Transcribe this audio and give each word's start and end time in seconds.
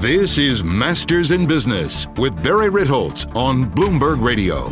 This 0.00 0.38
is 0.38 0.64
Masters 0.64 1.30
in 1.30 1.44
Business 1.44 2.06
with 2.16 2.42
Barry 2.42 2.70
Ritholtz 2.70 3.26
on 3.36 3.66
Bloomberg 3.66 4.24
Radio. 4.24 4.68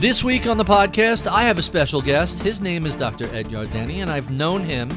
This 0.00 0.22
week 0.22 0.46
on 0.46 0.58
the 0.58 0.66
podcast, 0.66 1.26
I 1.26 1.44
have 1.44 1.56
a 1.56 1.62
special 1.62 2.02
guest. 2.02 2.42
His 2.42 2.60
name 2.60 2.84
is 2.84 2.94
Dr. 2.94 3.24
Ed 3.34 3.46
Yardeni, 3.46 4.02
and 4.02 4.10
I've 4.10 4.30
known 4.30 4.64
him 4.64 4.90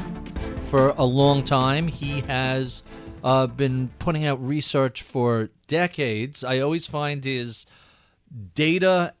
for 0.68 0.90
a 0.98 1.02
long 1.02 1.42
time. 1.42 1.86
He 1.86 2.20
has 2.20 2.82
uh, 3.24 3.46
been 3.46 3.88
putting 3.98 4.26
out 4.26 4.38
research 4.46 5.00
for 5.00 5.48
decades. 5.66 6.44
I 6.44 6.58
always 6.58 6.86
find 6.86 7.24
his 7.24 7.64
data 8.54 9.14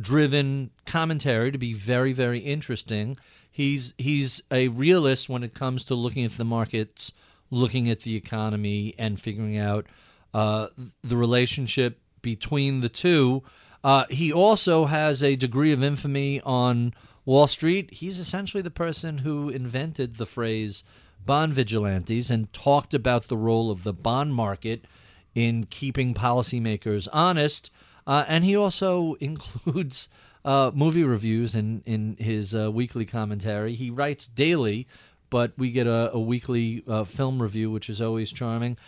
driven 0.00 0.70
commentary 0.86 1.52
to 1.52 1.58
be 1.58 1.74
very, 1.74 2.14
very 2.14 2.38
interesting. 2.38 3.18
He's, 3.50 3.92
he's 3.98 4.40
a 4.50 4.68
realist 4.68 5.28
when 5.28 5.42
it 5.42 5.52
comes 5.52 5.84
to 5.84 5.94
looking 5.94 6.24
at 6.24 6.38
the 6.38 6.44
markets 6.46 7.12
looking 7.50 7.88
at 7.88 8.00
the 8.00 8.16
economy 8.16 8.94
and 8.98 9.20
figuring 9.20 9.58
out 9.58 9.86
uh, 10.34 10.68
the 11.02 11.16
relationship 11.16 12.00
between 12.22 12.80
the 12.80 12.88
two. 12.88 13.42
Uh, 13.84 14.04
he 14.10 14.32
also 14.32 14.86
has 14.86 15.22
a 15.22 15.36
degree 15.36 15.72
of 15.72 15.82
infamy 15.82 16.40
on 16.42 16.92
Wall 17.24 17.46
Street. 17.46 17.94
He's 17.94 18.18
essentially 18.18 18.62
the 18.62 18.70
person 18.70 19.18
who 19.18 19.48
invented 19.48 20.16
the 20.16 20.26
phrase 20.26 20.84
bond 21.24 21.52
vigilantes 21.52 22.30
and 22.30 22.52
talked 22.52 22.94
about 22.94 23.28
the 23.28 23.36
role 23.36 23.70
of 23.70 23.82
the 23.82 23.92
bond 23.92 24.34
market 24.34 24.84
in 25.34 25.66
keeping 25.66 26.14
policymakers 26.14 27.08
honest. 27.12 27.70
Uh, 28.06 28.24
and 28.28 28.44
he 28.44 28.56
also 28.56 29.14
includes 29.20 30.08
uh, 30.44 30.70
movie 30.72 31.04
reviews 31.04 31.54
in, 31.54 31.82
in 31.84 32.16
his 32.18 32.54
uh, 32.54 32.70
weekly 32.70 33.04
commentary. 33.04 33.74
He 33.74 33.90
writes 33.90 34.28
daily 34.28 34.86
but 35.36 35.52
we 35.58 35.70
get 35.70 35.86
a, 35.86 36.10
a 36.14 36.18
weekly 36.18 36.82
uh, 36.88 37.04
film 37.04 37.42
review, 37.42 37.70
which 37.70 37.90
is 37.90 38.00
always 38.00 38.32
charming. 38.32 38.78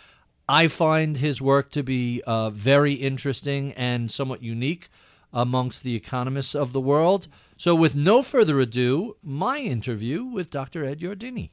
I 0.47 0.67
find 0.67 1.15
his 1.15 1.39
work 1.39 1.69
to 1.73 1.83
be 1.83 2.23
uh, 2.25 2.49
very 2.49 2.93
interesting 2.93 3.71
and 3.73 4.09
somewhat 4.09 4.41
unique 4.41 4.89
amongst 5.31 5.83
the 5.83 5.93
economists 5.93 6.55
of 6.55 6.73
the 6.73 6.81
world. 6.81 7.27
So, 7.55 7.75
with 7.75 7.95
no 7.95 8.23
further 8.23 8.59
ado, 8.59 9.15
my 9.21 9.59
interview 9.59 10.23
with 10.23 10.49
Dr. 10.49 10.83
Ed 10.83 11.01
Yardeni. 11.01 11.51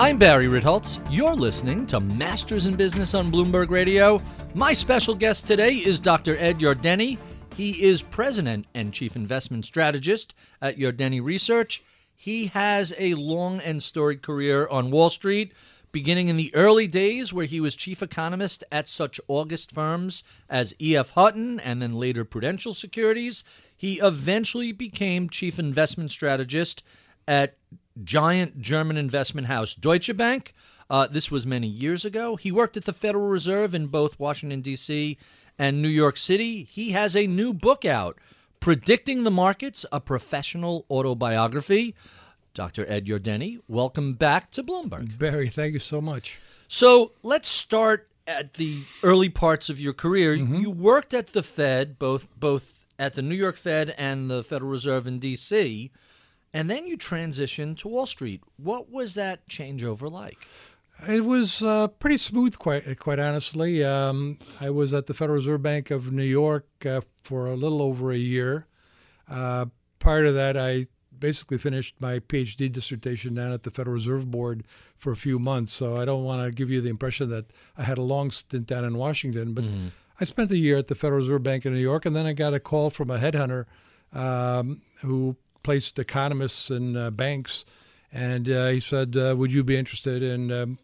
I'm 0.00 0.16
Barry 0.16 0.46
Ritholtz. 0.46 0.98
You're 1.10 1.34
listening 1.34 1.86
to 1.88 2.00
Masters 2.00 2.66
in 2.66 2.74
Business 2.74 3.12
on 3.12 3.30
Bloomberg 3.30 3.68
Radio. 3.68 4.18
My 4.54 4.72
special 4.72 5.14
guest 5.14 5.46
today 5.46 5.74
is 5.74 6.00
Dr. 6.00 6.38
Ed 6.38 6.60
Yardeni. 6.60 7.18
He 7.56 7.82
is 7.82 8.00
president 8.00 8.66
and 8.74 8.94
chief 8.94 9.14
investment 9.14 9.66
strategist 9.66 10.34
at 10.62 10.78
Yardeni 10.78 11.22
Research. 11.22 11.82
He 12.14 12.46
has 12.46 12.94
a 12.98 13.14
long 13.14 13.60
and 13.60 13.82
storied 13.82 14.22
career 14.22 14.66
on 14.68 14.90
Wall 14.90 15.10
Street, 15.10 15.52
beginning 15.90 16.28
in 16.28 16.38
the 16.38 16.54
early 16.54 16.86
days 16.86 17.30
where 17.30 17.44
he 17.44 17.60
was 17.60 17.74
chief 17.74 18.02
economist 18.02 18.64
at 18.72 18.88
such 18.88 19.20
August 19.28 19.70
firms 19.70 20.24
as 20.48 20.74
E.F. 20.80 21.10
Hutton 21.10 21.60
and 21.60 21.82
then 21.82 21.94
later 21.94 22.24
Prudential 22.24 22.72
Securities. 22.72 23.44
He 23.76 24.00
eventually 24.00 24.72
became 24.72 25.28
chief 25.28 25.58
investment 25.58 26.10
strategist 26.10 26.82
at 27.28 27.58
giant 28.02 28.62
German 28.62 28.96
investment 28.96 29.48
house 29.48 29.74
Deutsche 29.74 30.16
Bank. 30.16 30.54
Uh, 30.88 31.06
this 31.06 31.30
was 31.30 31.44
many 31.44 31.66
years 31.66 32.06
ago. 32.06 32.36
He 32.36 32.50
worked 32.50 32.78
at 32.78 32.84
the 32.84 32.92
Federal 32.94 33.28
Reserve 33.28 33.74
in 33.74 33.88
both 33.88 34.18
Washington, 34.18 34.62
D.C 34.62 35.18
and 35.58 35.80
New 35.80 35.88
York 35.88 36.16
City. 36.16 36.64
He 36.64 36.90
has 36.90 37.16
a 37.16 37.26
new 37.26 37.52
book 37.52 37.84
out, 37.84 38.18
Predicting 38.60 39.24
the 39.24 39.30
Markets, 39.30 39.84
a 39.90 40.00
professional 40.00 40.86
autobiography. 40.90 41.94
Dr. 42.54 42.84
Ed 42.90 43.06
Yardeni, 43.06 43.60
welcome 43.66 44.14
back 44.14 44.50
to 44.50 44.62
Bloomberg. 44.62 45.18
Barry, 45.18 45.48
thank 45.48 45.72
you 45.72 45.78
so 45.78 46.00
much. 46.00 46.38
So 46.68 47.12
let's 47.22 47.48
start 47.48 48.08
at 48.26 48.54
the 48.54 48.82
early 49.02 49.28
parts 49.28 49.68
of 49.68 49.80
your 49.80 49.92
career. 49.92 50.36
Mm-hmm. 50.36 50.56
You 50.56 50.70
worked 50.70 51.14
at 51.14 51.28
the 51.28 51.42
Fed, 51.42 51.98
both 51.98 52.28
both 52.38 52.84
at 52.98 53.14
the 53.14 53.22
New 53.22 53.34
York 53.34 53.56
Fed 53.56 53.94
and 53.98 54.30
the 54.30 54.44
Federal 54.44 54.70
Reserve 54.70 55.06
in 55.06 55.18
D.C., 55.18 55.90
and 56.54 56.68
then 56.68 56.86
you 56.86 56.98
transitioned 56.98 57.78
to 57.78 57.88
Wall 57.88 58.06
Street. 58.06 58.42
What 58.58 58.90
was 58.90 59.14
that 59.14 59.48
changeover 59.48 60.10
like? 60.10 60.46
It 61.08 61.24
was 61.24 61.62
uh, 61.62 61.88
pretty 61.88 62.18
smooth, 62.18 62.58
quite 62.58 62.98
quite 62.98 63.18
honestly. 63.18 63.84
Um, 63.84 64.38
I 64.60 64.70
was 64.70 64.94
at 64.94 65.06
the 65.06 65.14
Federal 65.14 65.36
Reserve 65.36 65.62
Bank 65.62 65.90
of 65.90 66.12
New 66.12 66.22
York 66.22 66.66
uh, 66.86 67.00
for 67.22 67.46
a 67.46 67.54
little 67.54 67.82
over 67.82 68.12
a 68.12 68.16
year. 68.16 68.66
Uh, 69.28 69.66
prior 69.98 70.24
to 70.24 70.32
that, 70.32 70.56
I 70.56 70.86
basically 71.18 71.58
finished 71.58 71.96
my 71.98 72.18
PhD 72.18 72.70
dissertation 72.70 73.34
down 73.34 73.52
at 73.52 73.62
the 73.62 73.70
Federal 73.70 73.94
Reserve 73.94 74.30
Board 74.30 74.64
for 74.96 75.12
a 75.12 75.16
few 75.16 75.38
months. 75.38 75.72
So 75.72 75.96
I 75.96 76.04
don't 76.04 76.24
want 76.24 76.44
to 76.44 76.52
give 76.52 76.70
you 76.70 76.80
the 76.80 76.90
impression 76.90 77.30
that 77.30 77.46
I 77.76 77.82
had 77.82 77.98
a 77.98 78.02
long 78.02 78.30
stint 78.30 78.66
down 78.66 78.84
in 78.84 78.96
Washington, 78.96 79.54
but 79.54 79.64
mm-hmm. 79.64 79.88
I 80.20 80.24
spent 80.24 80.50
a 80.50 80.56
year 80.56 80.78
at 80.78 80.88
the 80.88 80.94
Federal 80.94 81.20
Reserve 81.20 81.42
Bank 81.42 81.66
in 81.66 81.72
New 81.72 81.80
York, 81.80 82.06
and 82.06 82.14
then 82.14 82.26
I 82.26 82.32
got 82.32 82.54
a 82.54 82.60
call 82.60 82.90
from 82.90 83.10
a 83.10 83.18
headhunter 83.18 83.66
um, 84.12 84.82
who 85.00 85.36
placed 85.62 85.98
economists 85.98 86.70
in 86.70 86.96
uh, 86.96 87.10
banks 87.10 87.64
and 88.12 88.48
uh, 88.48 88.68
he 88.68 88.80
said, 88.80 89.16
uh, 89.16 89.34
"Would 89.36 89.52
you 89.52 89.64
be 89.64 89.76
interested 89.76 90.22
in 90.22 90.52
um, 90.52 90.78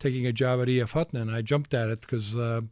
taking 0.00 0.26
a 0.26 0.32
job 0.32 0.60
at 0.60 0.68
E.F. 0.68 0.92
Hutton?" 0.92 1.20
And 1.20 1.30
I 1.30 1.42
jumped 1.42 1.74
at 1.74 1.88
it 1.88 2.00
because 2.00 2.36
uh, 2.36 2.62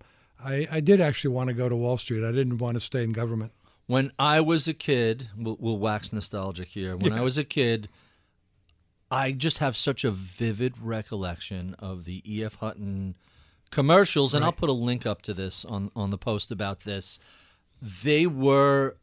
I, 0.43 0.67
I 0.71 0.81
did 0.81 1.01
actually 1.01 1.35
want 1.35 1.49
to 1.49 1.55
go 1.55 1.69
to 1.69 1.77
Wall 1.77 1.99
Street. 1.99 2.25
I 2.25 2.33
didn't 2.33 2.59
want 2.59 2.75
to 2.75 2.81
stay 2.81 3.05
in 3.05 3.13
government. 3.13 3.53
When 3.87 4.13
I 4.19 4.41
was 4.41 4.69
a 4.69 4.75
kid, 4.75 5.29
we'll, 5.37 5.57
we'll 5.61 5.79
wax 5.79 6.13
nostalgic 6.13 6.69
here. 6.69 6.97
When 6.97 7.13
yeah. 7.13 7.21
I 7.21 7.23
was 7.23 7.39
a 7.39 7.45
kid, 7.45 7.89
I 9.11 9.33
just 9.33 9.59
have 9.59 9.77
such 9.77 10.05
a 10.05 10.11
vivid 10.11 10.75
recollection 10.83 11.75
of 11.79 12.05
the 12.05 12.23
E.F. 12.31 12.57
Hutton 12.57 13.17
commercials, 13.71 14.35
and 14.35 14.43
right. 14.43 14.49
I'll 14.49 14.53
put 14.53 14.69
a 14.69 14.75
link 14.75 15.07
up 15.07 15.23
to 15.23 15.35
this 15.35 15.65
on 15.65 15.91
on 15.95 16.11
the 16.11 16.19
post 16.19 16.51
about 16.51 16.81
this. 16.81 17.19
They 17.81 18.27
were 18.27 18.97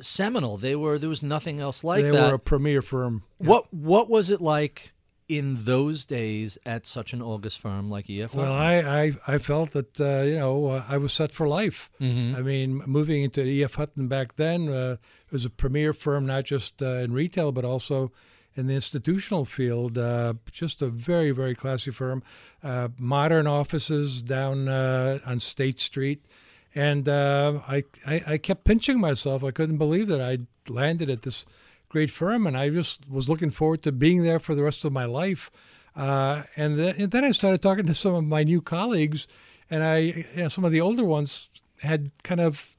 seminal. 0.00 0.56
They 0.56 0.74
were 0.76 0.98
there 0.98 1.08
was 1.08 1.22
nothing 1.22 1.60
else 1.60 1.84
like 1.84 2.02
they 2.02 2.10
that. 2.10 2.20
They 2.20 2.28
were 2.28 2.34
a 2.34 2.38
premier 2.38 2.82
firm. 2.82 3.22
What 3.38 3.72
what 3.72 4.08
was 4.08 4.30
it 4.30 4.40
like 4.40 4.91
in 5.28 5.64
those 5.64 6.04
days 6.04 6.58
at 6.66 6.86
such 6.86 7.12
an 7.12 7.22
August 7.22 7.58
firm 7.58 7.90
like 7.90 8.08
EF? 8.10 8.34
Well, 8.34 8.52
I, 8.52 9.12
I, 9.26 9.34
I 9.34 9.38
felt 9.38 9.72
that 9.72 10.00
uh, 10.00 10.22
you 10.22 10.36
know 10.36 10.66
uh, 10.66 10.84
I 10.88 10.98
was 10.98 11.12
set 11.12 11.32
for 11.32 11.48
life. 11.48 11.90
Mm-hmm. 12.00 12.36
I 12.36 12.42
mean, 12.42 12.82
moving 12.86 13.22
into 13.22 13.42
EF 13.42 13.74
Hutton 13.74 14.08
back 14.08 14.36
then 14.36 14.68
uh, 14.68 14.96
it 15.26 15.32
was 15.32 15.44
a 15.44 15.50
premier 15.50 15.92
firm, 15.92 16.26
not 16.26 16.44
just 16.44 16.82
uh, 16.82 16.86
in 16.86 17.12
retail 17.12 17.52
but 17.52 17.64
also 17.64 18.12
in 18.54 18.66
the 18.66 18.74
institutional 18.74 19.44
field. 19.44 19.96
Uh, 19.96 20.34
just 20.50 20.82
a 20.82 20.88
very 20.88 21.30
very 21.30 21.54
classy 21.54 21.90
firm, 21.90 22.22
uh, 22.62 22.88
modern 22.98 23.46
offices 23.46 24.22
down 24.22 24.68
on 24.68 25.40
State 25.40 25.78
Street. 25.78 26.24
And 26.74 27.08
uh, 27.08 27.60
I, 27.68 27.84
I, 28.06 28.22
I 28.26 28.38
kept 28.38 28.64
pinching 28.64 28.98
myself. 28.98 29.44
I 29.44 29.50
couldn't 29.50 29.76
believe 29.76 30.08
that 30.08 30.20
I'd 30.20 30.46
landed 30.68 31.10
at 31.10 31.22
this 31.22 31.44
great 31.92 32.10
firm, 32.10 32.46
and 32.46 32.56
I 32.56 32.70
just 32.70 33.08
was 33.08 33.28
looking 33.28 33.50
forward 33.50 33.82
to 33.82 33.92
being 33.92 34.22
there 34.22 34.40
for 34.40 34.54
the 34.54 34.62
rest 34.62 34.84
of 34.84 34.92
my 34.92 35.04
life. 35.04 35.50
Uh, 35.94 36.44
and, 36.56 36.78
then, 36.78 36.94
and, 36.98 37.10
then, 37.10 37.22
I 37.22 37.32
started 37.32 37.60
talking 37.60 37.86
to 37.86 37.94
some 37.94 38.14
of 38.14 38.24
my 38.24 38.42
new 38.42 38.62
colleagues, 38.62 39.28
and 39.70 39.84
I, 39.84 39.98
you 39.98 40.24
know, 40.36 40.48
some 40.48 40.64
of 40.64 40.72
the 40.72 40.80
older 40.80 41.04
ones 41.04 41.50
had 41.82 42.10
kind 42.22 42.40
of 42.40 42.76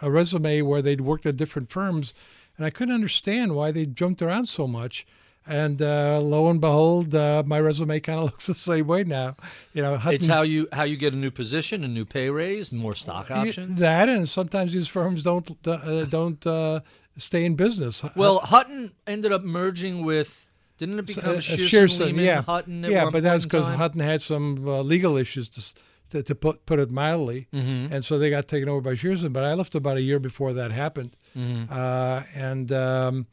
a 0.00 0.10
resume 0.10 0.62
where 0.62 0.80
they'd 0.80 1.02
worked 1.02 1.26
at 1.26 1.36
different 1.36 1.70
firms, 1.70 2.14
and 2.56 2.64
I 2.64 2.70
couldn't 2.70 2.94
understand 2.94 3.54
why 3.54 3.70
they 3.70 3.84
jumped 3.84 4.22
around 4.22 4.46
so 4.46 4.66
much. 4.66 5.06
And 5.46 5.82
uh, 5.82 6.20
lo 6.22 6.48
and 6.48 6.58
behold, 6.58 7.14
uh, 7.14 7.42
my 7.44 7.60
resume 7.60 8.00
kind 8.00 8.18
of 8.18 8.24
looks 8.32 8.46
the 8.46 8.54
same 8.54 8.86
way 8.86 9.04
now. 9.04 9.36
You 9.74 9.82
know, 9.82 9.98
Hutton, 9.98 10.14
It's 10.14 10.26
how 10.26 10.40
you 10.40 10.68
how 10.72 10.84
you 10.84 10.96
get 10.96 11.12
a 11.12 11.16
new 11.16 11.30
position, 11.30 11.84
a 11.84 11.88
new 11.88 12.06
pay 12.06 12.30
raise, 12.30 12.72
and 12.72 12.80
more 12.80 12.96
stock 12.96 13.30
options. 13.30 13.78
that, 13.80 14.08
and 14.08 14.26
sometimes 14.26 14.72
these 14.72 14.88
firms 14.88 15.22
don't 15.22 15.54
uh, 15.66 16.06
don't 16.06 16.46
uh, 16.46 16.80
stay 17.16 17.44
in 17.44 17.54
business. 17.56 18.04
Well, 18.16 18.38
Hutton 18.40 18.92
ended 19.06 19.32
up 19.32 19.42
merging 19.42 20.04
with. 20.04 20.40
Didn't 20.76 20.98
it 20.98 21.06
become 21.06 21.36
Uh, 21.36 21.38
Shearson, 21.38 21.68
Shearson, 21.68 22.04
Lehman 22.06 22.24
yeah, 22.24 22.42
Hutton? 22.42 22.82
Yeah, 22.84 23.08
but 23.10 23.22
that's 23.22 23.44
because? 23.44 23.66
Hutton 23.76 24.00
had 24.00 24.20
some 24.22 24.66
uh, 24.66 24.82
legal 24.82 25.16
issues 25.16 25.48
to, 25.50 25.74
to, 26.10 26.22
to 26.24 26.34
put 26.34 26.66
put 26.66 26.80
it 26.80 26.90
mildly, 26.90 27.46
Mm-hmm. 27.52 27.92
and 27.92 28.04
so 28.04 28.18
they 28.18 28.28
got 28.28 28.48
taken 28.48 28.68
over 28.68 28.80
by 28.80 28.94
Shearson. 28.94 29.32
But 29.32 29.44
I 29.44 29.54
left 29.54 29.76
about 29.76 29.96
a 29.98 30.02
year 30.02 30.18
before 30.18 30.52
that 30.54 30.72
happened, 30.72 31.16
Mm-hmm. 31.36 31.72
uh, 31.72 32.22
and 32.34 32.72
um, 32.72 33.26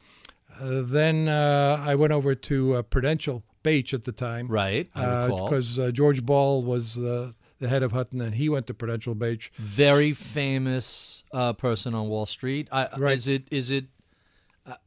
uh, 0.60 0.84
then 0.86 1.28
uh, 1.28 1.84
I 1.84 1.96
went 1.96 2.14
over 2.14 2.36
to 2.36 2.76
uh, 2.76 2.82
Prudential 2.84 3.44
Bache 3.64 3.94
at 3.96 4.04
the 4.06 4.12
time, 4.12 4.48
Right, 4.48 4.88
Because 4.94 5.80
uh, 5.80 5.92
George 5.92 6.24
Ball 6.26 6.62
was 6.64 6.98
uh, 7.00 7.32
the 7.62 7.70
head 7.70 7.84
of 7.84 7.94
Hutton, 7.94 8.20
and 8.20 8.36
he 8.36 8.50
went 8.50 8.68
to 8.68 8.74
Prudential 8.74 9.16
Bache. 9.16 9.52
very 9.58 10.12
famous 10.14 11.24
uh, 11.32 11.54
person 11.54 11.94
on 11.96 12.10
Wall 12.10 12.26
Street. 12.26 12.68
I, 12.72 12.90
Right. 12.98 13.16
Is 13.18 13.28
it? 13.28 13.48
Is 13.52 13.72
it? 13.72 13.86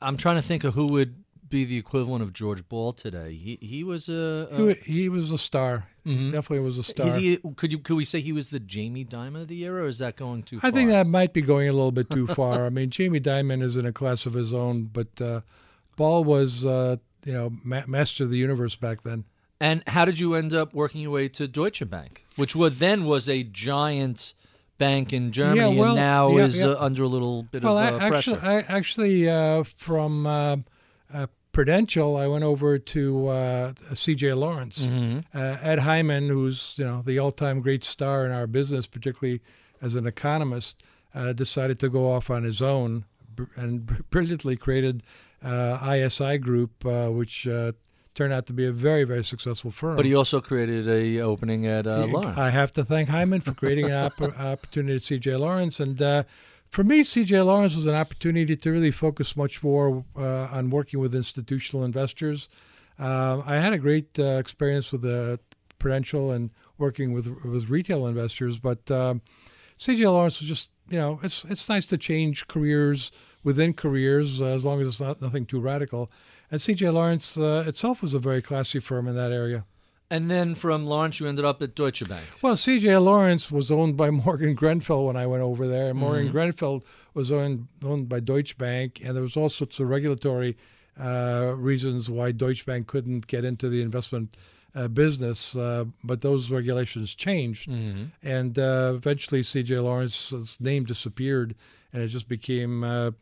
I'm 0.03 0.17
trying 0.17 0.37
to 0.37 0.43
think 0.43 0.65
of 0.65 0.75
who 0.75 0.87
would 0.89 1.15
be 1.49 1.65
the 1.65 1.77
equivalent 1.77 2.23
of 2.23 2.33
George 2.33 2.69
Ball 2.69 2.93
today. 2.93 3.35
He 3.35 3.59
he 3.61 3.85
was 3.85 4.09
a. 4.09 4.49
a 4.51 4.75
He, 4.75 4.93
he 4.93 5.09
was 5.09 5.31
a 5.31 5.39
star. 5.39 5.87
Definitely 6.05 6.61
was 6.61 6.77
a 6.79 6.83
star. 6.85 7.07
is 7.07 7.15
he? 7.17 7.39
Could 7.57 7.73
you? 7.73 7.79
Could 7.79 7.95
we 7.97 8.05
say 8.05 8.21
he 8.21 8.33
was 8.33 8.49
the 8.49 8.61
Jamie 8.61 9.05
Dimon 9.05 9.43
of 9.43 9.49
the 9.49 9.63
era, 9.65 9.85
or 9.85 9.87
is 9.87 9.99
that 9.99 10.17
going 10.17 10.43
too 10.43 10.61
far 10.61 10.69
I 10.69 10.71
far? 10.71 10.77
think 10.79 10.91
that 10.91 11.07
might 11.07 11.33
be 11.33 11.41
going 11.43 11.69
a 11.69 11.73
little 11.73 11.93
bit 11.93 12.11
too 12.11 12.27
far. 12.39 12.67
I 12.67 12.71
mean, 12.71 12.91
Jamie 12.91 13.21
Dimon 13.21 13.63
is 13.63 13.77
in 13.77 13.87
a 13.87 13.93
class 13.93 14.27
of 14.27 14.35
his 14.35 14.53
own, 14.53 14.91
but 14.93 15.21
uh, 15.21 15.41
Ball 15.97 16.23
was, 16.25 16.65
uh, 16.67 16.97
you 17.25 17.33
know, 17.33 17.53
ma- 17.63 17.87
master 17.87 18.25
of 18.25 18.31
the 18.31 18.37
universe 18.37 18.75
back 18.77 19.03
then. 19.03 19.25
And 19.61 19.83
how 19.87 20.05
did 20.05 20.19
you 20.21 20.35
end 20.35 20.53
up 20.53 20.75
working 20.75 21.01
your 21.01 21.13
way 21.13 21.29
to 21.29 21.47
Deutsche 21.49 21.89
Bank, 21.89 22.24
which 22.37 22.55
was 22.57 22.79
then 22.79 23.05
was 23.05 23.29
a 23.29 23.43
giant 23.43 24.35
bank 24.79 25.13
in 25.13 25.33
Germany, 25.33 25.79
well, 25.79 25.91
and 25.91 25.97
now 25.97 26.37
yeah, 26.37 26.45
is 26.45 26.57
yeah. 26.57 26.67
Uh, 26.67 26.77
under 26.85 27.03
a 27.05 27.09
little 27.09 27.43
bit 27.45 27.63
Well, 27.63 27.79
of 27.79 27.95
uh, 27.95 27.97
I, 27.97 28.07
actually, 28.07 28.37
pressure? 28.37 28.41
I 28.47 28.75
actually 28.77 29.29
uh, 29.29 29.63
from 29.77 30.27
uh, 30.27 30.57
uh, 31.13 31.27
Prudential, 31.53 32.17
I 32.17 32.27
went 32.27 32.43
over 32.43 32.79
to 32.79 33.29
uh, 33.29 33.73
C.J. 33.95 34.33
Lawrence. 34.33 34.81
Mm-hmm. 34.81 35.21
Uh, 35.33 35.57
Ed 35.63 35.79
Hyman, 35.79 36.29
who's 36.29 36.75
you 36.77 36.85
know 36.85 37.03
the 37.03 37.19
all-time 37.19 37.61
great 37.61 37.85
star 37.85 38.27
in 38.27 38.33
our 38.33 38.47
business, 38.47 38.87
particularly 38.87 39.41
as 39.81 39.95
an 39.95 40.07
economist, 40.07 40.83
uh, 41.15 41.33
decided 41.33 41.79
to 41.81 41.89
go 41.89 42.11
off 42.11 42.29
on 42.31 42.43
his 42.43 42.61
own 42.61 43.05
and 43.57 43.87
brilliantly 44.11 44.57
created 44.57 45.03
uh, 45.43 45.95
ISI 45.97 46.39
Group, 46.39 46.85
uh, 46.85 47.09
which 47.09 47.47
uh, 47.47 47.73
turned 48.15 48.33
out 48.33 48.47
to 48.47 48.53
be 48.53 48.67
a 48.67 48.73
very, 48.73 49.05
very 49.05 49.25
successful 49.25 49.71
firm. 49.71 49.97
but 49.97 50.05
he 50.05 50.15
also 50.15 50.41
created 50.41 50.89
a 50.89 51.21
opening 51.21 51.67
at 51.67 51.87
uh, 51.87 52.07
Lawrence. 52.07 52.39
I 52.39 52.51
have 52.51 52.71
to 52.73 52.85
thank 52.85 53.09
Hyman 53.09 53.41
for 53.41 53.53
creating 53.53 53.87
an 53.87 53.93
opp- 53.93 54.21
opportunity 54.39 54.95
at 54.97 55.03
CJ 55.03 55.39
Lawrence. 55.39 55.81
And 55.81 56.01
uh, 56.01 56.23
for 56.71 56.85
me, 56.85 57.03
CJ 57.03 57.45
Lawrence 57.45 57.75
was 57.75 57.87
an 57.87 57.95
opportunity 57.95 58.57
to 58.57 58.71
really 58.71 58.91
focus 58.91 59.37
much 59.37 59.63
more 59.63 60.05
uh, 60.17 60.49
on 60.53 60.71
working 60.71 61.01
with 61.01 61.15
institutional 61.15 61.85
investors. 61.85 62.49
Uh, 62.99 63.43
I 63.45 63.57
had 63.57 63.73
a 63.73 63.79
great 63.79 64.19
uh, 64.19 64.39
experience 64.39 64.93
with 64.93 65.03
the 65.03 65.41
Prudential 65.81 66.33
and 66.33 66.51
working 66.79 67.13
with 67.13 67.27
with 67.45 67.69
retail 67.69 68.07
investors, 68.07 68.59
but 68.59 68.91
um, 68.91 69.21
CJ 69.79 70.11
Lawrence 70.11 70.41
was 70.41 70.49
just 70.49 70.71
you 70.89 70.97
know 70.99 71.21
it's 71.23 71.45
it's 71.45 71.69
nice 71.69 71.85
to 71.87 71.99
change 71.99 72.47
careers 72.47 73.13
within 73.43 73.75
careers 73.75 74.41
uh, 74.41 74.47
as 74.47 74.65
long 74.65 74.81
as 74.81 74.87
it's 74.87 75.01
not 75.01 75.21
nothing 75.21 75.45
too 75.45 75.61
radical. 75.61 76.11
And 76.55 76.61
CJ 76.61 76.93
Lawrence 76.93 77.37
uh, 77.37 77.65
itself 77.67 78.01
was 78.01 78.15
a 78.15 78.21
very 78.21 78.41
classy 78.41 78.79
firm 78.79 79.09
in 79.09 79.17
that 79.17 79.33
area. 79.33 79.65
and 80.09 80.31
then 80.31 80.55
from 80.55 80.87
Lawrence, 80.87 81.19
you 81.19 81.27
ended 81.27 81.45
up 81.45 81.61
at 81.63 81.75
Deutsche 81.75 82.09
Bank. 82.09 82.25
Well, 82.43 82.57
C.J. 82.57 82.97
Lawrence 82.99 83.51
was 83.51 83.73
owned 83.73 83.97
by 83.97 84.11
Morgan 84.25 84.55
Grenfell 84.55 85.05
when 85.05 85.17
I 85.17 85.27
went 85.27 85.43
over 85.43 85.67
there, 85.67 85.91
and 85.91 85.99
Morgan 85.99 86.31
Grenfell 86.31 86.85
was 87.13 87.33
owned 87.33 87.67
owned 87.83 88.09
by 88.09 88.21
Deutsche 88.21 88.57
Bank, 88.57 89.01
and 89.05 89.17
there 89.17 89.23
was 89.25 89.37
all 89.37 89.49
sorts 89.49 89.81
of 89.81 89.89
regulatory 89.89 90.57
uh, 90.97 91.55
reasons 91.57 92.09
why 92.09 92.31
Deutsche 92.31 92.65
Bank 92.65 92.87
couldn't 92.87 93.27
get 93.27 93.45
into 93.45 93.69
the 93.69 93.83
investment 93.83 94.37
uh, 94.77 94.87
business, 94.87 95.57
uh, 95.57 95.87
but 96.05 96.21
those 96.21 96.53
regulations 96.53 97.17
changed, 97.17 97.69
and 98.23 98.57
uh, 98.61 98.93
eventually 98.95 99.43
C.J. 99.43 99.81
Lawrence's 99.81 100.57
name 100.61 100.85
disappeared, 100.85 101.57
and 101.93 102.01
it 102.05 102.09
just 102.11 102.29
became 102.29 102.85
uh, 102.85 103.09
a 103.09 103.15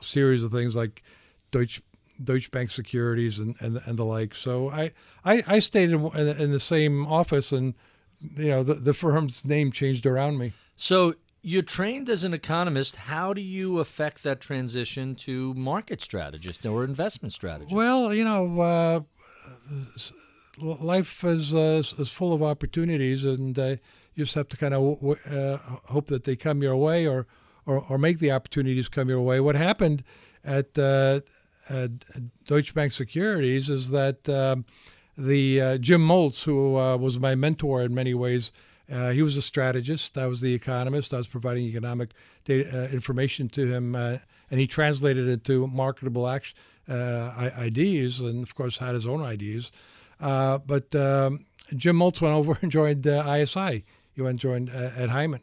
series 0.00 0.42
of 0.42 0.50
things 0.50 0.74
like 0.74 1.04
Deutsche 1.52 1.80
Deutsche 2.24 2.50
Bank 2.50 2.70
Securities 2.70 3.38
and, 3.38 3.56
and 3.60 3.80
and 3.86 3.98
the 3.98 4.04
like. 4.04 4.34
So 4.34 4.70
I 4.70 4.92
I, 5.24 5.42
I 5.46 5.58
stayed 5.58 5.90
in, 5.90 6.06
in, 6.06 6.28
in 6.28 6.50
the 6.52 6.60
same 6.60 7.06
office, 7.06 7.52
and 7.52 7.74
you 8.36 8.48
know 8.48 8.62
the, 8.62 8.74
the 8.74 8.94
firm's 8.94 9.44
name 9.44 9.72
changed 9.72 10.06
around 10.06 10.38
me. 10.38 10.52
So 10.76 11.14
you're 11.42 11.62
trained 11.62 12.08
as 12.08 12.22
an 12.24 12.32
economist. 12.32 12.96
How 12.96 13.32
do 13.32 13.40
you 13.40 13.80
affect 13.80 14.22
that 14.22 14.40
transition 14.40 15.14
to 15.16 15.52
market 15.54 16.00
strategist 16.00 16.64
or 16.64 16.84
investment 16.84 17.32
strategist? 17.32 17.74
Well, 17.74 18.14
you 18.14 18.24
know, 18.24 18.60
uh, 18.60 19.00
life 20.60 21.24
is 21.24 21.52
uh, 21.52 21.82
is 21.98 22.08
full 22.08 22.32
of 22.32 22.42
opportunities, 22.42 23.24
and 23.24 23.58
uh, 23.58 23.76
you 24.14 24.24
just 24.24 24.34
have 24.34 24.48
to 24.50 24.56
kind 24.56 24.74
of 24.74 25.00
w- 25.00 25.16
uh, 25.30 25.58
hope 25.86 26.06
that 26.08 26.24
they 26.24 26.36
come 26.36 26.62
your 26.62 26.76
way, 26.76 27.06
or, 27.06 27.26
or 27.66 27.84
or 27.88 27.98
make 27.98 28.18
the 28.18 28.30
opportunities 28.30 28.88
come 28.88 29.08
your 29.08 29.20
way. 29.20 29.40
What 29.40 29.56
happened 29.56 30.04
at 30.44 30.78
uh, 30.78 31.20
at 31.24 31.24
Deutsche 32.46 32.74
Bank 32.74 32.92
Securities 32.92 33.70
is 33.70 33.90
that 33.90 34.28
um, 34.28 34.64
the 35.16 35.60
uh, 35.60 35.78
Jim 35.78 36.06
Moltz, 36.06 36.42
who 36.42 36.76
uh, 36.76 36.96
was 36.96 37.18
my 37.18 37.34
mentor 37.34 37.82
in 37.82 37.94
many 37.94 38.14
ways. 38.14 38.52
Uh, 38.90 39.10
he 39.10 39.22
was 39.22 39.36
a 39.36 39.42
strategist. 39.42 40.18
I 40.18 40.26
was 40.26 40.40
the 40.40 40.52
economist. 40.52 41.14
I 41.14 41.18
was 41.18 41.28
providing 41.28 41.64
economic 41.64 42.10
data, 42.44 42.84
uh, 42.84 42.88
information 42.88 43.48
to 43.50 43.66
him, 43.66 43.94
uh, 43.94 44.18
and 44.50 44.60
he 44.60 44.66
translated 44.66 45.28
it 45.28 45.44
to 45.44 45.66
marketable 45.68 46.26
uh, 46.26 46.40
ideas, 46.88 48.20
and 48.20 48.42
of 48.42 48.54
course 48.54 48.78
had 48.78 48.94
his 48.94 49.06
own 49.06 49.22
ideas. 49.22 49.70
Uh, 50.20 50.58
but 50.58 50.94
um, 50.94 51.44
Jim 51.76 51.96
Moltz 51.96 52.20
went 52.20 52.34
over 52.34 52.58
and 52.62 52.70
joined 52.70 53.06
uh, 53.06 53.24
ISI. 53.28 53.84
He 54.14 54.22
went 54.22 54.32
and 54.32 54.40
joined 54.40 54.70
uh, 54.70 54.90
Ed 54.96 55.10
Hyman, 55.10 55.40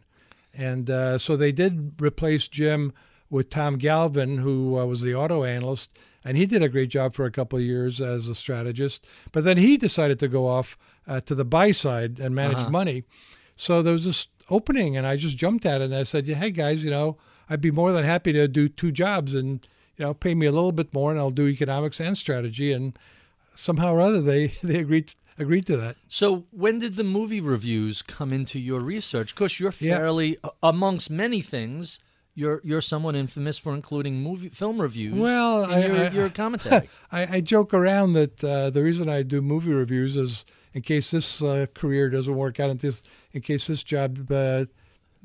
and 0.53 0.89
uh, 0.89 1.17
so 1.17 1.35
they 1.35 1.51
did 1.51 2.01
replace 2.01 2.47
Jim 2.47 2.93
with 3.29 3.49
Tom 3.49 3.77
Galvin, 3.77 4.37
who 4.37 4.77
uh, 4.77 4.85
was 4.85 5.01
the 5.01 5.15
auto 5.15 5.43
analyst, 5.43 5.89
and 6.25 6.35
he 6.37 6.45
did 6.45 6.61
a 6.63 6.69
great 6.69 6.89
job 6.89 7.13
for 7.13 7.25
a 7.25 7.31
couple 7.31 7.57
of 7.59 7.63
years 7.65 7.99
as 8.01 8.27
a 8.27 8.35
strategist. 8.35 9.05
But 9.31 9.43
then 9.43 9.57
he 9.57 9.77
decided 9.77 10.19
to 10.19 10.27
go 10.27 10.47
off 10.47 10.77
uh, 11.07 11.21
to 11.21 11.35
the 11.35 11.45
buy 11.45 11.71
side 11.71 12.19
and 12.19 12.33
manage 12.35 12.57
money. 12.69 13.03
So 13.55 13.81
there 13.81 13.93
was 13.93 14.05
this 14.05 14.27
opening, 14.49 14.95
and 14.97 15.05
I 15.05 15.17
just 15.17 15.37
jumped 15.37 15.65
at 15.65 15.81
it, 15.81 15.85
and 15.85 15.95
I 15.95 16.03
said, 16.03 16.27
yeah, 16.27 16.35
"Hey 16.35 16.51
guys, 16.51 16.83
you 16.83 16.89
know, 16.89 17.17
I'd 17.49 17.61
be 17.61 17.71
more 17.71 17.91
than 17.91 18.03
happy 18.03 18.31
to 18.33 18.47
do 18.47 18.69
two 18.69 18.91
jobs, 18.91 19.35
and 19.35 19.67
you 19.97 20.05
know, 20.05 20.13
pay 20.13 20.33
me 20.35 20.45
a 20.45 20.51
little 20.51 20.71
bit 20.71 20.93
more, 20.93 21.11
and 21.11 21.19
I'll 21.19 21.29
do 21.31 21.47
economics 21.47 21.99
and 21.99 22.17
strategy." 22.17 22.71
And 22.71 22.97
somehow 23.55 23.93
or 23.93 24.01
other, 24.01 24.21
they 24.21 24.47
they 24.63 24.79
agreed 24.79 25.13
agreed 25.37 25.65
to 25.67 25.77
that. 25.77 25.95
So 26.09 26.45
when 26.51 26.79
did 26.79 26.95
the 26.95 27.03
movie 27.03 27.39
reviews 27.41 28.01
come 28.01 28.33
into 28.33 28.59
your 28.59 28.81
research? 28.81 29.33
Because 29.33 29.59
you're 29.59 29.71
fairly, 29.71 30.37
a- 30.43 30.49
amongst 30.61 31.09
many 31.09 31.39
things, 31.41 31.99
you're 32.39 32.61
you're 32.63 32.81
somewhat 32.81 33.15
infamous 33.15 33.57
for 33.57 33.73
including 33.75 34.21
movie 34.23 34.49
film 34.49 34.81
reviews. 34.81 35.13
Well, 35.13 35.63
in 35.65 35.71
I- 35.71 35.85
your, 35.87 36.05
I- 36.05 36.09
your 36.11 36.29
commentary. 36.29 36.89
I, 37.11 37.37
I 37.37 37.41
joke 37.41 37.73
around 37.73 38.13
that 38.13 38.43
uh, 38.43 38.69
the 38.69 38.81
reason 38.83 39.09
I 39.09 39.23
do 39.23 39.41
movie 39.41 39.73
reviews 39.73 40.15
is 40.15 40.45
in 40.73 40.81
case 40.81 41.11
this 41.11 41.41
uh, 41.41 41.65
career 41.73 42.09
doesn't 42.09 42.35
work 42.35 42.59
out, 42.59 42.69
in 42.69 42.77
this 42.77 43.01
in 43.33 43.41
case 43.41 43.67
this 43.67 43.83
job 43.83 44.31
uh, 44.31 44.65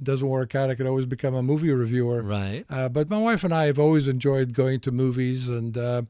doesn't 0.03 0.27
work 0.29 0.55
out, 0.55 0.71
I 0.71 0.75
could 0.75 0.87
always 0.87 1.07
become 1.07 1.35
a 1.35 1.43
movie 1.43 1.71
reviewer. 1.73 2.23
right. 2.23 2.65
Uh, 2.69 2.89
but 2.89 3.09
my 3.09 3.19
wife 3.19 3.45
and 3.45 3.55
I 3.55 3.67
have 3.67 3.79
always 3.79 4.09
enjoyed 4.09 4.53
going 4.53 4.81
to 4.81 4.91
movies, 4.91 5.49
and 5.49 5.77
uh, 5.79 6.03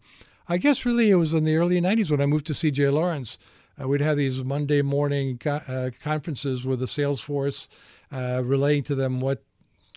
I 0.49 0.57
guess 0.59 0.87
really 0.87 1.11
it 1.11 1.17
was 1.17 1.35
in 1.35 1.45
the 1.45 1.57
early 1.57 1.81
'90s 1.81 2.11
when 2.11 2.21
I 2.23 2.27
moved 2.27 2.47
to 2.47 2.55
C.J. 2.55 2.89
Lawrence. 2.89 3.39
Uh, 3.81 3.89
we'd 3.89 4.01
have 4.01 4.17
these 4.17 4.43
Monday 4.45 4.83
morning 4.83 5.37
co- 5.37 5.61
uh, 5.69 5.91
conferences 6.03 6.65
with 6.65 6.79
the 6.79 6.87
sales 6.87 7.21
force, 7.21 7.69
uh, 8.13 8.41
relaying 8.45 8.85
to 8.85 8.95
them 8.95 9.21
what 9.21 9.43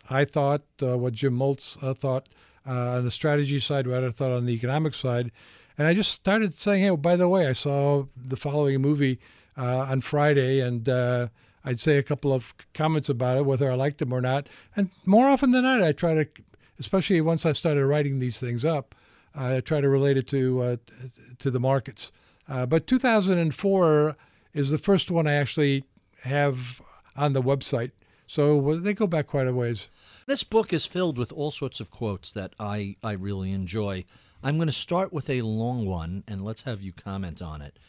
I 0.09 0.25
thought, 0.25 0.63
uh, 0.81 0.97
what 0.97 1.13
Jim 1.13 1.37
Moltz 1.37 1.81
uh, 1.83 1.93
thought 1.93 2.27
uh, 2.65 2.97
on 2.97 3.05
the 3.05 3.11
strategy 3.11 3.59
side, 3.59 3.87
what 3.87 4.03
I 4.03 4.11
thought 4.11 4.31
on 4.31 4.45
the 4.45 4.53
economic 4.53 4.93
side. 4.93 5.31
And 5.77 5.87
I 5.87 5.93
just 5.93 6.11
started 6.11 6.53
saying, 6.53 6.83
hey, 6.83 6.95
by 6.95 7.15
the 7.15 7.29
way, 7.29 7.47
I 7.47 7.53
saw 7.53 8.05
the 8.15 8.35
following 8.35 8.81
movie 8.81 9.19
uh, 9.57 9.85
on 9.89 10.01
Friday, 10.01 10.59
and 10.59 10.87
uh, 10.89 11.27
I'd 11.63 11.79
say 11.79 11.97
a 11.97 12.03
couple 12.03 12.33
of 12.33 12.53
comments 12.73 13.09
about 13.09 13.37
it, 13.37 13.45
whether 13.45 13.71
I 13.71 13.75
liked 13.75 13.99
them 13.99 14.13
or 14.13 14.21
not. 14.21 14.47
And 14.75 14.89
more 15.05 15.27
often 15.27 15.51
than 15.51 15.63
not, 15.63 15.83
I 15.83 15.91
try 15.91 16.15
to, 16.15 16.27
especially 16.79 17.21
once 17.21 17.45
I 17.45 17.51
started 17.51 17.85
writing 17.85 18.19
these 18.19 18.39
things 18.39 18.65
up, 18.65 18.95
I 19.35 19.59
try 19.61 19.81
to 19.81 19.89
relate 19.89 20.17
it 20.17 20.27
to 20.29 20.79
to 21.37 21.51
the 21.51 21.59
markets. 21.59 22.11
But 22.47 22.87
2004 22.87 24.15
is 24.55 24.71
the 24.71 24.79
first 24.79 25.11
one 25.11 25.27
I 25.27 25.33
actually 25.33 25.83
have 26.23 26.81
on 27.15 27.33
the 27.33 27.41
website. 27.41 27.91
So 28.25 28.75
they 28.75 28.93
go 28.93 29.05
back 29.05 29.27
quite 29.27 29.47
a 29.47 29.53
ways. 29.53 29.89
This 30.27 30.43
book 30.43 30.73
is 30.73 30.85
filled 30.85 31.17
with 31.17 31.31
all 31.31 31.51
sorts 31.51 31.79
of 31.79 31.89
quotes 31.89 32.33
that 32.33 32.53
I, 32.59 32.97
I 33.01 33.13
really 33.13 33.53
enjoy. 33.53 34.03
I'm 34.43 34.57
going 34.57 34.67
to 34.67 34.73
start 34.73 35.13
with 35.13 35.29
a 35.29 35.41
long 35.41 35.85
one, 35.85 36.25
and 36.27 36.43
let's 36.43 36.63
have 36.63 36.81
you 36.81 36.91
comment 36.91 37.41
on 37.41 37.61
it. 37.61 37.79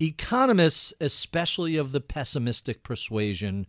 Economists, 0.00 0.94
especially 1.02 1.76
of 1.76 1.92
the 1.92 2.00
pessimistic 2.00 2.82
persuasion, 2.82 3.66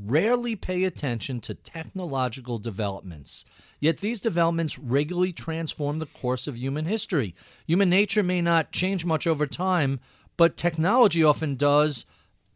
rarely 0.00 0.54
pay 0.54 0.84
attention 0.84 1.40
to 1.40 1.54
technological 1.54 2.58
developments. 2.58 3.44
Yet 3.80 3.98
these 3.98 4.20
developments 4.20 4.78
regularly 4.78 5.32
transform 5.32 5.98
the 5.98 6.06
course 6.06 6.46
of 6.46 6.56
human 6.56 6.84
history. 6.84 7.34
Human 7.66 7.90
nature 7.90 8.22
may 8.22 8.40
not 8.40 8.70
change 8.70 9.04
much 9.04 9.26
over 9.26 9.48
time, 9.48 9.98
but 10.36 10.56
technology 10.56 11.24
often 11.24 11.56
does 11.56 12.06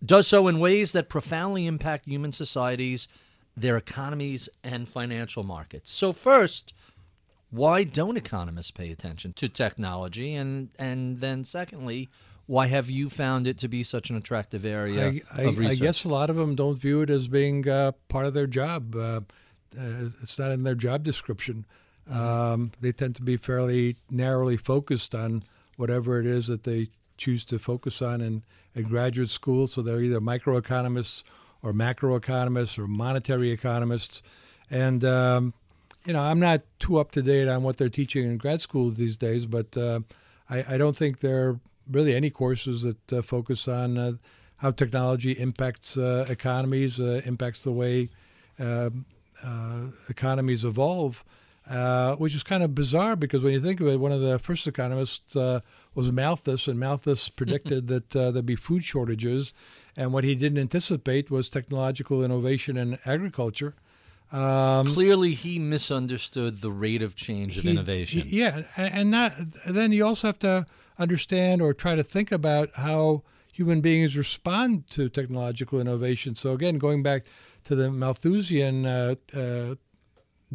does 0.05 0.29
so 0.29 0.47
in 0.47 0.61
ways 0.61 0.93
that 0.93 1.09
profoundly 1.09 1.67
impact 1.67 2.07
human 2.07 2.31
societies, 2.31 3.09
their 3.61 3.77
economies 3.77 4.49
and 4.63 4.89
financial 4.89 5.43
markets. 5.43 5.91
So 5.91 6.13
first, 6.13 6.73
why 7.51 7.85
don't 7.85 8.17
economists 8.17 8.71
pay 8.71 8.91
attention 8.91 9.33
to 9.35 9.49
technology 9.49 10.35
and 10.35 10.71
and 10.79 11.21
then 11.21 11.45
secondly, 11.45 12.09
why 12.47 12.67
have 12.67 12.91
you 12.91 13.09
found 13.09 13.47
it 13.47 13.59
to 13.59 13.69
be 13.69 13.83
such 13.83 14.11
an 14.11 14.17
attractive 14.17 14.65
area 14.65 15.07
I, 15.07 15.43
I, 15.43 15.43
of 15.45 15.61
I 15.61 15.75
guess 15.75 16.05
a 16.05 16.09
lot 16.09 16.31
of 16.31 16.37
them 16.37 16.55
don't 16.55 16.77
view 16.77 17.03
it 17.03 17.11
as 17.11 17.29
being 17.29 17.69
uh, 17.69 17.93
part 18.09 18.27
of 18.27 18.35
their 18.35 18.47
job. 18.47 18.95
Uh, 18.95 19.21
uh, 19.79 20.09
it's 20.23 20.39
not 20.39 20.53
in 20.53 20.63
their 20.63 20.75
job 20.75 21.03
description. 21.03 21.67
Um, 22.11 22.73
they 22.81 22.93
tend 22.93 23.17
to 23.17 23.23
be 23.23 23.37
fairly 23.37 23.97
narrowly 24.11 24.57
focused 24.57 25.15
on 25.15 25.43
whatever 25.77 26.19
it 26.19 26.27
is 26.27 26.47
that 26.47 26.65
they 26.65 26.89
choose 27.19 27.45
to 27.45 27.59
focus 27.59 28.01
on 28.01 28.21
in, 28.23 28.43
in 28.75 28.85
graduate 28.85 29.29
school. 29.29 29.67
So 29.67 29.83
they're 29.83 30.01
either 30.01 30.21
microeconomists 30.21 31.23
or 31.63 31.73
macroeconomists 31.73 32.79
or 32.79 32.87
monetary 32.87 33.51
economists. 33.51 34.23
And, 34.71 35.05
um, 35.05 35.55
you 36.05 36.13
know, 36.13 36.21
I'm 36.21 36.41
not 36.41 36.63
too 36.79 36.99
up 36.99 37.13
to 37.13 37.23
date 37.23 37.49
on 37.49 37.63
what 37.63 37.77
they're 37.77 37.89
teaching 37.89 38.25
in 38.25 38.37
grad 38.37 38.61
school 38.61 38.91
these 38.91 39.17
days, 39.17 39.47
but 39.47 39.77
uh, 39.77 40.01
I, 40.49 40.75
I 40.75 40.79
don't 40.79 40.97
think 40.97 41.21
there 41.21 41.49
are 41.49 41.61
really 41.91 42.15
any 42.15 42.31
courses 42.31 42.83
that 42.83 43.13
uh, 43.13 43.23
focus 43.23 43.67
on 43.69 43.99
uh, 43.99 44.13
how 44.59 44.71
technology 44.71 45.33
impacts 45.33 45.97
uh, 45.97 46.27
economies, 46.29 47.01
uh, 47.01 47.23
impacts 47.25 47.63
the 47.63 47.73
way 47.73 48.11
um, 48.59 49.05
uh, 49.45 49.87
economies 50.09 50.65
evolve, 50.65 51.25
uh, 51.71 52.17
which 52.17 52.35
is 52.35 52.43
kind 52.43 52.63
of 52.63 52.75
bizarre 52.75 53.15
because 53.15 53.43
when 53.43 53.53
you 53.53 53.61
think 53.61 53.81
of 53.81 53.87
it, 53.87 54.01
one 54.01 54.13
of 54.13 54.21
the 54.21 54.39
first 54.39 54.67
economists 54.67 55.37
uh, 55.37 55.61
was 55.95 56.11
Malthus, 56.11 56.67
and 56.67 56.79
Malthus 56.79 57.29
predicted 57.29 57.89
that 57.89 58.17
uh, 58.17 58.31
there'd 58.31 58.47
be 58.47 58.57
food 58.57 58.85
shortages, 58.85 59.55
and 59.99 60.13
what 60.15 60.25
he 60.25 60.35
didn't 60.35 60.59
anticipate 60.59 61.31
was 61.31 61.49
technological 61.51 62.25
innovation 62.25 62.77
in 62.79 62.99
agriculture. 63.05 63.75
Um, 64.31 64.87
Clearly, 64.87 65.35
he 65.35 65.59
misunderstood 65.59 66.61
the 66.61 66.71
rate 66.71 67.03
of 67.03 67.17
change 67.17 67.59
of 67.59 67.65
he- 67.65 67.71
innovation. 67.71 68.21
he- 68.23 68.39
yeah, 68.41 68.63
and 68.77 69.11
not, 69.11 69.33
then 69.67 69.91
you 69.93 70.07
also 70.07 70.29
have 70.29 70.39
to 70.41 70.67
understand 70.99 71.61
or 71.61 71.75
try 71.75 71.95
to 71.97 72.05
think 72.05 72.31
about 72.31 72.71
how 72.75 73.23
human 73.53 73.81
beings 73.81 74.17
respond 74.17 74.89
to 74.91 75.09
technological 75.09 75.81
innovation. 75.81 76.35
So 76.35 76.53
again, 76.53 76.79
going 76.79 77.03
back 77.03 77.25
to 77.65 77.75
the 77.75 77.91
Malthusian 77.91 78.87
uh, 78.87 79.15
uh, 79.35 79.75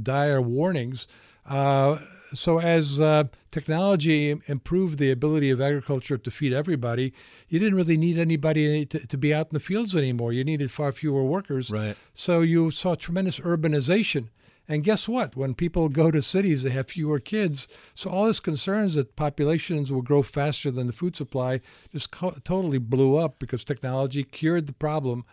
dire 0.02 0.42
warnings. 0.42 1.08
Uh, 1.46 1.98
so 2.34 2.60
as 2.60 3.00
uh, 3.00 3.26
technology 3.52 4.36
improved 4.48 5.00
the 5.00 5.12
ability 5.12 5.50
of 5.50 5.62
agriculture 5.62 6.18
to 6.18 6.32
feed 6.32 6.54
everybody, 6.54 7.14
you 7.50 7.60
didn't 7.60 7.76
really 7.76 7.98
need 7.98 8.18
anybody 8.18 8.86
to, 8.86 9.08
to 9.08 9.18
be 9.18 9.34
out 9.34 9.48
in 9.48 9.54
the 9.54 9.60
fields 9.60 9.96
anymore. 9.96 10.34
You 10.34 10.44
needed 10.44 10.72
far 10.72 10.92
fewer 10.92 11.24
workers. 11.24 11.70
Right. 11.70 11.96
So 12.14 12.42
you 12.42 12.72
saw 12.72 12.96
tremendous 12.96 13.40
urbanization. 13.40 14.30
And 14.68 14.84
guess 14.84 15.08
what? 15.10 15.36
When 15.36 15.56
people 15.56 15.90
go 15.90 16.10
to 16.10 16.22
cities, 16.22 16.64
they 16.64 16.70
have 16.70 16.88
fewer 16.88 17.20
kids. 17.20 17.68
So 17.96 18.10
all 18.10 18.28
this 18.28 18.40
concerns 18.40 18.96
that 18.96 19.16
populations 19.16 19.92
will 19.92 20.02
grow 20.02 20.24
faster 20.24 20.72
than 20.72 20.88
the 20.88 20.94
food 20.94 21.16
supply 21.16 21.60
just 21.92 22.12
co- 22.12 22.38
totally 22.46 22.78
blew 22.78 23.18
up 23.18 23.40
because 23.40 23.64
technology 23.64 24.24
cured 24.24 24.68
the 24.68 24.74
problem. 24.74 25.26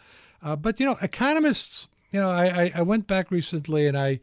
Uh, 0.42 0.57
but 0.57 0.80
you 0.80 0.87
know, 0.87 0.97
economists. 1.00 1.87
You 2.11 2.19
know, 2.19 2.28
I, 2.28 2.47
I, 2.47 2.73
I 2.76 2.83
went 2.83 3.07
back 3.07 3.30
recently 3.30 3.87
and 3.87 3.97
I 3.97 4.19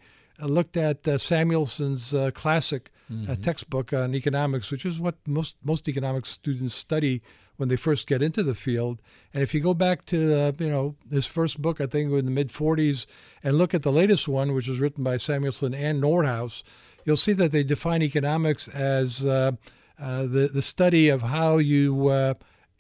looked 0.46 0.78
at 0.78 1.08
uh, 1.08 1.18
Samuelson's 1.18 2.14
uh, 2.14 2.32
classic 2.32 2.92
uh, 3.30 3.36
textbook 3.36 3.94
on 3.94 4.14
economics, 4.14 4.70
which 4.70 4.86
is 4.86 5.00
what 5.00 5.16
most 5.26 5.56
most 5.64 5.88
economics 5.88 6.30
students 6.30 6.76
study 6.76 7.22
when 7.56 7.70
they 7.70 7.76
first 7.76 8.06
get 8.06 8.22
into 8.22 8.44
the 8.44 8.54
field. 8.56 9.02
And 9.34 9.42
if 9.42 9.54
you 9.54 9.62
go 9.62 9.74
back 9.74 10.06
to 10.06 10.36
uh, 10.36 10.52
you 10.60 10.70
know 10.70 10.96
his 11.10 11.26
first 11.26 11.62
book, 11.62 11.80
I 11.80 11.86
think 11.86 12.12
in 12.12 12.26
the 12.26 12.32
mid 12.32 12.50
40s, 12.50 13.06
and 13.44 13.58
look 13.58 13.74
at 13.74 13.84
the 13.84 13.92
latest 13.92 14.28
one, 14.28 14.54
which 14.54 14.68
was 14.68 14.80
written 14.80 15.04
by 15.04 15.18
Samuelson 15.18 15.74
and 15.74 16.02
Nordhaus, 16.02 16.64
you'll 17.06 17.18
see 17.18 17.34
that 17.34 17.52
they 17.52 17.64
define 17.64 18.02
economics 18.02 18.68
as 18.68 19.26
uh, 19.26 19.54
uh, 20.00 20.24
the 20.24 20.50
the 20.54 20.62
study 20.62 21.10
of 21.10 21.22
how 21.22 21.58
you 21.58 22.08
uh, 22.08 22.34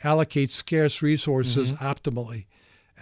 allocate 0.03 0.51
scarce 0.51 1.01
resources 1.01 1.71
optimally. 1.73 2.45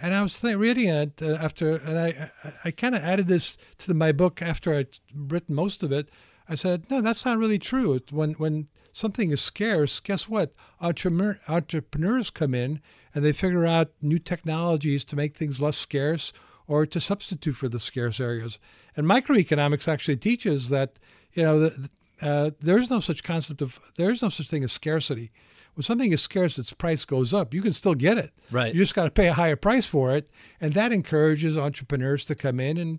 And 0.00 0.14
I 0.14 0.22
was 0.22 0.38
th- 0.38 0.56
reading 0.56 0.88
it 0.88 1.22
uh, 1.22 1.36
after, 1.36 1.76
and 1.76 1.98
I 1.98 2.30
I, 2.44 2.52
I 2.66 2.70
kind 2.70 2.94
of 2.94 3.02
added 3.02 3.28
this 3.28 3.56
to 3.78 3.94
my 3.94 4.12
book 4.12 4.42
after 4.42 4.74
I'd 4.74 4.98
written 5.14 5.54
most 5.54 5.82
of 5.82 5.92
it. 5.92 6.08
I 6.48 6.54
said, 6.54 6.88
no, 6.90 7.00
that's 7.00 7.24
not 7.24 7.38
really 7.38 7.58
true. 7.58 7.98
When 8.10 8.32
when 8.34 8.68
something 8.92 9.30
is 9.30 9.40
scarce, 9.40 10.00
guess 10.00 10.28
what? 10.28 10.52
Entrepreneur, 10.80 11.38
entrepreneurs 11.48 12.30
come 12.30 12.54
in 12.54 12.80
and 13.14 13.24
they 13.24 13.32
figure 13.32 13.66
out 13.66 13.92
new 14.00 14.18
technologies 14.18 15.04
to 15.04 15.16
make 15.16 15.36
things 15.36 15.60
less 15.60 15.76
scarce 15.76 16.32
or 16.66 16.86
to 16.86 17.00
substitute 17.00 17.56
for 17.56 17.68
the 17.68 17.80
scarce 17.80 18.20
areas. 18.20 18.58
And 18.96 19.06
microeconomics 19.06 19.88
actually 19.88 20.16
teaches 20.16 20.68
that 20.68 20.98
you 21.32 21.42
know 21.42 21.58
the, 21.60 21.90
uh, 22.22 22.50
there's 22.60 22.90
no 22.90 23.00
such 23.00 23.22
concept 23.22 23.62
of 23.62 23.80
there's 23.96 24.22
no 24.22 24.28
such 24.28 24.48
thing 24.48 24.64
as 24.64 24.72
scarcity. 24.72 25.30
When 25.76 25.82
something 25.84 26.10
is 26.12 26.22
scarce, 26.22 26.58
its 26.58 26.72
price 26.72 27.04
goes 27.04 27.32
up. 27.34 27.52
You 27.54 27.60
can 27.62 27.72
still 27.74 27.94
get 27.94 28.16
it. 28.18 28.32
Right. 28.50 28.74
You 28.74 28.80
just 28.82 28.94
got 28.94 29.04
to 29.04 29.10
pay 29.10 29.28
a 29.28 29.32
higher 29.34 29.56
price 29.56 29.84
for 29.86 30.16
it, 30.16 30.28
and 30.60 30.72
that 30.74 30.90
encourages 30.90 31.56
entrepreneurs 31.56 32.24
to 32.26 32.34
come 32.34 32.58
in 32.60 32.78
and 32.78 32.98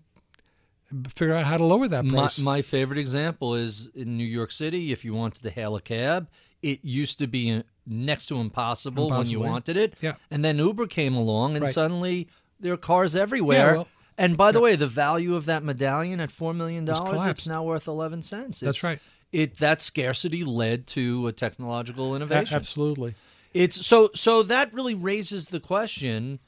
figure 1.16 1.34
out 1.34 1.46
how 1.46 1.58
to 1.58 1.66
lower 1.66 1.88
that 1.88 2.06
My, 2.06 2.20
price. 2.20 2.38
my 2.40 2.62
favorite 2.62 3.00
example 3.00 3.56
is 3.56 3.90
in 3.96 4.16
New 4.16 4.24
York 4.24 4.52
City. 4.52 4.92
If 4.92 5.04
you 5.04 5.14
wanted 5.14 5.44
to 5.44 5.50
hail 5.50 5.76
a 5.76 5.82
cab, 5.82 6.30
it 6.62 6.80
used 6.84 7.20
to 7.20 7.28
be 7.28 7.52
uh, 7.52 7.64
next 7.86 8.28
to 8.28 8.38
impossible, 8.38 9.10
when 9.10 9.28
you 9.28 9.40
wanted 9.40 9.76
it. 9.76 9.96
Yeah. 10.00 10.16
And 10.32 10.46
then 10.46 10.60
Uber 10.60 10.88
came 10.88 11.16
along, 11.16 11.56
and 11.56 11.64
Right. 11.66 11.74
suddenly 11.74 12.28
there 12.60 12.74
are 12.74 12.78
cars 12.78 13.16
everywhere. 13.16 13.74
well, 13.74 13.88
and 14.20 14.38
by 14.38 14.52
the 14.52 14.60
way, 14.60 14.76
the 14.76 14.88
value 14.88 15.36
of 15.36 15.46
that 15.46 15.64
medallion 15.64 16.20
at 16.20 16.32
four 16.32 16.54
million 16.54 16.86
dollars, 16.86 17.26
it's 17.26 17.46
now 17.46 17.64
worth 17.64 17.88
eleven 17.88 18.22
cents. 18.22 18.60
That's 18.60 18.84
right. 18.84 19.00
It 19.32 19.58
that 19.58 19.82
scarcity 19.82 20.44
led 20.44 20.88
to 20.88 21.28
a 21.28 21.32
technological 21.32 22.14
A- 22.14 22.16
innovation. 22.18 22.56
absolutely. 22.58 23.16
It's 23.54 23.86
so 23.86 24.10
so 24.14 24.44
that 24.44 24.74
really 24.74 24.96
raises 24.96 25.48
the 25.48 25.60
question 25.60 26.40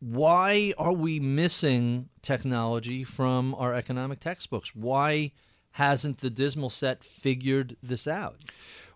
why 0.00 0.74
are 0.78 0.92
we 0.92 1.20
missing 1.20 2.08
technology 2.22 3.04
from 3.04 3.54
our 3.54 3.72
economic 3.72 4.18
textbooks? 4.18 4.74
Why 4.74 5.30
hasn't 5.72 6.18
the 6.18 6.30
dismal 6.30 6.70
set 6.70 7.04
figured 7.04 7.76
this 7.82 8.08
out? 8.08 8.40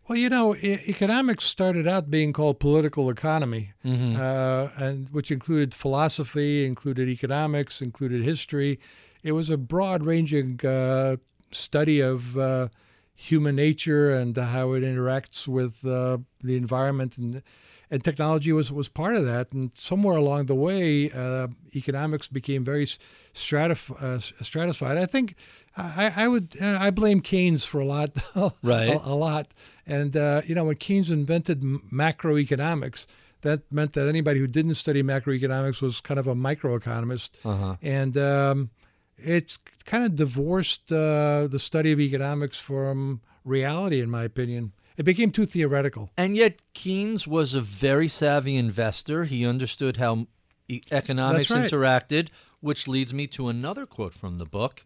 Well, 0.08 0.18
you 0.18 0.28
know, 0.28 0.54
e- 0.56 0.78
economics 0.88 1.44
started 1.44 1.86
out 1.86 2.10
being 2.10 2.32
called 2.32 2.58
political 2.60 3.08
economy, 3.08 3.72
uh, 3.84 4.68
and 4.76 5.08
which 5.10 5.30
included 5.30 5.74
philosophy, 5.74 6.64
included 6.64 7.08
economics, 7.08 7.80
included 7.80 8.22
history. 8.22 8.78
It 9.22 9.32
was 9.32 9.48
a 9.50 9.56
broad-ranging 9.56 10.64
uh, 10.64 11.16
study 11.50 12.00
of 12.00 12.36
uh, 12.38 12.68
human 13.16 13.56
nature 13.56 14.12
and 14.14 14.36
how 14.36 14.72
it 14.74 14.82
interacts 14.82 15.48
with 15.48 15.84
uh, 15.84 16.18
the 16.44 16.56
environment, 16.56 17.16
and 17.18 17.42
and 17.90 18.04
technology 18.04 18.52
was 18.52 18.70
was 18.70 18.88
part 18.88 19.16
of 19.16 19.24
that. 19.24 19.52
And 19.52 19.72
somewhere 19.74 20.16
along 20.16 20.46
the 20.46 20.54
way, 20.54 21.10
uh, 21.10 21.48
economics 21.74 22.28
became 22.28 22.64
very 22.64 22.86
stratif- 23.34 23.90
uh, 24.02 24.18
stratified. 24.44 24.96
I 24.98 25.06
think 25.06 25.34
I, 25.76 26.12
I 26.16 26.28
would 26.28 26.56
uh, 26.60 26.78
I 26.80 26.90
blame 26.90 27.20
Keynes 27.20 27.64
for 27.64 27.80
a 27.80 27.84
lot, 27.86 28.10
Right. 28.62 28.88
a, 28.90 28.98
a 29.08 29.14
lot. 29.14 29.48
And 29.86 30.16
uh, 30.16 30.42
you 30.46 30.54
know, 30.54 30.64
when 30.64 30.76
Keynes 30.76 31.10
invented 31.10 31.62
m- 31.62 31.82
macroeconomics, 31.92 33.06
that 33.42 33.60
meant 33.70 33.92
that 33.94 34.08
anybody 34.08 34.40
who 34.40 34.46
didn't 34.46 34.74
study 34.74 35.02
macroeconomics 35.02 35.80
was 35.80 36.00
kind 36.00 36.18
of 36.18 36.26
a 36.26 36.34
microeconomist. 36.34 37.30
Uh-huh. 37.44 37.76
And 37.82 38.16
um, 38.16 38.70
it's 39.18 39.58
kind 39.84 40.04
of 40.04 40.16
divorced 40.16 40.92
uh, 40.92 41.46
the 41.50 41.58
study 41.58 41.92
of 41.92 42.00
economics 42.00 42.58
from 42.58 43.20
reality, 43.44 44.00
in 44.00 44.10
my 44.10 44.24
opinion. 44.24 44.72
It 44.96 45.04
became 45.04 45.30
too 45.30 45.46
theoretical. 45.46 46.10
And 46.16 46.36
yet 46.36 46.62
Keynes 46.72 47.26
was 47.26 47.54
a 47.54 47.60
very 47.60 48.08
savvy 48.08 48.56
investor. 48.56 49.24
He 49.24 49.46
understood 49.46 49.98
how 49.98 50.26
e- 50.68 50.80
economics 50.90 51.50
right. 51.50 51.70
interacted, 51.70 52.28
which 52.60 52.88
leads 52.88 53.12
me 53.12 53.26
to 53.28 53.48
another 53.48 53.84
quote 53.86 54.14
from 54.14 54.38
the 54.38 54.46
book. 54.46 54.84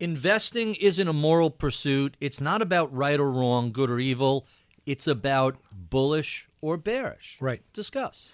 Investing 0.00 0.74
isn't 0.76 1.06
a 1.06 1.12
moral 1.12 1.50
pursuit. 1.50 2.16
It's 2.20 2.40
not 2.40 2.62
about 2.62 2.94
right 2.94 3.20
or 3.20 3.30
wrong, 3.30 3.70
good 3.70 3.90
or 3.90 3.98
evil. 3.98 4.46
It's 4.86 5.06
about 5.06 5.56
bullish 5.70 6.48
or 6.60 6.76
bearish. 6.76 7.36
Right. 7.40 7.62
Discuss. 7.72 8.32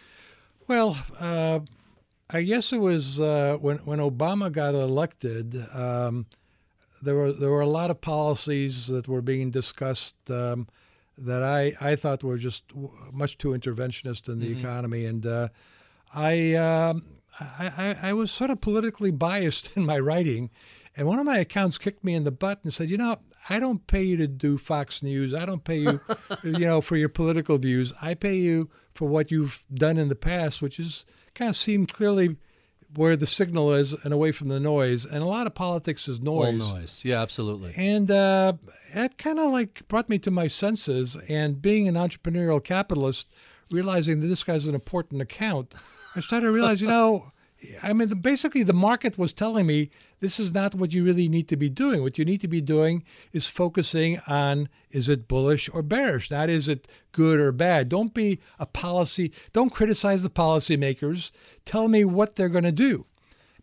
Well, 0.68 0.96
uh, 1.18 1.60
I 2.32 2.42
guess 2.42 2.72
it 2.72 2.80
was 2.80 3.20
uh, 3.20 3.58
when 3.60 3.78
when 3.78 3.98
Obama 3.98 4.50
got 4.52 4.74
elected. 4.74 5.56
Um, 5.74 6.26
there 7.02 7.14
were 7.14 7.32
there 7.32 7.50
were 7.50 7.60
a 7.60 7.66
lot 7.66 7.90
of 7.90 8.00
policies 8.00 8.86
that 8.88 9.08
were 9.08 9.22
being 9.22 9.50
discussed 9.50 10.30
um, 10.30 10.68
that 11.18 11.42
I, 11.42 11.74
I 11.80 11.96
thought 11.96 12.22
were 12.22 12.38
just 12.38 12.64
much 13.12 13.38
too 13.38 13.48
interventionist 13.48 14.28
in 14.28 14.38
the 14.38 14.50
mm-hmm. 14.50 14.60
economy, 14.60 15.06
and 15.06 15.26
uh, 15.26 15.48
I, 16.14 16.54
um, 16.54 17.04
I, 17.38 17.96
I 18.02 18.10
I 18.10 18.12
was 18.12 18.30
sort 18.30 18.50
of 18.50 18.60
politically 18.60 19.10
biased 19.10 19.70
in 19.76 19.84
my 19.84 19.98
writing, 19.98 20.50
and 20.96 21.06
one 21.06 21.18
of 21.18 21.26
my 21.26 21.38
accounts 21.38 21.78
kicked 21.78 22.04
me 22.04 22.14
in 22.14 22.24
the 22.24 22.30
butt 22.30 22.60
and 22.62 22.72
said, 22.72 22.90
you 22.90 22.98
know, 22.98 23.18
I 23.48 23.58
don't 23.58 23.86
pay 23.86 24.02
you 24.02 24.16
to 24.18 24.26
do 24.26 24.58
Fox 24.58 25.02
News. 25.02 25.34
I 25.34 25.46
don't 25.46 25.64
pay 25.64 25.78
you, 25.78 26.00
you 26.44 26.58
know, 26.58 26.80
for 26.80 26.96
your 26.96 27.08
political 27.08 27.58
views. 27.58 27.92
I 28.00 28.14
pay 28.14 28.34
you 28.34 28.68
for 28.94 29.08
what 29.08 29.30
you've 29.30 29.64
done 29.72 29.98
in 29.98 30.08
the 30.08 30.14
past, 30.14 30.60
which 30.60 30.78
is 30.78 31.06
kind 31.40 31.48
of 31.48 31.56
seen 31.56 31.86
clearly 31.86 32.36
where 32.94 33.16
the 33.16 33.26
signal 33.26 33.72
is 33.72 33.94
and 34.04 34.12
away 34.12 34.30
from 34.30 34.48
the 34.48 34.60
noise. 34.60 35.06
And 35.06 35.22
a 35.22 35.26
lot 35.26 35.46
of 35.46 35.54
politics 35.54 36.06
is 36.06 36.20
noise. 36.20 36.68
All 36.68 36.76
noise. 36.76 37.02
Yeah, 37.04 37.22
absolutely. 37.22 37.72
And 37.76 38.10
uh, 38.10 38.54
that 38.94 39.16
kind 39.16 39.38
of 39.38 39.50
like 39.50 39.86
brought 39.88 40.08
me 40.08 40.18
to 40.18 40.30
my 40.30 40.48
senses. 40.48 41.16
And 41.28 41.62
being 41.62 41.88
an 41.88 41.94
entrepreneurial 41.94 42.62
capitalist, 42.62 43.28
realizing 43.70 44.20
that 44.20 44.26
this 44.26 44.44
guy's 44.44 44.66
an 44.66 44.74
important 44.74 45.22
account, 45.22 45.74
I 46.14 46.20
started 46.20 46.46
to 46.46 46.52
realize, 46.52 46.82
you 46.82 46.88
know, 46.96 47.29
I 47.82 47.92
mean, 47.92 48.08
the, 48.08 48.16
basically, 48.16 48.62
the 48.62 48.72
market 48.72 49.18
was 49.18 49.32
telling 49.32 49.66
me 49.66 49.90
this 50.20 50.40
is 50.40 50.52
not 50.52 50.74
what 50.74 50.92
you 50.92 51.04
really 51.04 51.28
need 51.28 51.48
to 51.48 51.56
be 51.56 51.68
doing. 51.68 52.02
What 52.02 52.18
you 52.18 52.24
need 52.24 52.40
to 52.40 52.48
be 52.48 52.60
doing 52.60 53.04
is 53.32 53.48
focusing 53.48 54.18
on 54.26 54.68
is 54.90 55.08
it 55.08 55.28
bullish 55.28 55.68
or 55.72 55.82
bearish, 55.82 56.30
not 56.30 56.48
is 56.48 56.68
it 56.68 56.88
good 57.12 57.38
or 57.38 57.52
bad. 57.52 57.88
Don't 57.88 58.14
be 58.14 58.40
a 58.58 58.66
policy, 58.66 59.32
don't 59.52 59.74
criticize 59.74 60.22
the 60.22 60.30
policymakers. 60.30 61.30
Tell 61.64 61.88
me 61.88 62.04
what 62.04 62.36
they're 62.36 62.48
going 62.48 62.64
to 62.64 62.72
do. 62.72 63.06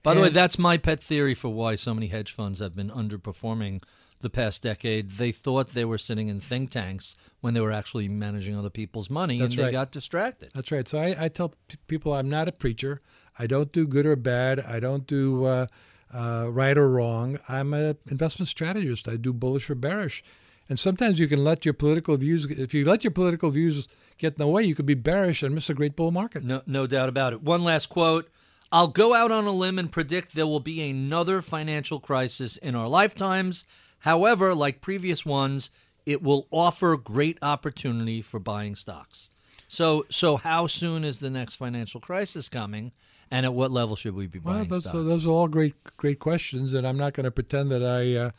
By 0.03 0.11
and, 0.11 0.19
the 0.19 0.23
way, 0.23 0.29
that's 0.29 0.59
my 0.59 0.77
pet 0.77 0.99
theory 0.99 1.33
for 1.33 1.49
why 1.49 1.75
so 1.75 1.93
many 1.93 2.07
hedge 2.07 2.31
funds 2.31 2.59
have 2.59 2.75
been 2.75 2.89
underperforming 2.89 3.81
the 4.21 4.29
past 4.29 4.63
decade. 4.63 5.11
They 5.11 5.31
thought 5.31 5.69
they 5.69 5.85
were 5.85 5.97
sitting 5.97 6.27
in 6.27 6.39
think 6.39 6.71
tanks 6.71 7.15
when 7.41 7.53
they 7.53 7.61
were 7.61 7.71
actually 7.71 8.07
managing 8.07 8.57
other 8.57 8.69
people's 8.69 9.09
money, 9.09 9.39
That's 9.39 9.55
and 9.55 9.63
they 9.63 9.71
got 9.71 9.91
distracted. 9.91 10.51
That's 10.53 10.71
right. 10.71 10.87
So 10.87 10.97
I, 10.97 11.25
I 11.25 11.27
tell 11.29 11.49
p- 11.67 11.77
people 11.87 12.13
I'm 12.13 12.29
not 12.29 12.47
a 12.47 12.51
preacher. 12.51 13.01
I 13.37 13.47
don't 13.47 13.71
do 13.71 13.85
good 13.85 14.05
or 14.05 14.15
bad. 14.15 14.59
I 14.59 14.79
don't 14.79 15.05
do 15.05 15.45
uh, 15.45 15.67
uh, 16.13 16.47
right 16.49 16.77
or 16.77 16.89
wrong. 16.89 17.37
I'm 17.47 17.73
an 17.73 17.97
investment 18.09 18.49
strategist. 18.49 19.07
I 19.07 19.17
do 19.17 19.33
bullish 19.33 19.69
or 19.69 19.75
bearish. 19.75 20.23
And 20.69 20.77
sometimes 20.77 21.19
you 21.19 21.27
can 21.27 21.43
let 21.43 21.63
your 21.63 21.73
political 21.73 22.17
views, 22.17 22.45
if 22.45 22.73
you 22.73 22.83
let 22.83 23.03
your 23.03 23.11
political 23.11 23.51
views 23.51 23.87
get 24.17 24.33
in 24.33 24.39
the 24.39 24.47
way, 24.47 24.63
you 24.63 24.75
could 24.75 24.85
be 24.85 24.95
bearish 24.95 25.43
and 25.43 25.55
miss 25.55 25.69
a 25.69 25.73
great 25.73 25.95
bull 25.95 26.11
market. 26.11 26.43
No, 26.43 26.61
no 26.65 26.87
doubt 26.87 27.07
about 27.09 27.33
it. 27.33 27.41
One 27.41 27.63
last 27.63 27.87
quote. 27.87 28.29
I'll 28.69 28.87
go 28.87 29.13
out 29.13 29.31
on 29.31 29.45
a 29.45 29.51
limb 29.51 29.79
and 29.79 29.89
predict 29.89 30.35
there 30.35 30.47
will 30.47 30.59
be 30.59 30.89
another 30.89 31.41
financial 31.41 32.01
crisis 32.01 32.57
in 32.57 32.75
our 32.75 32.89
lifetimes. 32.89 33.63
However, 34.07 34.55
like 34.55 34.79
previous 34.79 35.25
ones, 35.25 35.69
it 36.05 36.23
will 36.23 36.47
offer 36.49 36.95
great 36.95 37.37
opportunity 37.41 38.21
for 38.21 38.39
buying 38.39 38.77
stocks. 38.77 39.31
So, 39.67 40.05
so 40.09 40.37
how 40.37 40.65
soon 40.67 41.03
is 41.03 41.19
the 41.19 41.29
next 41.29 41.55
financial 41.55 41.99
crisis 41.99 42.47
coming? 42.47 42.93
And 43.29 43.45
at 43.45 43.53
what 43.53 43.69
level 43.69 43.97
should 43.97 44.15
we 44.15 44.27
be 44.27 44.39
buying 44.39 44.59
well, 44.59 44.65
those, 44.65 44.79
stocks? 44.79 44.93
those 44.93 45.27
are 45.27 45.31
all 45.31 45.49
great, 45.49 45.73
great 45.97 46.19
questions, 46.19 46.73
and 46.73 46.87
I'm 46.87 46.95
not 46.95 47.15
going 47.15 47.25
to 47.25 47.31
pretend 47.31 47.69
that 47.71 47.83
I 47.83 48.15
uh, 48.15 48.31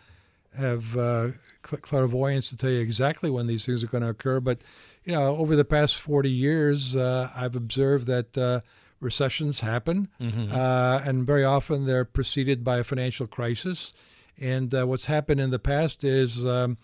have 0.56 0.96
uh, 0.96 1.28
clairvoyance 1.60 2.48
to 2.48 2.56
tell 2.56 2.70
you 2.70 2.80
exactly 2.80 3.28
when 3.28 3.46
these 3.46 3.66
things 3.66 3.84
are 3.84 3.88
going 3.88 4.04
to 4.04 4.08
occur. 4.08 4.40
But 4.40 4.62
you 5.04 5.12
know, 5.12 5.36
over 5.36 5.54
the 5.54 5.66
past 5.66 5.96
40 5.96 6.30
years, 6.30 6.96
uh, 6.96 7.30
I've 7.36 7.56
observed 7.56 8.06
that 8.06 8.38
uh, 8.38 8.60
recessions 9.00 9.60
happen, 9.60 10.08
mm-hmm. 10.18 10.50
Uh, 10.50 11.02
and 11.04 11.26
very 11.26 11.44
often 11.44 11.84
they're 11.84 12.06
preceded 12.06 12.64
by 12.64 12.78
a 12.78 12.84
financial 12.84 13.26
crisis. 13.26 13.92
And 14.40 14.74
uh, 14.74 14.86
what's 14.86 15.06
happened 15.06 15.40
in 15.40 15.50
the 15.50 15.58
past 15.58 16.04
is 16.04 16.44
um, 16.46 16.78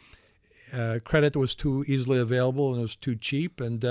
credit 1.04 1.36
was 1.36 1.54
too 1.54 1.84
easily 1.86 2.18
available 2.18 2.70
and 2.70 2.80
it 2.80 2.82
was 2.82 2.96
too 2.96 3.16
cheap, 3.16 3.60
and 3.60 3.84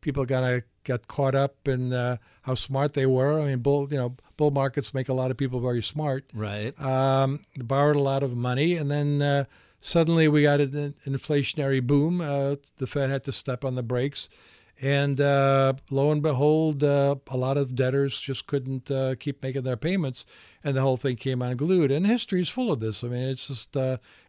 people 0.00 0.26
kind 0.26 0.54
of 0.56 0.62
got 0.84 1.08
caught 1.08 1.34
up 1.34 1.66
in 1.66 1.92
uh, 1.92 2.18
how 2.42 2.54
smart 2.54 2.94
they 2.94 3.06
were. 3.06 3.40
I 3.40 3.46
mean, 3.46 3.60
bull 3.60 3.88
you 3.90 3.96
know 3.96 4.16
bull 4.36 4.50
markets 4.50 4.92
make 4.92 5.08
a 5.08 5.14
lot 5.14 5.30
of 5.30 5.36
people 5.36 5.60
very 5.60 5.82
smart. 5.82 6.24
Right. 6.34 6.78
Um, 6.80 7.40
borrowed 7.56 7.96
a 7.96 8.00
lot 8.00 8.22
of 8.22 8.36
money, 8.36 8.76
and 8.76 8.90
then 8.90 9.22
uh, 9.22 9.44
suddenly 9.80 10.28
we 10.28 10.42
got 10.42 10.60
an 10.60 10.94
inflationary 11.06 11.84
boom. 11.84 12.20
Uh, 12.20 12.56
the 12.78 12.86
Fed 12.86 13.10
had 13.10 13.24
to 13.24 13.32
step 13.32 13.64
on 13.64 13.74
the 13.74 13.82
brakes, 13.82 14.28
and 14.82 15.20
uh, 15.20 15.74
lo 15.90 16.10
and 16.10 16.20
behold, 16.20 16.82
uh, 16.84 17.14
a 17.30 17.36
lot 17.36 17.56
of 17.56 17.74
debtors 17.74 18.18
just 18.18 18.46
couldn't 18.46 18.90
uh, 18.90 19.14
keep 19.18 19.42
making 19.42 19.62
their 19.62 19.76
payments, 19.76 20.26
and 20.62 20.76
the 20.76 20.82
whole 20.82 20.96
thing 20.96 21.16
came 21.16 21.40
unglued. 21.40 21.90
And 21.90 22.06
history 22.06 22.42
is 22.42 22.48
full 22.48 22.70
of 22.70 22.80
this. 22.80 23.02
I 23.02 23.08
mean, 23.08 23.28
it's 23.28 23.46
just 23.46 23.76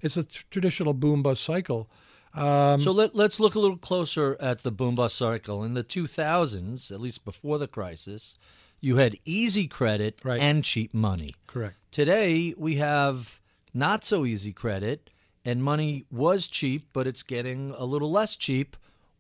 it's 0.02 0.16
a 0.16 0.24
t- 0.24 0.42
traditional 0.52 0.94
boom 0.94 1.24
bust 1.24 1.44
cycle. 1.44 1.90
Um, 2.36 2.82
so 2.82 2.92
let, 2.92 3.16
let's 3.16 3.40
look 3.40 3.56
a 3.56 3.60
little 3.60 3.78
closer 3.78 4.38
at 4.40 4.64
the 4.64 4.72
boom 4.72 4.96
bust 4.96 5.16
cycle. 5.16 5.64
In 5.64 5.74
the 5.74 5.84
2000s, 5.84 6.92
at 6.92 7.00
least 7.00 7.26
before 7.26 7.58
the 7.58 7.68
crisis, 7.68 8.36
you 8.80 8.98
had 8.98 9.18
easy 9.24 9.68
credit 9.68 10.20
right. 10.24 10.42
and 10.42 10.64
cheap 10.64 10.94
money. 10.94 11.36
Correct. 11.48 11.78
Today, 11.92 12.54
we 12.58 12.76
have 12.76 13.40
not 13.74 14.04
so 14.04 14.26
easy 14.26 14.52
credit, 14.52 15.10
and 15.46 15.64
money 15.64 16.06
was 16.12 16.48
cheap, 16.48 16.88
but 16.92 17.08
it's 17.08 17.24
getting 17.24 17.72
a 17.78 17.86
little 17.86 18.12
less 18.12 18.36
cheap. 18.36 18.76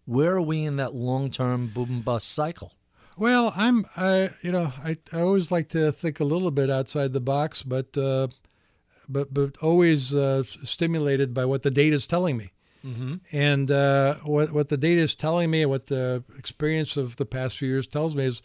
Where 0.05 0.33
are 0.33 0.41
we 0.41 0.63
in 0.63 0.77
that 0.77 0.93
long 0.93 1.29
term 1.29 1.67
boom 1.67 2.01
bust 2.01 2.29
cycle? 2.29 2.73
Well, 3.17 3.53
I'm, 3.55 3.85
I, 3.95 4.31
you 4.41 4.51
know, 4.51 4.73
I, 4.83 4.97
I 5.11 5.21
always 5.21 5.51
like 5.51 5.69
to 5.69 5.91
think 5.91 6.19
a 6.19 6.23
little 6.25 6.51
bit 6.51 6.69
outside 6.69 7.13
the 7.13 7.21
box, 7.21 7.61
but, 7.61 7.95
uh, 7.97 8.27
but, 9.07 9.33
but 9.33 9.57
always 9.61 10.13
uh, 10.13 10.43
stimulated 10.63 11.33
by 11.33 11.45
what 11.45 11.61
the 11.61 11.71
data 11.71 11.95
is 11.95 12.07
telling 12.07 12.37
me. 12.37 12.53
Mm-hmm. 12.83 13.15
And 13.31 13.71
uh, 13.71 14.15
what 14.25 14.51
what 14.51 14.67
the 14.67 14.75
data 14.75 15.01
is 15.01 15.15
telling 15.15 15.49
me, 15.49 15.65
what 15.65 15.87
the 15.87 16.23
experience 16.37 16.97
of 16.97 17.15
the 17.15 17.25
past 17.25 17.57
few 17.57 17.69
years 17.69 17.87
tells 17.87 18.13
me 18.13 18.25
is 18.25 18.41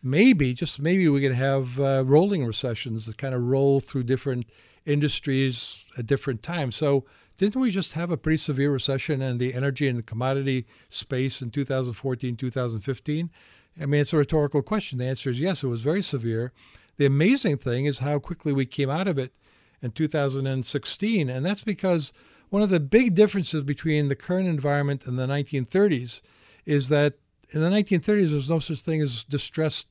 maybe, 0.00 0.54
just 0.54 0.80
maybe, 0.80 1.08
we 1.08 1.20
can 1.20 1.32
have 1.32 1.80
uh, 1.80 2.04
rolling 2.06 2.44
recessions 2.44 3.06
that 3.06 3.18
kind 3.18 3.34
of 3.34 3.42
roll 3.42 3.80
through 3.80 4.04
different 4.04 4.46
industries 4.86 5.84
at 5.98 6.06
different 6.06 6.42
times. 6.42 6.76
So 6.76 7.04
didn't 7.40 7.62
we 7.62 7.70
just 7.70 7.94
have 7.94 8.10
a 8.10 8.18
pretty 8.18 8.36
severe 8.36 8.70
recession 8.70 9.22
in 9.22 9.38
the 9.38 9.54
energy 9.54 9.88
and 9.88 10.04
commodity 10.04 10.66
space 10.90 11.40
in 11.40 11.50
2014, 11.50 12.36
2015? 12.36 13.30
I 13.80 13.86
mean, 13.86 14.02
it's 14.02 14.12
a 14.12 14.18
rhetorical 14.18 14.60
question. 14.60 14.98
The 14.98 15.06
answer 15.06 15.30
is 15.30 15.40
yes, 15.40 15.62
it 15.62 15.68
was 15.68 15.80
very 15.80 16.02
severe. 16.02 16.52
The 16.98 17.06
amazing 17.06 17.56
thing 17.56 17.86
is 17.86 18.00
how 18.00 18.18
quickly 18.18 18.52
we 18.52 18.66
came 18.66 18.90
out 18.90 19.08
of 19.08 19.18
it 19.18 19.32
in 19.80 19.92
2016, 19.92 21.30
and 21.30 21.46
that's 21.46 21.62
because 21.62 22.12
one 22.50 22.60
of 22.60 22.68
the 22.68 22.78
big 22.78 23.14
differences 23.14 23.62
between 23.62 24.08
the 24.08 24.16
current 24.16 24.46
environment 24.46 25.06
and 25.06 25.18
the 25.18 25.26
1930s 25.26 26.20
is 26.66 26.90
that 26.90 27.14
in 27.54 27.62
the 27.62 27.70
1930s 27.70 28.04
there 28.26 28.36
was 28.36 28.50
no 28.50 28.58
such 28.58 28.82
thing 28.82 29.00
as 29.00 29.24
distressed 29.24 29.86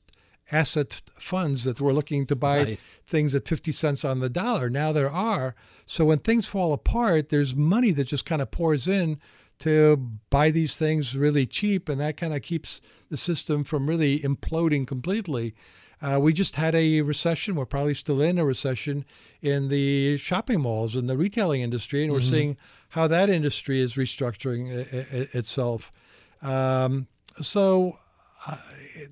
asset 0.52 1.02
funds 1.18 1.64
that 1.64 1.80
were 1.80 1.92
looking 1.92 2.26
to 2.26 2.36
buy 2.36 2.62
right. 2.62 2.84
things 3.06 3.34
at 3.34 3.46
50 3.46 3.72
cents 3.72 4.04
on 4.04 4.20
the 4.20 4.28
dollar. 4.28 4.68
Now 4.70 4.92
there 4.92 5.10
are. 5.10 5.54
So 5.86 6.04
when 6.04 6.18
things 6.18 6.46
fall 6.46 6.72
apart, 6.72 7.28
there's 7.28 7.54
money 7.54 7.92
that 7.92 8.04
just 8.04 8.26
kind 8.26 8.42
of 8.42 8.50
pours 8.50 8.86
in 8.86 9.18
to 9.60 9.96
buy 10.30 10.50
these 10.50 10.76
things 10.76 11.14
really 11.14 11.46
cheap, 11.46 11.88
and 11.88 12.00
that 12.00 12.16
kind 12.16 12.34
of 12.34 12.42
keeps 12.42 12.80
the 13.10 13.16
system 13.16 13.62
from 13.62 13.86
really 13.86 14.20
imploding 14.20 14.86
completely. 14.86 15.54
Uh, 16.02 16.18
we 16.20 16.32
just 16.32 16.56
had 16.56 16.74
a 16.74 17.02
recession. 17.02 17.54
We're 17.54 17.66
probably 17.66 17.94
still 17.94 18.22
in 18.22 18.38
a 18.38 18.44
recession 18.44 19.04
in 19.42 19.68
the 19.68 20.16
shopping 20.16 20.62
malls 20.62 20.96
and 20.96 21.10
the 21.10 21.16
retailing 21.16 21.60
industry, 21.60 22.02
and 22.02 22.12
we're 22.12 22.20
mm-hmm. 22.20 22.30
seeing 22.30 22.56
how 22.90 23.06
that 23.06 23.28
industry 23.28 23.80
is 23.80 23.94
restructuring 23.94 24.72
I- 24.72 25.16
I- 25.16 25.38
itself. 25.38 25.92
Um, 26.40 27.06
so 27.42 27.98
uh, 28.46 28.56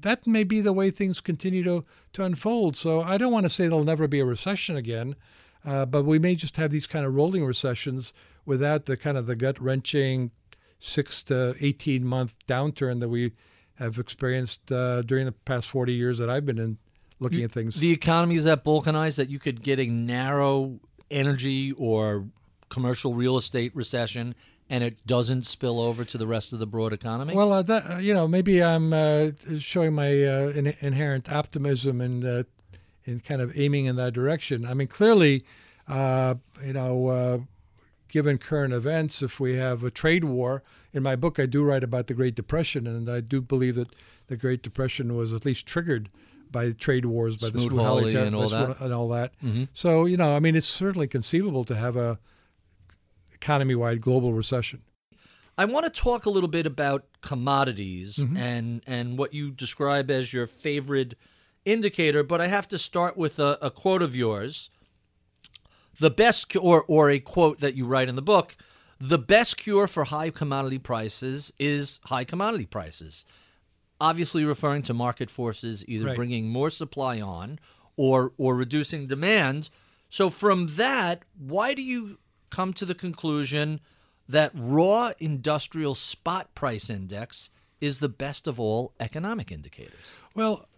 that 0.00 0.26
may 0.26 0.44
be 0.44 0.60
the 0.60 0.72
way 0.72 0.90
things 0.90 1.20
continue 1.20 1.62
to, 1.64 1.84
to 2.14 2.24
unfold. 2.24 2.76
So 2.76 3.00
I 3.00 3.18
don't 3.18 3.32
want 3.32 3.44
to 3.44 3.50
say 3.50 3.64
there'll 3.64 3.84
never 3.84 4.08
be 4.08 4.20
a 4.20 4.24
recession 4.24 4.76
again, 4.76 5.16
uh, 5.64 5.86
but 5.86 6.04
we 6.04 6.18
may 6.18 6.34
just 6.34 6.56
have 6.56 6.70
these 6.70 6.86
kind 6.86 7.04
of 7.04 7.14
rolling 7.14 7.44
recessions 7.44 8.12
without 8.46 8.86
the 8.86 8.96
kind 8.96 9.18
of 9.18 9.26
the 9.26 9.36
gut 9.36 9.60
wrenching 9.60 10.30
six 10.78 11.22
to 11.24 11.54
18 11.60 12.04
month 12.04 12.34
downturn 12.46 13.00
that 13.00 13.08
we 13.08 13.32
have 13.74 13.98
experienced 13.98 14.72
uh, 14.72 15.02
during 15.02 15.26
the 15.26 15.32
past 15.32 15.68
40 15.68 15.92
years 15.92 16.18
that 16.18 16.30
I've 16.30 16.46
been 16.46 16.58
in 16.58 16.78
looking 17.20 17.40
you, 17.40 17.44
at 17.44 17.52
things. 17.52 17.76
The 17.76 17.92
economy 17.92 18.36
is 18.36 18.44
that 18.44 18.64
balkanized 18.64 19.16
that 19.16 19.28
you 19.28 19.38
could 19.38 19.62
get 19.62 19.78
a 19.78 19.86
narrow 19.86 20.80
energy 21.10 21.72
or 21.72 22.26
commercial 22.68 23.14
real 23.14 23.36
estate 23.36 23.74
recession 23.74 24.34
and 24.70 24.84
it 24.84 25.06
doesn't 25.06 25.42
spill 25.42 25.80
over 25.80 26.04
to 26.04 26.18
the 26.18 26.26
rest 26.26 26.52
of 26.52 26.58
the 26.58 26.66
broad 26.66 26.92
economy? 26.92 27.34
Well, 27.34 27.52
uh, 27.52 27.62
that, 27.62 27.90
uh, 27.90 27.96
you 27.98 28.12
know, 28.12 28.28
maybe 28.28 28.62
I'm 28.62 28.92
uh, 28.92 29.30
showing 29.58 29.94
my 29.94 30.08
uh, 30.08 30.52
in- 30.54 30.74
inherent 30.80 31.30
optimism 31.30 32.00
and 32.00 32.24
uh, 32.24 32.42
in 33.04 33.20
kind 33.20 33.40
of 33.40 33.58
aiming 33.58 33.86
in 33.86 33.96
that 33.96 34.12
direction. 34.12 34.66
I 34.66 34.74
mean, 34.74 34.88
clearly, 34.88 35.44
uh, 35.86 36.34
you 36.64 36.74
know, 36.74 37.46
given 38.08 38.38
current 38.38 38.74
events, 38.74 39.22
if 39.22 39.40
we 39.40 39.56
have 39.56 39.84
a 39.84 39.90
trade 39.90 40.24
war, 40.24 40.62
in 40.92 41.02
my 41.02 41.16
book 41.16 41.38
I 41.38 41.46
do 41.46 41.62
write 41.62 41.84
about 41.84 42.06
the 42.06 42.14
Great 42.14 42.34
Depression, 42.34 42.86
and 42.86 43.08
I 43.08 43.20
do 43.20 43.40
believe 43.40 43.74
that 43.76 43.94
the 44.28 44.36
Great 44.36 44.62
Depression 44.62 45.16
was 45.16 45.32
at 45.32 45.44
least 45.44 45.66
triggered 45.66 46.08
by 46.50 46.72
trade 46.72 47.04
wars, 47.04 47.36
by 47.36 47.50
the 47.50 47.60
Smoot-Hawley 47.60 48.10
Smoot-Hawley 48.10 48.26
and 48.26 48.34
all 48.34 48.48
that. 48.48 48.80
and 48.80 48.94
all 48.94 49.08
that. 49.08 49.32
Mm-hmm. 49.44 49.64
So 49.74 50.06
you 50.06 50.16
know, 50.16 50.34
I 50.34 50.40
mean, 50.40 50.56
it's 50.56 50.66
certainly 50.66 51.06
conceivable 51.06 51.64
to 51.64 51.74
have 51.74 51.96
a 51.96 52.18
economy-wide 53.40 54.00
global 54.00 54.32
recession. 54.32 54.82
I 55.56 55.64
want 55.64 55.84
to 55.86 55.90
talk 56.02 56.26
a 56.26 56.30
little 56.30 56.48
bit 56.48 56.66
about 56.66 57.04
commodities 57.20 58.16
Mm-hmm. 58.18 58.36
and 58.36 58.82
and 58.86 59.18
what 59.18 59.34
you 59.34 59.50
describe 59.50 60.10
as 60.10 60.32
your 60.32 60.46
favorite 60.46 61.14
indicator, 61.64 62.22
but 62.22 62.40
I 62.40 62.46
have 62.46 62.68
to 62.68 62.78
start 62.78 63.16
with 63.16 63.38
a, 63.38 63.58
a 63.60 63.70
quote 63.70 64.02
of 64.02 64.14
yours. 64.16 64.70
The 66.00 66.10
best 66.10 66.54
or 66.56 66.84
or 66.86 67.10
a 67.10 67.18
quote 67.18 67.58
that 67.60 67.74
you 67.74 67.86
write 67.86 68.08
in 68.08 68.14
the 68.14 68.22
book, 68.22 68.56
the 69.00 69.18
best 69.18 69.56
cure 69.56 69.86
for 69.88 70.04
high 70.04 70.30
commodity 70.30 70.78
prices 70.78 71.52
is 71.58 71.98
high 72.04 72.24
commodity 72.24 72.66
prices. 72.66 73.24
Obviously 74.00 74.44
referring 74.44 74.82
to 74.82 74.94
market 74.94 75.28
forces 75.28 75.84
either 75.88 76.06
Right. 76.06 76.16
bringing 76.16 76.48
more 76.50 76.70
supply 76.70 77.20
on 77.20 77.58
or 77.96 78.32
or 78.38 78.54
reducing 78.54 79.08
demand. 79.08 79.70
So 80.08 80.30
from 80.30 80.68
that, 80.76 81.24
why 81.36 81.74
do 81.74 81.82
you 81.82 82.18
come 82.50 82.72
to 82.74 82.84
the 82.84 82.94
conclusion 82.94 83.80
that 84.28 84.52
raw 84.54 85.12
industrial 85.18 85.94
spot 85.94 86.54
price 86.54 86.90
index 86.90 87.50
is 87.80 87.98
the 87.98 88.08
best 88.08 88.46
of 88.46 88.58
all 88.60 88.92
economic 89.00 89.50
indicators? 89.50 90.18
Well, 90.34 90.68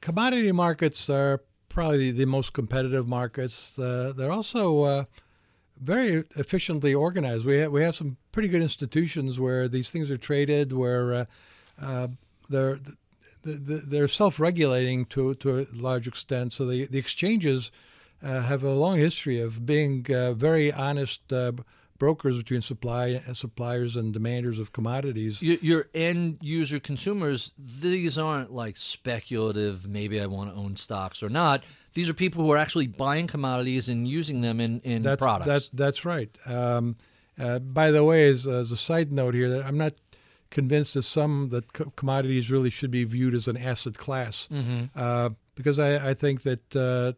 commodity 0.00 0.52
markets 0.52 1.08
are 1.08 1.42
probably 1.68 2.10
the 2.10 2.26
most 2.26 2.52
competitive 2.52 3.08
markets. 3.08 3.78
Uh, 3.78 4.12
they're 4.14 4.30
also 4.30 4.82
uh, 4.82 5.04
very 5.80 6.24
efficiently 6.36 6.94
organized. 6.94 7.44
We 7.44 7.58
have, 7.58 7.72
we 7.72 7.82
have 7.82 7.96
some 7.96 8.16
pretty 8.30 8.48
good 8.48 8.62
institutions 8.62 9.40
where 9.40 9.68
these 9.68 9.90
things 9.90 10.10
are 10.10 10.18
traded, 10.18 10.72
where 10.72 11.14
uh, 11.14 11.24
uh, 11.80 12.08
they're 12.48 12.76
th- 12.76 13.66
th- 13.66 13.82
they're 13.86 14.08
self-regulating 14.08 15.06
to 15.06 15.34
to 15.36 15.60
a 15.60 15.66
large 15.74 16.06
extent. 16.06 16.52
So 16.52 16.66
the 16.66 16.86
the 16.86 16.98
exchanges 16.98 17.70
have 18.22 18.62
a 18.62 18.72
long 18.72 18.98
history 18.98 19.40
of 19.40 19.66
being 19.66 20.06
uh, 20.10 20.32
very 20.32 20.72
honest. 20.72 21.32
Uh, 21.32 21.52
brokers 21.98 22.36
between 22.36 22.60
supply 22.60 23.20
suppliers 23.32 23.94
and 23.94 24.12
demanders 24.12 24.58
of 24.58 24.72
commodities 24.72 25.40
Your, 25.40 25.58
your 25.62 25.86
end 25.94 26.38
user 26.40 26.80
consumers, 26.80 27.54
these 27.56 28.18
aren't 28.18 28.52
like 28.52 28.76
speculative, 28.76 29.86
maybe 29.86 30.20
I 30.20 30.26
want 30.26 30.50
to 30.50 30.56
own 30.56 30.74
stocks 30.74 31.22
or 31.22 31.28
not. 31.28 31.62
These 31.94 32.08
are 32.08 32.14
people 32.14 32.42
who 32.42 32.50
are 32.50 32.56
actually 32.56 32.88
buying 32.88 33.28
commodities 33.28 33.88
and 33.88 34.08
using 34.08 34.40
them 34.40 34.60
in, 34.60 34.80
in 34.80 35.02
that's, 35.02 35.20
products. 35.20 35.46
That's 35.46 35.68
that's 35.68 36.04
right. 36.04 36.36
Um, 36.44 36.96
uh, 37.38 37.60
by 37.60 37.92
the 37.92 38.02
way, 38.02 38.28
as, 38.28 38.48
as 38.48 38.72
a 38.72 38.76
side 38.76 39.12
note 39.12 39.34
here, 39.34 39.62
I'm 39.62 39.78
not 39.78 39.94
convinced 40.50 40.94
that 40.94 41.02
some 41.02 41.50
that 41.50 41.72
co- 41.72 41.92
commodities 41.94 42.50
really 42.50 42.70
should 42.70 42.90
be 42.90 43.04
viewed 43.04 43.34
as 43.34 43.46
an 43.46 43.56
asset 43.56 43.96
class, 43.96 44.48
uh, 44.96 45.30
because 45.54 45.78
I, 45.78 46.10
I 46.10 46.14
think 46.14 46.42
that 46.42 46.76
uh, 46.76 47.12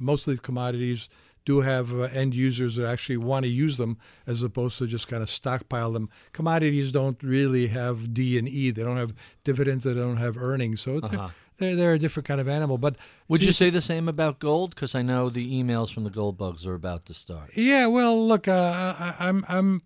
most 0.00 0.26
of 0.26 0.32
these 0.32 0.40
commodities 0.40 1.08
do 1.44 1.60
have 1.60 1.92
uh, 1.94 2.02
end 2.12 2.34
users 2.34 2.76
that 2.76 2.86
actually 2.86 3.16
want 3.16 3.42
to 3.44 3.48
use 3.48 3.78
them 3.78 3.96
as 4.26 4.42
opposed 4.42 4.76
to 4.78 4.86
just 4.86 5.08
kind 5.08 5.22
of 5.22 5.30
stockpile 5.30 5.92
them. 5.92 6.10
Commodities 6.32 6.92
don't 6.92 7.22
really 7.22 7.68
have 7.68 8.12
D 8.12 8.38
and 8.38 8.46
E. 8.48 8.70
They 8.70 8.82
don't 8.84 8.98
have 8.98 9.14
dividends. 9.44 9.84
They 9.84 9.94
don't 9.94 10.18
have 10.18 10.36
earnings. 10.36 10.80
So 10.82 11.00
they're- 11.00 11.18
Uh-huh. 11.18 11.28
they're, 11.56 11.74
they're 11.74 11.94
a 11.94 11.98
different 11.98 12.26
kind 12.26 12.40
of 12.40 12.48
animal. 12.48 12.76
But 12.76 12.96
Would 13.28 13.42
you 13.44 13.52
say 13.52 13.70
the 13.70 13.80
same 13.80 14.08
about 14.08 14.40
gold? 14.40 14.74
Because 14.74 14.94
I 14.94 15.00
know 15.02 15.30
the 15.30 15.50
emails 15.62 15.92
from 15.92 16.04
the 16.04 16.10
gold 16.10 16.36
bugs 16.36 16.66
are 16.66 16.74
about 16.74 17.06
to 17.06 17.14
start. 17.14 17.56
Yeah, 17.56 17.86
well, 17.86 18.26
look, 18.28 18.46
uh, 18.46 18.94
I, 18.98 19.14
I'm, 19.18 19.44
I'm. 19.48 19.82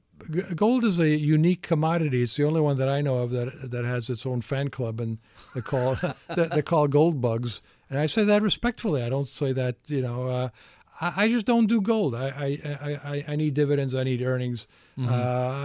Gold 0.55 0.85
is 0.85 0.99
a 1.01 1.09
unique 1.09 1.63
commodity. 1.63 2.23
It's 2.23 2.37
the 2.37 2.45
only 2.45 2.61
one 2.61 2.77
that 2.79 2.89
I 2.89 3.01
know 3.01 3.19
of 3.19 3.31
that 3.31 3.71
that 3.73 3.85
has 3.85 4.09
its 4.09 4.25
own 4.25 4.41
fan 4.41 4.69
club, 4.69 5.01
and 5.01 5.19
they 5.55 5.61
call 5.63 5.97
they 6.37 6.63
call 6.63 6.87
gold 6.89 7.21
bugs. 7.21 7.61
And 7.93 8.01
I 8.01 8.07
say 8.07 8.25
that 8.25 8.41
respectfully. 8.41 9.03
I 9.03 9.11
don't 9.11 9.29
say 9.29 9.53
that 9.53 9.77
you 9.87 10.01
know. 10.01 10.27
Uh, 10.29 10.49
I, 10.99 11.25
I 11.25 11.29
just 11.29 11.45
don't 11.45 11.67
do 11.67 11.81
gold. 11.83 12.15
I, 12.15 12.29
I, 12.29 12.99
I, 13.05 13.25
I- 13.29 13.37
need 13.37 13.53
dividends. 13.55 13.95
I 13.95 14.03
need 14.05 14.23
earnings. 14.23 14.67
Uh, 14.99 15.13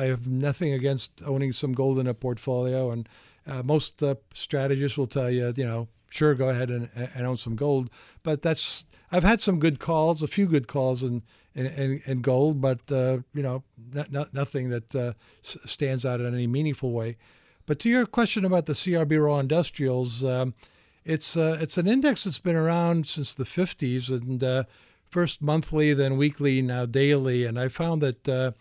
I 0.02 0.06
have 0.06 0.28
nothing 0.28 0.74
against 0.74 1.22
owning 1.26 1.54
some 1.54 1.72
gold 1.72 2.00
in 2.00 2.08
a 2.08 2.14
portfolio, 2.14 2.92
and 2.92 3.08
uh, 3.48 3.64
most 3.64 4.04
uh, 4.04 4.16
strategists 4.34 4.98
will 4.98 5.08
tell 5.08 5.30
you, 5.32 5.54
you 5.56 5.64
know, 5.66 5.88
sure, 6.10 6.34
go 6.36 6.50
ahead 6.50 6.70
and, 6.70 6.90
and 6.96 7.26
own 7.26 7.38
some 7.38 7.56
gold. 7.56 7.90
But 8.24 8.42
that's 8.42 8.84
I've 9.10 9.24
had 9.24 9.40
some 9.40 9.60
good 9.60 9.80
calls, 9.80 10.22
a 10.22 10.28
few 10.28 10.48
good 10.48 10.68
calls 10.68 11.04
in 11.04 11.24
in, 11.56 11.66
in, 11.68 12.02
in 12.06 12.22
gold, 12.22 12.60
but 12.60 12.80
uh, 12.92 13.20
you 13.34 13.42
know, 13.44 13.64
not, 13.94 14.12
not, 14.12 14.34
nothing 14.34 14.70
that 14.70 14.94
uh, 14.94 15.14
stands 15.44 16.06
out 16.06 16.20
in 16.20 16.34
any 16.34 16.46
meaningful 16.48 16.92
way. 16.92 17.16
But 17.66 17.80
to 17.80 17.90
your 17.90 18.06
question 18.06 18.44
about 18.46 18.66
the 18.66 18.74
CRB 18.74 19.24
raw 19.24 19.40
industrials, 19.40 20.24
um, 20.24 20.54
it's 21.08 21.38
uh, 21.38 21.58
it's 21.62 21.78
an 21.78 21.88
index 21.88 22.26
that's 22.26 22.38
been 22.38 22.58
around 22.58 23.08
since 23.08 23.34
the 23.34 23.46
50s, 23.46 24.10
and 24.10 24.44
uh, 24.44 24.66
first 25.10 25.42
monthly, 25.42 25.94
then 25.94 26.18
weekly, 26.18 26.62
now 26.62 26.86
daily. 26.86 27.46
And 27.46 27.58
I 27.58 27.70
found 27.70 28.02
that 28.02 28.28
uh, 28.28 28.52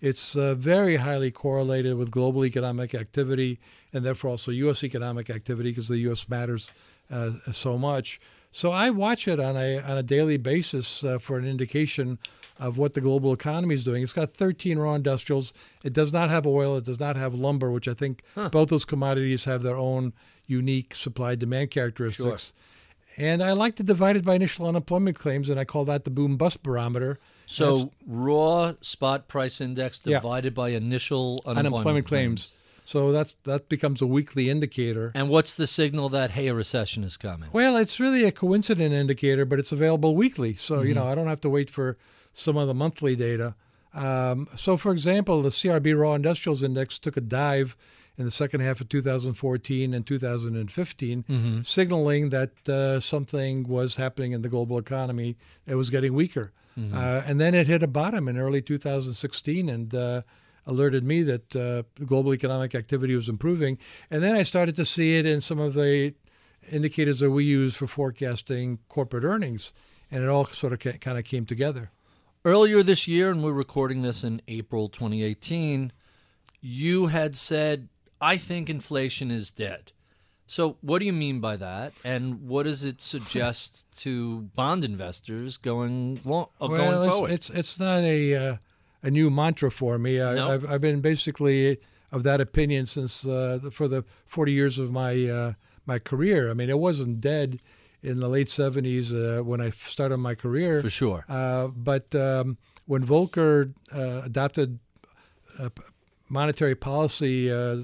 it's 0.00 0.36
uh, 0.36 0.54
very 0.54 0.96
highly 0.96 1.32
correlated 1.32 1.96
with 1.96 2.12
global 2.12 2.46
economic 2.46 2.94
activity, 2.94 3.58
and 3.92 4.04
therefore 4.06 4.30
also 4.30 4.52
U.S. 4.52 4.84
economic 4.84 5.30
activity, 5.30 5.72
because 5.72 5.88
the 5.88 5.98
U.S. 5.98 6.28
matters 6.28 6.70
uh, 7.10 7.32
so 7.52 7.76
much. 7.76 8.20
So 8.52 8.70
I 8.70 8.88
watch 8.90 9.26
it 9.26 9.40
on 9.40 9.56
a 9.56 9.80
on 9.80 9.98
a 9.98 10.02
daily 10.04 10.36
basis 10.36 11.02
uh, 11.02 11.18
for 11.18 11.38
an 11.38 11.44
indication 11.44 12.20
of 12.58 12.78
what 12.78 12.94
the 12.94 13.00
global 13.00 13.32
economy 13.32 13.74
is 13.74 13.84
doing. 13.84 14.02
It's 14.02 14.14
got 14.14 14.32
13 14.32 14.78
raw 14.78 14.94
industrials. 14.94 15.52
It 15.84 15.92
does 15.92 16.12
not 16.12 16.30
have 16.30 16.46
oil. 16.46 16.76
It 16.76 16.84
does 16.84 17.00
not 17.00 17.16
have 17.16 17.34
lumber, 17.34 17.70
which 17.70 17.88
I 17.88 17.94
think 17.94 18.22
both 18.50 18.70
those 18.70 18.86
commodities 18.86 19.44
have 19.44 19.62
their 19.62 19.76
own 19.76 20.14
unique 20.46 20.94
supply 20.94 21.34
demand 21.34 21.70
characteristics. 21.70 22.52
And 23.18 23.42
I 23.42 23.52
like 23.52 23.76
to 23.76 23.82
divide 23.82 24.16
it 24.16 24.24
by 24.24 24.34
initial 24.34 24.66
unemployment 24.66 25.18
claims, 25.18 25.48
and 25.48 25.58
I 25.58 25.64
call 25.64 25.84
that 25.86 26.04
the 26.04 26.10
boom 26.10 26.36
bust 26.36 26.62
barometer. 26.62 27.18
So 27.46 27.92
raw 28.06 28.74
spot 28.80 29.28
price 29.28 29.60
index 29.60 30.00
Yeah. 30.04 30.18
divided 30.18 30.54
by 30.54 30.70
initial 30.70 31.40
unemployment, 31.46 31.66
unemployment 31.74 32.06
claims. 32.06 32.52
So 32.84 33.10
that's 33.12 33.34
that 33.44 33.68
becomes 33.68 34.00
a 34.02 34.06
weekly 34.06 34.48
indicator. 34.50 35.12
And 35.14 35.28
what's 35.28 35.54
the 35.54 35.66
signal 35.66 36.08
that 36.10 36.32
hey, 36.32 36.48
a 36.48 36.54
recession 36.54 37.04
is 37.04 37.16
coming? 37.16 37.50
Well, 37.52 37.76
it's 37.76 37.98
really 37.98 38.24
a 38.24 38.32
coincident 38.32 38.92
indicator, 38.94 39.44
but 39.44 39.58
it's 39.58 39.72
available 39.72 40.14
weekly. 40.14 40.56
So, 40.56 40.82
you 40.82 40.94
know, 40.94 41.04
I 41.04 41.14
don't 41.14 41.26
have 41.26 41.40
to 41.42 41.50
wait 41.50 41.70
for 41.70 41.96
some 42.34 42.56
of 42.56 42.68
the 42.68 42.74
monthly 42.74 43.16
data. 43.16 43.54
Um, 43.94 44.48
so, 44.56 44.76
for 44.76 44.92
example, 44.92 45.42
the 45.42 45.50
CRB 45.50 45.98
Raw 45.98 46.14
Industrials 46.14 46.62
Index 46.62 46.98
took 46.98 47.16
a 47.16 47.20
dive 47.20 47.76
in 48.18 48.24
the 48.24 48.30
second 48.30 48.60
half 48.60 48.80
of 48.80 48.88
2014 48.88 49.92
and 49.94 50.06
2015, 50.06 51.62
signaling 51.64 52.30
that 52.30 52.68
uh, 52.68 52.98
something 53.00 53.64
was 53.68 53.96
happening 53.96 54.32
in 54.32 54.42
the 54.42 54.48
global 54.48 54.78
economy. 54.78 55.36
It 55.66 55.74
was 55.74 55.90
getting 55.90 56.14
weaker. 56.14 56.52
Uh, 56.76 57.22
and 57.26 57.40
then 57.40 57.54
it 57.54 57.66
hit 57.66 57.82
a 57.82 57.86
bottom 57.86 58.28
in 58.28 58.36
early 58.36 58.60
2016 58.60 59.68
and 59.68 59.94
uh, 59.94 60.22
alerted 60.66 61.04
me 61.04 61.22
that 61.22 61.56
uh, 61.56 61.82
global 62.04 62.34
economic 62.34 62.74
activity 62.74 63.14
was 63.16 63.28
improving. 63.28 63.78
And 64.10 64.22
then 64.22 64.34
I 64.36 64.42
started 64.42 64.76
to 64.76 64.84
see 64.84 65.16
it 65.18 65.24
in 65.26 65.40
some 65.40 65.58
of 65.58 65.72
the 65.74 66.14
indicators 66.70 67.20
that 67.20 67.30
we 67.30 67.44
use 67.44 67.76
for 67.76 67.86
forecasting 67.86 68.78
corporate 68.88 69.24
earnings, 69.24 69.72
and 70.10 70.22
it 70.22 70.28
all 70.28 70.44
sort 70.46 70.72
of 70.74 70.80
ca- 70.80 70.98
kind 70.98 71.16
of 71.18 71.24
came 71.24 71.46
together. 71.46 71.90
Earlier 72.44 72.82
this 72.82 73.08
year, 73.08 73.30
and 73.30 73.42
we're 73.42 73.52
recording 73.52 74.02
this 74.02 74.22
in 74.24 74.42
April 74.48 74.88
2018, 74.88 75.92
you 76.60 77.06
had 77.06 77.36
said, 77.36 77.88
I 78.20 78.36
think 78.36 78.68
inflation 78.70 79.30
is 79.30 79.50
dead. 79.50 79.92
So, 80.46 80.76
what 80.80 81.00
do 81.00 81.06
you 81.06 81.12
mean 81.12 81.40
by 81.40 81.56
that? 81.56 81.92
And 82.04 82.46
what 82.48 82.62
does 82.64 82.84
it 82.84 83.00
suggest 83.00 83.84
to 83.98 84.42
bond 84.54 84.84
investors 84.84 85.56
going, 85.56 86.20
lo- 86.24 86.50
uh, 86.60 86.68
well, 86.70 86.76
going 86.92 87.02
it's, 87.06 87.14
forward? 87.14 87.30
it's 87.32 87.50
it's 87.50 87.80
not 87.80 88.02
a 88.04 88.34
uh, 88.34 88.56
a 89.02 89.10
new 89.10 89.28
mantra 89.28 89.70
for 89.70 89.98
me. 89.98 90.20
I, 90.20 90.34
No? 90.34 90.50
I've 90.52 90.70
I've 90.70 90.80
been 90.80 91.00
basically 91.00 91.78
of 92.12 92.22
that 92.22 92.40
opinion 92.40 92.86
since 92.86 93.24
uh, 93.26 93.58
the- 93.60 93.70
for 93.72 93.88
the 93.88 94.04
40 94.26 94.52
years 94.52 94.78
of 94.78 94.92
my 94.92 95.28
uh, 95.28 95.52
my 95.84 95.98
career. 95.98 96.48
I 96.48 96.54
mean, 96.54 96.70
it 96.70 96.78
wasn't 96.78 97.20
dead 97.20 97.58
in 98.02 98.20
the 98.20 98.28
late 98.28 98.46
70s 98.46 99.10
uh, 99.12 99.42
when 99.42 99.60
I 99.60 99.70
started 99.70 100.18
my 100.18 100.36
career. 100.36 100.80
For 100.80 100.90
sure. 100.90 101.24
Uh, 101.28 101.68
but 101.68 102.14
um, 102.14 102.56
when 102.86 103.04
Volcker 103.04 103.74
uh, 103.92 104.20
adopted 104.24 104.78
uh, 105.58 105.70
monetary 106.28 106.76
policy 106.76 107.50
uh, 107.50 107.78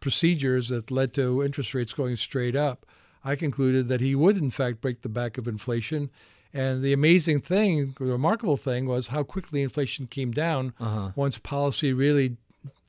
procedures 0.00 0.68
that 0.68 0.90
led 0.90 1.12
to 1.14 1.42
interest 1.42 1.74
rates 1.74 1.92
going 1.92 2.16
straight 2.16 2.56
up, 2.56 2.86
I 3.24 3.36
concluded 3.36 3.88
that 3.88 4.00
he 4.00 4.14
would, 4.14 4.36
in 4.38 4.50
fact, 4.50 4.80
break 4.80 5.02
the 5.02 5.08
back 5.08 5.38
of 5.38 5.46
inflation. 5.46 6.10
And 6.52 6.82
the 6.82 6.92
amazing 6.92 7.42
thing, 7.42 7.94
the 7.98 8.06
remarkable 8.06 8.56
thing, 8.56 8.86
was 8.86 9.08
how 9.08 9.22
quickly 9.22 9.62
inflation 9.62 10.06
came 10.06 10.32
down 10.32 10.72
Uh-huh. 10.80 11.10
once 11.14 11.38
policy 11.38 11.92
really 11.92 12.36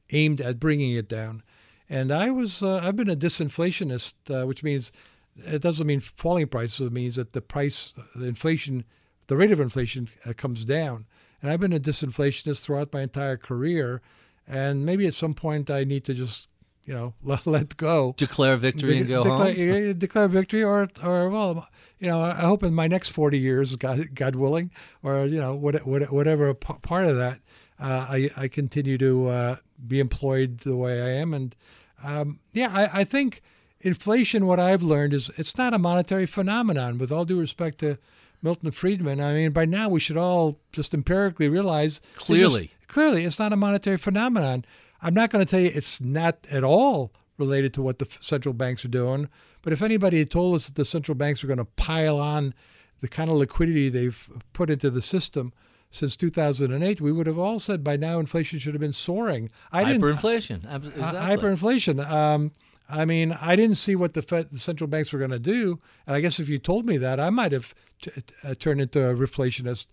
aimed 0.09 0.41
at 0.41 0.59
bringing 0.59 0.93
it 0.93 1.07
down. 1.07 1.43
And 1.89 2.11
I 2.11 2.31
was, 2.31 2.63
uh, 2.63 2.79
I've 2.81 2.95
been 2.95 3.09
a 3.09 3.15
disinflationist, 3.15 4.13
uh, 4.29 4.47
which 4.47 4.63
means 4.63 4.91
it 5.37 5.61
doesn't 5.61 5.85
mean 5.87 5.99
falling 5.99 6.47
prices. 6.47 6.87
It 6.87 6.93
means 6.93 7.15
that 7.15 7.33
the 7.33 7.41
price, 7.41 7.93
the 8.15 8.25
inflation, 8.25 8.83
the 9.27 9.37
rate 9.37 9.51
of 9.51 9.59
inflation 9.59 10.09
uh, 10.25 10.33
comes 10.33 10.65
down. 10.65 11.05
And 11.41 11.51
I've 11.51 11.59
been 11.59 11.73
a 11.73 11.79
disinflationist 11.79 12.61
throughout 12.61 12.93
my 12.93 13.01
entire 13.01 13.37
career. 13.37 14.01
And 14.47 14.85
maybe 14.85 15.05
at 15.07 15.13
some 15.13 15.33
point 15.33 15.69
I 15.69 15.83
need 15.83 16.03
to 16.05 16.13
just 16.13 16.47
you 16.85 16.93
know 16.93 17.13
let, 17.23 17.45
let 17.47 17.77
go. 17.77 18.13
Declare 18.17 18.57
victory 18.57 18.93
De- 18.93 18.99
and 18.99 19.07
go 19.07 19.23
declare, 19.23 19.83
home. 19.87 19.99
declare 19.99 20.27
victory, 20.27 20.63
or 20.63 20.87
or 21.03 21.29
well, 21.29 21.67
you 21.99 22.07
know, 22.07 22.19
I 22.21 22.33
hope 22.41 22.63
in 22.63 22.73
my 22.73 22.87
next 22.87 23.09
forty 23.09 23.39
years, 23.39 23.75
God, 23.75 24.13
God 24.15 24.35
willing, 24.35 24.71
or 25.03 25.25
you 25.25 25.37
know, 25.39 25.53
what, 25.55 25.85
what, 25.85 26.11
whatever 26.11 26.53
part 26.53 27.05
of 27.05 27.17
that, 27.17 27.39
uh, 27.79 28.07
I 28.09 28.29
I 28.35 28.47
continue 28.47 28.97
to 28.97 29.27
uh, 29.27 29.55
be 29.87 29.99
employed 29.99 30.59
the 30.59 30.75
way 30.75 31.01
I 31.01 31.09
am, 31.21 31.33
and 31.33 31.55
um, 32.03 32.39
yeah, 32.53 32.71
I, 32.73 33.01
I 33.01 33.03
think 33.03 33.41
inflation. 33.81 34.45
What 34.47 34.59
I've 34.59 34.83
learned 34.83 35.13
is 35.13 35.29
it's 35.37 35.57
not 35.57 35.73
a 35.73 35.79
monetary 35.79 36.25
phenomenon. 36.25 36.97
With 36.97 37.11
all 37.11 37.25
due 37.25 37.39
respect 37.39 37.77
to 37.79 37.97
Milton 38.41 38.71
Friedman, 38.71 39.21
I 39.21 39.33
mean, 39.33 39.51
by 39.51 39.65
now 39.65 39.87
we 39.89 39.99
should 39.99 40.17
all 40.17 40.59
just 40.71 40.93
empirically 40.93 41.47
realize 41.47 41.97
it's 41.97 42.15
just- 42.15 42.25
Clearly. 42.25 42.71
clearly, 42.87 43.23
it's 43.25 43.37
not 43.39 43.53
a 43.53 43.55
monetary 43.57 43.97
phenomenon. 43.97 44.65
I'm 45.01 45.13
not 45.13 45.29
going 45.29 45.45
to 45.45 45.49
tell 45.49 45.59
you 45.59 45.71
it's 45.73 46.01
not 46.01 46.37
at 46.51 46.63
all 46.63 47.11
related 47.37 47.73
to 47.73 47.81
what 47.81 47.99
the 47.99 48.07
central 48.19 48.53
banks 48.53 48.85
are 48.85 48.89
doing. 48.89 49.27
But 49.61 49.73
if 49.73 49.81
anybody 49.81 50.19
had 50.19 50.31
told 50.31 50.55
us 50.55 50.67
that 50.67 50.75
the 50.75 50.85
central 50.85 51.15
banks 51.15 51.43
are 51.43 51.47
going 51.47 51.57
to 51.57 51.65
pile 51.65 52.19
on 52.19 52.53
the 53.01 53.07
kind 53.07 53.29
of 53.29 53.37
liquidity 53.37 53.89
they've 53.89 54.29
put 54.53 54.69
into 54.69 54.89
the 54.89 55.01
system 55.01 55.53
since 55.91 56.15
2008, 56.15 57.01
we 57.01 57.11
would 57.11 57.27
have 57.27 57.39
all 57.39 57.59
said 57.59 57.83
by 57.83 57.97
now 57.97 58.19
inflation 58.19 58.59
should 58.59 58.73
have 58.73 58.81
been 58.81 58.93
soaring. 58.93 59.49
I 59.71 59.83
didn't. 59.83 60.01
Hyperinflation. 60.01 60.75
Exactly. 60.75 61.19
Hyperinflation. 61.19 62.09
Um, 62.09 62.51
I 62.89 63.05
mean, 63.05 63.37
I 63.39 63.55
didn't 63.55 63.75
see 63.75 63.95
what 63.95 64.13
the, 64.13 64.21
Fed, 64.21 64.51
the 64.51 64.59
central 64.59 64.87
banks 64.87 65.13
were 65.13 65.19
going 65.19 65.31
to 65.31 65.39
do, 65.39 65.79
and 66.05 66.15
I 66.15 66.21
guess 66.21 66.39
if 66.39 66.49
you 66.49 66.59
told 66.59 66.85
me 66.85 66.97
that, 66.97 67.19
I 67.19 67.29
might 67.29 67.53
have 67.53 67.73
t- 68.01 68.11
uh, 68.43 68.53
turned 68.55 68.81
into 68.81 69.03
a 69.07 69.15
reflationist. 69.15 69.87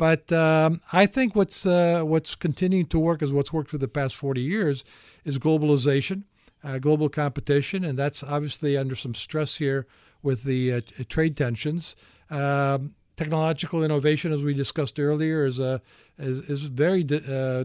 But 0.00 0.32
um, 0.32 0.80
I 0.94 1.04
think 1.04 1.36
what's 1.36 1.66
uh, 1.66 2.04
what's 2.04 2.34
continuing 2.34 2.86
to 2.86 2.98
work 2.98 3.20
is 3.20 3.34
what's 3.34 3.52
worked 3.52 3.68
for 3.68 3.76
the 3.76 3.86
past 3.86 4.16
40 4.16 4.40
years 4.40 4.82
is 5.26 5.38
globalization, 5.38 6.22
uh, 6.64 6.78
global 6.78 7.10
competition, 7.10 7.84
and 7.84 7.98
that's 7.98 8.22
obviously 8.22 8.78
under 8.78 8.96
some 8.96 9.14
stress 9.14 9.58
here 9.58 9.86
with 10.22 10.44
the 10.44 10.72
uh, 10.72 10.80
trade 11.10 11.36
tensions. 11.36 11.96
Um, 12.30 12.94
technological 13.18 13.84
innovation, 13.84 14.32
as 14.32 14.40
we 14.40 14.54
discussed 14.54 14.98
earlier, 14.98 15.44
is 15.44 15.60
uh, 15.60 15.80
is, 16.18 16.48
is 16.48 16.62
very 16.62 17.06
uh, 17.28 17.64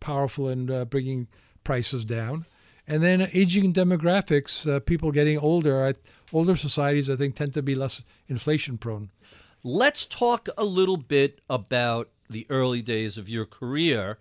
powerful 0.00 0.50
in 0.50 0.70
uh, 0.70 0.84
bringing 0.84 1.28
prices 1.64 2.04
down. 2.04 2.44
And 2.86 3.02
then 3.02 3.26
aging 3.32 3.72
demographics, 3.72 4.84
people 4.84 5.12
getting 5.12 5.38
older. 5.38 5.94
Older 6.30 6.56
societies, 6.56 7.08
I 7.08 7.16
think, 7.16 7.36
tend 7.36 7.54
to 7.54 7.62
be 7.62 7.74
less 7.74 8.02
inflation 8.28 8.76
prone. 8.76 9.10
Let's 9.62 10.06
talk 10.06 10.48
a 10.56 10.64
little 10.64 10.96
bit 10.96 11.40
about 11.50 12.08
the 12.30 12.46
early 12.48 12.80
days 12.80 13.18
of 13.18 13.28
your 13.28 13.44
career. 13.44 14.18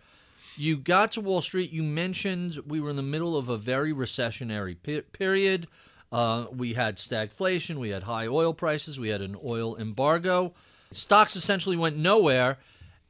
You 0.58 0.76
got 0.76 1.14
to 1.14 1.22
Wall 1.22 1.40
Street. 1.40 1.72
You 1.72 1.84
mentioned 1.84 2.60
we 2.68 2.82
were 2.82 2.90
in 2.90 2.98
the 2.98 3.02
middle 3.02 3.38
of 3.38 3.48
a 3.48 3.58
very 3.58 3.94
recessionary 3.94 4.76
pe- 4.82 5.02
period. 5.02 5.68
Uh, 6.12 6.48
we 6.52 6.74
had 6.74 6.98
stagflation, 6.98 7.78
we 7.78 7.90
had 7.90 8.04
high 8.04 8.28
oil 8.28 8.54
prices, 8.54 9.00
we 9.00 9.10
had 9.10 9.22
an 9.22 9.38
oil 9.46 9.78
embargo. 9.78 10.54
Stocks 10.92 11.36
essentially 11.36 11.78
went 11.78 11.96
nowhere, 11.96 12.58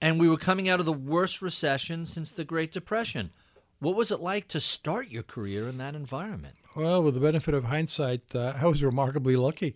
and 0.01 0.19
we 0.19 0.27
were 0.29 0.37
coming 0.37 0.67
out 0.67 0.81
of 0.81 0.85
the 0.85 0.93
worst 0.93 1.41
recession 1.41 2.03
since 2.05 2.29
the 2.29 2.43
Great 2.43 2.71
Depression. 2.71 3.31
What 3.79 3.95
was 3.95 4.11
it 4.11 4.19
like 4.19 4.49
to 4.49 4.59
start 4.59 5.09
your 5.09 5.23
career 5.23 5.67
in 5.67 5.77
that 5.77 5.95
environment? 5.95 6.55
Well, 6.75 7.01
with 7.01 7.13
the 7.13 7.21
benefit 7.21 7.53
of 7.53 7.63
hindsight, 7.63 8.35
uh, 8.35 8.53
I 8.61 8.65
was 8.65 8.83
remarkably 8.83 9.37
lucky. 9.37 9.75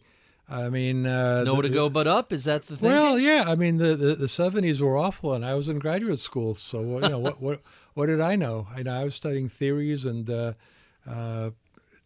I 0.50 0.70
mean, 0.70 1.06
uh, 1.06 1.44
Nowhere 1.44 1.64
to 1.64 1.70
go 1.70 1.90
but 1.90 2.06
up? 2.06 2.34
Is 2.34 2.44
that 2.44 2.68
the 2.68 2.76
thing? 2.76 2.90
Well, 2.90 3.18
yeah. 3.18 3.46
I 3.48 3.56
mean, 3.56 3.78
the, 3.78 3.96
the, 3.96 4.16
the 4.16 4.26
70s 4.26 4.82
were 4.82 4.98
awful, 4.98 5.34
and 5.34 5.46
I 5.46 5.56
was 5.56 5.70
in 5.70 5.80
graduate 5.80 6.20
school. 6.20 6.56
So, 6.56 6.82
you 6.82 7.00
know, 7.00 7.20
what, 7.20 7.42
what, 7.42 7.62
what 7.94 8.08
did 8.08 8.20
I 8.20 8.36
know? 8.36 8.68
I 8.76 8.84
know 8.84 8.94
I 8.94 9.04
was 9.06 9.16
studying 9.16 9.50
theories 9.50 10.06
and 10.06 10.30
uh, 10.30 10.54
uh, 11.10 11.52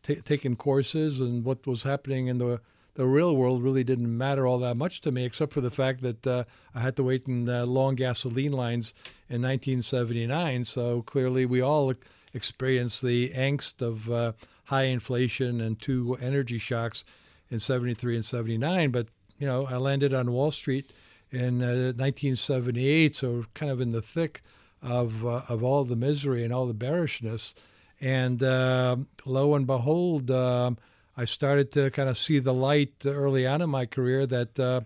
ta 0.04 0.13
taking 0.23 0.56
courses, 0.56 1.19
and 1.19 1.43
what 1.43 1.65
was 1.65 1.84
happening 1.84 2.28
in 2.28 2.38
the, 2.38 2.62
the 2.93 3.08
real 3.08 3.36
world 3.36 3.63
really 3.63 3.84
didn't 3.84 4.15
matter 4.15 4.45
all 4.45 4.60
that 4.60 4.78
much 4.78 5.02
to 5.02 5.12
me, 5.12 5.26
except 5.26 5.52
for 5.52 5.62
the 5.62 5.71
fact 5.71 6.02
that 6.04 6.28
uh, 6.28 6.43
I 6.76 6.82
had 6.82 6.95
to 6.97 7.04
wait 7.04 7.28
in 7.28 7.50
uh, 7.50 7.65
long 7.65 7.95
gasoline 7.95 8.54
lines 8.54 8.93
in 9.30 9.41
1979. 9.41 10.65
So 10.65 11.02
clearly, 11.02 11.47
we 11.47 11.62
all 11.62 11.91
experienced 12.36 13.02
the 13.02 13.30
angst 13.30 13.82
of 13.82 14.12
uh, 14.12 14.34
high 14.65 14.84
inflation 14.84 15.60
and 15.60 15.82
two 15.82 16.17
energy 16.21 16.60
shocks 16.60 17.04
in 17.49 17.60
73 17.60 18.15
and 18.15 18.25
79. 18.25 18.91
But, 18.91 19.07
you 19.39 19.47
know, 19.47 19.65
I 19.65 19.77
landed 19.77 20.13
on 20.13 20.31
Wall 20.31 20.51
Street 20.51 20.91
in 21.31 21.62
uh, 21.62 21.93
1978, 21.95 23.15
so 23.15 23.45
kind 23.53 23.71
of 23.71 23.81
in 23.81 23.91
the 23.91 24.01
thick 24.01 24.41
of, 24.81 25.25
uh, 25.25 25.41
of 25.49 25.63
all 25.63 25.83
the 25.83 25.95
misery 25.95 26.43
and 26.43 26.53
all 26.53 26.65
the 26.65 26.73
bearishness. 26.73 27.55
And 27.99 28.43
uh, 28.43 28.97
lo 29.25 29.55
and 29.55 29.65
behold, 29.65 30.29
um, 30.31 30.77
I 31.15 31.25
started 31.25 31.71
to 31.73 31.89
kind 31.89 32.10
of 32.10 32.17
see 32.17 32.39
the 32.39 32.53
light 32.53 32.93
early 33.05 33.47
on 33.47 33.62
in 33.62 33.69
my 33.69 33.86
career 33.86 34.27
that 34.27 34.60
uh, 34.60 34.81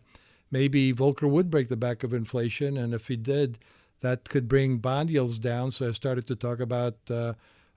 maybe 0.49 0.93
Volcker 0.93 1.29
would 1.29 1.51
break 1.51 1.67
the 1.67 1.75
back 1.75 2.03
of 2.03 2.13
inflation. 2.13 2.77
And 2.77 2.93
if 2.93 3.07
he 3.07 3.17
did, 3.17 3.57
that 3.99 4.29
could 4.29 4.47
bring 4.47 4.77
bond 4.77 5.09
yields 5.09 5.39
down. 5.39 5.71
So 5.71 5.89
I 5.89 5.91
started 5.91 6.25
to 6.27 6.35
talk 6.35 6.59
about 6.59 6.95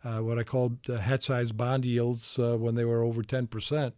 uh, 0.04 0.18
what 0.20 0.38
I 0.38 0.44
called 0.44 0.78
uh, 0.88 0.98
hat 0.98 1.22
size 1.22 1.52
bond 1.52 1.84
yields 1.84 2.38
uh, 2.38 2.56
when 2.56 2.74
they 2.74 2.84
were 2.84 3.02
over 3.02 3.22
10%. 3.22 3.50
percent 3.50 3.94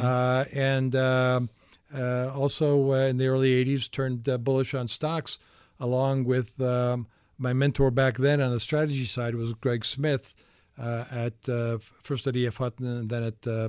Uh, 0.00 0.44
and 0.52 0.94
um, 0.94 1.48
uh, 1.94 2.30
also 2.34 2.92
uh, 2.92 2.96
in 3.08 3.16
the 3.16 3.26
early 3.26 3.64
80s, 3.64 3.90
turned 3.90 4.28
uh, 4.28 4.38
bullish 4.38 4.74
on 4.74 4.88
stocks, 4.88 5.38
along 5.78 6.24
with 6.24 6.60
um, 6.60 7.06
my 7.38 7.52
mentor 7.52 7.90
back 7.90 8.18
then 8.18 8.40
on 8.40 8.52
the 8.52 8.60
strategy 8.60 9.04
side 9.06 9.34
was 9.34 9.52
Greg 9.54 9.84
Smith 9.84 10.34
uh, 10.78 11.04
at 11.10 11.48
uh, 11.48 11.78
first 12.02 12.26
at 12.26 12.36
EF 12.36 12.56
Hutton 12.56 12.86
and 12.86 13.08
then 13.10 13.22
at 13.22 13.46
uh, 13.46 13.68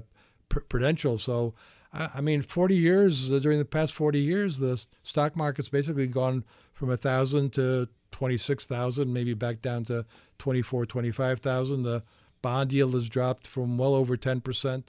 Pr- 0.50 0.60
Prudential. 0.62 1.18
So, 1.18 1.54
I, 1.94 2.10
I 2.16 2.22
mean, 2.22 2.42
40 2.42 2.76
years 2.76 3.32
uh, 3.32 3.40
during 3.40 3.60
the 3.60 3.66
past 3.66 3.94
40 3.94 4.20
years, 4.20 4.60
the 4.60 4.84
stock 5.04 5.36
market's 5.36 5.70
basically 5.70 6.08
gone 6.08 6.44
from 6.74 6.90
a 6.90 6.98
thousand 6.98 7.54
to 7.54 7.88
26,000, 8.12 9.12
maybe 9.12 9.34
back 9.34 9.62
down 9.62 9.86
to 9.86 10.06
24, 10.40 10.86
25,000. 10.86 11.84
The 11.84 12.04
bond 12.42 12.72
yield 12.72 12.94
has 12.94 13.10
dropped 13.10 13.48
from 13.48 13.78
well 13.78 13.94
over 13.94 14.18
10% 14.18 14.84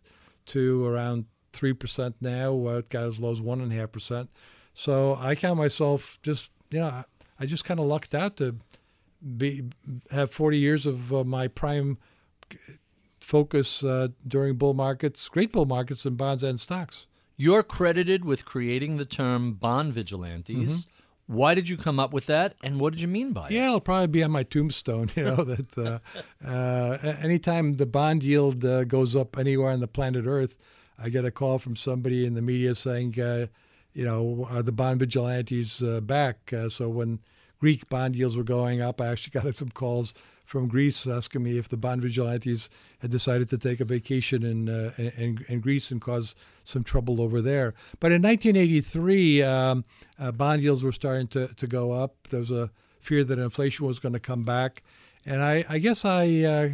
to 0.46 0.86
around 0.86 1.26
3% 1.52 2.14
now. 2.20 2.52
Uh, 2.66 2.78
it 2.78 2.88
got 2.88 3.06
as 3.06 3.18
low 3.18 3.32
as 3.32 3.40
1.5%. 3.40 4.28
So 4.74 5.16
I 5.20 5.34
count 5.34 5.58
myself 5.58 6.18
just, 6.22 6.50
you 6.70 6.80
know, 6.80 7.04
I, 7.38 7.46
just 7.46 7.64
kind 7.64 7.80
of 7.80 7.86
lucked 7.86 8.14
out 8.14 8.36
to 8.38 8.56
be 9.36 9.64
have 10.10 10.32
40 10.32 10.58
years 10.58 10.86
of 10.86 11.12
uh, 11.12 11.24
my 11.24 11.48
prime 11.48 11.98
focus 13.20 13.84
uh, 13.84 14.08
during 14.26 14.56
bull 14.56 14.74
markets, 14.74 15.28
great 15.28 15.52
bull 15.52 15.66
markets 15.66 16.06
in 16.06 16.16
bonds 16.16 16.42
and 16.42 16.58
stocks. 16.58 17.06
You're 17.36 17.62
credited 17.62 18.24
with 18.24 18.44
creating 18.44 18.96
the 18.96 19.04
term 19.04 19.54
bond 19.54 19.92
vigilantes. 19.92 20.86
Why 21.32 21.54
did 21.54 21.66
you 21.66 21.78
come 21.78 21.98
up 21.98 22.12
with 22.12 22.26
that, 22.26 22.54
and 22.62 22.78
what 22.78 22.92
did 22.92 23.00
you 23.00 23.08
mean 23.08 23.32
by 23.32 23.46
it? 23.46 23.52
Yeah, 23.52 23.68
it'll 23.68 23.80
probably 23.80 24.08
be 24.08 24.22
on 24.22 24.30
my 24.30 24.42
tombstone. 24.42 25.10
You 25.16 25.24
know 25.24 25.44
that 25.44 25.78
uh, 25.78 26.46
uh, 26.46 26.98
anytime 27.22 27.74
the 27.74 27.86
bond 27.86 28.22
yield 28.22 28.64
uh, 28.64 28.84
goes 28.84 29.16
up 29.16 29.38
anywhere 29.38 29.70
on 29.70 29.80
the 29.80 29.88
planet 29.88 30.26
Earth, 30.26 30.54
I 30.98 31.08
get 31.08 31.24
a 31.24 31.30
call 31.30 31.58
from 31.58 31.74
somebody 31.74 32.26
in 32.26 32.34
the 32.34 32.42
media 32.42 32.74
saying, 32.74 33.18
uh, 33.18 33.46
you 33.94 34.04
know, 34.04 34.46
are 34.50 34.62
the 34.62 34.72
bond 34.72 35.00
vigilantes 35.00 35.82
uh, 35.82 36.00
back? 36.00 36.52
Uh, 36.52 36.68
so 36.68 36.88
when 36.88 37.20
Greek 37.60 37.88
bond 37.88 38.14
yields 38.14 38.36
were 38.36 38.42
going 38.42 38.82
up, 38.82 39.00
I 39.00 39.08
actually 39.08 39.40
got 39.40 39.54
some 39.54 39.70
calls 39.70 40.12
from 40.52 40.68
Greece 40.68 41.06
asking 41.06 41.42
me 41.42 41.56
if 41.56 41.70
the 41.70 41.78
bond 41.78 42.02
vigilantes 42.02 42.68
had 42.98 43.10
decided 43.10 43.48
to 43.48 43.56
take 43.56 43.80
a 43.80 43.86
vacation 43.86 44.42
in 44.42 44.68
uh, 44.68 44.92
in, 44.98 45.42
in 45.48 45.60
Greece 45.60 45.90
and 45.90 45.98
cause 45.98 46.34
some 46.62 46.84
trouble 46.84 47.22
over 47.22 47.40
there. 47.40 47.72
But 48.00 48.12
in 48.12 48.20
1983, 48.20 49.42
um, 49.42 49.84
uh, 50.18 50.30
bond 50.30 50.62
yields 50.62 50.82
were 50.82 50.92
starting 50.92 51.26
to, 51.28 51.48
to 51.54 51.66
go 51.66 51.92
up. 51.92 52.28
There 52.28 52.40
was 52.40 52.50
a 52.50 52.70
fear 53.00 53.24
that 53.24 53.38
inflation 53.38 53.86
was 53.86 53.98
going 53.98 54.12
to 54.12 54.20
come 54.20 54.44
back, 54.44 54.82
and 55.24 55.42
I, 55.42 55.64
I 55.70 55.78
guess 55.78 56.04
I 56.04 56.26
uh, 56.42 56.68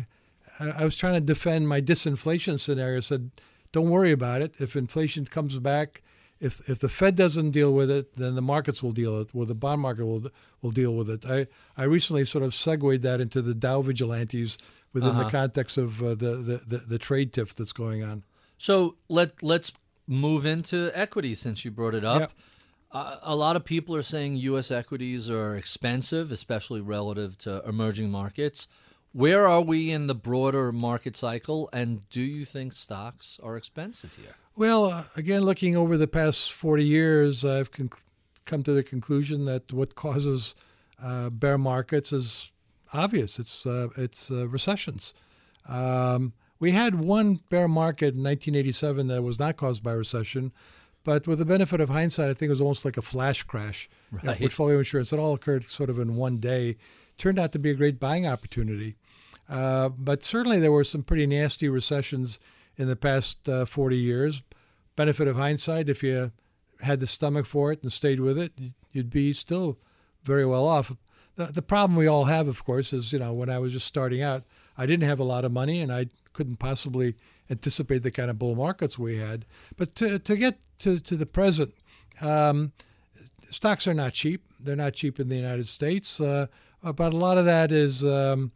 I 0.58 0.70
I 0.80 0.84
was 0.84 0.96
trying 0.96 1.14
to 1.14 1.20
defend 1.20 1.68
my 1.68 1.80
disinflation 1.80 2.58
scenario. 2.58 2.98
Said, 2.98 3.30
don't 3.70 3.90
worry 3.90 4.10
about 4.10 4.42
it. 4.42 4.60
If 4.60 4.74
inflation 4.74 5.24
comes 5.24 5.56
back, 5.60 6.02
if 6.40 6.68
if 6.68 6.78
the 6.78 6.88
Fed 6.88 7.16
doesn't 7.16 7.50
deal 7.50 7.72
with 7.72 7.90
it, 7.90 8.16
then 8.16 8.34
the 8.34 8.42
markets 8.42 8.82
will 8.82 8.92
deal 8.92 9.18
with 9.18 9.28
it. 9.28 9.34
Well, 9.34 9.46
the 9.46 9.54
bond 9.54 9.80
market 9.82 10.06
will 10.06 10.30
will 10.62 10.70
deal 10.70 10.94
with 10.94 11.10
it. 11.10 11.24
I 11.26 11.46
I 11.76 11.84
recently 11.84 12.24
sort 12.24 12.44
of 12.44 12.54
segued 12.54 13.02
that 13.02 13.20
into 13.20 13.42
the 13.42 13.54
Dow 13.54 13.82
vigilantes 13.82 14.58
within 14.92 15.14
the 15.16 15.20
Uh-huh. 15.22 15.30
context 15.30 15.76
of 15.78 16.02
uh, 16.02 16.14
the, 16.14 16.36
the 16.36 16.56
the 16.66 16.78
the 16.78 16.98
trade 16.98 17.32
tiff 17.32 17.54
that's 17.54 17.72
going 17.72 18.02
on. 18.02 18.24
So 18.58 18.96
let 19.08 19.42
let's 19.42 19.72
move 20.06 20.46
into 20.46 20.90
equities 20.94 21.38
since 21.40 21.64
you 21.64 21.70
brought 21.70 21.94
it 21.94 22.04
up. 22.04 22.20
Yep. 22.20 22.32
Uh, 22.90 23.16
a 23.22 23.36
lot 23.36 23.54
of 23.54 23.64
people 23.64 23.94
are 23.94 24.02
saying 24.02 24.36
U.S. 24.36 24.70
equities 24.70 25.28
are 25.28 25.54
expensive, 25.54 26.32
especially 26.32 26.80
relative 26.80 27.36
to 27.38 27.62
emerging 27.68 28.10
markets. 28.10 28.66
Where 29.12 29.46
are 29.46 29.60
we 29.60 29.90
in 29.90 30.06
the 30.06 30.14
broader 30.14 30.72
market 30.72 31.14
cycle, 31.16 31.68
and 31.72 32.08
do 32.08 32.20
you 32.22 32.44
think 32.46 32.72
stocks 32.72 33.38
are 33.42 33.56
expensive 33.58 34.14
here? 34.14 34.36
Well, 34.58 34.86
uh, 34.86 35.04
again, 35.14 35.42
looking 35.42 35.76
over 35.76 35.96
the 35.96 36.08
past 36.08 36.52
40 36.52 36.82
years, 36.82 37.44
I've 37.44 37.70
con- 37.70 37.92
come 38.44 38.64
to 38.64 38.72
the 38.72 38.82
conclusion 38.82 39.44
that 39.44 39.72
what 39.72 39.94
causes 39.94 40.56
uh, 41.00 41.30
bear 41.30 41.56
markets 41.56 42.12
is 42.12 42.50
obvious. 42.92 43.38
It's 43.38 43.66
uh, 43.66 43.86
it's 43.96 44.32
uh, 44.32 44.48
recessions. 44.48 45.14
Um, 45.68 46.32
we 46.58 46.72
had 46.72 46.96
one 46.96 47.38
bear 47.50 47.68
market 47.68 48.16
in 48.16 48.24
1987 48.24 49.06
that 49.06 49.22
was 49.22 49.38
not 49.38 49.56
caused 49.56 49.84
by 49.84 49.92
recession, 49.92 50.50
but 51.04 51.28
with 51.28 51.38
the 51.38 51.44
benefit 51.44 51.80
of 51.80 51.90
hindsight, 51.90 52.28
I 52.28 52.34
think 52.34 52.48
it 52.48 52.50
was 52.50 52.60
almost 52.60 52.84
like 52.84 52.96
a 52.96 53.02
flash 53.02 53.44
crash. 53.44 53.88
You 54.10 54.18
know, 54.24 54.34
portfolio 54.34 54.78
insurance, 54.78 55.12
it 55.12 55.20
all 55.20 55.34
occurred 55.34 55.70
sort 55.70 55.88
of 55.88 56.00
in 56.00 56.16
one 56.16 56.38
day. 56.38 56.78
Turned 57.16 57.38
out 57.38 57.52
to 57.52 57.60
be 57.60 57.70
a 57.70 57.74
great 57.74 58.00
buying 58.00 58.26
opportunity. 58.26 58.96
Uh, 59.48 59.90
but 59.90 60.24
certainly 60.24 60.58
there 60.58 60.72
were 60.72 60.82
some 60.82 61.04
pretty 61.04 61.28
nasty 61.28 61.68
recessions 61.68 62.40
in 62.78 62.88
the 62.88 62.96
past 62.96 63.48
uh, 63.48 63.66
40 63.66 63.96
years. 63.96 64.42
Benefit 64.96 65.28
of 65.28 65.36
hindsight, 65.36 65.88
if 65.88 66.02
you 66.02 66.32
had 66.80 67.00
the 67.00 67.06
stomach 67.06 67.44
for 67.44 67.72
it 67.72 67.82
and 67.82 67.92
stayed 67.92 68.20
with 68.20 68.38
it, 68.38 68.52
you'd 68.92 69.10
be 69.10 69.32
still 69.32 69.78
very 70.22 70.46
well 70.46 70.66
off. 70.66 70.92
The, 71.36 71.46
the 71.46 71.62
problem 71.62 71.96
we 71.96 72.06
all 72.06 72.24
have, 72.24 72.48
of 72.48 72.64
course, 72.64 72.92
is 72.92 73.12
you 73.12 73.18
know 73.18 73.32
when 73.32 73.50
I 73.50 73.58
was 73.58 73.72
just 73.72 73.86
starting 73.86 74.22
out, 74.22 74.44
I 74.76 74.86
didn't 74.86 75.08
have 75.08 75.20
a 75.20 75.24
lot 75.24 75.44
of 75.44 75.52
money 75.52 75.80
and 75.80 75.92
I 75.92 76.06
couldn't 76.32 76.56
possibly 76.56 77.16
anticipate 77.50 78.02
the 78.02 78.10
kind 78.10 78.30
of 78.30 78.38
bull 78.38 78.54
markets 78.54 78.98
we 78.98 79.18
had. 79.18 79.44
But 79.76 79.94
to, 79.96 80.18
to 80.18 80.36
get 80.36 80.58
to, 80.80 81.00
to 81.00 81.16
the 81.16 81.26
present, 81.26 81.74
um, 82.20 82.72
stocks 83.50 83.86
are 83.86 83.94
not 83.94 84.12
cheap. 84.12 84.44
They're 84.60 84.76
not 84.76 84.94
cheap 84.94 85.18
in 85.18 85.28
the 85.28 85.36
United 85.36 85.68
States, 85.68 86.20
uh, 86.20 86.46
but 86.82 87.12
a 87.12 87.16
lot 87.16 87.38
of 87.38 87.44
that 87.46 87.72
is 87.72 88.04
um, 88.04 88.52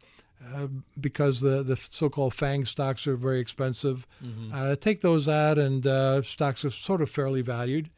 uh, 0.53 0.67
because 0.99 1.41
the, 1.41 1.63
the 1.63 1.75
so-called 1.77 2.33
FANG 2.33 2.65
stocks 2.65 3.07
are 3.07 3.15
very 3.15 3.39
expensive. 3.39 4.05
Uh, 4.53 4.75
take 4.75 5.01
those 5.01 5.27
out, 5.27 5.57
and 5.57 5.85
uh, 5.87 6.21
stocks 6.21 6.65
are 6.65 6.71
sort 6.71 7.01
of 7.01 7.09
fairly 7.09 7.41
valued. 7.41 7.89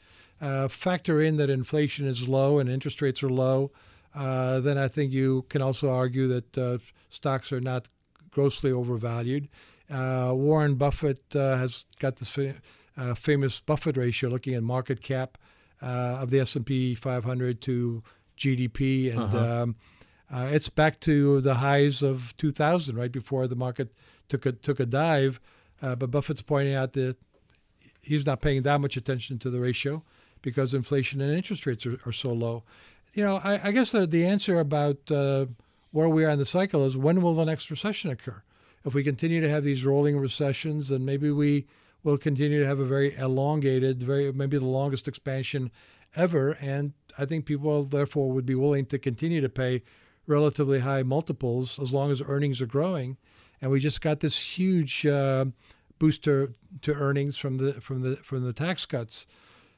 Uh, 0.41 0.67
factor 0.67 1.21
in 1.21 1.37
that 1.37 1.49
inflation 1.49 2.05
is 2.05 2.27
low 2.27 2.59
and 2.59 2.69
interest 2.69 3.01
rates 3.01 3.23
are 3.23 3.29
low, 3.29 3.71
uh, 4.13 4.59
then 4.59 4.77
I 4.77 4.87
think 4.87 5.11
you 5.11 5.45
can 5.49 5.61
also 5.61 5.89
argue 5.89 6.27
that 6.27 6.57
uh, 6.57 6.77
stocks 7.09 7.51
are 7.51 7.61
not 7.61 7.87
grossly 8.31 8.71
overvalued. 8.71 9.47
Uh, 9.89 10.31
Warren 10.33 10.75
Buffett 10.75 11.21
uh, 11.35 11.57
has 11.57 11.85
got 11.99 12.17
this 12.17 12.29
fa- 12.29 12.55
uh, 12.97 13.13
famous 13.13 13.59
Buffett 13.61 13.97
ratio, 13.97 14.29
looking 14.29 14.53
at 14.55 14.63
market 14.63 15.01
cap 15.01 15.37
uh, 15.81 16.19
of 16.21 16.31
the 16.31 16.39
S&P 16.41 16.95
500 16.95 17.61
to 17.61 18.03
GDP, 18.37 19.11
and 19.13 19.33
um, 19.61 19.75
uh, 20.31 20.49
it's 20.51 20.69
back 20.69 20.99
to 21.01 21.41
the 21.41 21.55
highs 21.55 22.01
of 22.01 22.35
2000, 22.37 22.95
right 22.95 23.11
before 23.11 23.47
the 23.47 23.55
market 23.55 23.93
took 24.27 24.45
a 24.45 24.51
took 24.51 24.79
a 24.79 24.85
dive. 24.85 25.39
Uh, 25.81 25.95
but 25.95 26.09
Buffett's 26.09 26.41
pointing 26.41 26.73
out 26.73 26.93
that 26.93 27.15
he's 28.01 28.25
not 28.25 28.41
paying 28.41 28.63
that 28.63 28.81
much 28.81 28.97
attention 28.97 29.37
to 29.39 29.49
the 29.49 29.59
ratio 29.59 30.03
because 30.41 30.73
inflation 30.73 31.21
and 31.21 31.35
interest 31.35 31.65
rates 31.65 31.85
are, 31.85 31.99
are 32.05 32.11
so 32.11 32.31
low. 32.31 32.63
You 33.13 33.23
know, 33.23 33.39
I, 33.43 33.67
I 33.67 33.71
guess 33.71 33.91
the, 33.91 34.05
the 34.05 34.25
answer 34.25 34.59
about 34.59 34.97
uh, 35.09 35.45
where 35.91 36.09
we 36.09 36.25
are 36.25 36.29
in 36.29 36.39
the 36.39 36.45
cycle 36.45 36.85
is 36.85 36.97
when 36.97 37.21
will 37.21 37.35
the 37.35 37.45
next 37.45 37.69
recession 37.69 38.09
occur? 38.09 38.41
If 38.85 38.93
we 38.93 39.03
continue 39.03 39.41
to 39.41 39.49
have 39.49 39.63
these 39.63 39.83
rolling 39.83 40.17
recessions, 40.17 40.89
then 40.89 41.05
maybe 41.05 41.31
we 41.31 41.65
will 42.03 42.17
continue 42.17 42.59
to 42.59 42.67
have 42.67 42.79
a 42.79 42.85
very 42.85 43.15
elongated, 43.15 44.03
very 44.03 44.31
maybe 44.31 44.57
the 44.57 44.65
longest 44.65 45.07
expansion 45.07 45.71
ever. 46.15 46.57
And 46.61 46.93
I 47.17 47.25
think 47.25 47.45
people 47.45 47.83
therefore 47.83 48.31
would 48.31 48.45
be 48.45 48.55
willing 48.55 48.85
to 48.87 48.99
continue 48.99 49.41
to 49.41 49.49
pay 49.49 49.81
relatively 50.27 50.79
high 50.79 51.03
multiples 51.03 51.79
as 51.79 51.93
long 51.93 52.11
as 52.11 52.21
earnings 52.21 52.61
are 52.61 52.65
growing. 52.65 53.17
And 53.61 53.71
we 53.71 53.79
just 53.79 54.01
got 54.01 54.19
this 54.19 54.39
huge 54.39 55.05
uh, 55.05 55.45
boost 55.99 56.23
to, 56.23 56.53
to 56.81 56.93
earnings 56.93 57.37
from 57.37 57.57
the 57.57 57.73
from 57.81 58.01
the 58.01 58.17
from 58.17 58.43
the 58.43 58.53
tax 58.53 58.85
cuts. 58.85 59.25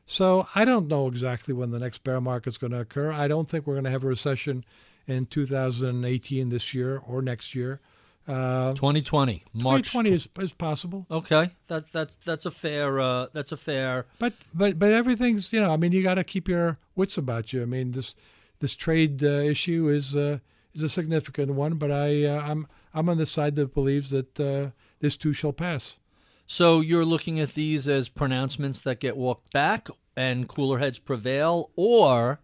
So 0.06 0.48
I 0.56 0.66
don't 0.66 0.88
know 0.88 1.08
exactly 1.08 1.54
when 1.54 1.72
the 1.72 1.80
next 1.80 2.04
bear 2.04 2.22
market 2.22 2.50
is 2.50 2.58
going 2.58 2.72
to 2.72 2.80
occur. 2.80 3.12
I 3.12 3.28
don't 3.28 3.50
think 3.50 3.68
we're 3.68 3.74
going 3.76 3.84
to 3.84 3.92
have 3.92 4.06
a 4.06 4.08
recession 4.08 4.64
in 5.06 5.26
2018 5.26 6.50
this 6.50 6.74
year 6.74 7.02
or 7.06 7.22
next 7.22 7.54
year. 7.54 7.80
Uh, 8.28 8.74
2020, 8.74 9.44
March. 9.54 9.92
2020 9.92 10.12
is, 10.12 10.28
is 10.40 10.54
possible, 10.54 11.06
Okay, 11.10 11.50
that 11.68 11.90
that's 11.94 12.18
that's 12.18 12.46
a 12.46 12.52
fair 12.52 13.00
uh, 13.00 13.28
that's 13.32 13.54
a 13.54 13.58
fair. 13.58 14.06
but 14.20 14.34
but 14.54 14.78
but 14.78 14.92
everything's 14.92 15.54
you 15.54 15.62
know 15.62 15.72
I 15.72 15.78
mean 15.78 15.94
you 15.94 16.04
got 16.04 16.16
to 16.16 16.26
keep 16.26 16.50
your 16.50 16.78
wits 16.96 17.18
about 17.18 17.54
you. 17.54 17.62
I 17.62 17.66
mean 17.66 17.92
this 17.94 18.16
this 18.60 18.76
trade 18.76 19.24
uh, 19.24 19.28
issue 19.28 19.90
is 19.90 20.16
uh, 20.16 20.40
is 20.74 20.84
a 20.84 20.90
significant 20.90 21.54
one, 21.54 21.76
but 21.76 21.92
I 21.92 22.26
uh, 22.26 22.42
I'm 22.42 22.68
I'm 22.94 23.10
on 23.10 23.18
the 23.18 23.26
side 23.26 23.56
that 23.56 23.74
believes 23.74 24.10
that 24.10 24.40
uh, 24.40 24.72
this 25.00 25.18
too 25.18 25.34
shall 25.34 25.54
pass. 25.54 25.98
So 26.46 26.80
you're 26.80 27.06
looking 27.06 27.40
at 27.40 27.54
these 27.54 27.88
as 27.88 28.08
pronouncements 28.08 28.80
that 28.82 29.00
get 29.00 29.18
walked 29.18 29.52
back 29.52 29.90
and 30.16 30.48
cooler 30.48 30.80
heads 30.80 30.98
prevail, 30.98 31.72
or 31.76 32.40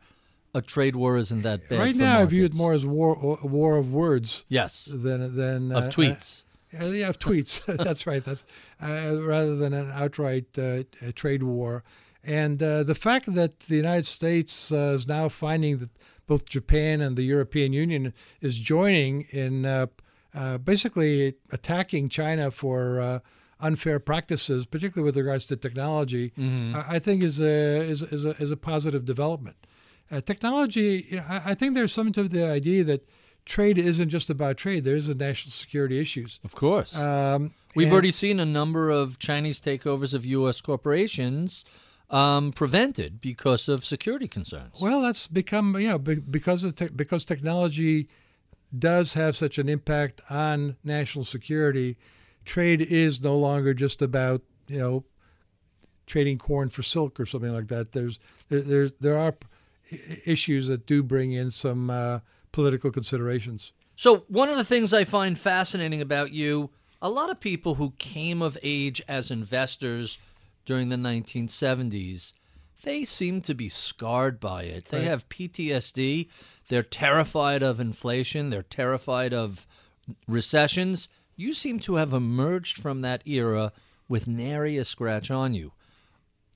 a 0.53 0.61
trade 0.61 0.95
war 0.95 1.17
isn't 1.17 1.41
that 1.41 1.67
bad. 1.69 1.79
right 1.79 1.95
now, 1.95 2.19
I 2.19 2.25
view 2.25 2.45
it 2.45 2.53
more 2.53 2.73
as 2.73 2.85
war 2.85 3.37
a 3.41 3.47
war 3.47 3.77
of 3.77 3.93
words 3.93 4.43
yes 4.49 4.85
than 4.85 5.35
than 5.35 5.71
of 5.71 5.85
uh, 5.85 5.89
tweets. 5.89 6.43
Uh, 6.79 6.87
yeah, 6.87 7.09
of 7.09 7.19
tweets. 7.19 7.63
That's 7.83 8.05
right. 8.05 8.23
That's 8.23 8.43
uh, 8.81 9.19
rather 9.21 9.55
than 9.55 9.73
an 9.73 9.91
outright 9.91 10.45
uh, 10.57 10.83
trade 11.15 11.43
war. 11.43 11.83
And 12.23 12.63
uh, 12.63 12.83
the 12.83 12.95
fact 12.95 13.33
that 13.33 13.61
the 13.61 13.75
United 13.75 14.05
States 14.05 14.71
uh, 14.71 14.93
is 14.95 15.07
now 15.07 15.27
finding 15.29 15.79
that 15.79 15.89
both 16.25 16.45
Japan 16.45 17.01
and 17.01 17.17
the 17.17 17.23
European 17.23 17.73
Union 17.73 18.13
is 18.39 18.57
joining 18.57 19.23
in 19.31 19.65
uh, 19.65 19.87
uh, 20.33 20.57
basically 20.57 21.35
attacking 21.51 22.09
China 22.09 22.49
for 22.49 23.01
uh, 23.01 23.19
unfair 23.59 23.99
practices, 23.99 24.65
particularly 24.65 25.05
with 25.05 25.17
regards 25.17 25.45
to 25.45 25.55
technology, 25.55 26.31
I, 26.37 26.95
I 26.95 26.99
think 26.99 27.23
is 27.23 27.39
a 27.39 27.81
is, 27.81 28.01
is 28.03 28.25
a 28.25 28.31
is 28.41 28.51
a 28.51 28.57
positive 28.57 29.05
development. 29.05 29.57
Uh, 30.11 30.21
technology, 30.21 31.07
you 31.09 31.17
know, 31.17 31.25
I, 31.27 31.41
I 31.47 31.53
think 31.55 31.75
there's 31.75 31.93
something 31.93 32.13
to 32.13 32.27
the 32.29 32.45
idea 32.45 32.83
that 32.85 33.07
trade 33.45 33.77
isn't 33.77 34.09
just 34.09 34.29
about 34.29 34.57
trade. 34.57 34.83
There 34.83 34.95
is 34.95 35.09
a 35.09 35.15
national 35.15 35.51
security 35.51 35.99
issues. 35.99 36.39
Of 36.43 36.55
course. 36.55 36.95
Um, 36.95 37.53
We've 37.75 37.87
and- 37.87 37.93
already 37.93 38.11
seen 38.11 38.39
a 38.39 38.45
number 38.45 38.89
of 38.89 39.19
Chinese 39.19 39.59
takeovers 39.59 40.13
of 40.13 40.25
U.S. 40.25 40.61
corporations 40.61 41.65
um, 42.13 42.51
prevented 42.51 43.19
because 43.19 43.67
of 43.67 43.83
security 43.83 44.27
concerns. 44.27 44.79
Well, 44.79 45.01
that's 45.01 45.27
become 45.27 45.75
you 45.79 45.87
know 45.87 45.97
because 45.97 46.63
of 46.63 46.75
te- 46.75 46.89
because 46.89 47.25
technology 47.25 48.07
does 48.77 49.13
have 49.13 49.35
such 49.35 49.57
an 49.57 49.67
impact 49.67 50.21
on 50.29 50.77
national 50.83 51.25
security. 51.25 51.97
Trade 52.45 52.81
is 52.81 53.21
no 53.21 53.35
longer 53.35 53.73
just 53.73 54.01
about 54.01 54.41
you 54.67 54.77
know 54.77 55.03
trading 56.05 56.37
corn 56.37 56.69
for 56.69 56.83
silk 56.83 57.19
or 57.19 57.25
something 57.25 57.53
like 57.53 57.67
that. 57.67 57.91
There's 57.91 58.19
there 58.49 58.61
there, 58.61 58.89
there 58.99 59.17
are 59.17 59.33
issues 60.25 60.67
that 60.67 60.85
do 60.85 61.01
bring 61.01 61.31
in 61.31 61.49
some 61.49 61.89
uh, 61.89 62.19
political 62.51 62.91
considerations. 62.91 63.71
So, 63.95 64.25
one 64.27 64.49
of 64.49 64.55
the 64.57 64.63
things 64.63 64.93
I 64.93 65.03
find 65.03 65.37
fascinating 65.37 66.01
about 66.01 66.31
you, 66.31 66.69
a 67.01 67.09
lot 67.09 67.29
of 67.29 67.39
people 67.39 67.75
who 67.75 67.93
came 67.97 68.41
of 68.41 68.57
age 68.63 69.01
as 69.07 69.29
investors 69.29 70.17
during 70.65 70.89
the 70.89 70.95
1970s, 70.95 72.33
they 72.83 73.05
seem 73.05 73.41
to 73.41 73.53
be 73.53 73.69
scarred 73.69 74.39
by 74.39 74.63
it. 74.63 74.85
They 74.85 74.99
Right. 74.99 75.07
have 75.07 75.29
PTSD. 75.29 76.27
They're 76.67 76.83
terrified 76.83 77.63
of 77.63 77.79
inflation. 77.79 78.49
They're 78.49 78.63
terrified 78.63 79.33
of 79.33 79.67
recessions. 80.27 81.07
You 81.35 81.53
seem 81.53 81.79
to 81.81 81.95
have 81.95 82.13
emerged 82.13 82.77
from 82.77 83.01
that 83.01 83.25
era 83.25 83.71
with 84.07 84.27
nary 84.27 84.77
a 84.77 84.85
scratch 84.85 85.31
on 85.31 85.53
you. 85.53 85.71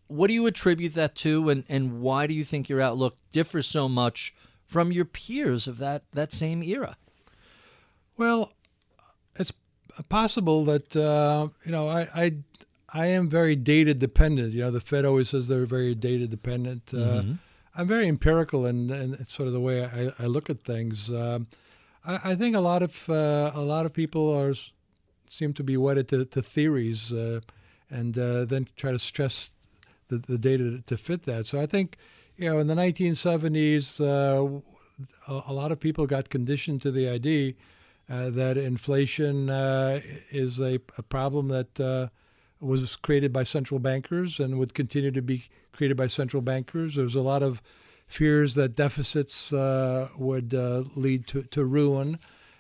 What 0.08 0.28
do 0.28 0.34
you 0.34 0.46
attribute 0.46 0.94
that 0.94 1.16
to, 1.16 1.50
and, 1.50 1.64
and 1.68 2.00
why 2.02 2.28
do 2.28 2.34
you 2.34 2.44
think 2.46 2.70
your 2.70 2.82
outlook 2.82 3.18
differs 3.32 3.68
so 3.68 3.90
much 3.90 4.34
from 4.66 4.92
your 4.92 5.06
peers 5.06 5.68
of 5.68 5.78
that, 5.80 6.04
that 6.14 6.32
same 6.32 6.62
era? 6.64 6.98
Well, 8.18 8.54
it's 9.36 9.52
possible 10.10 10.66
that 10.66 10.96
uh, 10.96 11.50
you 11.66 11.72
know 11.72 11.88
I, 11.88 12.08
I 12.16 12.36
I 12.94 13.08
am 13.08 13.30
very 13.30 13.56
data 13.56 13.94
dependent. 13.94 14.54
You 14.54 14.62
know, 14.62 14.72
the 14.72 14.82
Fed 14.82 15.06
always 15.06 15.30
says 15.30 15.48
they're 15.48 15.66
very 15.66 15.94
data 15.94 16.28
dependent. 16.28 16.94
Uh, 16.94 17.24
I'm 17.76 17.88
very 17.88 18.08
empirical 18.08 18.66
in, 18.66 18.90
in 18.90 19.26
sort 19.26 19.48
of 19.48 19.54
the 19.54 19.60
way 19.60 19.86
I, 19.86 20.12
I 20.20 20.26
look 20.28 20.50
at 20.50 20.64
things. 20.64 21.12
Um, 21.12 21.48
I, 22.06 22.32
I 22.32 22.36
think 22.36 22.56
a 22.56 22.60
lot 22.60 22.82
of 22.82 23.10
uh, 23.10 23.52
a 23.54 23.62
lot 23.62 23.86
of 23.86 23.94
people 23.94 24.34
are 24.34 24.54
seem 25.30 25.54
to 25.54 25.64
be 25.64 25.76
wedded 25.76 26.08
to, 26.10 26.26
to 26.26 26.42
theories 26.42 27.12
uh, 27.12 27.42
and 27.90 28.18
uh, 28.18 28.46
then 28.46 28.68
try 28.78 28.92
to 28.92 29.00
stress 29.00 29.52
the, 30.08 30.18
the 30.20 30.38
data 30.38 30.82
to 30.88 30.98
fit 30.98 31.24
that. 31.24 31.46
So 31.46 31.60
I 31.60 31.66
think 31.66 31.98
you 32.38 32.50
know 32.50 32.60
in 32.60 32.68
the 32.68 32.76
1970s. 32.76 34.00
Uh, 34.00 34.62
a, 35.28 35.44
a 35.48 35.54
lot 35.54 35.72
of 35.72 35.80
people 35.80 36.08
got 36.08 36.30
conditioned 36.30 36.82
to 36.82 36.92
the 36.92 37.08
idea 37.08 37.54
uh, 38.10 38.30
that 38.32 38.58
inflation 38.58 39.50
uh, 39.50 40.00
is 40.32 40.60
a, 40.60 40.80
a 40.98 41.04
problem 41.04 41.50
that 41.50 41.80
uh, 41.80 42.08
was 42.60 42.96
created 42.96 43.32
by 43.32 43.44
central 43.44 43.80
bankers 43.80 44.40
and 44.40 44.58
would 44.58 44.74
continue 44.74 45.12
to 45.12 45.22
be 45.22 45.44
created 45.72 45.96
by 45.96 46.08
central 46.08 46.42
bankers. 46.42 46.96
There's 46.96 47.16
a 47.16 47.22
lot 47.22 47.44
of 47.44 47.62
fears 48.08 48.56
that 48.56 48.76
deficits 48.76 49.54
uh, 49.54 50.10
would 50.18 50.54
uh, 50.54 50.84
lead 50.96 51.28
to, 51.28 51.44
to 51.44 51.66
ruin. 51.66 52.20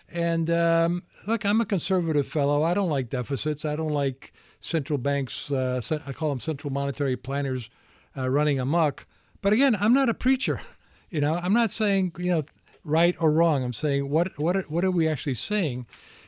And 0.09 0.49
um, 0.49 1.03
look, 1.25 1.45
I'm 1.45 1.61
a 1.61 1.65
conservative 1.65 2.27
fellow. 2.27 2.63
I 2.63 2.73
don't 2.73 2.89
like 2.89 3.09
deficits. 3.09 3.65
I 3.65 3.75
don't 3.75 3.93
like 3.93 4.33
central 4.61 4.97
banks. 4.97 5.51
Uh, 5.51 5.81
I 6.05 6.13
call 6.13 6.29
them 6.29 6.39
central 6.39 6.71
monetary 6.71 7.17
planners 7.17 7.69
uh, 8.15 8.29
running 8.29 8.59
amok. 8.59 9.05
But 9.41 9.53
again, 9.53 9.75
I'm 9.79 9.93
not 9.93 10.09
a 10.09 10.13
preacher. 10.13 10.61
You 11.09 11.21
know, 11.21 11.35
I'm 11.35 11.53
not 11.53 11.71
saying 11.71 12.11
you 12.17 12.31
know 12.31 12.43
right 12.83 13.15
or 13.21 13.31
wrong. 13.31 13.63
I'm 13.63 13.71
saying 13.71 14.09
what 14.09 14.37
what 14.37 14.69
what 14.69 14.83
are 14.83 14.91
we 14.91 15.07
actually 15.07 15.35
saying? 15.35 15.85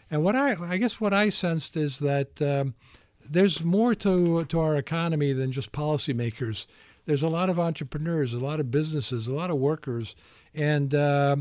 And 0.10 0.24
what 0.24 0.38
I, 0.38 0.56
I 0.58 0.78
guess 0.78 1.02
what 1.02 1.14
I 1.14 1.28
sensed 1.28 1.76
is 1.76 2.00
that 2.00 2.42
um, 2.42 2.76
there's 3.30 3.64
more 3.64 3.96
to 3.96 4.46
to 4.46 4.60
our 4.60 4.78
economy 4.78 5.34
than 5.34 5.52
just 5.52 5.72
policymakers. 5.72 6.66
There's 7.06 7.24
a 7.24 7.30
lot 7.30 7.50
of 7.50 7.60
entrepreneurs, 7.60 8.34
a 8.34 8.40
lot 8.40 8.60
of 8.60 8.72
businesses, 8.72 9.28
a 9.28 9.34
lot 9.34 9.50
of 9.50 9.58
workers, 9.58 10.16
and 10.54 10.94
uh, 10.94 11.38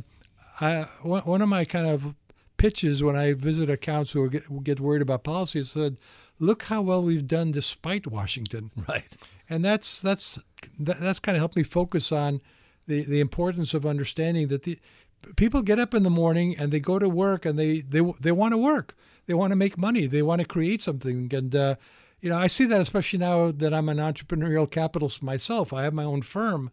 I, 0.60 0.82
one 1.02 1.42
of 1.42 1.48
my 1.48 1.64
kind 1.64 1.86
of 1.86 2.14
pitches 2.56 3.02
when 3.02 3.16
I 3.16 3.32
visit 3.32 3.70
accounts 3.70 4.10
who 4.10 4.28
get, 4.28 4.64
get 4.64 4.80
worried 4.80 5.02
about 5.02 5.24
policy 5.24 5.60
is 5.60 5.70
said, 5.70 5.98
"Look 6.38 6.64
how 6.64 6.82
well 6.82 7.02
we've 7.02 7.26
done 7.26 7.52
despite 7.52 8.06
Washington." 8.06 8.70
Right. 8.88 9.16
And 9.48 9.64
that's 9.64 10.02
that's 10.02 10.38
that, 10.78 11.00
that's 11.00 11.18
kind 11.18 11.36
of 11.36 11.40
helped 11.40 11.56
me 11.56 11.62
focus 11.62 12.12
on 12.12 12.40
the 12.86 13.02
the 13.02 13.20
importance 13.20 13.74
of 13.74 13.86
understanding 13.86 14.48
that 14.48 14.64
the 14.64 14.78
people 15.36 15.62
get 15.62 15.78
up 15.78 15.94
in 15.94 16.02
the 16.02 16.10
morning 16.10 16.56
and 16.58 16.70
they 16.70 16.80
go 16.80 16.98
to 16.98 17.08
work 17.08 17.46
and 17.46 17.58
they 17.58 17.80
they 17.80 18.00
they 18.20 18.32
want 18.32 18.52
to 18.52 18.58
work. 18.58 18.94
They 19.28 19.34
want 19.34 19.52
to 19.52 19.56
make 19.56 19.78
money. 19.78 20.06
They 20.06 20.22
want 20.22 20.40
to 20.40 20.46
create 20.46 20.82
something. 20.82 21.32
And 21.32 21.54
uh, 21.54 21.76
you 22.20 22.30
know, 22.30 22.36
I 22.36 22.48
see 22.48 22.64
that 22.64 22.80
especially 22.80 23.20
now 23.20 23.52
that 23.52 23.72
I'm 23.72 23.88
an 23.88 23.98
entrepreneurial 23.98 24.68
capitalist 24.68 25.22
myself. 25.22 25.72
I 25.72 25.84
have 25.84 25.94
my 25.94 26.02
own 26.02 26.22
firm, 26.22 26.72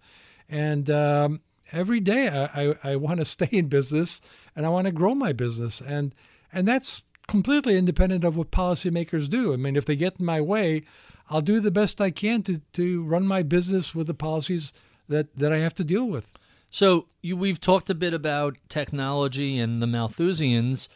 and 0.49 0.89
um, 0.89 1.41
every 1.71 1.99
day 1.99 2.27
I, 2.29 2.69
I, 2.69 2.75
I 2.83 2.95
want 2.95 3.19
to 3.19 3.25
stay 3.37 3.49
in 3.51 3.67
business 3.67 4.21
and 4.55 4.65
I 4.65 4.69
want 4.69 4.87
to 4.87 4.93
grow 4.93 5.13
my 5.13 5.33
business. 5.33 5.81
And 5.81 6.15
and 6.51 6.67
that's 6.67 7.03
completely 7.27 7.77
independent 7.77 8.23
of 8.23 8.37
what 8.37 8.51
policymakers 8.51 9.29
do. 9.29 9.53
I 9.53 9.57
mean, 9.57 9.75
if 9.75 9.85
they 9.85 9.95
get 9.95 10.19
in 10.19 10.25
my 10.25 10.41
way, 10.41 10.83
I'll 11.29 11.41
do 11.41 11.59
the 11.59 11.71
best 11.71 11.99
I 11.99 12.11
can 12.11 12.43
to, 12.43 12.61
to 12.73 13.03
run 13.03 13.27
my 13.27 13.43
business 13.43 13.95
with 13.95 14.07
the 14.07 14.13
policies 14.13 14.73
that, 15.09 15.35
that 15.35 15.51
I 15.51 15.57
have 15.57 15.73
to 15.75 15.83
deal 15.83 16.07
with. 16.07 16.27
So 16.69 17.07
you, 17.21 17.35
we've 17.35 17.59
talked 17.59 17.89
a 17.89 17.95
bit 17.95 18.13
about 18.13 18.57
technology 18.69 19.57
and 19.57 19.81
the 19.81 19.87
Malthusians. 19.87 20.87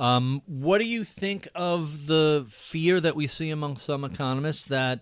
Um, 0.00 0.40
what 0.46 0.78
do 0.78 0.86
you 0.86 1.04
think 1.04 1.46
of 1.54 2.06
the 2.06 2.46
fear 2.48 3.00
that 3.00 3.14
we 3.14 3.26
see 3.26 3.50
among 3.50 3.76
some 3.76 4.02
economists 4.02 4.64
that 4.64 5.00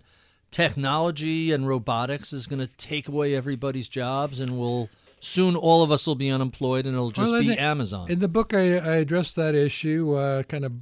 technology 0.51 1.53
and 1.53 1.65
robotics 1.65 2.33
is 2.33 2.47
going 2.47 2.59
to 2.59 2.67
take 2.67 3.07
away 3.07 3.33
everybody's 3.33 3.87
jobs 3.87 4.41
and 4.41 4.59
will 4.59 4.89
soon 5.21 5.55
all 5.55 5.83
of 5.83 5.91
us 5.91 6.05
will 6.05 6.15
be 6.15 6.29
unemployed 6.29 6.85
and 6.85 6.95
it'll 6.95 7.11
just 7.11 7.31
well, 7.31 7.41
be 7.41 7.57
Amazon? 7.57 8.11
In 8.11 8.19
the 8.19 8.27
book, 8.27 8.53
I, 8.53 8.77
I 8.77 8.95
addressed 8.97 9.37
that 9.37 9.55
issue, 9.55 10.15
uh, 10.15 10.43
kind 10.43 10.65
of 10.65 10.73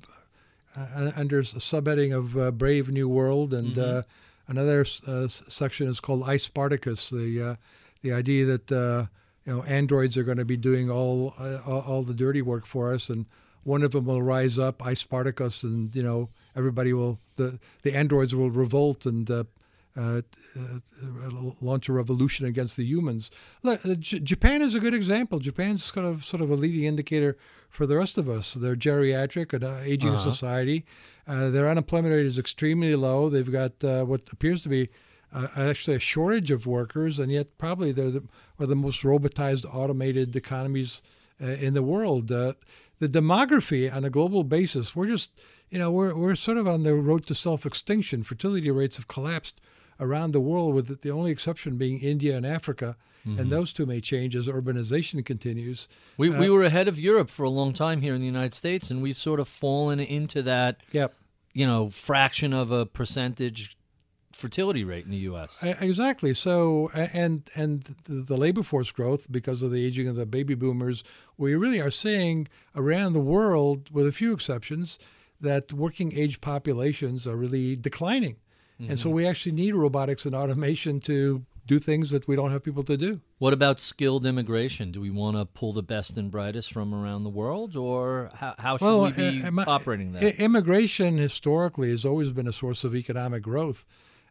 uh, 0.76 1.11
under 1.15 1.41
a 1.41 1.43
subheading 1.43 2.15
of 2.15 2.36
uh, 2.38 2.49
Brave 2.49 2.89
New 2.89 3.07
World, 3.07 3.53
and 3.53 3.76
mm-hmm. 3.76 3.97
Uh, 3.99 4.01
another 4.47 4.86
uh, 5.05 5.28
section 5.28 5.88
is 5.88 5.99
called 5.99 6.24
I 6.24 6.38
Spartacus, 6.38 7.09
the 7.09 7.41
uh, 7.41 7.55
the 8.01 8.13
idea 8.13 8.45
that 8.45 9.07
you 9.45 9.53
know 9.53 9.63
androids 9.63 10.18
are 10.18 10.24
going 10.24 10.38
to 10.38 10.45
be 10.45 10.57
doing 10.57 10.89
all 10.89 11.34
all 11.65 12.03
the 12.03 12.13
dirty 12.13 12.41
work 12.41 12.65
for 12.65 12.93
us, 12.93 13.09
and 13.09 13.26
one 13.68 13.84
of 13.84 13.91
them 13.91 14.05
will 14.05 14.24
rise 14.24 14.57
up, 14.57 14.84
I 14.86 14.93
Spartacus, 14.93 15.61
and 15.63 15.93
you 15.93 16.01
know 16.01 16.30
everybody 16.55 16.93
will 16.93 17.20
the 17.36 17.59
the 17.84 17.93
androids 17.93 18.34
will 18.34 18.49
revolt 18.49 19.05
and 19.05 19.30
uh, 19.30 19.43
uh, 19.97 20.22
launch 21.61 21.89
a 21.89 21.93
revolution 21.93 22.45
against 22.45 22.78
the 22.78 22.86
humans. 22.86 23.30
Look, 23.63 23.82
J- 23.99 24.20
Japan 24.20 24.61
is 24.61 24.74
a 24.74 24.80
good 24.80 24.93
example. 24.93 25.39
Japan's 25.39 25.91
kind 25.91 26.07
of 26.07 26.24
sort 26.24 26.41
of 26.41 26.49
a 26.49 26.55
leading 26.55 26.86
indicator 26.86 27.36
for 27.70 27.86
the 27.86 27.97
rest 27.97 28.18
of 28.18 28.30
us. 28.30 28.53
They're 28.53 28.76
geriatric 28.76 29.51
and 29.51 29.65
uh, 29.65 29.80
aging 29.84 30.13
uh-huh. 30.13 30.32
society. 30.32 30.86
Uh, 31.28 31.49
their 31.49 31.68
unemployment 31.68 32.13
rate 32.13 32.26
is 32.26 32.39
extremely 32.39 32.95
low. 32.95 33.28
They've 33.28 33.51
got 33.51 33.84
uh, 33.84 34.05
what 34.05 34.22
appears 34.32 34.63
to 34.63 34.70
be 34.70 34.89
uh, 35.34 35.47
actually 35.57 35.97
a 35.97 35.99
shortage 35.99 36.51
of 36.51 36.65
workers, 36.65 37.20
and 37.20 37.32
yet 37.32 37.57
probably 37.57 37.91
they're 37.91 38.11
the, 38.11 38.22
one 38.55 38.63
of 38.63 38.70
the 38.70 38.76
most 38.78 39.01
robotized, 39.01 39.65
automated 39.70 40.38
economies 40.38 41.01
uh, 41.41 41.47
in 41.47 41.74
the 41.74 41.84
world. 41.84 42.32
The 42.99 43.07
demography 43.07 43.93
on 43.93 44.03
a 44.03 44.09
global 44.09 44.43
basis, 44.43 44.95
we're 44.95 45.07
just, 45.07 45.31
you 45.69 45.77
know, 45.77 45.91
we're, 45.91 46.15
we're 46.15 46.35
sort 46.35 46.57
of 46.57 46.67
on 46.67 46.83
the 46.83 46.95
road 46.95 47.25
to 47.27 47.35
self 47.35 47.65
extinction. 47.65 48.23
Fertility 48.23 48.71
rates 48.71 48.97
have 48.97 49.07
collapsed 49.07 49.61
around 49.99 50.31
the 50.31 50.39
world, 50.39 50.75
with 50.75 51.01
the 51.01 51.11
only 51.11 51.31
exception 51.31 51.77
being 51.77 51.99
India 51.99 52.35
and 52.35 52.45
Africa. 52.45 52.95
Mm-hmm. 53.25 53.39
And 53.39 53.49
those 53.49 53.73
two 53.73 53.85
may 53.85 53.99
change 53.99 54.35
as 54.35 54.47
urbanization 54.47 55.25
continues. 55.25 55.87
We, 56.17 56.33
uh, 56.33 56.39
we 56.39 56.49
were 56.49 56.63
ahead 56.63 56.87
of 56.87 56.99
Europe 56.99 57.29
for 57.29 57.43
a 57.43 57.49
long 57.49 57.73
time 57.73 58.01
here 58.01 58.13
in 58.13 58.21
the 58.21 58.27
United 58.27 58.53
States, 58.53 58.89
and 58.89 59.01
we've 59.01 59.17
sort 59.17 59.39
of 59.39 59.47
fallen 59.47 59.99
into 59.99 60.41
that, 60.43 60.77
yep. 60.91 61.13
you 61.53 61.65
know, 61.65 61.89
fraction 61.89 62.53
of 62.53 62.71
a 62.71 62.85
percentage 62.85 63.76
fertility 64.38 64.83
rate 64.83 65.05
in 65.05 65.11
the 65.11 65.17
U.S. 65.17 65.63
Exactly. 65.63 66.33
So, 66.33 66.89
and 66.93 67.49
and 67.55 67.95
the 68.05 68.38
labor 68.38 68.63
force 68.63 68.91
growth 68.91 69.31
because 69.31 69.61
of 69.61 69.71
the 69.71 69.85
aging 69.85 70.07
of 70.07 70.15
the 70.15 70.25
baby 70.25 70.55
boomers, 70.55 71.03
we 71.38 71.55
really 71.55 71.81
are 71.81 71.91
seeing 71.91 72.47
around 72.75 73.13
the 73.13 73.19
world, 73.19 73.89
with 73.91 74.07
a 74.07 74.11
few 74.11 74.33
exceptions, 74.33 74.99
that 75.41 75.73
working 75.73 76.17
age 76.17 76.41
populations 76.41 77.27
are 77.27 77.35
really 77.35 77.75
declining. 77.75 78.38
Mm-hmm. 78.79 78.91
And 78.91 78.99
so 78.99 79.07
mm-hmm. 79.07 79.15
we 79.15 79.27
actually 79.27 79.53
need 79.53 79.75
robotics 79.75 80.25
and 80.25 80.35
automation 80.35 80.99
to 81.01 81.45
do 81.65 81.79
things 81.79 82.11
that 82.11 82.27
we 82.27 82.35
don't 82.35 82.51
have 82.51 82.63
people 82.63 82.83
to 82.83 82.97
do. 82.97 83.19
What 83.39 83.53
about 83.53 83.79
skilled 83.79 84.25
immigration? 84.25 84.91
Do 84.91 85.01
we 85.01 85.11
want 85.11 85.35
to 85.35 85.45
pull 85.45 85.73
the 85.73 85.83
best 85.83 86.17
and 86.17 86.31
brightest 86.31 86.71
from 86.71 86.93
around 86.93 87.23
the 87.23 87.29
world, 87.29 87.75
or 87.75 88.31
how, 88.33 88.55
how 88.57 88.77
should 88.77 88.85
well, 88.85 89.03
we 89.03 89.11
be 89.11 89.43
uh, 89.43 89.65
operating 89.67 90.13
that? 90.13 90.39
Immigration 90.39 91.17
historically 91.17 91.91
has 91.91 92.05
always 92.05 92.31
been 92.31 92.47
a 92.47 92.53
source 92.53 92.83
of 92.83 92.95
economic 92.95 93.43
growth. 93.43 93.85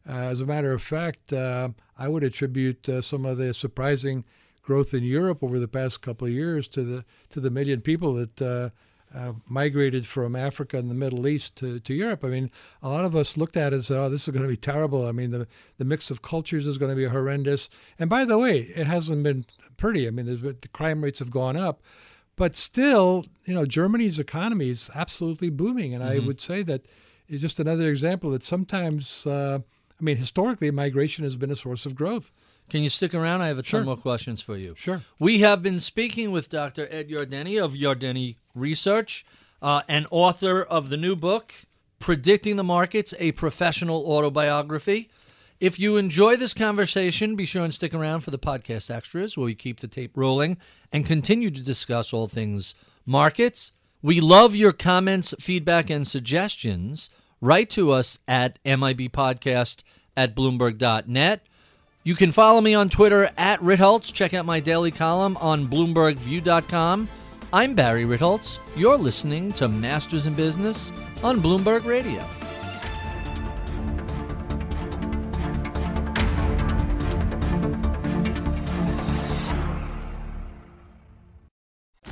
Uh, 0.09 0.13
as 0.13 0.41
a 0.41 0.47
matter 0.47 0.73
of 0.73 0.83
fact, 0.83 1.33
uh, 1.33 1.69
I 1.99 2.09
would 2.09 2.25
attribute 2.25 2.89
uh, 2.89 3.03
some 3.03 3.25
of 3.25 3.39
the 3.39 3.53
surprising 3.53 4.25
growth 4.63 4.95
in 4.95 5.03
Europe 5.03 5.43
over 5.43 5.59
the 5.59 5.69
past 5.69 6.01
couple 6.01 6.27
of 6.27 6.33
years 6.33 6.69
to 6.69 6.83
the 6.83 7.05
to 7.31 7.41
the 7.41 7.51
million 7.51 7.81
people 7.81 8.15
that 8.15 8.43
uh, 8.43 8.71
uh, 9.15 9.33
migrated 9.49 10.07
from 10.07 10.37
Africa 10.37 10.77
and 10.77 10.91
the 10.91 10.95
Middle 10.95 11.27
East 11.27 11.57
to, 11.57 11.81
to 11.81 11.95
Europe. 11.95 12.25
I 12.25 12.29
mean, 12.29 12.51
a 12.83 12.89
lot 12.89 13.05
of 13.05 13.15
us 13.15 13.37
looked 13.37 13.57
at 13.57 13.73
it 13.73 13.77
and 13.77 13.85
said, 13.85 13.99
oh, 13.99 14.09
this 14.09 14.27
is 14.27 14.33
going 14.33 14.43
to 14.43 14.49
be 14.49 14.57
terrible. 14.57 15.07
I 15.07 15.13
mean, 15.13 15.31
the, 15.31 15.47
the 15.79 15.85
mix 15.85 16.11
of 16.11 16.23
cultures 16.23 16.67
is 16.67 16.77
going 16.77 16.91
to 16.91 16.97
be 16.97 17.07
horrendous. 17.07 17.71
And 17.99 18.11
by 18.11 18.25
the 18.25 18.39
way, 18.39 18.61
it 18.61 18.87
hasn't 18.87 19.23
been 19.23 19.47
pretty. 19.77 20.07
I 20.07 20.11
mean, 20.11 20.27
there's, 20.27 20.43
the 20.43 20.69
crime 20.73 21.03
rates 21.03 21.21
have 21.21 21.31
gone 21.31 21.57
up. 21.57 21.83
But 22.35 22.57
still, 22.57 23.25
you 23.45 23.55
know, 23.55 23.65
Germany's 23.65 24.19
economy 24.19 24.71
is 24.71 24.91
absolutely 24.95 25.51
booming. 25.51 25.95
And 25.95 26.03
mm-hmm. 26.03 26.23
I 26.23 26.27
would 26.27 26.41
say 26.41 26.63
that 26.65 26.83
it's 27.29 27.41
just 27.41 27.61
another 27.61 27.89
example 27.89 28.31
that 28.31 28.45
sometimes, 28.45 29.27
uh, 29.27 29.61
I 30.01 30.05
mean, 30.05 30.17
historically, 30.17 30.71
migration 30.71 31.25
has 31.25 31.37
been 31.37 31.51
a 31.51 31.57
source 31.57 31.87
of 31.87 31.95
growth. 31.95 32.31
Can 32.69 32.83
you 32.83 32.91
stick 32.91 33.15
around? 33.15 33.43
I 33.43 33.49
have 33.49 33.59
a 33.59 33.63
ton 33.63 33.85
more 33.85 33.97
questions 33.97 34.41
for 34.41 34.57
you. 34.57 34.75
Sure. 34.77 35.03
We 35.19 35.39
have 35.41 35.63
been 35.63 35.79
speaking 35.79 36.33
with 36.33 36.49
Dr. 36.49 36.89
Ed 36.91 37.09
Yardeni 37.09 37.63
of 37.63 37.75
Yardeni 37.75 38.37
Research 38.55 39.25
uh, 39.63 39.83
and 39.89 40.07
author 40.11 40.63
of 40.63 40.89
the 40.89 40.97
new 40.97 41.15
book, 41.15 41.55
Predicting 42.01 42.57
the 42.57 42.65
Markets 42.65 43.15
A 43.19 43.33
Professional 43.33 44.05
Autobiography. 44.11 45.09
If 45.61 45.81
you 45.81 45.97
enjoy 45.97 46.37
this 46.37 46.53
conversation, 46.53 47.37
be 47.37 47.47
sure 47.47 47.65
and 47.65 47.73
stick 47.73 47.95
around 47.95 48.21
for 48.21 48.31
the 48.31 48.39
podcast 48.39 48.91
extras 48.91 49.37
where 49.37 49.47
we 49.47 49.55
keep 49.55 49.81
the 49.81 49.89
tape 49.89 50.17
rolling 50.17 50.59
and 50.93 51.07
continue 51.07 51.51
to 51.51 51.63
discuss 51.63 52.13
all 52.13 52.27
things 52.27 52.75
markets. 53.07 53.73
We 54.03 54.21
love 54.21 54.55
your 54.55 54.73
comments, 54.73 55.35
feedback, 55.41 55.89
and 55.89 56.07
suggestions. 56.07 57.09
Write 57.41 57.71
to 57.71 57.91
us 57.93 58.19
at 58.27 58.63
MIBpodcast 58.65 59.83
at 60.17 60.35
Bloomberg.net. 60.35 61.43
You 62.03 62.15
can 62.15 62.33
follow 62.33 62.61
me 62.61 62.75
on 62.75 62.89
Twitter 62.89 63.31
at 63.37 63.61
Ritholtz. 63.61 64.13
Check 64.13 64.33
out 64.33 64.47
my 64.47 64.61
daily 64.61 64.91
column 64.91 65.37
on 65.39 65.67
BloombergView.com. 65.69 67.09
I'm 67.53 67.75
Barry 67.75 68.05
Ritholtz. 68.05 68.59
You're 68.77 68.97
listening 68.97 69.53
to 69.55 69.69
Masters 69.69 70.27
in 70.27 70.35
Business 70.35 70.93
on 71.23 71.41
Bloomberg 71.41 71.85
Radio. 71.85 72.25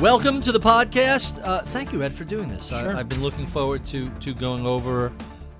Welcome 0.00 0.40
to 0.42 0.50
the 0.50 0.58
podcast. 0.58 1.46
Uh, 1.46 1.60
thank 1.60 1.92
you, 1.92 2.02
Ed, 2.02 2.14
for 2.14 2.24
doing 2.24 2.48
this. 2.48 2.68
Sure. 2.68 2.94
I, 2.94 2.96
have 2.96 3.10
been 3.10 3.22
looking 3.22 3.46
forward 3.46 3.84
to 3.84 4.08
to 4.08 4.32
going 4.32 4.66
over 4.66 5.12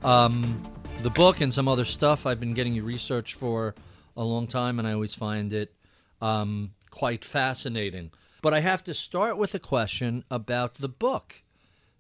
um, 0.02 0.62
the 1.02 1.10
book 1.10 1.42
and 1.42 1.52
some 1.52 1.68
other 1.68 1.84
stuff. 1.84 2.24
I've 2.24 2.40
been 2.40 2.54
getting 2.54 2.72
you 2.72 2.82
research 2.82 3.34
for 3.34 3.74
a 4.16 4.24
long 4.24 4.46
time, 4.46 4.78
and 4.78 4.88
I 4.88 4.94
always 4.94 5.12
find 5.12 5.52
it 5.52 5.74
um, 6.22 6.70
quite 6.88 7.22
fascinating. 7.22 8.12
But 8.40 8.54
I 8.54 8.60
have 8.60 8.82
to 8.84 8.94
start 8.94 9.36
with 9.36 9.54
a 9.54 9.58
question 9.58 10.24
about 10.30 10.76
the 10.76 10.88
book. 10.88 11.42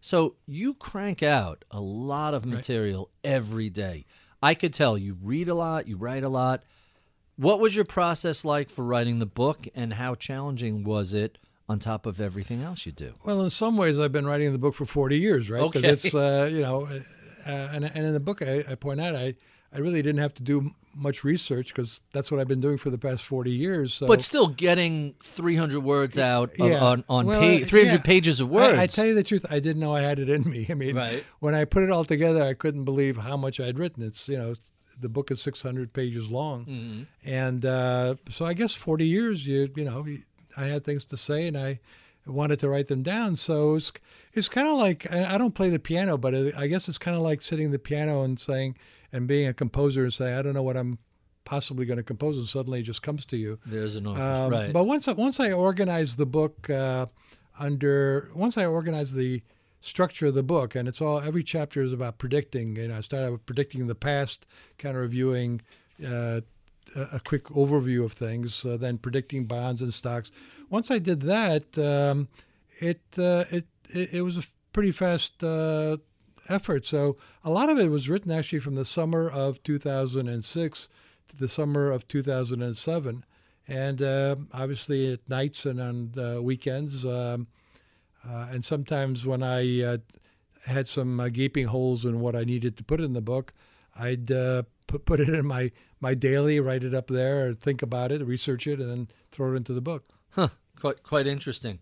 So 0.00 0.36
you 0.46 0.72
crank 0.72 1.22
out 1.22 1.66
a 1.70 1.80
lot 1.82 2.32
of 2.32 2.46
material 2.46 3.10
every 3.22 3.68
day. 3.68 4.06
I 4.42 4.54
could 4.54 4.72
tell 4.72 4.96
you 4.96 5.18
read 5.22 5.48
a 5.48 5.54
lot, 5.54 5.86
you 5.86 5.98
write 5.98 6.24
a 6.24 6.30
lot. 6.30 6.62
What 7.36 7.60
was 7.60 7.76
your 7.76 7.84
process 7.84 8.46
like 8.46 8.70
for 8.70 8.82
writing 8.82 9.18
the 9.18 9.26
book, 9.26 9.68
and 9.74 9.92
how 9.92 10.14
challenging 10.14 10.84
was 10.84 11.12
it 11.12 11.36
on 11.70 11.78
top 11.78 12.04
of 12.06 12.20
everything 12.20 12.62
else 12.62 12.84
you 12.86 12.92
do? 12.92 13.14
Well, 13.24 13.42
in 13.42 13.50
some 13.50 13.76
ways, 13.76 13.98
I've 13.98 14.12
been 14.12 14.26
writing 14.26 14.52
the 14.52 14.58
book 14.58 14.74
for 14.74 14.86
40 14.86 15.16
years, 15.18 15.48
right? 15.50 15.62
Okay. 15.62 15.80
it's, 15.88 16.14
uh, 16.14 16.48
you 16.52 16.60
know, 16.60 16.86
uh, 16.86 16.98
and, 17.46 17.84
and 17.84 18.06
in 18.06 18.12
the 18.12 18.20
book, 18.20 18.42
I, 18.42 18.64
I 18.68 18.74
point 18.74 19.00
out, 19.00 19.14
I, 19.14 19.34
I 19.72 19.78
really 19.78 20.02
didn't 20.02 20.20
have 20.20 20.34
to 20.34 20.42
do 20.42 20.72
much 20.96 21.22
research 21.22 21.68
because 21.68 22.00
that's 22.12 22.30
what 22.32 22.40
I've 22.40 22.48
been 22.48 22.60
doing 22.60 22.76
for 22.76 22.90
the 22.90 22.98
past 22.98 23.24
40 23.24 23.52
years. 23.52 23.94
So. 23.94 24.08
But 24.08 24.20
still, 24.20 24.48
getting 24.48 25.14
300 25.22 25.78
words 25.80 26.18
out 26.18 26.50
of, 26.58 26.72
on, 26.82 27.04
on 27.08 27.26
Well, 27.26 27.40
pa- 27.40 27.64
uh, 27.64 27.66
300 27.68 27.92
yeah. 27.92 27.98
pages 28.02 28.40
of 28.40 28.50
words. 28.50 28.76
I, 28.76 28.82
I 28.82 28.86
tell 28.88 29.06
you 29.06 29.14
the 29.14 29.22
truth, 29.22 29.46
I 29.48 29.60
didn't 29.60 29.78
know 29.80 29.94
I 29.94 30.00
had 30.02 30.18
it 30.18 30.28
in 30.28 30.42
me. 30.50 30.66
I 30.70 30.74
mean, 30.74 30.96
Right. 30.96 31.22
when 31.38 31.54
I 31.54 31.64
put 31.64 31.84
it 31.84 31.90
all 31.90 32.02
together, 32.04 32.42
I 32.42 32.54
couldn't 32.54 32.84
believe 32.84 33.16
how 33.16 33.36
much 33.36 33.60
I'd 33.60 33.78
written. 33.78 34.02
It's 34.02 34.28
you 34.28 34.36
know, 34.38 34.54
the 35.00 35.08
book 35.08 35.30
is 35.30 35.40
600 35.40 35.92
pages 35.92 36.28
long, 36.28 36.64
Mm-hmm. 36.66 37.02
and 37.24 37.64
uh, 37.64 38.16
so 38.28 38.44
I 38.44 38.52
guess 38.54 38.74
40 38.74 39.06
years, 39.06 39.46
you 39.46 39.70
you 39.76 39.84
know, 39.84 40.04
I 40.56 40.66
had 40.66 40.84
things 40.84 41.04
to 41.04 41.16
say, 41.16 41.48
and 41.48 41.56
I 41.56 41.80
wanted 42.26 42.60
to 42.60 42.68
write 42.68 42.88
them 42.88 43.02
down. 43.02 43.36
So 43.36 43.74
it's 43.76 43.92
it's 44.32 44.48
kind 44.48 44.68
of 44.68 44.76
like 44.76 45.10
I 45.12 45.38
don't 45.38 45.54
play 45.54 45.68
the 45.68 45.78
piano, 45.78 46.16
but 46.18 46.34
I 46.56 46.66
guess 46.66 46.88
it's 46.88 46.98
kind 46.98 47.16
of 47.16 47.22
like 47.22 47.42
sitting 47.42 47.66
at 47.66 47.72
the 47.72 47.78
piano 47.78 48.22
and 48.22 48.38
saying 48.38 48.76
and 49.12 49.26
being 49.26 49.48
a 49.48 49.54
composer 49.54 50.04
and 50.04 50.12
saying 50.12 50.36
I 50.36 50.42
don't 50.42 50.54
know 50.54 50.62
what 50.62 50.76
I'm 50.76 50.98
possibly 51.44 51.86
going 51.86 51.96
to 51.96 52.02
compose, 52.04 52.36
and 52.36 52.46
suddenly 52.46 52.80
it 52.80 52.84
just 52.84 53.02
comes 53.02 53.24
to 53.26 53.36
you. 53.36 53.58
There's 53.66 53.96
an 53.96 54.06
office, 54.06 54.22
Um, 54.22 54.52
right? 54.52 54.72
But 54.72 54.84
once 54.84 55.08
I, 55.08 55.12
once 55.12 55.40
I 55.40 55.50
organized 55.52 56.16
the 56.16 56.26
book 56.26 56.70
uh, 56.70 57.06
under 57.58 58.30
once 58.34 58.56
I 58.56 58.66
organized 58.66 59.16
the 59.16 59.42
structure 59.80 60.26
of 60.26 60.34
the 60.34 60.42
book, 60.42 60.74
and 60.74 60.86
it's 60.86 61.00
all 61.00 61.20
every 61.20 61.42
chapter 61.42 61.82
is 61.82 61.92
about 61.92 62.18
predicting. 62.18 62.76
You 62.76 62.88
know, 62.88 62.98
I 62.98 63.00
started 63.00 63.32
with 63.32 63.46
predicting 63.46 63.86
the 63.86 63.94
past, 63.94 64.46
kind 64.78 64.96
of 64.96 65.02
reviewing. 65.02 65.62
Uh, 66.04 66.40
a 66.96 67.20
quick 67.20 67.44
overview 67.44 68.04
of 68.04 68.12
things, 68.12 68.64
uh, 68.64 68.76
then 68.76 68.98
predicting 68.98 69.44
bonds 69.44 69.80
and 69.80 69.94
stocks. 69.94 70.32
Once 70.68 70.90
I 70.90 70.98
did 70.98 71.22
that, 71.22 71.78
um, 71.78 72.28
it, 72.78 73.00
uh, 73.18 73.44
it 73.50 73.66
it 73.88 74.14
it 74.14 74.22
was 74.22 74.38
a 74.38 74.44
pretty 74.72 74.92
fast 74.92 75.42
uh, 75.42 75.98
effort. 76.48 76.86
So 76.86 77.16
a 77.44 77.50
lot 77.50 77.68
of 77.68 77.78
it 77.78 77.88
was 77.88 78.08
written 78.08 78.30
actually 78.30 78.60
from 78.60 78.74
the 78.74 78.84
summer 78.84 79.28
of 79.28 79.62
2006 79.62 80.88
to 81.28 81.36
the 81.36 81.48
summer 81.48 81.90
of 81.90 82.08
2007, 82.08 83.24
and 83.68 84.02
uh, 84.02 84.36
obviously 84.52 85.12
at 85.12 85.28
nights 85.28 85.66
and 85.66 85.80
on 85.80 86.12
uh, 86.18 86.42
weekends, 86.42 87.04
um, 87.04 87.46
uh, 88.28 88.48
and 88.50 88.64
sometimes 88.64 89.26
when 89.26 89.42
I 89.42 89.82
uh, 89.82 89.98
had 90.66 90.88
some 90.88 91.30
gaping 91.32 91.66
holes 91.66 92.04
in 92.04 92.20
what 92.20 92.36
I 92.36 92.44
needed 92.44 92.76
to 92.76 92.84
put 92.84 93.00
in 93.00 93.12
the 93.12 93.20
book, 93.20 93.52
I'd 93.98 94.30
put 94.90 95.04
put 95.04 95.20
it 95.20 95.28
in 95.28 95.46
my 95.46 95.70
my 96.00 96.14
daily, 96.14 96.60
write 96.60 96.84
it 96.84 96.94
up 96.94 97.06
there, 97.06 97.54
think 97.54 97.80
about 97.82 98.12
it, 98.12 98.24
research 98.26 98.66
it, 98.66 98.80
and 98.80 98.90
then 98.90 99.08
throw 99.30 99.52
it 99.52 99.56
into 99.56 99.72
the 99.72 99.80
book. 99.80 100.04
Huh. 100.30 100.48
Quite 100.78 101.02
quite 101.02 101.26
interesting. 101.26 101.78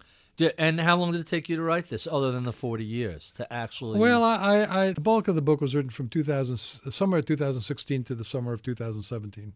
And 0.56 0.80
how 0.80 0.96
long 0.96 1.10
did 1.10 1.20
it 1.20 1.26
take 1.26 1.48
you 1.48 1.56
to 1.56 1.62
write 1.62 1.88
this, 1.88 2.06
other 2.06 2.30
than 2.30 2.44
the 2.44 2.52
40 2.52 2.84
years, 2.84 3.32
to 3.32 3.52
actually? 3.52 3.98
Well, 3.98 4.22
I, 4.22 4.66
I, 4.70 4.92
the 4.92 5.00
bulk 5.00 5.26
of 5.26 5.34
the 5.34 5.42
book 5.42 5.60
was 5.60 5.74
written 5.74 5.90
from 5.90 6.08
2000 6.08 6.56
summer 6.56 7.18
of 7.18 7.26
2016 7.26 8.04
to 8.04 8.14
the 8.14 8.22
summer 8.22 8.52
of 8.52 8.62
2017. 8.62 9.52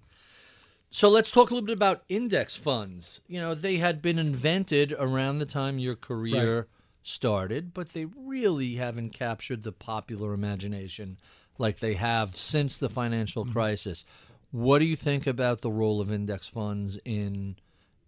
So 0.91 1.09
let's 1.09 1.31
talk 1.31 1.51
a 1.51 1.55
little 1.55 1.67
bit 1.67 1.77
about 1.77 2.03
index 2.09 2.57
funds. 2.57 3.21
You 3.29 3.41
know, 3.41 3.55
they 3.55 3.77
had 3.77 4.03
been 4.03 4.19
invented 4.19 4.93
around 4.99 5.39
the 5.39 5.47
time 5.47 5.79
your 5.79 5.95
career 5.95 6.67
started, 7.03 7.73
but 7.73 7.93
they 7.93 8.07
really 8.17 8.75
haven't 8.75 9.11
captured 9.11 9.63
the 9.63 9.73
popular 9.73 10.35
imagination 10.35 11.17
like 11.59 11.79
they 11.79 11.95
have 11.95 12.37
since 12.37 12.77
the 12.77 12.89
financial 12.89 13.45
crisis. 13.45 14.05
What 14.51 14.81
do 14.81 14.85
you 14.85 14.97
think 14.97 15.27
about 15.27 15.61
the 15.61 15.71
role 15.71 16.01
of 16.01 16.13
index 16.13 16.49
funds 16.49 16.99
in 17.05 17.57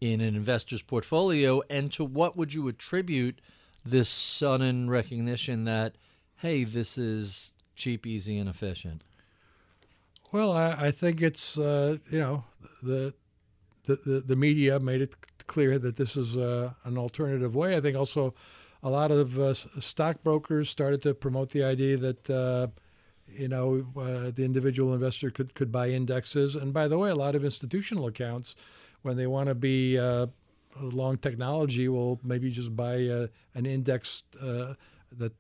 in 0.01 0.20
an 0.20 0.34
investor's 0.34 0.82
portfolio 0.82 1.62
and 1.70 1.90
to 1.92 2.05
what 2.05 2.36
would 2.36 2.53
you 2.53 2.68
attribute 2.68 3.40
this 3.84 4.09
sudden 4.09 4.90
recognition 4.90 5.64
that 5.64 5.95
hey, 6.36 6.64
this 6.64 6.99
is 6.99 7.55
cheap, 7.74 8.07
easy 8.07 8.36
and 8.38 8.49
efficient? 8.49 9.03
Well, 10.32 10.53
I, 10.53 10.86
I 10.86 10.90
think 10.90 11.22
it's 11.22 11.59
uh, 11.59 11.99
you 12.11 12.18
know 12.18 12.45
the, 12.82 13.14
the 13.86 13.97
the 13.97 14.20
the 14.20 14.36
media 14.36 14.80
made 14.80 15.01
it 15.01 15.14
clear 15.47 15.78
that 15.78 15.97
this 15.97 16.16
is 16.16 16.36
uh, 16.36 16.72
an 16.84 16.99
alternative 16.99 17.55
way. 17.55 17.76
I 17.76 17.80
think 17.80 17.97
also 17.97 18.34
a 18.82 18.90
lot 18.90 19.11
of 19.11 19.38
uh, 19.38 19.55
stockbrokers 19.55 20.68
started 20.68 21.03
to 21.03 21.14
promote 21.14 21.51
the 21.51 21.64
idea 21.64 21.97
that 21.97 22.30
uh, 22.30 22.66
you 23.37 23.49
know 23.49 23.87
uh, 23.97 24.30
the 24.35 24.45
individual 24.45 24.95
investor 24.95 25.30
could 25.30 25.55
could 25.55 25.72
buy 25.72 25.91
indexes. 25.91 26.57
And 26.57 26.72
by 26.72 26.89
the 26.89 26.99
way, 26.99 27.11
a 27.11 27.14
lot 27.14 27.35
of 27.35 27.45
institutional 27.45 28.07
accounts, 28.07 28.57
when 29.03 29.16
they 29.16 29.26
want 29.26 29.49
to 29.49 29.55
be 29.55 29.99
uh, 29.99 30.26
long 30.80 31.18
technology, 31.18 31.89
will 31.89 32.20
maybe 32.22 32.51
just 32.51 32.74
buy 32.74 33.07
uh, 33.07 33.26
an 33.55 33.66
index 33.66 34.24
uh, 34.41 34.74
that 35.12 35.32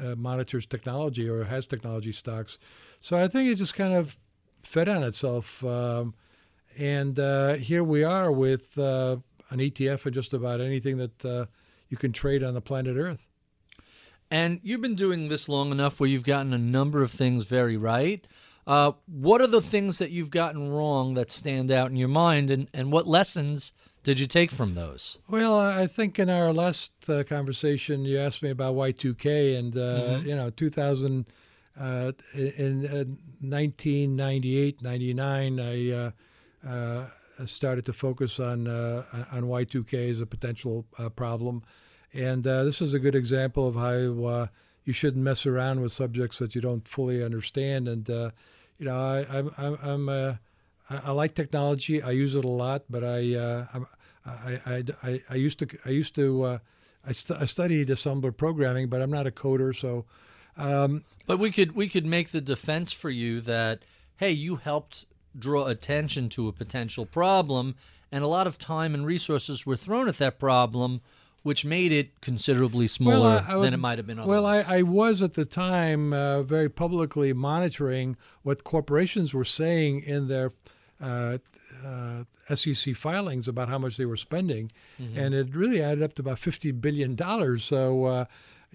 uh, 0.00 0.14
monitors 0.16 0.66
technology 0.66 1.28
or 1.28 1.44
has 1.44 1.66
technology 1.66 2.12
stocks. 2.12 2.58
So 3.00 3.16
I 3.16 3.28
think 3.28 3.50
it 3.50 3.56
just 3.56 3.74
kind 3.74 3.94
of 3.94 4.18
fed 4.62 4.88
on 4.88 5.02
itself. 5.02 5.64
Um, 5.64 6.14
and 6.78 7.16
here 7.58 7.84
we 7.84 8.02
are 8.02 8.32
with 8.32 8.76
an 8.76 9.22
ETF 9.50 10.06
of 10.06 10.12
just 10.12 10.34
about 10.34 10.60
anything 10.60 10.96
that 10.96 11.48
you 11.88 11.96
can 11.96 12.12
trade 12.12 12.42
on 12.42 12.54
the 12.54 12.60
planet 12.60 12.96
Earth. 12.96 13.28
And 14.30 14.60
you've 14.62 14.80
been 14.80 14.94
doing 14.94 15.28
this 15.28 15.48
long 15.48 15.70
enough 15.70 16.00
where 16.00 16.08
you've 16.08 16.24
gotten 16.24 16.52
a 16.52 16.58
number 16.58 17.02
of 17.02 17.10
things 17.10 17.44
very 17.44 17.76
right. 17.76 18.26
Uh, 18.66 18.92
what 19.06 19.40
are 19.40 19.46
the 19.46 19.60
things 19.60 19.98
that 19.98 20.10
you've 20.10 20.30
gotten 20.30 20.70
wrong 20.70 21.14
that 21.14 21.30
stand 21.30 21.70
out 21.70 21.90
in 21.90 21.96
your 21.96 22.08
mind, 22.08 22.50
and, 22.50 22.68
and 22.72 22.90
what 22.90 23.06
lessons 23.06 23.72
did 24.02 24.18
you 24.18 24.26
take 24.26 24.50
from 24.50 24.74
those? 24.74 25.18
Well, 25.28 25.58
I 25.58 25.86
think 25.86 26.18
in 26.18 26.30
our 26.30 26.52
last 26.52 26.92
uh, 27.08 27.24
conversation, 27.24 28.04
you 28.04 28.18
asked 28.18 28.42
me 28.42 28.50
about 28.50 28.74
Y2K, 28.74 29.58
and 29.58 29.76
uh, 29.76 30.20
you 30.24 30.34
know, 30.34 30.50
2000, 30.50 31.26
uh, 31.78 32.12
in, 32.34 32.84
in 32.86 33.18
1998, 33.40 34.82
99, 34.82 35.60
I 35.60 35.90
uh, 35.90 36.10
uh, 36.66 37.06
started 37.46 37.84
to 37.86 37.92
focus 37.92 38.38
on 38.40 38.66
uh, 38.66 39.02
on 39.32 39.42
Y2K 39.44 40.10
as 40.10 40.20
a 40.20 40.26
potential 40.26 40.86
uh, 40.98 41.08
problem, 41.08 41.62
and 42.14 42.46
uh, 42.46 42.64
this 42.64 42.80
is 42.80 42.94
a 42.94 42.98
good 42.98 43.14
example 43.14 43.66
of 43.66 43.74
how 43.74 44.26
uh, 44.26 44.46
you 44.84 44.92
shouldn't 44.92 45.22
mess 45.22 45.46
around 45.46 45.80
with 45.80 45.92
subjects 45.92 46.38
that 46.38 46.54
you 46.54 46.60
don't 46.60 46.86
fully 46.86 47.22
understand. 47.22 47.88
And 47.88 48.08
uh, 48.08 48.30
you 48.78 48.86
know, 48.86 48.96
I, 48.96 49.26
I'm, 49.58 49.78
I'm 49.82 50.08
uh, 50.08 50.34
I, 50.88 50.96
I 51.06 51.10
like 51.12 51.34
technology. 51.34 52.00
I 52.02 52.12
use 52.12 52.34
it 52.34 52.44
a 52.44 52.48
lot, 52.48 52.84
but 52.88 53.04
I 53.04 53.34
uh, 53.34 53.66
I, 54.24 54.60
I, 54.66 54.84
I, 55.02 55.22
I 55.30 55.34
used 55.34 55.58
to 55.58 55.68
I 55.84 55.90
used 55.90 56.14
to 56.14 56.42
uh, 56.42 56.58
I, 57.06 57.12
st- 57.12 57.40
I 57.40 57.44
studied 57.44 57.88
assembler 57.88 58.34
programming, 58.36 58.88
but 58.88 59.02
I'm 59.02 59.10
not 59.10 59.26
a 59.26 59.30
coder, 59.30 59.74
so 59.76 60.04
um, 60.56 61.04
But 61.26 61.38
we 61.38 61.50
could 61.50 61.72
we 61.72 61.88
could 61.88 62.06
make 62.06 62.30
the 62.30 62.40
defense 62.40 62.92
for 62.92 63.10
you 63.10 63.40
that 63.42 63.80
hey, 64.16 64.30
you 64.30 64.56
helped 64.56 65.06
draw 65.36 65.66
attention 65.66 66.28
to 66.30 66.46
a 66.46 66.52
potential 66.52 67.04
problem, 67.04 67.74
and 68.12 68.22
a 68.22 68.28
lot 68.28 68.46
of 68.46 68.58
time 68.58 68.94
and 68.94 69.04
resources 69.04 69.66
were 69.66 69.76
thrown 69.76 70.08
at 70.08 70.18
that 70.18 70.38
problem, 70.38 71.00
which 71.44 71.64
made 71.64 71.92
it 71.92 72.20
considerably 72.20 72.86
smaller 72.88 73.40
I- 73.46 73.52
I 73.52 73.56
would- 73.56 73.64
than 73.66 73.74
it 73.74 73.78
might 73.78 73.98
have 73.98 74.06
been 74.08 74.18
otherwise. 74.18 74.34
Well, 74.42 74.46
I, 74.46 74.78
I 74.78 74.82
was 74.82 75.22
at 75.22 75.34
the 75.34 75.44
time 75.44 76.12
uh, 76.12 76.42
very 76.42 76.68
publicly 76.68 77.32
monitoring 77.32 78.16
what 78.42 78.64
corporations 78.64 79.32
were 79.32 79.44
saying 79.44 80.02
in 80.02 80.26
their 80.28 80.52
uh, 81.00 81.38
uh, 81.84 82.24
SEC 82.54 82.94
filings 82.94 83.46
about 83.48 83.68
how 83.68 83.78
much 83.78 83.96
they 83.96 84.06
were 84.06 84.16
spending, 84.16 84.70
Mm-hmm. 85.00 85.18
and 85.18 85.34
it 85.34 85.54
really 85.54 85.80
added 85.82 86.02
up 86.02 86.14
to 86.14 86.22
about 86.22 86.38
fifty 86.40 86.72
billion 86.72 87.14
dollars. 87.14 87.62
So. 87.64 88.04
Uh, 88.04 88.24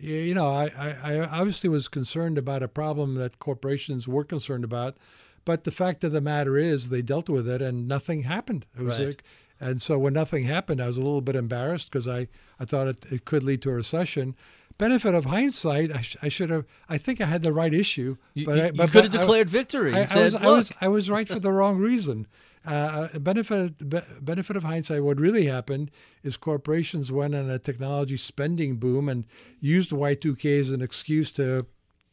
you 0.01 0.33
know, 0.33 0.47
I, 0.47 0.71
I, 0.79 0.95
I 1.17 1.19
obviously 1.27 1.69
was 1.69 1.89
concerned 1.89 2.37
about 2.37 2.63
a 2.63 2.69
problem 2.69 3.15
that 3.15 3.37
corporations 3.39 4.07
were 4.07 4.23
concerned 4.23 4.63
about, 4.63 4.95
but 5.43 5.65
the 5.65 5.71
fact 5.71 6.05
of 6.05 6.13
the 6.13 6.21
matter 6.21 6.57
is 6.57 6.87
they 6.87 7.01
dealt 7.01 7.27
with 7.27 7.49
it 7.49 7.61
and 7.61 7.85
nothing 7.85 8.23
happened. 8.23 8.65
It 8.79 8.83
was 8.83 8.97
Right. 8.97 9.07
like, 9.07 9.23
and 9.59 9.81
so 9.81 9.97
when 9.99 10.13
nothing 10.13 10.43
happened, 10.45 10.81
I 10.81 10.87
was 10.87 10.97
a 10.97 11.01
little 11.01 11.21
bit 11.21 11.35
embarrassed 11.35 11.91
because 11.91 12.07
I, 12.07 12.27
I 12.59 12.65
thought 12.65 12.87
it, 12.87 13.05
it 13.11 13.25
could 13.25 13.43
lead 13.43 13.61
to 13.63 13.69
a 13.71 13.73
recession. 13.73 14.35
Benefit 14.77 15.13
of 15.13 15.25
hindsight, 15.25 15.91
I, 15.91 16.01
sh- 16.01 16.15
I 16.21 16.29
should 16.29 16.49
have. 16.49 16.65
I 16.87 16.97
think 16.97 17.19
I 17.19 17.25
had 17.25 17.43
the 17.43 17.51
right 17.51 17.73
issue, 17.73 18.15
you, 18.33 18.45
but 18.45 18.55
you- 18.57 18.61
I, 18.63 18.65
you 18.67 18.71
but, 18.73 18.91
could 18.91 19.03
have 19.03 19.11
but 19.11 19.17
I- 19.17 19.21
declared 19.21 19.49
victory. 19.49 19.93
I, 19.93 20.05
said, 20.05 20.23
was, 20.23 20.35
I 20.35 20.47
was 20.47 20.73
I 20.81 20.87
was 20.87 21.09
right 21.09 21.27
for 21.27 21.39
the 21.39 21.51
wrong 21.51 21.77
reason. 21.77 22.27
Uh, 22.65 23.07
benefit 23.19 23.89
be, 23.89 23.99
benefit 24.21 24.55
of 24.55 24.63
hindsight. 24.63 25.03
What 25.03 25.17
really 25.19 25.45
happened 25.47 25.91
is 26.23 26.37
corporations 26.37 27.11
went 27.11 27.33
on 27.35 27.49
a 27.49 27.57
technology 27.59 28.17
spending 28.17 28.75
boom 28.77 29.09
and 29.09 29.25
used 29.59 29.91
Y2K 29.91 30.59
as 30.59 30.71
an 30.71 30.81
excuse 30.81 31.31
to 31.33 31.65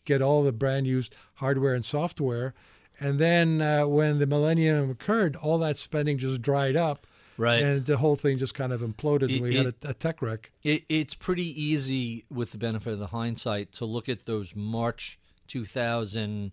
get 0.05 0.23
all 0.23 0.43
the 0.45 0.53
brand 0.53 0.85
new 0.87 1.03
hardware 1.35 1.75
and 1.75 1.85
software. 1.85 2.55
And 3.01 3.19
then 3.19 3.61
uh, 3.61 3.87
when 3.87 4.19
the 4.19 4.27
millennium 4.27 4.91
occurred, 4.91 5.37
all 5.37 5.59
that 5.59 5.79
spending 5.79 6.17
just 6.19 6.43
dried 6.43 6.77
up. 6.77 7.07
Right. 7.39 7.63
And 7.63 7.85
the 7.87 7.97
whole 7.99 8.17
thing 8.17 8.39
just 8.39 8.55
kind 8.55 8.73
of 8.73 8.81
imploded, 8.81 9.25
It- 9.31 9.33
and 9.35 9.43
we 9.43 9.57
had 9.57 9.67
a, 9.67 9.75
a 9.91 9.95
tech 9.95 10.23
wreck. 10.23 10.51
It, 10.63 10.85
it's 10.89 11.15
pretty 11.15 11.49
easy, 11.63 12.25
with 12.31 12.53
the 12.53 12.59
benefit 12.59 12.93
of 12.93 12.99
the 12.99 13.09
hindsight, 13.09 13.73
to 13.73 13.85
look 13.85 14.09
at 14.09 14.27
those 14.27 14.55
March 14.57 15.19
2000 15.49 16.53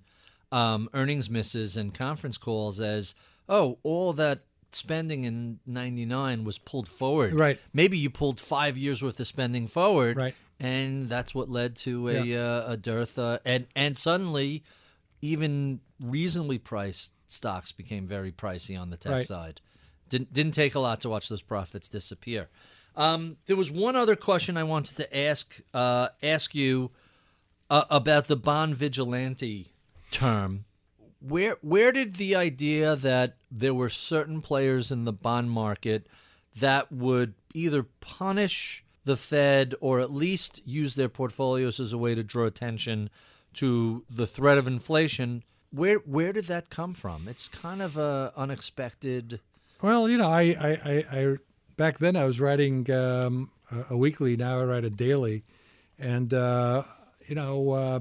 um, 0.51 0.89
earnings 0.93 1.29
misses 1.29 1.77
and 1.77 1.93
conference 1.93 2.37
calls 2.37 2.79
as, 2.79 3.15
oh, 3.49 3.79
all 3.83 4.13
that 4.13 4.39
spending 4.71 5.23
in 5.23 5.59
99 5.65 6.43
was 6.43 6.57
pulled 6.57 6.87
forward. 6.89 7.33
Right. 7.33 7.59
Maybe 7.73 7.97
you 7.97 8.09
pulled 8.09 8.39
five 8.39 8.77
years 8.77 9.01
worth 9.01 9.19
of 9.19 9.27
spending 9.27 9.67
forward. 9.67 10.17
Right. 10.17 10.35
And 10.59 11.09
that's 11.09 11.33
what 11.35 11.49
led 11.49 11.75
to 11.77 12.09
a, 12.09 12.23
Yeah. 12.23 12.37
uh, 12.39 12.65
a 12.69 12.77
dearth. 12.77 13.17
Uh, 13.19 13.39
and, 13.45 13.67
and 13.75 13.97
suddenly, 13.97 14.63
even 15.21 15.79
reasonably 15.99 16.57
priced 16.57 17.11
stocks 17.27 17.71
became 17.71 18.07
very 18.07 18.31
pricey 18.31 18.79
on 18.79 18.89
the 18.89 18.97
tech 18.97 19.11
Right. 19.11 19.25
side. 19.27 19.61
Didn't 20.13 20.31
didn't 20.31 20.53
take 20.53 20.75
a 20.75 20.79
lot 20.79 21.01
to 21.01 21.09
watch 21.09 21.27
those 21.27 21.41
profits 21.41 21.89
disappear. 21.89 22.49
Um, 22.95 23.37
there 23.47 23.55
was 23.55 23.71
one 23.71 23.95
other 23.95 24.15
question 24.15 24.57
I 24.57 24.63
wanted 24.63 24.95
to 24.97 25.17
ask 25.17 25.59
uh, 25.73 26.09
ask 26.21 26.53
you 26.53 26.91
uh, 27.71 27.85
about 27.89 28.27
the 28.27 28.35
bond 28.35 28.75
vigilante 28.75 29.73
term. 30.11 30.65
Where 31.19 31.57
where 31.61 31.91
did 31.91 32.17
the 32.17 32.35
idea 32.35 32.95
that 32.95 33.37
there 33.49 33.73
were 33.73 33.89
certain 33.89 34.39
players 34.39 34.91
in 34.91 35.05
the 35.05 35.13
bond 35.13 35.49
market 35.49 36.05
that 36.59 36.91
would 36.91 37.33
either 37.55 37.81
punish 37.99 38.85
the 39.05 39.17
Fed 39.17 39.73
or 39.81 39.99
at 39.99 40.13
least 40.13 40.61
use 40.63 40.93
their 40.93 41.09
portfolios 41.09 41.79
as 41.79 41.91
a 41.91 41.97
way 41.97 42.13
to 42.13 42.21
draw 42.23 42.45
attention 42.45 43.09
to 43.53 44.05
the 44.11 44.27
threat 44.27 44.59
of 44.59 44.67
inflation? 44.67 45.43
Where 45.71 45.97
where 46.05 46.33
did 46.33 46.45
that 46.45 46.69
come 46.69 46.93
from? 46.93 47.27
It's 47.27 47.47
kind 47.47 47.81
of 47.81 47.97
a 47.97 48.31
unexpected. 48.37 49.39
Well, 49.83 50.09
you 50.09 50.17
know, 50.17 50.29
I, 50.29 50.41
I, 50.41 50.79
I, 50.85 51.05
I 51.11 51.37
back 51.75 51.97
then 51.97 52.15
I 52.15 52.23
was 52.23 52.39
writing 52.39 52.89
um, 52.89 53.51
a, 53.69 53.93
a 53.93 53.97
weekly. 53.97 54.37
Now 54.37 54.61
I 54.61 54.63
write 54.63 54.85
a 54.85 54.89
daily, 54.89 55.43
and 55.99 56.33
uh, 56.33 56.83
you 57.27 57.35
know, 57.35 57.71
uh, 57.71 57.99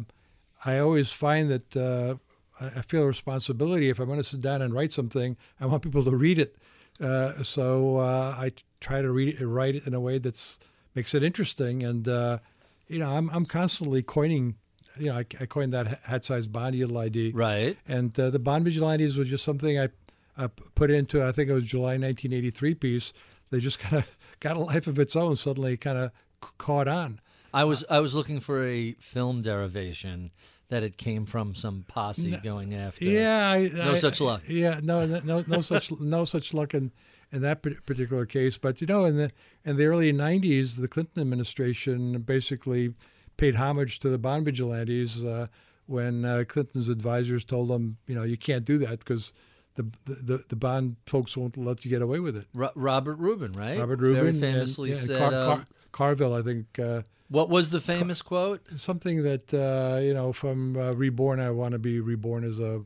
I 0.64 0.78
always 0.78 1.11
find 1.11 1.51
that 1.51 1.76
uh, 1.76 2.14
I 2.61 2.83
feel 2.83 3.03
a 3.03 3.07
responsibility 3.07 3.89
if 3.89 3.99
I'm 3.99 4.07
going 4.07 4.20
to 4.20 4.24
sit 4.24 4.41
down 4.41 4.62
and 4.62 4.72
write 4.72 4.93
something. 4.93 5.37
I 5.61 5.66
want 5.66 5.83
people 5.83 6.05
to 6.05 6.14
read 6.14 6.39
it, 6.39 6.55
uh, 7.01 7.43
so 7.43 7.97
uh, 7.97 8.37
I 8.39 8.53
try 8.80 9.03
to 9.03 9.11
read 9.11 9.41
it, 9.41 9.45
write 9.45 9.74
it 9.74 9.85
in 9.85 9.93
a 9.93 10.01
way 10.01 10.18
that's 10.18 10.61
makes 10.95 11.14
it 11.14 11.24
interesting. 11.24 11.83
And 11.83 12.07
uh, 12.07 12.39
you 12.87 13.01
know, 13.01 13.11
I'm 13.11 13.28
I'm 13.30 13.45
constantly 13.45 14.05
coining. 14.05 14.55
You 15.01 15.07
know, 15.07 15.16
I, 15.16 15.24
I 15.41 15.47
coined 15.47 15.72
that 15.72 16.01
hat 16.05 16.24
size 16.24 16.47
bond 16.47 16.76
yield 16.76 16.97
ID. 16.97 17.33
Right. 17.33 17.76
And 17.89 18.16
uh, 18.20 18.30
the 18.30 18.39
bond 18.39 18.66
vigilantes 18.66 19.16
was 19.16 19.28
just 19.28 19.43
something 19.43 19.80
I 19.80 19.89
uh, 20.37 20.49
put 20.74 20.91
into, 20.91 21.22
I 21.22 21.33
think 21.33 21.51
it 21.51 21.55
was 21.55 21.64
July 21.64 21.99
1983 21.99 22.74
piece. 22.74 23.12
They 23.51 23.59
just 23.59 23.78
kind 23.80 24.03
of 24.03 24.16
got 24.41 24.57
a 24.57 24.61
life 24.61 24.87
of 24.87 24.99
its 24.99 25.14
own, 25.16 25.37
suddenly 25.37 25.76
kind 25.76 25.99
of 25.99 26.11
caught 26.59 26.89
on. 26.89 27.20
I 27.55 27.64
was 27.64 27.85
I 27.91 28.01
was 28.01 28.14
looking 28.14 28.41
for 28.41 28.64
a 28.64 28.93
film 28.95 29.43
derivation 29.43 30.30
that 30.68 30.83
it 30.83 30.97
came 30.97 31.26
from 31.26 31.55
some 31.55 31.85
posse 31.87 32.35
going 32.43 32.72
after. 32.74 33.05
Yeah, 33.05 33.51
I, 33.51 33.68
No 33.74 33.93
I- 33.93 33.97
such 33.97 34.22
luck. 34.22 34.43
Yeah, 34.49 34.80
no, 34.83 35.05
no, 35.05 35.20
no, 35.22 35.45
no 35.47 35.61
such, 35.72 35.93
no 36.01 36.24
such 36.24 36.55
luck 36.55 36.72
in, 36.72 36.91
in 37.30 37.43
that 37.43 37.61
particular 37.61 38.24
case. 38.24 38.57
But 38.57 38.80
you 38.80 38.87
know, 38.87 39.05
in 39.05 39.16
the 39.18 39.30
in 39.66 39.76
the 39.76 39.85
early 39.85 40.14
'90s, 40.14 40.80
the 40.80 40.89
Clinton 40.89 41.20
administration 41.20 42.22
basically 42.22 42.95
paid 43.37 43.57
homage 43.57 43.99
to 44.01 44.09
the 44.09 44.18
bond 44.18 44.47
vigilantes 44.47 45.22
uh, 45.22 45.47
when 45.87 46.24
uh, 46.24 46.45
Clinton's 46.49 46.89
advisors 46.89 47.45
told 47.45 47.68
them, 47.68 47.99
you 48.07 48.14
know, 48.14 48.22
you 48.22 48.39
can't 48.39 48.64
do 48.64 48.78
that 48.78 48.99
because 49.01 49.35
the, 49.75 49.85
the 50.07 50.45
the 50.49 50.57
bond 50.57 50.97
folks 51.07 51.37
won't 51.37 51.57
let 51.57 51.85
you 51.85 51.91
get 51.91 52.03
away 52.03 52.20
with 52.20 52.37
it. 52.37 52.47
Ro- 52.55 52.70
Robert 52.75 53.16
Rubin, 53.16 53.53
right? 53.53 53.79
Robert 53.79 54.01
Rubin 54.01 54.14
very 54.16 54.29
and- 54.31 54.41
famously 54.41 54.91
yeah, 54.91 54.97
said. 54.97 55.16
Car- 55.18 55.31
Car- 55.31 55.66
Carville, 55.93 56.35
I 56.35 56.43
think. 56.43 56.79
Uh, 56.79 57.03
what 57.29 57.49
was 57.49 57.70
the 57.70 57.81
famous 57.81 58.20
quote? 58.20 58.61
something 58.77 59.23
that 59.23 59.53
uh, 59.55 59.99
you 60.03 60.12
know 60.12 60.33
from 60.35 60.77
uh, 60.77 60.93
reborn 60.93 61.41
i 61.41 61.51
want 61.51 61.73
to 61.73 61.79
be 61.79 61.99
reborn 61.99 62.45
as 62.45 62.59
a 62.59 62.85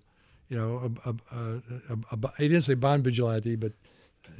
you 0.48 0.56
know 0.56 0.92
a, 1.04 1.10
a, 1.10 1.14
a, 1.36 1.40
a, 1.40 1.98
a, 2.12 2.18
a 2.22 2.30
he 2.38 2.46
didn't 2.48 2.62
say 2.62 2.74
bond 2.74 3.02
vigilante 3.02 3.56
but 3.56 3.72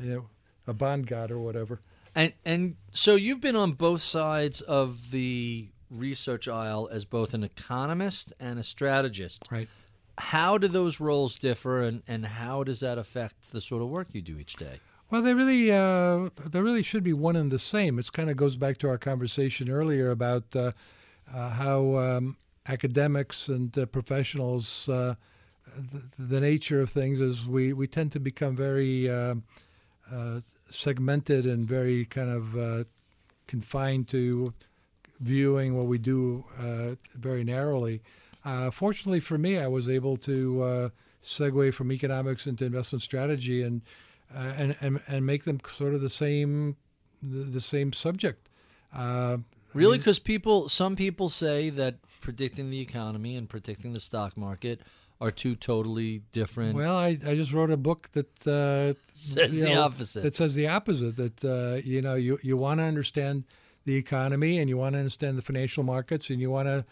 you 0.01 0.15
know 0.15 0.27
a 0.69 0.73
bond 0.73 1.09
god 1.09 1.33
or 1.33 1.41
whatever 1.41 1.81
And 2.15 2.33
and 2.45 2.77
so 2.93 3.17
you've 3.17 3.41
been 3.41 3.57
on 3.57 3.73
both 3.73 4.01
sides 4.01 4.61
of 4.61 5.11
the 5.11 5.71
research 5.91 6.47
aisle 6.47 6.89
as 6.93 7.05
both 7.05 7.35
an 7.35 7.43
economist 7.43 8.33
and 8.39 8.61
a 8.61 8.65
strategist. 8.65 9.43
right 9.51 9.69
How 10.19 10.59
do 10.59 10.69
those 10.69 10.99
roles 10.99 11.39
differ, 11.39 11.83
and, 11.83 12.03
and 12.09 12.25
how 12.25 12.65
does 12.65 12.81
that 12.81 12.99
affect 12.99 13.53
the 13.53 13.61
sort 13.61 13.83
of 13.83 13.89
work 13.89 14.09
you 14.13 14.23
do 14.23 14.39
each 14.39 14.57
day? 14.57 14.81
well 15.11 15.23
they 15.23 15.35
really 15.35 15.71
uh, 15.71 16.29
they 16.45 16.61
really 16.61 16.83
should 16.83 17.05
be 17.05 17.13
one 17.13 17.37
and 17.37 17.51
the 17.51 17.59
same 17.59 17.99
it 17.99 18.13
kind 18.13 18.31
of 18.31 18.37
goes 18.37 18.57
back 18.57 18.77
to 18.79 18.89
our 18.89 18.99
conversation 18.99 19.69
earlier 19.69 20.11
about 20.11 20.45
uh, 20.55 20.73
uh, 21.33 21.51
how 21.51 21.97
um, 21.97 22.37
academics 22.69 23.49
and 23.49 23.77
uh, 23.79 23.87
professionals 23.87 24.89
uh, 24.89 25.15
the, 25.77 26.03
the 26.19 26.41
nature 26.41 26.81
of 26.81 26.91
things 26.91 27.21
is 27.21 27.47
we, 27.47 27.73
we 27.73 27.87
tend 27.87 28.13
to 28.13 28.21
become 28.21 28.57
very 28.57 29.11
um 29.11 29.43
uh, 30.13 30.41
segmented 30.71 31.47
and 31.47 31.67
very 31.67 32.05
kind 32.05 32.31
of 32.31 32.87
confined 33.49 34.07
to 34.07 34.53
viewing 35.21 35.77
what 35.77 35.87
we 35.87 35.99
do 35.99 36.45
very 37.15 37.43
narrowly. 37.43 38.01
Uh, 38.47 38.71
fortunately 38.71 39.21
for 39.21 39.37
me, 39.37 39.59
I 39.59 39.67
was 39.67 39.89
able 39.89 40.17
to 40.19 40.63
uh, 40.63 40.89
segue 41.23 41.75
from 41.75 41.93
economics 41.93 42.47
into 42.47 42.65
investment 42.65 43.03
strategy 43.03 43.63
and 43.63 43.83
uh, 44.35 44.53
and, 44.57 44.77
and 44.81 45.01
and 45.09 45.27
make 45.27 45.45
them 45.45 45.61
sort 45.77 45.95
of 45.95 46.01
the 46.01 46.11
same 46.11 46.77
the, 47.23 47.45
the 47.45 47.61
same 47.61 47.93
subject. 47.93 48.49
Uh, 48.93 49.39
Really, 49.77 49.99
because 49.99 50.19
people, 50.19 50.69
some 50.69 50.97
people 50.97 51.29
say 51.29 51.71
that 51.71 51.97
predicting 52.21 52.71
the 52.71 52.81
economy 52.81 53.37
and 53.37 53.49
predicting 53.49 53.93
the 53.93 54.01
stock 54.01 54.37
market 54.37 54.81
are 55.21 55.31
two 55.31 55.55
totally 55.55 56.23
different. 56.33 56.75
Well, 56.75 56.97
I, 56.97 57.19
I 57.27 57.35
just 57.35 57.53
wrote 57.53 57.71
a 57.71 57.77
book 57.77 58.11
that 58.13 58.47
uh, 58.47 58.95
Says 59.13 59.61
the 59.61 59.75
know, 59.75 59.83
opposite. 59.83 60.23
That 60.23 60.35
says 60.35 60.55
the 60.55 60.69
opposite. 60.69 61.17
That 61.17 61.45
uh, 61.45 61.81
you 61.85 62.03
know 62.03 62.15
you 62.15 62.39
you 62.43 62.57
want 62.57 62.81
to 62.81 62.85
understand 62.85 63.45
the 63.85 63.97
economy 63.97 64.59
and 64.59 64.69
you 64.69 64.77
want 64.77 64.95
to 64.95 64.99
understand 64.99 65.39
the 65.39 65.43
financial 65.43 65.85
markets 65.85 66.31
and 66.31 66.41
you 66.41 66.51
want 66.51 66.69
to 66.69 66.85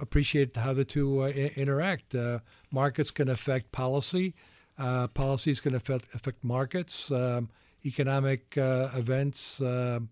appreciate 0.00 0.56
how 0.56 0.72
the 0.72 0.84
two 0.84 1.22
uh, 1.22 1.26
I- 1.26 1.52
interact. 1.56 2.14
Uh, 2.14 2.40
markets 2.70 3.10
can 3.10 3.28
affect 3.28 3.72
policy. 3.72 4.34
Uh, 4.78 5.08
policies 5.08 5.60
can 5.60 5.74
affect 5.74 6.14
affect 6.14 6.42
markets. 6.42 7.10
Um, 7.10 7.48
economic 7.84 8.56
uh, 8.58 8.90
events 8.94 9.60
um, 9.60 10.08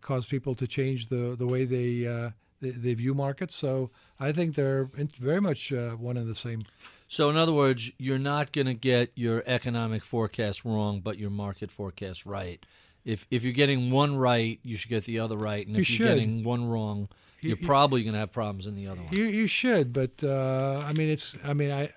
cause 0.00 0.26
people 0.26 0.54
to 0.56 0.66
change 0.66 1.08
the 1.08 1.36
the 1.38 1.46
way 1.46 1.64
they. 1.64 2.06
Uh, 2.06 2.30
they, 2.60 2.70
they 2.70 2.94
view 2.94 3.12
markets, 3.12 3.56
so 3.56 3.90
I 4.20 4.30
think 4.30 4.54
they're 4.54 4.88
very 5.18 5.40
much 5.40 5.72
uh, 5.72 5.90
one 5.96 6.16
and 6.16 6.30
the 6.30 6.34
same. 6.36 6.62
So, 7.08 7.28
in 7.28 7.36
other 7.36 7.52
words, 7.52 7.90
you're 7.98 8.20
not 8.20 8.52
going 8.52 8.68
to 8.68 8.72
get 8.74 9.10
your 9.16 9.42
economic 9.46 10.04
forecast 10.04 10.64
wrong, 10.64 11.00
but 11.00 11.18
your 11.18 11.28
market 11.30 11.72
forecast 11.72 12.24
right. 12.24 12.64
If 13.04 13.26
if 13.32 13.42
you're 13.42 13.52
getting 13.52 13.90
one 13.90 14.14
right, 14.16 14.60
you 14.62 14.76
should 14.76 14.90
get 14.90 15.04
the 15.06 15.18
other 15.18 15.36
right, 15.36 15.66
and 15.66 15.74
You 15.74 15.82
if 15.82 15.98
you're 15.98 16.06
getting 16.08 16.44
one 16.44 16.64
wrong, 16.68 16.98
You- 17.00 17.08
you're 17.42 17.58
you- 17.58 17.66
probably 17.66 18.02
going 18.02 18.14
to 18.14 18.20
have 18.20 18.32
problems 18.32 18.66
in 18.66 18.74
the 18.74 18.86
other 18.86 19.02
one. 19.02 19.12
You 19.12 19.24
you 19.24 19.46
should, 19.46 19.92
but 19.92 20.22
uh, 20.22 20.82
I 20.86 20.92
mean 20.94 21.08
it's 21.10 21.34
I 21.44 21.52
mean 21.52 21.70
I 21.70 21.90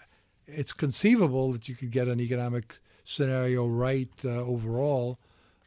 it's 0.48 0.74
conceivable 0.74 1.52
that 1.54 1.68
you 1.68 1.76
could 1.76 1.92
get 1.92 2.08
an 2.08 2.20
economic 2.20 2.78
scenario 3.04 3.68
right 3.68 4.10
uh, 4.24 4.42
overall, 4.42 5.20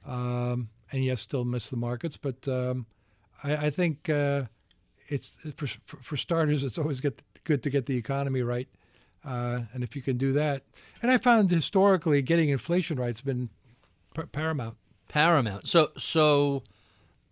um, 0.07 0.69
and 0.93 1.05
yet 1.05 1.19
still 1.19 1.45
miss 1.45 1.71
the 1.71 1.77
markets. 1.77 2.17
But 2.17 2.47
um, 2.49 2.87
I, 3.43 3.67
I 3.67 3.71
think 3.71 4.09
uh, 4.09 4.45
it's 5.09 5.37
for, 5.57 5.67
for 5.87 5.97
for 5.99 6.17
starters, 6.17 6.65
it's 6.65 6.79
always 6.79 7.01
get 7.01 7.21
good 7.45 7.63
to 7.63 7.71
get 7.71 7.87
the 7.87 7.97
economy 7.97 8.43
right, 8.43 8.69
uh, 9.25 9.61
and 9.73 9.83
if 9.83 9.97
you 9.97 10.03
can 10.03 10.17
do 10.17 10.33
that, 10.33 10.63
and 11.03 11.11
I 11.11 11.19
found 11.19 11.51
historically 11.51 12.23
getting 12.23 12.51
inflation 12.51 12.99
right's 12.99 13.21
been 13.21 13.49
paramount. 14.33 14.77
Paramount. 15.09 15.67
So 15.67 15.91
so 15.97 16.63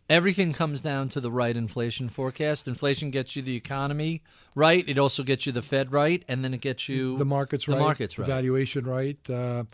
everything 0.09 0.53
comes 0.53 0.81
down 0.83 1.09
to 1.11 1.21
the 1.21 1.31
right 1.31 1.57
inflation 1.57 2.09
forecast. 2.09 2.69
Inflation 2.69 3.11
gets 3.11 3.37
you 3.37 3.43
the 3.43 3.57
economy 3.57 4.23
right. 4.55 4.89
It 4.89 4.99
also 4.99 5.23
gets 5.23 5.47
you 5.47 5.53
the 5.53 5.63
Fed 5.63 5.93
right, 5.93 6.25
and 6.29 6.45
then 6.45 6.55
it 6.55 6.61
gets 6.61 6.89
you 6.89 7.17
the 7.19 7.25
markets 7.25 7.67
right 7.69 7.75
the 7.75 7.79
right, 7.79 7.85
markets 7.85 8.15
the 8.15 8.23
right. 8.23 8.29
valuation 8.29 8.87
right. 8.87 9.31
Uh, 9.31 9.65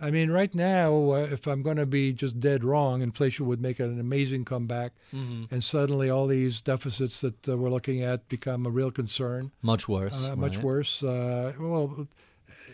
I 0.00 0.12
mean, 0.12 0.30
right 0.30 0.54
now, 0.54 1.10
uh, 1.10 1.26
if 1.32 1.48
I'm 1.48 1.60
going 1.62 1.78
to 1.78 1.86
be 1.86 2.12
just 2.12 2.38
dead 2.38 2.62
wrong, 2.62 3.02
inflation 3.02 3.46
would 3.46 3.60
make 3.60 3.80
an 3.80 3.98
amazing 3.98 4.44
comeback, 4.44 4.92
Mm-hmm. 5.12 5.52
and 5.52 5.64
suddenly 5.64 6.08
all 6.08 6.26
these 6.28 6.60
deficits 6.60 7.20
that 7.22 7.48
uh, 7.48 7.56
we're 7.56 7.70
looking 7.70 8.02
at 8.02 8.28
become 8.28 8.64
a 8.66 8.70
real 8.70 8.92
concern, 8.92 9.50
Much 9.62 9.88
worse. 9.88 10.28
uh, 10.28 10.36
much 10.36 10.56
right? 10.56 10.64
worse. 10.64 11.02
Uh, 11.02 11.52
well, 11.58 12.06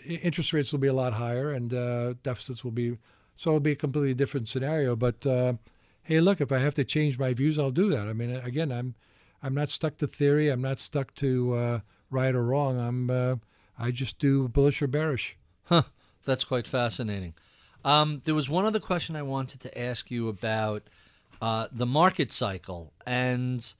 interest 0.07 0.53
rates 0.53 0.71
will 0.73 0.81
be 0.81 0.89
a 0.89 0.93
lot 0.93 1.15
higher, 1.15 1.53
and 1.53 1.73
uh, 1.73 2.13
deficits 2.23 2.63
will 2.63 2.73
be 2.73 2.99
so 3.37 3.51
it'll 3.51 3.61
be 3.61 3.73
a 3.73 3.77
completely 3.77 4.15
different 4.15 4.49
scenario. 4.49 4.95
But 4.95 5.25
uh, 5.27 5.55
hey, 6.05 6.21
look, 6.21 6.41
if 6.41 6.53
I 6.53 6.59
have 6.59 6.75
to 6.75 6.85
change 6.85 7.19
my 7.19 7.35
views, 7.35 7.59
I'll 7.59 7.71
do 7.71 7.89
that. 7.89 8.07
I 8.07 8.13
mean, 8.13 8.31
again, 8.31 8.71
I'm 8.71 8.95
I'm 9.43 9.55
not 9.55 9.69
stuck 9.69 9.99
to 9.99 10.07
theory. 10.07 10.49
I'm 10.49 10.63
not 10.63 10.79
stuck 10.79 11.15
to 11.17 11.55
uh, 11.55 11.81
right 12.11 12.35
or 12.35 12.45
wrong. 12.45 12.79
I'm 12.79 13.11
uh, 13.11 13.37
I 13.79 13.91
just 13.91 14.19
do 14.19 14.49
bullish 14.49 14.81
or 14.81 14.87
bearish. 14.87 15.37
Huh. 15.65 15.83
That's 16.25 16.45
quite 16.45 16.67
fascinating. 16.67 17.35
Um, 17.85 18.23
there 18.25 18.35
was 18.35 18.49
one 18.49 18.65
other 18.65 18.81
question 18.81 19.17
I 19.17 19.23
wanted 19.23 19.61
to 19.61 19.79
ask 19.79 20.11
you 20.11 20.29
about 20.29 20.85
uh, 21.43 21.67
the 21.71 21.87
market 21.87 22.33
cycle, 22.33 22.93
and 23.07 23.75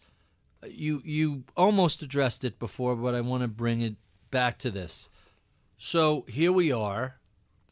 you 0.69 1.01
you 1.05 1.45
almost 1.57 2.03
addressed 2.03 2.45
it 2.45 2.59
before, 2.59 2.97
but 2.97 3.15
I 3.15 3.21
want 3.21 3.43
to 3.43 3.49
bring 3.49 3.81
it 3.81 3.97
back 4.31 4.59
to 4.59 4.71
this. 4.71 5.09
So 5.79 6.25
here 6.29 6.53
we 6.53 6.73
are. 6.73 7.17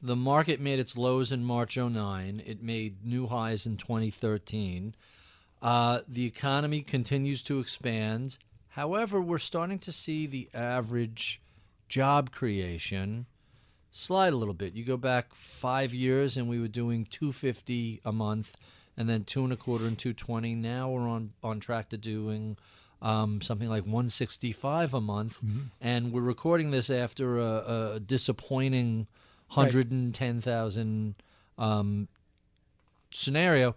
The 0.03 0.17
market 0.17 0.61
made 0.61 0.81
its 0.81 0.97
lows 0.97 1.31
in 1.31 1.45
March 1.45 1.77
09. 1.77 2.43
It 2.45 2.61
made 2.61 3.05
new 3.05 3.29
highs 3.29 3.67
in 3.67 3.77
2013. 3.77 4.97
Uh, 5.63 6.01
the 6.09 6.27
economy 6.27 6.83
continues 6.83 7.41
to 7.43 7.61
expand. 7.61 8.37
However, 8.71 9.21
we're 9.21 9.39
starting 9.39 9.79
to 9.79 9.93
see 9.93 10.27
the 10.27 10.49
average 10.53 11.41
job 11.89 12.33
creation 12.33 13.27
slide 13.93 14.33
a 14.33 14.37
little 14.37 14.55
bit. 14.55 14.75
You 14.75 14.85
go 14.85 14.97
back 14.97 15.35
five 15.35 15.95
years, 15.95 16.37
and 16.37 16.49
we 16.49 16.59
were 16.59 16.67
doing 16.67 17.05
250 17.05 18.01
a 18.05 18.11
month, 18.11 18.57
and 18.97 19.09
then 19.09 19.23
two 19.23 19.45
and 19.45 19.53
a 19.53 19.57
quarter 19.57 19.87
and 19.87 19.97
220. 19.97 20.57
Now 20.57 20.91
we're 20.91 21.09
on 21.09 21.33
on 21.45 21.61
track 21.61 21.91
to 21.91 21.97
doing 21.97 22.57
um, 23.01 23.41
something 23.41 23.69
like 23.69 23.85
165 23.85 24.95
a 24.95 25.01
month, 25.01 25.39
and 25.81 26.13
we're 26.13 26.23
recording 26.23 26.73
this 26.73 26.91
after 26.91 27.39
a, 27.39 27.93
a 27.95 28.01
disappointing 28.01 29.07
110,000 29.55 31.15
um, 31.59 32.09
scenario. 33.11 33.75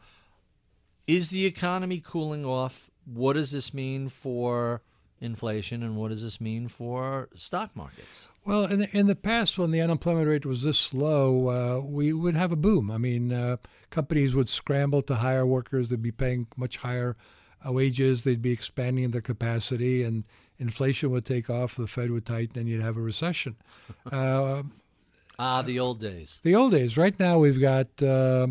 Is 1.08 1.30
the 1.30 1.46
economy 1.46 2.02
cooling 2.04 2.46
off? 2.46 2.90
What 3.06 3.34
does 3.34 3.52
this 3.52 3.74
mean 3.74 4.10
for 4.10 4.82
inflation, 5.22 5.84
and 5.84 5.96
what 5.96 6.10
does 6.10 6.24
this 6.24 6.42
mean 6.42 6.68
for 6.68 7.30
stock 7.36 7.76
markets? 7.76 8.30
Well, 8.46 8.66
in 8.66 8.80
the, 8.80 8.98
in 8.98 9.08
the 9.08 9.16
past, 9.16 9.58
when 9.58 9.72
the 9.72 9.82
unemployment 9.82 10.28
rate 10.28 10.46
was 10.46 10.64
this 10.64 10.94
low, 10.94 11.50
uh, 11.50 11.80
we 11.82 12.14
would 12.14 12.36
have 12.36 12.52
a 12.52 12.58
boom. 12.58 12.90
I 12.92 12.98
mean, 12.98 13.32
uh, 13.32 13.58
companies 13.90 14.36
would 14.36 14.50
scramble 14.50 15.02
to 15.04 15.16
hire 15.16 15.46
workers. 15.46 15.90
They'd 15.90 16.02
be 16.02 16.12
paying 16.12 16.48
much 16.56 16.78
higher 16.78 17.18
uh, 17.66 17.72
wages. 17.72 18.24
They'd 18.24 18.42
be 18.42 18.52
expanding 18.52 19.12
their 19.12 19.22
capacity, 19.22 20.04
and 20.04 20.24
inflation 20.60 21.12
would 21.12 21.26
take 21.26 21.50
off. 21.50 21.76
The 21.76 21.88
Fed 21.88 22.12
would 22.12 22.26
tighten, 22.26 22.60
and 22.60 22.70
you'd 22.70 22.82
have 22.82 22.98
a 22.98 23.02
recession. 23.02 23.56
Ah, 25.38 25.62
the 25.62 25.80
old 25.80 26.00
days. 26.00 26.40
the 26.44 26.56
old 26.56 26.72
days. 26.72 26.98
Right 26.98 27.18
now, 27.20 27.40
we've 27.40 27.60
got 27.60 27.88
uh, 28.02 28.48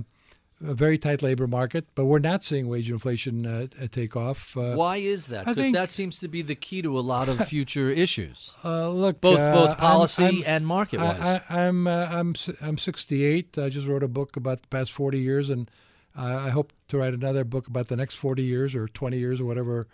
a 0.65 0.75
very 0.75 0.99
tight 0.99 1.23
labor 1.23 1.47
market, 1.47 1.87
but 1.95 2.05
we're 2.07 2.19
not 2.19 2.43
seeing 2.43 2.69
wage 2.69 2.91
inflation 2.91 3.47
uh, 3.47 3.67
uh, 3.81 3.87
take 3.91 4.17
off. 4.17 4.57
Uh, 4.57 4.75
Why 4.75 4.97
is 4.99 5.27
that? 5.29 5.47
Because 5.47 5.73
that 5.73 5.91
seems 5.91 6.19
to 6.21 6.29
be 6.29 6.43
the 6.43 6.55
key 6.55 6.83
to 6.83 6.99
a 6.99 7.01
lot 7.01 7.29
of 7.29 7.47
future 7.49 7.91
issues, 7.91 8.55
uh, 8.65 8.89
look, 8.91 9.21
both 9.21 9.39
uh, 9.39 9.53
both 9.53 9.71
I'm- 9.71 9.79
policy 9.79 10.25
I'm- 10.25 10.43
and 10.47 10.67
market 10.67 11.01
wise. 11.01 11.21
I, 11.21 11.43
I, 11.49 11.67
I'm 11.67 11.87
uh, 11.87 12.09
I'm 12.11 12.35
I'm 12.61 12.79
68. 12.79 13.59
I 13.59 13.69
just 13.69 13.87
wrote 13.87 14.03
a 14.03 14.09
book 14.09 14.37
about 14.37 14.63
the 14.63 14.69
past 14.69 14.93
40 14.93 15.19
years, 15.19 15.51
and 15.51 15.71
uh, 16.17 16.23
I 16.47 16.51
hope 16.51 16.73
to 16.89 16.99
write 16.99 17.15
another 17.15 17.45
book 17.45 17.67
about 17.67 17.89
the 17.89 17.97
next 17.97 18.15
40 18.17 18.43
years 18.43 18.75
or 18.75 18.89
20 18.89 19.19
years 19.19 19.41
or 19.41 19.45
whatever 19.47 19.87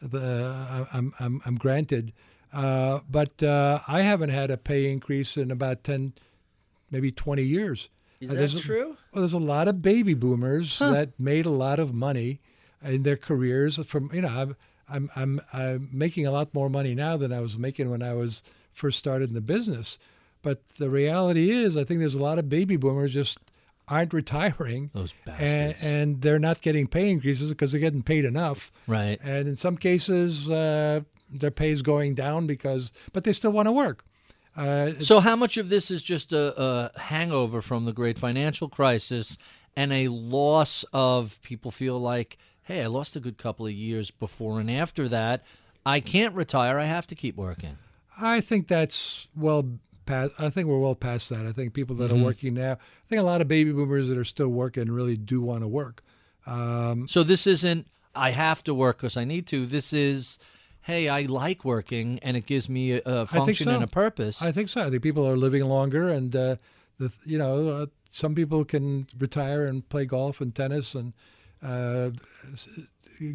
the, 0.00 0.86
I'm, 0.92 1.12
I'm 1.20 1.40
I'm 1.44 1.56
granted. 1.56 2.12
Uh, 2.52 3.00
but 3.10 3.42
uh, 3.42 3.80
I 3.86 4.00
haven't 4.02 4.30
had 4.30 4.50
a 4.50 4.56
pay 4.56 4.90
increase 4.90 5.36
in 5.36 5.50
about 5.50 5.84
10, 5.84 6.14
maybe 6.90 7.10
20 7.12 7.42
years. 7.42 7.88
Is 8.20 8.30
Uh, 8.30 8.34
that 8.34 8.54
a- 8.54 8.58
true? 8.60 8.96
Well, 9.12 9.22
there's 9.22 9.32
a 9.32 9.38
lot 9.38 9.68
of 9.68 9.80
baby 9.82 10.14
boomers 10.14 10.78
that 10.80 11.10
made 11.18 11.46
a 11.46 11.50
lot 11.50 11.78
of 11.78 11.94
money 11.94 12.40
in 12.82 13.02
their 13.04 13.16
careers. 13.16 13.78
From 13.86 14.10
you 14.12 14.22
know, 14.22 14.28
I'm, 14.28 14.56
I'm 14.88 15.10
I'm 15.14 15.40
I'm 15.52 15.88
making 15.92 16.26
a 16.26 16.32
lot 16.32 16.52
more 16.54 16.68
money 16.68 16.94
now 16.94 17.16
than 17.16 17.32
I 17.32 17.40
was 17.40 17.56
making 17.56 17.90
when 17.90 18.02
I 18.02 18.14
was 18.14 18.42
first 18.72 18.98
started 18.98 19.28
in 19.28 19.34
the 19.34 19.40
business. 19.40 19.98
But 20.42 20.62
the 20.78 20.90
reality 20.90 21.50
is, 21.50 21.76
I 21.76 21.84
think 21.84 22.00
there's 22.00 22.14
a 22.14 22.18
lot 22.20 22.38
of 22.38 22.48
baby 22.48 22.76
boomers 22.76 23.12
just 23.12 23.38
aren't 23.88 24.12
retiring, 24.12 24.90
Those 24.94 25.12
and, 25.26 25.38
bastards. 25.38 25.84
and 25.84 26.20
they're 26.20 26.38
not 26.38 26.60
getting 26.60 26.86
pay 26.86 27.10
increases 27.10 27.48
because 27.50 27.72
they're 27.72 27.80
getting 27.80 28.02
paid 28.02 28.24
enough. 28.24 28.70
right. 28.86 29.18
And 29.22 29.48
in 29.48 29.56
some 29.56 29.76
cases, 29.76 30.50
uh, 30.50 31.00
their 31.30 31.50
pay 31.50 31.70
is 31.70 31.82
going 31.82 32.14
down 32.14 32.46
because, 32.46 32.92
but 33.12 33.24
they 33.24 33.32
still 33.32 33.50
want 33.52 33.66
to 33.66 33.72
work. 33.72 34.04
Uh, 34.58 34.94
So, 35.00 35.20
how 35.20 35.36
much 35.36 35.56
of 35.56 35.68
this 35.68 35.90
is 35.90 36.02
just 36.02 36.32
a, 36.32 36.60
a 36.94 36.98
hangover 36.98 37.62
from 37.62 37.84
the 37.84 37.92
great 37.92 38.18
financial 38.18 38.68
crisis 38.68 39.38
and 39.76 39.92
a 39.92 40.08
loss 40.08 40.84
of 40.92 41.40
people 41.42 41.70
feel 41.70 41.98
like, 42.00 42.36
hey, 42.62 42.82
I 42.82 42.86
lost 42.88 43.14
a 43.16 43.20
good 43.20 43.38
couple 43.38 43.66
of 43.66 43.72
years 43.72 44.10
before 44.10 44.58
and 44.60 44.70
after 44.70 45.08
that. 45.08 45.44
I 45.86 46.00
can't 46.00 46.34
retire. 46.34 46.78
I 46.78 46.84
have 46.84 47.06
to 47.06 47.14
keep 47.14 47.36
working. 47.36 47.78
I 48.20 48.40
think 48.40 48.66
that's 48.66 49.28
well 49.36 49.64
past. 50.06 50.32
I 50.40 50.50
think 50.50 50.66
we're 50.66 50.80
well 50.80 50.96
past 50.96 51.28
that. 51.30 51.46
I 51.46 51.52
think 51.52 51.72
people 51.72 51.94
that 51.96 52.10
Mm-hmm. 52.10 52.20
are 52.20 52.24
working 52.24 52.54
now. 52.54 52.72
I 52.72 53.06
think 53.08 53.20
a 53.20 53.24
lot 53.24 53.40
of 53.40 53.46
baby 53.48 53.70
boomers 53.72 54.08
that 54.08 54.18
are 54.18 54.24
still 54.24 54.48
working 54.48 54.90
really 54.90 55.16
do 55.16 55.40
want 55.40 55.60
to 55.62 55.68
work. 55.68 56.02
Um, 56.46 57.06
So, 57.06 57.22
this 57.22 57.46
isn't, 57.46 57.86
I 58.14 58.30
have 58.32 58.64
to 58.64 58.74
work 58.74 58.96
because 58.98 59.16
I 59.16 59.24
need 59.24 59.46
to. 59.48 59.66
This 59.66 59.92
is, 59.92 60.38
hey, 60.88 61.10
I 61.10 61.22
like 61.22 61.66
working 61.66 62.18
and 62.22 62.34
it 62.34 62.46
gives 62.46 62.66
me 62.68 62.92
a, 63.04 63.26
function 63.26 63.68
and 63.68 63.84
a 63.84 63.86
purpose. 63.86 64.40
I 64.40 64.52
think 64.52 64.70
so. 64.70 64.80
I 64.80 64.90
think 64.90 65.02
people 65.02 65.28
are 65.28 65.36
living 65.36 65.64
longer, 65.66 66.08
and 66.08 66.34
uh, 66.34 66.56
the 66.98 67.12
you 67.24 67.38
know 67.38 67.68
uh, 67.68 67.86
some 68.10 68.34
people 68.34 68.64
can 68.64 69.06
retire 69.18 69.66
and 69.66 69.86
play 69.88 70.06
golf 70.06 70.40
and 70.40 70.52
tennis 70.54 70.94
and 70.94 71.12
uh, 71.62 72.10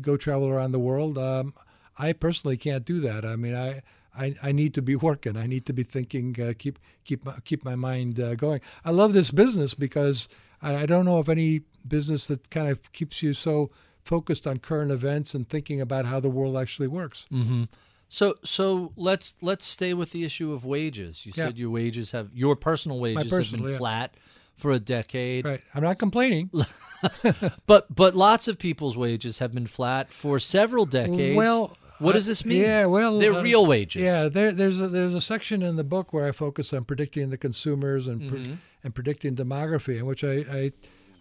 go 0.02 0.18
travel 0.18 0.50
around 0.50 0.72
the 0.72 0.80
world. 0.80 1.18
Um, 1.18 1.54
I 1.98 2.14
personally 2.14 2.58
can't 2.58 2.84
do 2.84 3.00
that. 3.02 3.24
I 3.24 3.38
mean, 3.38 3.56
I. 3.56 3.82
I, 4.16 4.36
I 4.44 4.52
need 4.52 4.76
to 4.76 4.84
be 4.84 4.96
working. 5.10 5.36
I 5.38 5.48
need 5.48 5.66
to 5.66 5.74
be 5.74 5.82
thinking. 5.82 6.40
Uh, 6.40 6.54
keep 6.56 6.78
keep 7.04 7.26
my, 7.26 7.36
keep 7.46 7.66
my 7.66 7.76
mind 7.76 8.20
uh, 8.20 8.36
going. 8.36 8.62
I 8.86 8.92
love 8.92 9.14
this 9.14 9.32
business 9.32 9.74
because 9.74 10.30
I, 10.62 10.84
I 10.84 10.86
don't 10.86 11.06
know 11.06 11.18
of 11.18 11.30
any 11.30 11.64
business 11.88 12.28
that 12.28 12.52
kind 12.52 12.68
of 12.68 12.94
keeps 12.94 13.24
you 13.24 13.34
so 13.34 13.72
focused 14.04 14.46
on 14.48 14.60
current 14.60 14.92
events 14.92 15.34
and 15.34 15.48
thinking 15.48 15.82
about 15.82 16.06
how 16.06 16.20
the 16.20 16.30
world 16.30 16.56
actually 16.58 16.88
works. 16.88 17.26
Mm-hmm. 17.32 17.64
So 18.10 18.36
so 18.44 18.92
let's 18.96 19.36
let's 19.42 19.66
stay 19.66 19.94
with 19.94 20.12
the 20.12 20.24
issue 20.24 20.52
of 20.54 20.64
wages. 20.66 21.26
You 21.26 21.32
Yeah. 21.36 21.46
said 21.46 21.58
your 21.58 21.70
wages 21.72 22.12
have 22.12 22.30
your 22.34 22.56
personal 22.56 23.00
wages 23.00 23.24
have 23.24 23.32
personal, 23.32 23.64
been 23.64 23.72
yeah. 23.74 23.78
flat 23.80 24.14
for 24.56 24.72
a 24.72 24.80
decade. 24.80 25.46
Right. 25.46 25.62
I'm 25.74 25.84
not 25.84 25.98
complaining. 26.00 26.52
But 27.68 27.94
but 27.94 28.16
lots 28.16 28.48
of 28.48 28.58
people's 28.58 28.96
wages 28.96 29.40
have 29.40 29.54
been 29.54 29.68
flat 29.68 30.12
for 30.12 30.40
several 30.40 30.86
decades. 30.86 31.36
Well, 31.36 31.76
what 32.00 32.12
uh, 32.12 32.14
does 32.14 32.28
this 32.28 32.46
mean? 32.46 32.62
Yeah, 32.62 32.86
well, 32.86 33.18
they're 33.20 33.34
uh, 33.34 33.42
real 33.44 33.66
wages. 33.66 34.02
Yeah, 34.02 34.30
there, 34.30 34.52
there's 34.54 34.80
a, 34.80 34.88
there's 34.88 35.14
a 35.14 35.20
section 35.20 35.62
in 35.64 35.76
the 35.76 35.84
book 35.84 36.14
where 36.14 36.26
I 36.28 36.32
focus 36.32 36.72
on 36.72 36.86
predicting 36.86 37.30
the 37.30 37.38
consumers 37.38 38.08
and 38.08 38.22
Mm-hmm. 38.22 38.54
and 38.86 38.96
predicting 38.96 39.36
demography, 39.36 39.98
in 39.98 40.06
which 40.06 40.24
I 40.24 40.46
I 40.50 40.72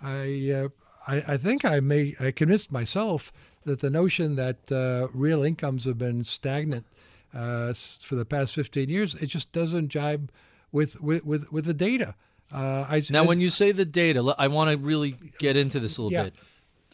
I, 0.05 0.53
uh, 0.53 0.68
I 1.07 1.17
I 1.35 1.37
think 1.37 1.65
I 1.65 1.81
may 1.81 2.15
I 2.21 2.31
convinced 2.31 2.71
myself 2.73 3.33
that 3.65 3.81
the 3.81 3.91
notion 3.91 4.37
that 4.37 4.71
uh, 4.73 5.09
real 5.15 5.43
incomes 5.43 5.85
have 5.85 5.99
been 5.99 6.25
stagnant 6.25 6.87
uh, 7.35 7.73
for 8.03 8.17
the 8.17 8.25
past 8.25 8.55
15 8.55 8.89
years 8.89 9.15
it 9.15 9.27
just 9.27 9.53
doesn't 9.53 9.89
jibe 9.89 10.31
with 10.73 11.01
with 11.01 11.25
with, 11.25 11.53
with 11.53 11.65
the 11.65 11.75
data. 11.75 12.15
Uh, 12.53 12.87
I, 12.87 13.03
Now, 13.09 13.25
when 13.25 13.41
you 13.41 13.49
say 13.49 13.73
the 13.73 13.87
data, 13.87 14.35
I 14.39 14.49
want 14.49 14.71
to 14.71 14.77
really 14.77 15.17
get 15.39 15.57
into 15.57 15.81
this 15.81 15.97
a 15.97 16.03
little 16.03 16.13
Yeah. 16.13 16.25
bit. 16.25 16.35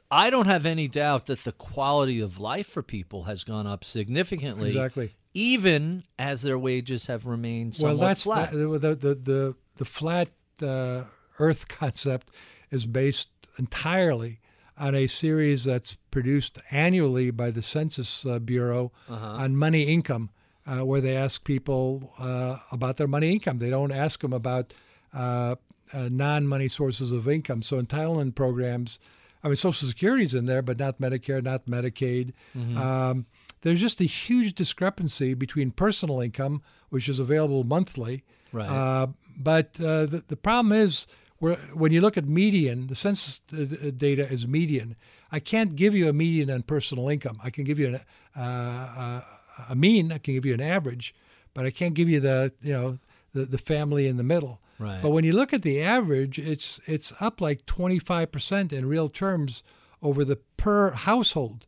I 0.08 0.30
don't 0.30 0.46
have 0.46 0.64
any 0.64 0.86
doubt 0.86 1.26
that 1.26 1.42
the 1.42 1.50
quality 1.50 2.20
of 2.20 2.38
life 2.38 2.68
for 2.68 2.82
people 2.82 3.24
has 3.24 3.42
gone 3.42 3.66
up 3.66 3.82
significantly. 3.84 4.68
Exactly. 4.68 5.10
Even 5.34 6.04
as 6.16 6.42
their 6.42 6.58
wages 6.58 7.06
have 7.06 7.26
remained 7.26 7.74
somewhat 7.74 7.98
well, 7.98 8.06
that's 8.08 8.22
flat. 8.22 8.52
The, 8.52 8.78
the 8.78 8.94
the 8.94 9.14
the 9.14 9.54
the 9.76 9.84
flat 9.84 10.30
uh, 10.62 11.04
Earth 11.40 11.66
concept 11.80 12.30
is 12.70 12.86
based 12.86 13.28
entirely 13.58 14.40
on 14.76 14.94
a 14.94 15.06
series 15.06 15.64
that's 15.64 15.96
produced 16.10 16.58
annually 16.70 17.30
by 17.30 17.50
the 17.50 17.62
Census 17.62 18.24
uh, 18.24 18.38
Bureau 18.38 18.92
on 19.08 19.56
money 19.56 19.82
income, 19.84 20.30
uh, 20.66 20.84
where 20.84 21.00
they 21.00 21.16
ask 21.16 21.42
people 21.44 22.12
uh, 22.18 22.58
about 22.70 22.96
their 22.96 23.08
money 23.08 23.32
income. 23.32 23.58
They 23.58 23.70
don't 23.70 23.90
ask 23.92 24.20
them 24.20 24.32
about 24.32 24.72
uh, 25.12 25.56
uh, 25.92 26.08
non-money 26.12 26.68
sources 26.68 27.10
of 27.12 27.26
income. 27.28 27.62
So 27.62 27.80
entitlement 27.82 28.34
programs. 28.34 29.00
I 29.42 29.48
mean, 29.48 29.56
Social 29.56 29.88
Security's 29.88 30.34
in 30.34 30.46
there, 30.46 30.62
but 30.62 30.78
not 30.78 31.00
Medicare, 31.00 31.42
not 31.42 31.66
Medicaid. 31.66 32.32
Um, 32.76 33.26
there's 33.62 33.80
just 33.80 34.00
a 34.00 34.04
huge 34.04 34.54
discrepancy 34.54 35.34
between 35.34 35.70
personal 35.72 36.20
income, 36.20 36.62
which 36.90 37.08
is 37.08 37.18
available 37.18 37.64
monthly, 37.64 38.22
Right. 38.52 38.68
uh, 38.68 39.08
but 39.36 39.78
uh, 39.80 40.06
the, 40.06 40.24
the 40.28 40.36
problem 40.36 40.72
is 40.72 41.06
where, 41.38 41.56
when 41.74 41.92
you 41.92 42.00
look 42.00 42.16
at 42.16 42.26
median, 42.26 42.88
the 42.88 42.94
census 42.94 43.40
uh, 43.52 43.62
uh, 43.62 43.90
data 43.96 44.30
is 44.30 44.46
median. 44.46 44.96
I 45.30 45.40
can't 45.40 45.76
give 45.76 45.94
you 45.94 46.08
a 46.08 46.12
median 46.12 46.50
on 46.50 46.62
personal 46.62 47.08
income. 47.08 47.38
I 47.42 47.50
can 47.50 47.64
give 47.64 47.78
you 47.78 47.88
an, 47.88 48.00
uh, 48.36 48.40
uh, 48.40 49.20
a 49.68 49.74
mean. 49.74 50.12
I 50.12 50.18
can 50.18 50.34
give 50.34 50.46
you 50.46 50.54
an 50.54 50.60
average, 50.60 51.14
but 51.54 51.64
I 51.64 51.70
can't 51.70 51.94
give 51.94 52.08
you 52.08 52.20
the 52.20 52.52
you 52.62 52.72
know 52.72 52.98
the, 53.34 53.44
the 53.44 53.58
family 53.58 54.06
in 54.06 54.16
the 54.16 54.24
middle. 54.24 54.60
Right. 54.78 55.00
But 55.02 55.10
when 55.10 55.24
you 55.24 55.32
look 55.32 55.52
at 55.52 55.62
the 55.62 55.82
average, 55.82 56.38
it's 56.38 56.80
it's 56.86 57.12
up 57.20 57.40
like 57.40 57.66
25% 57.66 58.72
in 58.72 58.86
real 58.86 59.08
terms 59.08 59.62
over 60.02 60.24
the 60.24 60.36
per 60.56 60.92
household. 60.92 61.66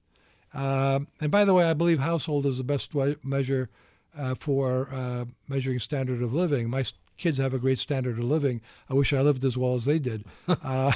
Um, 0.52 1.08
and 1.20 1.30
by 1.30 1.44
the 1.44 1.54
way, 1.54 1.64
I 1.64 1.74
believe 1.74 2.00
household 2.00 2.46
is 2.46 2.58
the 2.58 2.64
best 2.64 2.94
way, 2.94 3.16
measure 3.22 3.68
uh, 4.16 4.34
for 4.34 4.88
uh, 4.92 5.24
measuring 5.48 5.78
standard 5.78 6.22
of 6.22 6.32
living. 6.32 6.68
My 6.70 6.84
kids 7.20 7.38
have 7.38 7.54
a 7.54 7.58
great 7.58 7.78
standard 7.78 8.18
of 8.18 8.24
living. 8.24 8.60
I 8.88 8.94
wish 8.94 9.12
I 9.12 9.20
lived 9.20 9.44
as 9.44 9.56
well 9.56 9.74
as 9.74 9.84
they 9.84 9.98
did. 9.98 10.24
uh, 10.48 10.92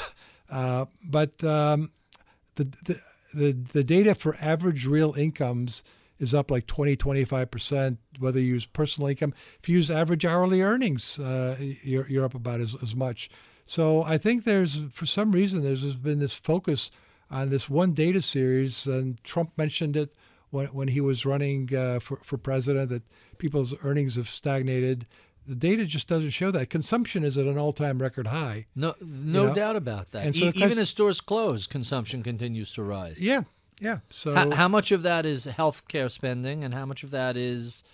uh, 0.51 0.87
but 1.05 1.43
um, 1.45 1.91
the, 2.57 2.65
the 2.65 3.01
the 3.35 3.53
the 3.73 3.85
data 3.85 4.15
for 4.15 4.37
average 4.41 4.87
real 4.87 5.15
incomes 5.15 5.83
is 6.21 6.33
up 6.33 6.51
like 6.51 6.67
20 6.67 6.97
25% 6.97 7.99
whether 8.21 8.39
you 8.39 8.47
use 8.47 8.67
personal 8.67 9.09
income 9.09 9.35
if 9.61 9.69
you 9.69 9.77
use 9.77 9.91
average 9.91 10.25
hourly 10.25 10.63
earnings 10.63 11.19
uh, 11.19 11.57
you're, 11.83 12.09
you're 12.09 12.25
up 12.25 12.35
about 12.35 12.61
as, 12.61 12.77
as 12.83 12.95
much 12.95 13.29
so 13.67 14.03
i 14.05 14.17
think 14.17 14.45
there's 14.45 14.83
for 14.93 15.07
some 15.07 15.33
reason 15.33 15.63
there's 15.63 15.97
been 15.97 16.21
this 16.21 16.35
focus 16.35 16.91
on 17.31 17.51
this 17.51 17.69
one 17.69 17.93
data 17.93 18.23
series 18.23 18.87
and 18.87 19.23
trump 19.25 19.51
mentioned 19.57 19.97
it 19.97 20.15
when, 20.51 20.69
when 20.69 20.89
he 20.89 21.01
was 21.01 21.27
running 21.27 21.75
uh, 21.75 21.99
for, 21.99 22.17
for 22.23 22.39
president 22.39 22.89
that 22.91 23.03
people's 23.39 23.75
earnings 23.83 24.15
have 24.15 24.29
stagnated 24.29 25.07
the 25.47 25.55
data 25.55 25.85
just 25.85 26.09
doesn't 26.09 26.31
show 26.31 26.51
that. 26.51 26.71
Consumption 26.71 27.25
is 27.25 27.37
at 27.39 27.47
an 27.47 27.59
all-time 27.59 28.01
record 28.01 28.29
high. 28.29 28.67
No, 28.75 28.95
no 29.01 29.43
You 29.43 29.49
know? 29.49 29.55
doubt 29.55 29.77
about 29.77 30.11
that. 30.13 30.27
And 30.27 30.35
so 30.35 30.47
E- 30.47 30.53
even 30.57 30.79
as 30.79 30.89
stores 30.89 31.21
close, 31.21 31.67
consumption 31.67 32.23
continues 32.23 32.73
to 32.75 32.83
rise. 32.83 33.21
Yeah, 33.21 33.43
yeah. 33.81 33.99
So 34.11 34.35
How, 34.35 34.51
how 34.51 34.69
much 34.69 34.91
of 34.93 35.03
that 35.03 35.27
is 35.27 35.47
healthcare 35.47 36.11
spending, 36.11 36.65
and 36.65 36.73
how 36.75 36.87
much 36.87 37.03
of 37.05 37.11
that 37.11 37.37
is 37.37 37.85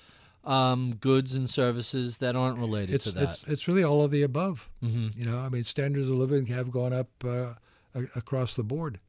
um, 0.44 0.94
goods 1.00 1.34
and 1.34 1.50
services 1.50 2.18
that 2.18 2.34
aren't 2.36 2.58
related 2.58 2.94
it's 2.94 3.04
to 3.04 3.10
that? 3.12 3.22
it's 3.24 3.44
it's 3.48 3.68
really 3.68 3.84
all 3.84 4.02
of 4.04 4.10
the 4.10 4.22
above. 4.22 4.68
Mhm. 4.82 5.16
You 5.16 5.26
know, 5.26 5.38
I 5.38 5.48
mean, 5.48 5.64
standards 5.64 6.08
of 6.08 6.14
living 6.14 6.46
have 6.46 6.70
gone 6.70 6.92
up 6.92 7.08
uh, 7.24 7.54
a- 7.94 8.06
across 8.16 8.54
the 8.56 8.62
board. 8.64 9.00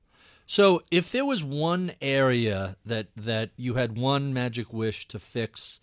So, 0.47 0.81
if 0.91 1.09
there 1.11 1.23
was 1.23 1.41
one 1.43 1.93
area 2.01 2.75
that 2.85 3.07
that 3.15 3.51
you 3.55 3.75
had 3.75 3.97
one 3.97 4.33
magic 4.33 4.73
wish 4.73 5.07
to 5.09 5.19
fix 5.19 5.79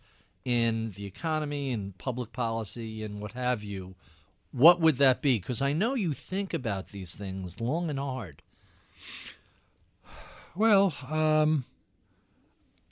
in 0.48 0.92
the 0.92 1.04
economy 1.04 1.72
and 1.72 1.98
public 1.98 2.32
policy 2.32 3.04
and 3.04 3.20
what 3.20 3.32
have 3.32 3.62
you, 3.62 3.94
what 4.50 4.80
would 4.80 4.96
that 4.96 5.20
be? 5.20 5.38
Because 5.38 5.60
I 5.60 5.74
know 5.74 5.92
you 5.92 6.14
think 6.14 6.54
about 6.54 6.88
these 6.88 7.14
things 7.14 7.60
long 7.60 7.90
and 7.90 7.98
hard. 7.98 8.40
Well, 10.56 10.94
um, 11.10 11.66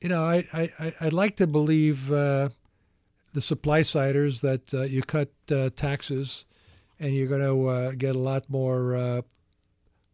you 0.02 0.10
know, 0.10 0.22
I, 0.22 0.44
I, 0.52 0.92
I'd 1.00 1.14
like 1.14 1.36
to 1.36 1.46
believe 1.46 2.12
uh, 2.12 2.50
the 3.32 3.40
supply 3.40 3.80
siders 3.80 4.42
that 4.42 4.74
uh, 4.74 4.82
you 4.82 5.00
cut 5.00 5.30
uh, 5.50 5.70
taxes 5.74 6.44
and 7.00 7.14
you're 7.14 7.26
going 7.26 7.40
to 7.40 7.68
uh, 7.68 7.92
get 7.92 8.16
a 8.16 8.18
lot 8.18 8.50
more 8.50 8.94
uh, 8.94 9.22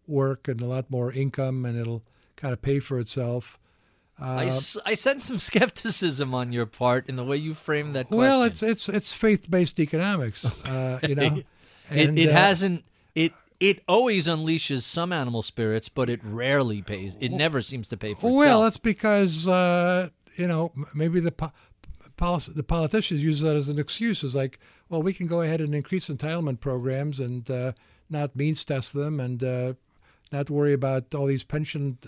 work 0.07 0.47
and 0.47 0.61
a 0.61 0.67
lot 0.67 0.89
more 0.93 1.11
income 1.11 1.65
and 1.65 1.77
it'll 1.77 2.05
kind 2.37 2.53
of 2.53 2.63
pay 2.63 2.79
for 2.79 3.01
itself. 3.01 3.59
I, 4.23 4.45
Uh, 4.45 4.49
s- 4.49 4.79
I 4.87 4.95
sense 4.95 5.25
some 5.25 5.39
skepticism 5.51 6.35
on 6.35 6.53
your 6.53 6.67
part 6.67 7.09
in 7.09 7.17
the 7.17 7.25
way 7.25 7.37
you 7.37 7.55
frame 7.55 7.93
that 7.95 8.07
question. 8.09 8.19
well, 8.19 8.43
it's 8.45 8.63
it's 8.63 8.89
it's 8.89 9.13
faith-based 9.13 9.81
economics, 9.81 10.45
uh, 10.65 10.99
you 11.03 11.15
know. 11.15 11.37
it, 11.91 12.09
And, 12.09 12.19
it 12.19 12.29
uh, 12.29 12.33
hasn't 12.33 12.85
it 13.15 13.33
it 13.61 13.83
always 13.87 14.27
unleashes 14.27 14.83
some 14.83 15.13
animal 15.13 15.43
spirits, 15.43 15.89
but 15.89 16.09
it 16.09 16.21
rarely 16.25 16.83
pays. 16.83 17.17
It 17.21 17.31
never 17.33 17.61
seems 17.63 17.89
to 17.91 17.97
pay 17.97 18.15
for 18.15 18.29
itself. 18.31 18.37
Well, 18.39 18.63
that's 18.63 18.79
because 18.79 19.47
uh, 19.49 20.09
you 20.37 20.47
know 20.47 20.73
maybe 20.95 21.21
the 21.21 21.33
po- 21.33 21.53
policy, 22.17 22.53
the 22.55 22.63
politicians 22.63 23.23
use 23.23 23.41
that 23.41 23.57
as 23.57 23.69
an 23.69 23.79
excuse. 23.79 24.23
It's 24.25 24.35
like, 24.35 24.59
well, 24.89 25.03
we 25.03 25.13
can 25.13 25.27
go 25.27 25.43
ahead 25.43 25.61
and 25.61 25.75
increase 25.75 26.09
entitlement 26.09 26.61
programs 26.61 27.19
and 27.21 27.49
uh, 27.51 27.73
not 28.09 28.35
means 28.37 28.65
test 28.65 28.93
them 28.95 29.19
and 29.21 29.43
uh, 29.43 29.75
not 30.31 30.49
worry 30.51 30.73
about 30.73 31.15
all 31.15 31.27
these 31.27 31.45
pension. 31.45 31.99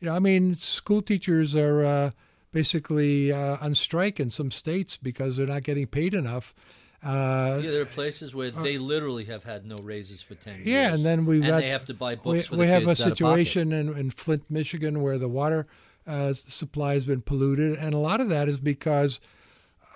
Uh, 0.00 0.04
you 0.04 0.10
know, 0.10 0.16
I 0.16 0.18
mean, 0.18 0.54
school 0.54 1.02
teachers 1.02 1.54
are 1.56 1.84
uh, 1.84 2.10
basically 2.52 3.32
uh, 3.32 3.56
on 3.60 3.74
strike 3.74 4.20
in 4.20 4.30
some 4.30 4.50
states 4.50 4.96
because 4.96 5.36
they're 5.36 5.46
not 5.46 5.62
getting 5.62 5.86
paid 5.86 6.14
enough. 6.14 6.54
Uh, 7.02 7.60
yeah, 7.62 7.70
there 7.70 7.82
are 7.82 7.86
places 7.86 8.34
where 8.34 8.50
they 8.50 8.76
literally 8.76 9.24
have 9.24 9.42
had 9.42 9.64
no 9.64 9.78
raises 9.78 10.20
for 10.20 10.34
ten 10.34 10.54
years. 10.56 10.66
Yeah, 10.66 10.94
and 10.94 11.02
then 11.02 11.24
we've 11.24 11.40
and 11.40 11.48
got 11.48 11.60
they 11.60 11.68
have 11.68 11.86
to 11.86 11.94
buy 11.94 12.10
we, 12.10 12.16
books 12.16 12.48
for 12.48 12.56
we 12.56 12.66
the 12.66 12.72
have 12.72 12.82
a 12.82 12.86
kids 12.86 13.00
out 13.00 13.12
of 13.12 13.18
pocket. 13.18 13.46
situation 13.46 13.72
in, 13.72 13.96
in 13.96 14.10
Flint, 14.10 14.50
Michigan, 14.50 15.00
where 15.00 15.16
the 15.16 15.28
water 15.28 15.66
uh, 16.06 16.34
supply 16.34 16.94
has 16.94 17.06
been 17.06 17.22
polluted, 17.22 17.78
and 17.78 17.94
a 17.94 17.98
lot 17.98 18.20
of 18.20 18.28
that 18.28 18.50
is 18.50 18.58
because 18.58 19.18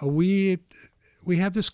uh, 0.03 0.07
we 0.07 0.59
we 1.25 1.37
have 1.37 1.53
this 1.53 1.71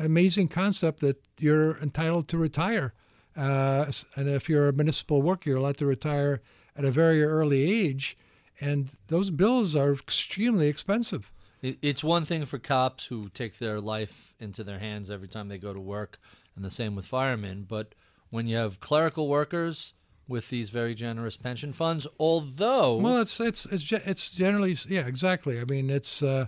amazing 0.00 0.48
concept 0.48 1.00
that 1.00 1.22
you're 1.38 1.78
entitled 1.78 2.26
to 2.28 2.36
retire, 2.36 2.94
uh, 3.36 3.92
and 4.16 4.28
if 4.28 4.48
you're 4.48 4.68
a 4.68 4.72
municipal 4.72 5.22
worker, 5.22 5.50
you're 5.50 5.58
allowed 5.58 5.76
to 5.78 5.86
retire 5.86 6.42
at 6.76 6.84
a 6.84 6.90
very 6.90 7.22
early 7.22 7.62
age, 7.62 8.16
and 8.60 8.90
those 9.08 9.30
bills 9.30 9.74
are 9.74 9.92
extremely 9.92 10.68
expensive. 10.68 11.30
It's 11.62 12.04
one 12.04 12.24
thing 12.26 12.44
for 12.44 12.58
cops 12.58 13.06
who 13.06 13.30
take 13.30 13.58
their 13.58 13.80
life 13.80 14.34
into 14.38 14.62
their 14.62 14.80
hands 14.80 15.08
every 15.08 15.28
time 15.28 15.48
they 15.48 15.58
go 15.58 15.72
to 15.72 15.80
work, 15.80 16.18
and 16.54 16.64
the 16.64 16.70
same 16.70 16.94
with 16.94 17.06
firemen. 17.06 17.64
But 17.66 17.94
when 18.28 18.46
you 18.46 18.56
have 18.56 18.80
clerical 18.80 19.28
workers 19.28 19.94
with 20.28 20.50
these 20.50 20.70
very 20.70 20.94
generous 20.94 21.36
pension 21.36 21.72
funds, 21.72 22.06
although 22.18 22.96
Well, 22.96 23.18
it's 23.18 23.40
it's 23.40 23.64
it's 23.66 23.90
it's 23.92 24.30
generally 24.30 24.76
yeah, 24.88 25.06
exactly. 25.06 25.58
I 25.58 25.64
mean, 25.64 25.88
it's 25.88 26.22
uh, 26.22 26.46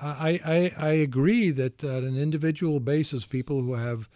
I, 0.00 0.40
I 0.44 0.72
I 0.78 0.90
agree 0.90 1.50
that 1.50 1.82
on 1.82 2.04
an 2.04 2.16
individual 2.16 2.78
basis, 2.78 3.26
people 3.26 3.62
who 3.62 3.74
have 3.74 4.08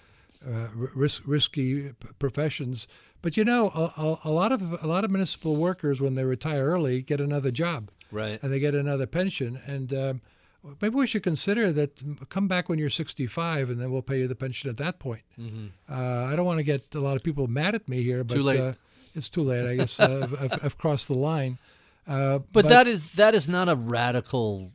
uh, 0.47 0.69
risk, 0.75 1.23
risky 1.27 1.93
professions, 2.19 2.87
but 3.23 3.37
you 3.37 3.45
know, 3.45 3.69
a, 3.69 4.29
a, 4.29 4.31
lot 4.31 4.53
of 4.53 4.83
a 4.83 4.87
lot 4.87 5.05
of 5.05 5.11
municipal 5.11 5.57
workers 5.57 6.01
when 6.01 6.15
they 6.15 6.25
retire 6.25 6.67
early 6.67 7.01
get 7.03 7.21
another 7.21 7.51
job 7.51 7.91
right, 8.11 8.39
and 8.43 8.53
they 8.53 8.59
get 8.59 8.75
another 8.75 9.07
pension, 9.07 9.61
and 9.67 9.95
um, 9.95 10.21
maybe 10.81 10.97
we 10.97 11.07
should 11.07 11.23
consider 11.23 11.73
that. 11.73 12.01
Come 12.29 12.49
back 12.49 12.69
when 12.69 12.79
you're 12.79 12.91
65, 12.91 13.71
and 13.71 13.81
then 13.81 13.91
we'll 13.91 14.03
pay 14.03 14.19
you 14.19 14.29
the 14.29 14.35
pension 14.35 14.69
at 14.69 14.77
that 14.79 14.99
point. 14.99 15.23
Uh, 15.91 15.95
I 15.95 16.37
don't 16.37 16.47
want 16.47 16.59
to 16.59 16.65
get 16.65 16.83
a 16.95 17.01
lot 17.01 17.17
of 17.17 17.23
people 17.23 17.47
mad 17.47 17.75
at 17.75 17.89
me 17.89 18.03
here, 18.03 18.25
but 18.25 18.35
Too 18.35 18.43
late. 18.43 18.61
Uh, 18.61 18.73
it's 19.15 19.29
too 19.29 19.43
late. 19.43 19.67
I 19.67 19.77
guess 19.77 20.01
uh, 20.01 20.21
I've, 20.23 20.43
I've, 20.43 20.65
I've 20.65 20.79
crossed 20.79 21.09
the 21.09 21.15
line. 21.15 21.59
Uh, 22.07 22.41
but, 22.53 22.67
that 22.67 22.89
is 22.89 23.13
that 23.13 23.35
is 23.35 23.49
not 23.49 23.69
a 23.69 23.77
radical 23.77 24.73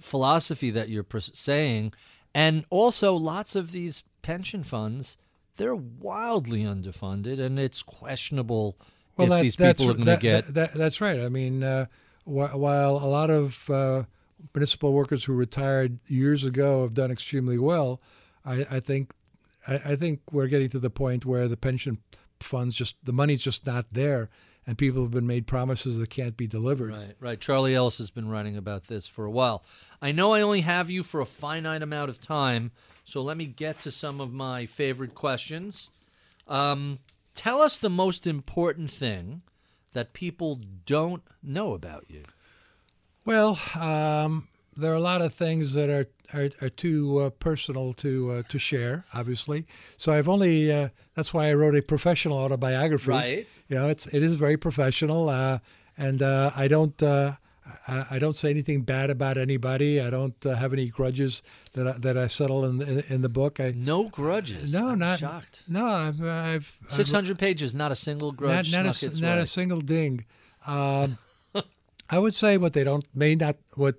philosophy 0.00 0.70
that 0.70 0.88
you're 0.88 1.04
saying, 1.20 1.92
and 2.34 2.64
also 2.70 3.14
lots 3.14 3.54
of 3.54 3.72
these 3.72 4.02
pension 4.22 4.64
funds 4.64 5.18
they're 5.56 5.74
wildly 5.74 6.62
underfunded, 6.64 7.38
and 7.40 7.58
it's 7.58 7.82
questionable 7.82 8.76
if 9.18 9.28
that- 9.28 9.42
these 9.42 9.56
people 9.56 9.90
are 9.90 9.94
going 9.94 10.06
to 10.06 10.16
get. 10.16 10.46
that- 10.46 10.54
that- 10.54 10.74
that's 10.74 11.00
right. 11.00 11.20
I 11.20 11.28
mean, 11.28 11.62
uh, 11.62 11.86
wh- 12.24 12.54
while 12.56 12.96
a 12.96 13.06
lot 13.06 13.30
of 13.30 13.68
uh, 13.70 14.02
municipal 14.54 14.92
workers 14.92 15.24
who 15.24 15.32
retired 15.32 15.98
years 16.08 16.44
ago 16.44 16.82
have 16.82 16.94
done 16.94 17.10
extremely 17.10 17.58
well, 17.58 18.00
I, 18.44 18.66
I 18.70 18.80
think 18.80 19.12
I, 19.66 19.74
I 19.92 19.96
think 19.96 20.20
we're 20.32 20.48
getting 20.48 20.68
to 20.70 20.78
the 20.78 20.90
point 20.90 21.24
where 21.24 21.48
the 21.48 21.56
pension 21.56 21.98
funds 22.40 22.74
just 22.74 22.96
the 23.04 23.12
money's 23.12 23.40
just 23.40 23.64
not 23.64 23.86
there, 23.92 24.28
and 24.66 24.76
people 24.76 25.02
have 25.02 25.12
been 25.12 25.26
made 25.26 25.46
promises 25.46 25.96
that 25.98 26.10
can't 26.10 26.36
be 26.36 26.46
delivered. 26.46 26.90
Right, 26.90 27.14
right. 27.20 27.40
Charlie 27.40 27.74
Ellis 27.74 27.96
has 27.98 28.10
been 28.10 28.28
writing 28.28 28.56
about 28.56 28.88
this 28.88 29.06
for 29.06 29.24
a 29.24 29.30
while. 29.30 29.64
I 30.02 30.12
know 30.12 30.32
I 30.32 30.42
only 30.42 30.60
have 30.62 30.90
you 30.90 31.02
for 31.02 31.20
a 31.20 31.26
finite 31.26 31.82
amount 31.82 32.10
of 32.10 32.20
time, 32.20 32.72
so 33.04 33.22
let 33.22 33.36
me 33.36 33.46
get 33.46 33.80
to 33.80 33.90
some 33.90 34.20
of 34.20 34.32
my 34.32 34.66
favorite 34.66 35.14
questions. 35.14 35.90
Um, 36.48 36.98
tell 37.34 37.60
us 37.60 37.76
the 37.78 37.90
most 37.90 38.26
important 38.26 38.90
thing 38.90 39.42
that 39.92 40.12
people 40.12 40.60
don't 40.86 41.22
know 41.42 41.74
about 41.74 42.06
you. 42.08 42.24
Well, 43.24 43.58
um, 43.74 44.48
there 44.76 44.92
are 44.92 44.96
a 44.96 45.00
lot 45.00 45.22
of 45.22 45.32
things 45.32 45.72
that 45.74 45.88
are 45.88 46.06
are, 46.32 46.50
are 46.62 46.70
too 46.70 47.18
uh, 47.18 47.30
personal 47.30 47.92
to 47.94 48.32
uh, 48.32 48.42
to 48.48 48.58
share, 48.58 49.04
obviously. 49.14 49.66
So 49.96 50.12
I've 50.12 50.28
only 50.28 50.72
uh, 50.72 50.88
that's 51.14 51.32
why 51.32 51.48
I 51.48 51.54
wrote 51.54 51.76
a 51.76 51.82
professional 51.82 52.38
autobiography. 52.38 53.10
Right. 53.10 53.48
You 53.68 53.76
know, 53.76 53.88
it's 53.88 54.06
it 54.06 54.22
is 54.22 54.36
very 54.36 54.56
professional, 54.56 55.28
uh, 55.28 55.58
and 55.96 56.22
uh, 56.22 56.50
I 56.56 56.68
don't. 56.68 57.02
I, 57.86 58.06
I 58.12 58.18
don't 58.18 58.36
say 58.36 58.50
anything 58.50 58.82
bad 58.82 59.10
about 59.10 59.38
anybody. 59.38 60.00
I 60.00 60.10
don't 60.10 60.34
uh, 60.44 60.54
have 60.54 60.72
any 60.72 60.88
grudges 60.88 61.42
that 61.72 61.86
I, 61.86 61.92
that 61.98 62.16
I 62.16 62.26
settle 62.26 62.64
in 62.64 62.78
the, 62.78 63.12
in 63.12 63.22
the 63.22 63.28
book. 63.28 63.60
I 63.60 63.72
No 63.76 64.08
grudges. 64.08 64.72
no, 64.72 64.88
I'm 64.88 64.98
not 64.98 65.18
shocked. 65.18 65.64
No, 65.68 65.86
I've, 65.86 66.22
I've 66.22 66.78
Six 66.88 67.10
hundred 67.10 67.38
pages, 67.38 67.74
not 67.74 67.92
a 67.92 67.96
single 67.96 68.32
grudge 68.32 68.72
not, 68.72 68.84
not, 68.84 69.02
a, 69.02 69.20
not 69.20 69.38
a 69.38 69.46
single 69.46 69.80
ding. 69.80 70.24
Um, 70.66 71.18
I 72.10 72.18
would 72.18 72.34
say 72.34 72.58
what 72.58 72.74
they 72.74 72.84
don't 72.84 73.06
may 73.14 73.34
not 73.34 73.56
what 73.74 73.96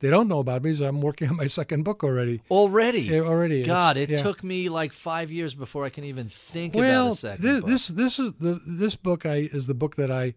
they 0.00 0.10
don't 0.10 0.28
know 0.28 0.40
about 0.40 0.62
me 0.62 0.70
is 0.70 0.80
I'm 0.80 1.00
working 1.00 1.30
on 1.30 1.36
my 1.36 1.46
second 1.46 1.84
book 1.84 2.04
already. 2.04 2.42
already. 2.50 3.00
Yeah, 3.00 3.20
already. 3.20 3.62
God, 3.62 3.96
it 3.96 4.10
yeah. 4.10 4.22
took 4.22 4.44
me 4.44 4.68
like 4.68 4.92
five 4.92 5.30
years 5.30 5.54
before 5.54 5.86
I 5.86 5.88
can 5.88 6.04
even 6.04 6.28
think 6.28 6.74
well, 6.74 7.06
about 7.06 7.12
a 7.12 7.16
second 7.16 7.44
this, 7.44 7.60
book. 7.60 7.68
this 7.70 7.88
this 7.88 8.18
is 8.18 8.32
the 8.34 8.60
this 8.66 8.94
book 8.94 9.24
I 9.24 9.48
is 9.52 9.66
the 9.66 9.74
book 9.74 9.96
that 9.96 10.10
I 10.10 10.34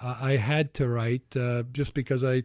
I 0.00 0.36
had 0.36 0.74
to 0.74 0.88
write 0.88 1.36
uh, 1.36 1.64
just 1.72 1.94
because 1.94 2.24
I 2.24 2.44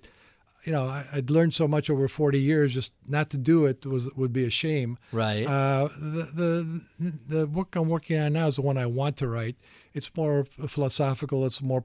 you 0.65 0.71
know 0.71 0.85
I, 0.85 1.05
I'd 1.13 1.29
learned 1.29 1.53
so 1.53 1.67
much 1.67 1.89
over 1.89 2.07
40 2.07 2.39
years 2.39 2.73
just 2.73 2.91
not 3.07 3.29
to 3.31 3.37
do 3.37 3.65
it 3.65 3.85
was 3.85 4.09
would 4.15 4.33
be 4.33 4.45
a 4.45 4.49
shame. 4.49 4.97
right. 5.11 5.45
Uh, 5.45 5.89
the, 5.97 6.79
the 6.99 7.13
the 7.27 7.47
book 7.47 7.75
I'm 7.75 7.89
working 7.89 8.19
on 8.19 8.33
now 8.33 8.47
is 8.47 8.55
the 8.55 8.61
one 8.61 8.77
I 8.77 8.85
want 8.85 9.17
to 9.17 9.27
write. 9.27 9.55
It's 9.93 10.09
more 10.15 10.45
philosophical. 10.67 11.45
It's 11.45 11.61
more 11.61 11.83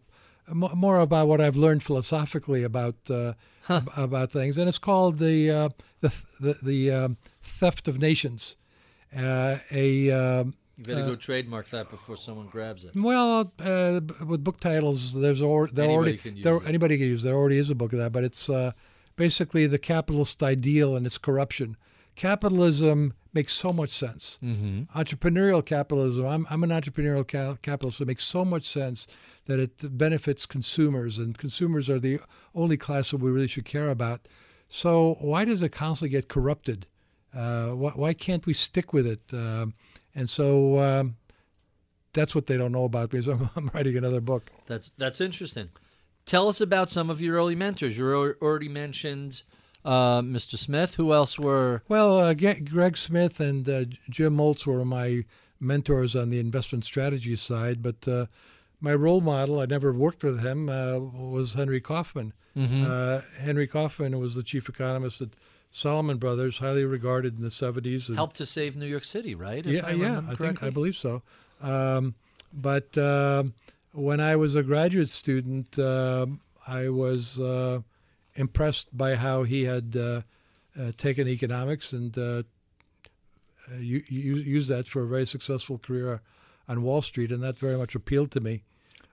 more 0.51 1.01
about 1.01 1.29
what 1.29 1.41
I've 1.41 1.57
learned 1.57 1.83
philosophically 1.83 2.63
about 2.63 2.97
uh, 3.11 3.35
ab- 3.69 3.91
about 3.97 4.33
things, 4.33 4.57
and 4.57 4.69
it's 4.69 4.79
called 4.79 5.19
the 5.19 5.51
uh, 5.51 5.69
the 6.01 6.15
the, 6.41 6.59
the 6.63 6.91
um, 6.91 7.17
theft 7.43 7.89
of 7.89 7.99
nations. 7.99 8.57
Uh, 9.17 9.59
a 9.71 10.11
um, 10.11 10.55
You 10.79 10.85
better 10.85 11.07
go 11.07 11.17
trademark 11.17 11.69
that 11.71 11.91
before 11.91 12.17
someone 12.17 12.47
grabs 12.47 12.85
it. 12.85 12.95
well, 12.95 13.53
uh, 13.59 14.01
with 14.25 14.45
book 14.45 14.61
titles, 14.61 15.13
there's 15.13 15.43
or, 15.43 15.67
there 15.67 15.89
already 15.89 16.17
can 16.17 16.41
there, 16.41 16.61
anybody 16.65 16.97
can 16.97 17.09
use. 17.09 17.25
There 17.25 17.35
already 17.35 17.59
is 17.59 17.69
a 17.69 17.75
book 17.75 17.93
of 17.93 17.99
that, 17.99 18.13
but 18.13 18.23
it's 18.23 18.49
uh, 18.49 18.71
basically 19.17 19.67
the 19.67 19.79
capitalist 19.79 20.41
ideal 20.43 20.95
and 20.95 21.05
its 21.05 21.19
corruption. 21.19 21.77
Capitalism 22.15 23.13
makes 23.33 23.53
so 23.53 23.73
much 23.73 23.91
sense. 23.91 24.39
Mm-hmm. 24.43 24.99
Entrepreneurial 24.99 25.65
capitalism. 25.65 26.25
I'm, 26.27 26.47
I'm 26.49 26.63
an 26.63 26.71
entrepreneurial 26.71 27.27
ca- 27.27 27.57
capitalist. 27.63 27.99
So 27.99 28.03
it 28.03 28.09
makes 28.09 28.25
so 28.25 28.45
much 28.45 28.65
sense 28.65 29.09
that 29.47 29.59
it 29.59 29.97
benefits 29.99 30.47
consumers, 30.47 31.19
and 31.19 31.37
consumers 31.37 31.91
are 31.91 31.99
the 31.99 32.21
only 32.55 32.77
class 32.77 33.11
that 33.11 33.19
we 33.19 33.31
really 33.31 33.49
should 33.49 33.65
care 33.65 33.91
about. 33.91 34.29
So 34.69 35.17
why 35.21 35.45
does 35.45 35.63
it 35.63 35.71
constantly 35.71 36.11
get 36.11 36.29
corrupted? 36.29 36.87
Uh, 37.35 37.71
why, 37.71 37.91
why 37.91 38.15
can't 38.15 38.47
we 38.47 38.55
stick 38.55 38.93
with 38.93 39.07
it? 39.07 39.33
And 40.15 40.29
so 40.29 40.79
um, 40.79 41.17
that's 42.13 42.35
what 42.35 42.47
they 42.47 42.57
don't 42.57 42.73
know 42.73 42.85
about 42.85 43.13
me. 43.13 43.23
So 43.23 43.33
I'm, 43.33 43.51
I'm 43.57 43.71
writing 43.75 43.97
another 43.97 44.21
book. 44.21 44.51
That's 44.67 44.93
that's 44.97 45.21
interesting. 45.21 45.71
Tell 46.27 46.49
us 46.49 46.61
about 46.61 46.91
some 46.91 47.09
of 47.09 47.21
your 47.21 47.37
early 47.37 47.55
mentors. 47.55 47.97
You 47.97 48.07
already 48.43 48.69
mentioned 48.69 49.43
uh, 49.85 50.21
Mr. 50.21 50.59
Smith. 50.59 50.97
Who 50.97 51.15
else 51.15 51.39
were? 51.39 51.83
Well, 51.89 52.19
uh, 52.19 52.35
Greg 52.35 52.99
Smith 52.99 53.41
and 53.41 53.67
uh, 53.67 53.85
Jim 54.11 54.37
Moltz 54.37 54.67
were 54.67 54.85
my 54.85 55.25
mentors 55.59 56.15
on 56.15 56.29
the 56.29 56.39
investment 56.39 56.85
strategy 56.85 57.35
side, 57.35 57.83
but 57.83 58.07
uh, 58.07 58.27
my 58.81 58.95
role 58.95 59.21
model, 59.23 59.61
I 59.61 59.67
never 59.67 59.93
worked 59.93 60.23
with 60.23 60.41
him, 60.41 60.69
uh, 60.69 60.99
was 60.99 61.55
Henry 61.55 61.81
Kaufman. 61.81 62.33
Uh, 62.85 63.21
Henry 63.39 63.69
Kaufman 63.69 64.19
was 64.19 64.35
the 64.35 64.43
chief 64.43 64.69
economist 64.69 65.21
at 65.21 65.29
Salomon 65.71 66.19
Brothers, 66.19 66.59
highly 66.59 66.85
regarded 66.85 67.37
in 67.37 67.43
the 67.43 67.51
70s. 67.51 68.09
and- 68.09 68.17
Helped 68.17 68.37
to 68.37 68.47
save 68.47 68.77
New 68.77 68.87
York 68.87 69.05
City, 69.05 69.35
right? 69.35 69.65
Yeah, 69.65 69.87
I 69.87 69.93
yeah, 69.93 70.23
I 70.29 70.35
think? 70.35 70.63
I 70.63 70.71
believe 70.71 70.97
so. 70.97 71.23
Um, 71.61 72.15
but 72.53 72.97
um 72.97 73.53
when 73.93 74.21
I 74.21 74.37
was 74.37 74.55
a 74.55 74.63
graduate 74.63 75.11
student, 75.11 75.79
um 75.79 76.41
I 76.67 76.89
was 76.91 77.41
uh, 77.41 77.81
impressed 78.35 78.97
by 78.97 79.17
how 79.17 79.43
he 79.43 79.65
had 79.65 79.97
uh, 79.97 80.21
uh, 80.79 80.93
taken 80.99 81.27
economics 81.27 81.93
and 81.95 82.17
uh, 82.19 82.43
uh, 83.71 83.77
used 83.79 84.69
that 84.69 84.87
for 84.87 85.03
a 85.03 85.07
very 85.07 85.27
successful 85.27 85.79
career 85.79 86.21
on 86.69 86.83
Wall 86.83 87.01
Street, 87.01 87.33
and 87.33 87.43
that 87.43 87.59
very 87.59 87.79
much 87.79 87.95
appealed 87.95 88.31
to 88.33 88.41
me. 88.41 88.63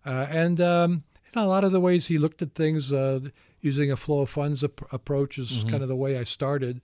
Uh, 0.05 0.27
and 0.29 0.59
um, 0.59 1.03
know, 1.35 1.45
a 1.45 1.47
lot 1.47 1.63
of 1.63 1.71
the 1.71 1.79
ways 1.79 2.07
he 2.07 2.17
looked 2.17 2.41
at 2.41 2.53
things, 2.53 2.91
uh, 2.91 3.19
using 3.61 3.91
a 3.91 3.97
flow 3.97 4.21
of 4.21 4.29
funds 4.29 4.63
ap- 4.63 4.91
approach, 4.93 5.37
is 5.37 5.65
kind 5.69 5.81
of 5.83 5.89
the 5.89 5.95
way 5.95 6.17
I 6.17 6.23
started. 6.23 6.81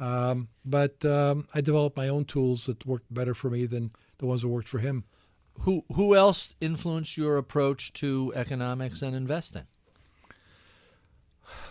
Um, 0.00 0.48
but 0.64 1.04
um, 1.04 1.46
I 1.54 1.60
developed 1.60 1.96
my 1.96 2.08
own 2.08 2.24
tools 2.24 2.66
that 2.66 2.84
worked 2.86 3.12
better 3.12 3.34
for 3.34 3.50
me 3.50 3.66
than 3.66 3.92
the 4.18 4.26
ones 4.26 4.42
that 4.42 4.48
worked 4.48 4.68
for 4.68 4.78
him. 4.78 5.04
Who 5.60 5.84
who 5.94 6.16
else 6.16 6.54
influenced 6.60 7.16
your 7.18 7.36
approach 7.36 7.92
to 7.94 8.32
economics 8.34 9.02
and 9.02 9.14
investing? 9.14 9.64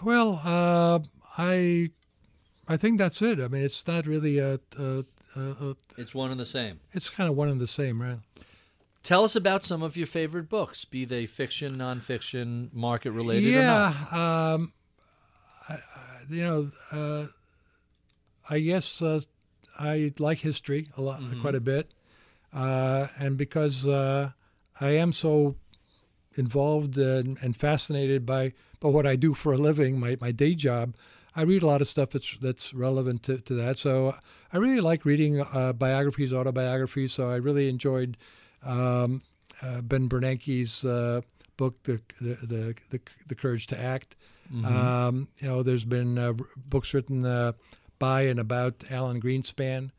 Well, 0.03 0.41
uh, 0.43 0.99
I 1.37 1.89
I 2.67 2.77
think 2.77 2.99
that's 2.99 3.21
it. 3.21 3.39
I 3.39 3.47
mean, 3.47 3.63
it's 3.63 3.85
not 3.87 4.05
really 4.05 4.37
a, 4.37 4.59
a, 4.77 5.03
a, 5.35 5.39
a 5.41 5.75
It's 5.97 6.13
one 6.15 6.31
and 6.31 6.39
the 6.39 6.45
same. 6.45 6.79
it's 6.93 7.09
kind 7.09 7.29
of 7.29 7.35
one 7.35 7.49
and 7.49 7.59
the 7.59 7.67
same, 7.67 8.01
right? 8.01 8.19
Tell 9.03 9.23
us 9.23 9.35
about 9.35 9.63
some 9.63 9.81
of 9.81 9.97
your 9.97 10.07
favorite 10.07 10.47
books, 10.47 10.85
be 10.85 11.05
they 11.05 11.25
fiction, 11.25 11.77
nonfiction, 11.77 12.71
market 12.71 13.11
related 13.11 13.55
or 13.55 13.61
yeah, 13.61 13.93
not. 14.11 14.13
um, 14.13 14.73
I, 15.67 15.73
I, 15.73 15.79
you 16.29 16.43
know, 16.43 16.69
uh, 16.91 17.25
I 18.49 18.59
guess 18.59 19.01
uh, 19.01 19.21
I 19.79 20.13
like 20.19 20.37
history 20.39 20.89
a 20.97 21.01
lot, 21.01 21.21
quite 21.41 21.55
a 21.55 21.59
bit, 21.59 21.91
uh, 22.53 23.07
and 23.17 23.37
because 23.37 23.87
uh, 23.87 24.31
I 24.79 24.91
am 24.91 25.13
so 25.13 25.55
involved 26.35 26.97
and, 26.97 27.37
and 27.41 27.55
fascinated 27.55 28.25
by, 28.25 28.53
by 28.79 28.89
what 28.89 29.07
I 29.07 29.15
do 29.15 29.33
for 29.33 29.53
a 29.53 29.57
living, 29.57 29.99
my, 29.99 30.17
my 30.21 30.31
day 30.31 30.53
job, 30.55 30.95
I 31.35 31.43
read 31.43 31.63
a 31.63 31.67
lot 31.67 31.81
of 31.81 31.87
stuff 31.87 32.09
that's 32.09 32.37
that's 32.41 32.73
relevant 32.73 33.23
to, 33.23 33.37
to 33.37 33.53
that. 33.53 33.77
So 33.77 34.13
I 34.51 34.57
really 34.57 34.81
like 34.81 35.05
reading 35.05 35.39
uh, 35.39 35.71
biographies, 35.73 36.33
autobiographies. 36.33 37.13
So 37.13 37.29
I 37.29 37.37
really 37.37 37.69
enjoyed 37.69 38.17
um, 38.63 39.21
uh, 39.61 39.81
Ben 39.81 40.07
Bernanke's 40.09 40.83
uh, 40.85 41.21
book, 41.57 41.81
the, 41.83 42.01
the 42.19 42.33
the 42.45 42.75
the 42.89 42.99
the 43.27 43.35
Courage 43.35 43.67
to 43.67 43.79
Act. 43.79 44.15
Um, 44.65 45.29
you 45.37 45.47
know, 45.47 45.63
there's 45.63 45.85
been 45.85 46.17
uh, 46.17 46.33
books 46.67 46.93
written 46.93 47.25
uh, 47.25 47.53
by 47.99 48.23
and 48.23 48.39
about 48.39 48.83
Alan 48.89 49.21
Greenspan. 49.21 49.91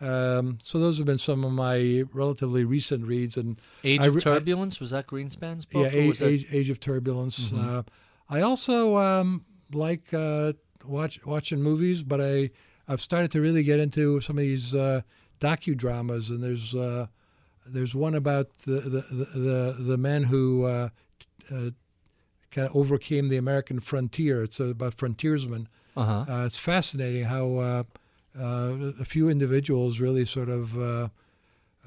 Um, 0.00 0.58
so 0.62 0.78
those 0.78 0.98
have 0.98 1.06
been 1.06 1.18
some 1.18 1.42
of 1.44 1.52
my 1.52 2.04
relatively 2.12 2.64
recent 2.64 3.04
reads, 3.06 3.36
and 3.36 3.60
Age 3.82 4.00
I 4.00 4.06
of 4.06 4.14
re- 4.14 4.20
I- 4.20 4.24
Turbulence 4.24 4.78
was 4.78 4.90
that 4.90 5.06
Greenspan's 5.06 5.64
book? 5.64 5.90
yeah, 5.90 5.98
age, 5.98 6.18
that- 6.18 6.26
age, 6.28 6.46
age 6.52 6.70
of 6.70 6.78
turbulence. 6.80 7.52
Uh, 7.52 7.82
I 8.28 8.42
also 8.42 8.96
um, 8.96 9.44
like 9.72 10.12
uh, 10.14 10.52
watch 10.84 11.18
watching 11.24 11.62
movies, 11.62 12.02
but 12.02 12.20
I 12.20 12.50
I've 12.86 13.00
started 13.00 13.32
to 13.32 13.40
really 13.40 13.62
get 13.64 13.80
into 13.80 14.20
some 14.20 14.36
of 14.38 14.42
these 14.42 14.72
uh, 14.74 15.00
docudramas, 15.40 16.28
and 16.28 16.42
there's 16.42 16.74
uh, 16.74 17.06
there's 17.68 17.94
one 17.94 18.14
about 18.14 18.48
the 18.60 18.80
the 18.80 19.00
the, 19.38 19.76
the, 19.78 19.98
men 19.98 20.24
who 20.24 20.64
uh, 20.64 20.88
uh, 21.50 21.70
kind 22.50 22.68
of 22.68 22.76
overcame 22.76 23.28
the 23.28 23.36
American 23.36 23.80
frontier. 23.80 24.42
It's 24.42 24.60
about 24.60 24.94
frontiersmen. 24.94 25.68
Uh-huh. 25.96 26.24
Uh, 26.28 26.46
it's 26.46 26.58
fascinating 26.58 27.24
how 27.24 27.56
uh, 27.56 27.82
uh, 28.38 28.92
a 29.00 29.04
few 29.04 29.28
individuals 29.28 30.00
really 30.00 30.26
sort 30.26 30.48
of 30.48 30.78
uh, 30.78 31.08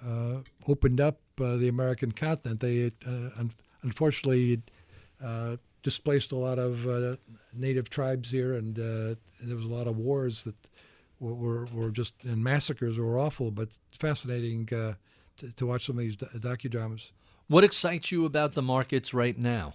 uh, 0.05 0.37
opened 0.67 0.99
up 0.99 1.19
uh, 1.39 1.57
the 1.57 1.67
American 1.67 2.11
continent. 2.11 2.59
They 2.59 2.91
uh, 3.05 3.29
un- 3.37 3.53
unfortunately 3.83 4.61
uh, 5.23 5.57
displaced 5.83 6.31
a 6.31 6.35
lot 6.35 6.59
of 6.59 6.87
uh, 6.87 7.15
native 7.53 7.89
tribes 7.89 8.29
here, 8.29 8.53
and 8.53 8.77
uh, 8.77 9.15
there 9.41 9.55
was 9.55 9.65
a 9.65 9.69
lot 9.69 9.87
of 9.87 9.97
wars 9.97 10.43
that 10.43 10.55
were, 11.19 11.33
were, 11.33 11.65
were 11.73 11.91
just 11.91 12.13
and 12.23 12.43
massacres 12.43 12.97
were 12.97 13.19
awful. 13.19 13.51
But 13.51 13.69
fascinating 13.91 14.69
uh, 14.73 14.93
to, 15.39 15.51
to 15.51 15.65
watch 15.65 15.85
some 15.85 15.97
of 15.97 16.03
these 16.03 16.15
docudramas. 16.17 17.11
What 17.47 17.63
excites 17.63 18.11
you 18.11 18.25
about 18.25 18.53
the 18.53 18.61
markets 18.61 19.13
right 19.13 19.37
now? 19.37 19.73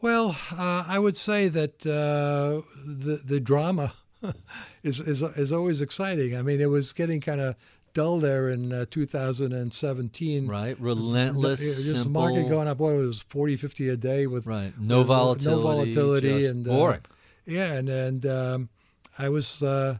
Well, 0.00 0.36
uh, 0.52 0.84
I 0.86 0.98
would 0.98 1.16
say 1.16 1.48
that 1.48 1.86
uh, 1.86 2.62
the 2.86 3.16
the 3.24 3.40
drama 3.40 3.94
is, 4.82 5.00
is 5.00 5.22
is 5.22 5.50
always 5.52 5.80
exciting. 5.80 6.36
I 6.36 6.42
mean, 6.42 6.60
it 6.60 6.68
was 6.70 6.92
getting 6.92 7.20
kind 7.20 7.40
of 7.40 7.56
dull 7.94 8.18
there 8.20 8.50
in 8.50 8.72
uh, 8.72 8.84
2017. 8.90 10.46
Right? 10.46 10.78
Relentless, 10.80 11.60
Just 11.60 11.90
simple. 11.90 12.10
market 12.10 12.48
going 12.48 12.68
up. 12.68 12.78
Boy, 12.78 12.94
it 13.02 13.06
was 13.06 13.22
40, 13.22 13.56
50 13.56 13.88
a 13.90 13.96
day 13.96 14.26
with 14.26 14.46
Right. 14.46 14.72
No 14.78 14.98
with- 14.98 15.06
volatility. 15.06 15.56
no 15.56 15.62
volatility, 15.62 16.46
and 16.46 16.66
uh, 16.68 16.70
boring. 16.70 17.00
yeah, 17.46 17.72
and 17.72 17.88
and 17.88 18.26
um, 18.26 18.68
I 19.18 19.28
was, 19.30 19.62
uh, 19.62 19.98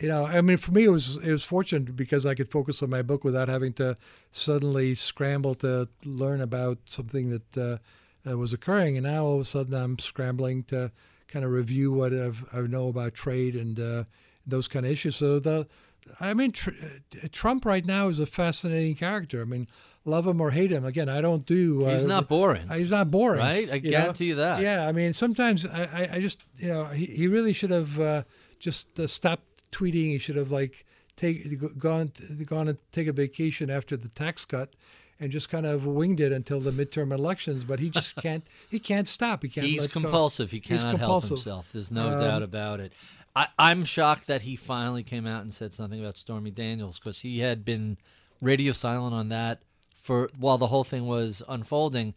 you 0.00 0.08
know, 0.08 0.24
I 0.26 0.40
mean, 0.40 0.56
for 0.56 0.72
me, 0.72 0.84
it 0.84 0.88
was 0.90 1.16
it 1.24 1.30
was 1.30 1.44
fortunate 1.44 1.94
because 1.96 2.26
I 2.26 2.34
could 2.34 2.50
focus 2.50 2.82
on 2.82 2.90
my 2.90 3.02
book 3.02 3.22
without 3.24 3.48
having 3.48 3.72
to 3.74 3.96
suddenly 4.32 4.94
scramble 4.94 5.54
to 5.56 5.88
learn 6.04 6.40
about 6.40 6.78
something 6.86 7.30
that 7.30 7.80
uh, 8.26 8.36
was 8.36 8.52
occurring. 8.52 8.96
And 8.96 9.04
now 9.06 9.24
all 9.24 9.34
of 9.36 9.40
a 9.40 9.44
sudden, 9.44 9.74
I'm 9.74 9.98
scrambling 9.98 10.64
to 10.64 10.90
kind 11.28 11.44
of 11.44 11.52
review 11.52 11.92
what 11.92 12.12
I've, 12.12 12.44
I 12.52 12.60
know 12.62 12.88
about 12.88 13.14
trade 13.14 13.54
and 13.56 13.78
uh, 13.78 14.04
those 14.46 14.68
kind 14.68 14.84
of 14.86 14.92
issues. 14.92 15.16
So 15.16 15.38
the, 15.38 15.66
I 16.20 16.34
mean, 16.34 16.52
tr- 16.52 16.70
uh, 16.70 17.28
Trump 17.32 17.64
right 17.64 17.84
now 17.84 18.08
is 18.08 18.20
a 18.20 18.26
fascinating 18.26 18.94
character. 18.96 19.40
I 19.40 19.44
mean, 19.44 19.66
love 20.04 20.26
him 20.26 20.40
or 20.40 20.50
hate 20.50 20.70
him. 20.70 20.84
Again, 20.84 21.08
I 21.08 21.20
don't 21.20 21.46
do. 21.46 21.86
Uh, 21.86 21.92
He's 21.92 22.04
not 22.04 22.28
boring. 22.28 22.68
uh, 22.70 22.74
He's 22.74 22.90
not 22.90 23.10
boring, 23.10 23.40
Right? 23.40 23.70
I 23.70 23.74
you 23.76 23.90
know? 23.90 23.90
guarantee 23.90 24.26
you 24.26 24.34
that. 24.36 24.60
Yeah, 24.60 24.86
I 24.86 24.92
mean, 24.92 25.12
sometimes 25.14 25.64
I, 25.64 25.84
I, 25.84 26.08
I 26.16 26.20
just, 26.20 26.42
you 26.58 26.68
know, 26.68 26.84
he, 26.86 27.06
he 27.06 27.26
really 27.28 27.52
should 27.52 27.70
have 27.70 27.98
uh, 28.00 28.22
just 28.58 28.98
uh, 29.00 29.06
stopped 29.06 29.53
tweeting. 29.74 30.10
He 30.12 30.18
should 30.18 30.36
have 30.36 30.50
like 30.50 30.84
take 31.16 31.78
gone 31.78 32.12
gone 32.46 32.68
and 32.68 32.78
take 32.92 33.06
a 33.08 33.12
vacation 33.12 33.70
after 33.70 33.96
the 33.96 34.08
tax 34.08 34.44
cut, 34.44 34.70
and 35.20 35.30
just 35.32 35.48
kind 35.48 35.66
of 35.66 35.86
winged 35.86 36.20
it 36.20 36.32
until 36.32 36.60
the 36.60 36.70
midterm 36.70 37.12
elections. 37.12 37.64
But 37.64 37.80
he 37.80 37.90
just 37.90 38.16
can't. 38.16 38.44
He 38.70 38.78
can't 38.78 39.08
stop. 39.08 39.42
He 39.42 39.48
can't. 39.48 39.66
He's 39.66 39.82
let 39.82 39.90
go. 39.90 40.00
compulsive. 40.00 40.50
He 40.50 40.60
cannot 40.60 40.98
help 40.98 41.24
himself. 41.24 41.70
There's 41.72 41.90
no 41.90 42.08
Um, 42.14 42.20
doubt 42.20 42.42
about 42.42 42.80
it. 42.80 42.92
I, 43.36 43.48
I'm 43.58 43.84
shocked 43.84 44.28
that 44.28 44.42
he 44.42 44.54
finally 44.54 45.02
came 45.02 45.26
out 45.26 45.42
and 45.42 45.52
said 45.52 45.72
something 45.72 45.98
about 46.00 46.16
Stormy 46.16 46.52
Daniels 46.52 47.00
because 47.00 47.20
he 47.20 47.40
had 47.40 47.64
been 47.64 47.96
radio 48.40 48.72
silent 48.72 49.12
on 49.12 49.28
that 49.30 49.60
for 50.00 50.30
while 50.38 50.56
the 50.58 50.68
whole 50.68 50.84
thing 50.84 51.06
was 51.06 51.42
unfolding. 51.48 52.14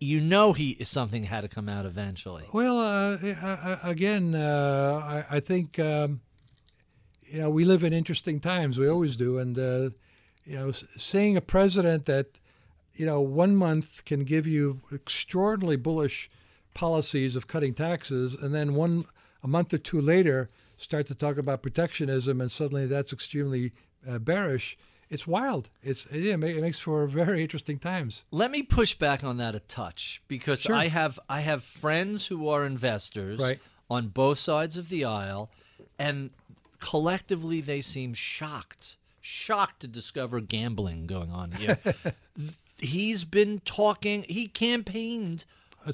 You 0.00 0.20
know, 0.20 0.52
he 0.54 0.82
something 0.84 1.24
had 1.24 1.42
to 1.42 1.48
come 1.48 1.68
out 1.68 1.84
eventually. 1.86 2.44
Well, 2.52 2.78
uh, 2.78 3.76
again, 3.82 4.34
uh, 4.34 5.24
I, 5.30 5.36
I 5.36 5.40
think 5.40 5.78
um, 5.78 6.20
you 7.26 7.38
know 7.38 7.50
we 7.50 7.64
live 7.64 7.82
in 7.84 7.92
interesting 7.92 8.40
times. 8.40 8.78
We 8.78 8.88
always 8.88 9.16
do, 9.16 9.38
and 9.38 9.58
uh, 9.58 9.90
you 10.44 10.56
know, 10.56 10.70
seeing 10.72 11.36
a 11.36 11.40
president 11.40 12.06
that 12.06 12.38
you 12.94 13.04
know, 13.06 13.20
one 13.20 13.56
month 13.56 14.04
can 14.04 14.22
give 14.24 14.46
you 14.46 14.80
extraordinarily 14.92 15.76
bullish 15.76 16.30
policies 16.74 17.34
of 17.36 17.46
cutting 17.48 17.74
taxes, 17.74 18.34
and 18.34 18.54
then 18.54 18.74
one 18.74 19.04
a 19.42 19.48
month 19.48 19.74
or 19.74 19.78
two 19.78 20.00
later 20.00 20.48
start 20.76 21.06
to 21.06 21.14
talk 21.14 21.36
about 21.36 21.62
protectionism, 21.62 22.40
and 22.40 22.50
suddenly 22.50 22.86
that's 22.86 23.12
extremely 23.12 23.72
uh, 24.08 24.18
bearish. 24.18 24.76
It's 25.10 25.26
wild. 25.26 25.68
It's 25.82 26.06
yeah, 26.12 26.34
it 26.34 26.42
it 26.44 26.60
makes 26.60 26.78
for 26.78 27.06
very 27.06 27.42
interesting 27.42 27.78
times. 27.78 28.24
Let 28.30 28.50
me 28.50 28.62
push 28.62 28.94
back 28.94 29.22
on 29.22 29.36
that 29.36 29.54
a 29.54 29.60
touch 29.60 30.22
because 30.28 30.62
Sure. 30.62 30.74
I 30.74 30.88
have 30.88 31.18
I 31.28 31.40
have 31.40 31.62
friends 31.62 32.26
who 32.26 32.48
are 32.48 32.64
investors 32.64 33.38
Right. 33.40 33.60
on 33.90 34.08
both 34.08 34.38
sides 34.38 34.78
of 34.78 34.88
the 34.88 35.04
aisle, 35.04 35.50
and 35.98 36.30
collectively 36.84 37.60
they 37.62 37.80
seem 37.80 38.12
shocked, 38.12 38.96
shocked 39.22 39.80
to 39.80 39.88
discover 39.88 40.38
gambling 40.40 41.06
going 41.06 41.30
on 41.30 41.52
here. 41.52 41.78
He's 42.78 43.24
been 43.24 43.60
talking. 43.64 44.24
He 44.28 44.48
campaigned 44.48 45.44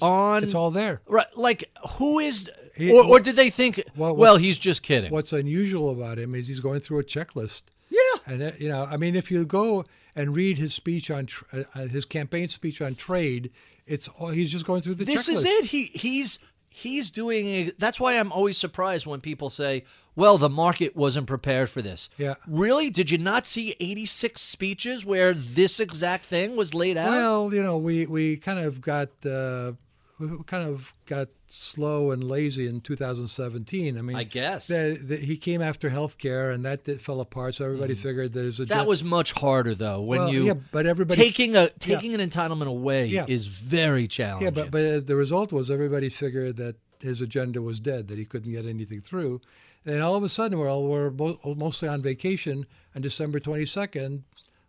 on. 0.02 0.42
It's 0.42 0.54
all 0.54 0.70
there. 0.72 1.00
right. 1.06 1.26
Like 1.36 1.64
who 1.98 2.18
is, 2.18 2.50
He- 2.76 2.90
or, 2.92 3.04
or 3.04 3.20
did 3.20 3.36
they 3.36 3.50
think? 3.50 3.82
Well, 3.96 4.16
well, 4.16 4.36
he's 4.36 4.58
just 4.58 4.82
kidding. 4.82 5.12
What's 5.12 5.32
unusual 5.32 5.90
about 5.90 6.18
him 6.18 6.34
is 6.34 6.48
he's 6.48 6.60
going 6.60 6.80
through 6.80 6.98
a 6.98 7.04
checklist. 7.04 7.62
yeah. 7.88 7.98
And 8.26 8.42
uh, 8.42 8.50
you 8.58 8.68
know, 8.68 8.84
I 8.84 8.96
mean, 8.96 9.14
if 9.14 9.30
you 9.30 9.44
go 9.44 9.84
and 10.16 10.34
read 10.34 10.58
his 10.58 10.74
speech 10.74 11.10
on 11.10 11.26
tr- 11.26 11.44
uh, 11.52 11.62
uh, 11.74 11.86
his 11.86 12.04
campaign 12.04 12.48
speech 12.48 12.80
on 12.82 12.94
trade, 12.96 13.50
it's 13.86 14.08
all, 14.08 14.28
he's 14.28 14.50
just 14.50 14.64
going 14.66 14.82
through 14.82 14.94
the 14.96 15.04
this 15.04 15.28
checklist. 15.28 15.34
is 15.34 15.44
it. 15.44 15.64
He 15.66 15.84
he's 15.94 16.38
he's 16.70 17.10
doing. 17.10 17.46
A, 17.46 17.72
that's 17.78 18.00
why 18.00 18.14
I'm 18.18 18.32
always 18.32 18.56
surprised 18.58 19.06
when 19.06 19.20
people 19.20 19.50
say, 19.50 19.84
"Well, 20.20 20.38
the 20.38 20.48
market 20.48 20.94
wasn't 20.94 21.26
prepared 21.26 21.68
for 21.70 21.82
this." 21.82 22.10
Yeah. 22.18 22.34
Really? 22.46 22.90
Did 22.90 23.10
you 23.10 23.18
not 23.18 23.46
see 23.46 23.74
86 23.80 24.40
speeches 24.40 25.04
where 25.04 25.32
this 25.34 25.80
exact 25.80 26.24
thing 26.26 26.56
was 26.56 26.74
laid 26.74 26.96
out? 26.96 27.10
Well, 27.10 27.54
you 27.54 27.62
know, 27.62 27.76
we 27.78 28.06
we 28.06 28.36
kind 28.36 28.58
of 28.60 28.80
got 28.80 29.08
uh, 29.24 29.72
we 30.18 30.28
kind 30.46 30.68
of 30.68 30.94
got 31.06 31.28
slow 31.46 32.10
and 32.12 32.22
lazy 32.22 32.68
in 32.68 32.80
2017. 32.80 33.98
I 33.98 34.02
mean, 34.02 34.16
I 34.16 34.22
guess. 34.24 34.68
the, 34.68 34.98
the, 35.02 35.16
he 35.16 35.36
came 35.36 35.60
after 35.62 35.90
healthcare, 35.90 36.54
and 36.54 36.64
that 36.64 36.84
did, 36.84 37.00
fell 37.00 37.20
apart. 37.20 37.54
So 37.56 37.64
everybody 37.64 37.94
figured 37.94 38.32
there's 38.32 38.60
a 38.60 38.64
Mm. 38.66 38.68
that 38.68 38.86
was 38.86 39.02
much 39.02 39.32
harder 39.32 39.74
though. 39.74 40.00
When 40.02 40.20
Well, 40.20 40.32
you 40.32 40.44
yeah, 40.44 40.54
but 40.70 40.86
everybody 40.86 41.20
taking 41.20 41.56
a 41.56 41.70
taking 41.70 42.14
an 42.14 42.20
entitlement 42.20 42.68
away 42.68 43.06
Yeah. 43.06 43.24
is 43.28 43.46
very 43.46 44.06
challenging. 44.06 44.44
Yeah, 44.44 44.50
but 44.50 44.70
but 44.70 45.06
the 45.06 45.16
result 45.16 45.52
was 45.52 45.70
everybody 45.70 46.08
figured 46.08 46.56
that 46.56 46.76
his 47.00 47.20
agenda 47.22 47.62
was 47.62 47.80
dead, 47.80 48.08
that 48.08 48.18
he 48.18 48.26
couldn't 48.26 48.52
get 48.52 48.66
anything 48.66 49.00
through, 49.00 49.40
and 49.86 50.02
all 50.02 50.14
of 50.14 50.22
a 50.22 50.28
sudden 50.28 50.58
we're 50.58 50.70
all 50.70 50.86
we're 50.86 51.10
mostly 51.54 51.88
on 51.88 52.02
vacation. 52.02 52.66
On 52.94 53.02
December 53.02 53.40
twenty 53.40 53.66
second, 53.66 54.24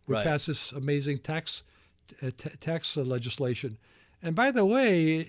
we 0.07 0.16
Right. 0.16 0.24
passed 0.24 0.47
this 0.47 0.72
amazing 0.72 1.20
tax 1.20 1.64
uh, 2.22 2.32
t- 2.38 2.49
tax 2.59 2.97
uh, 2.97 3.01
legislation, 3.01 3.78
and 4.22 4.36
by 4.36 4.51
the 4.51 4.66
way. 4.66 5.28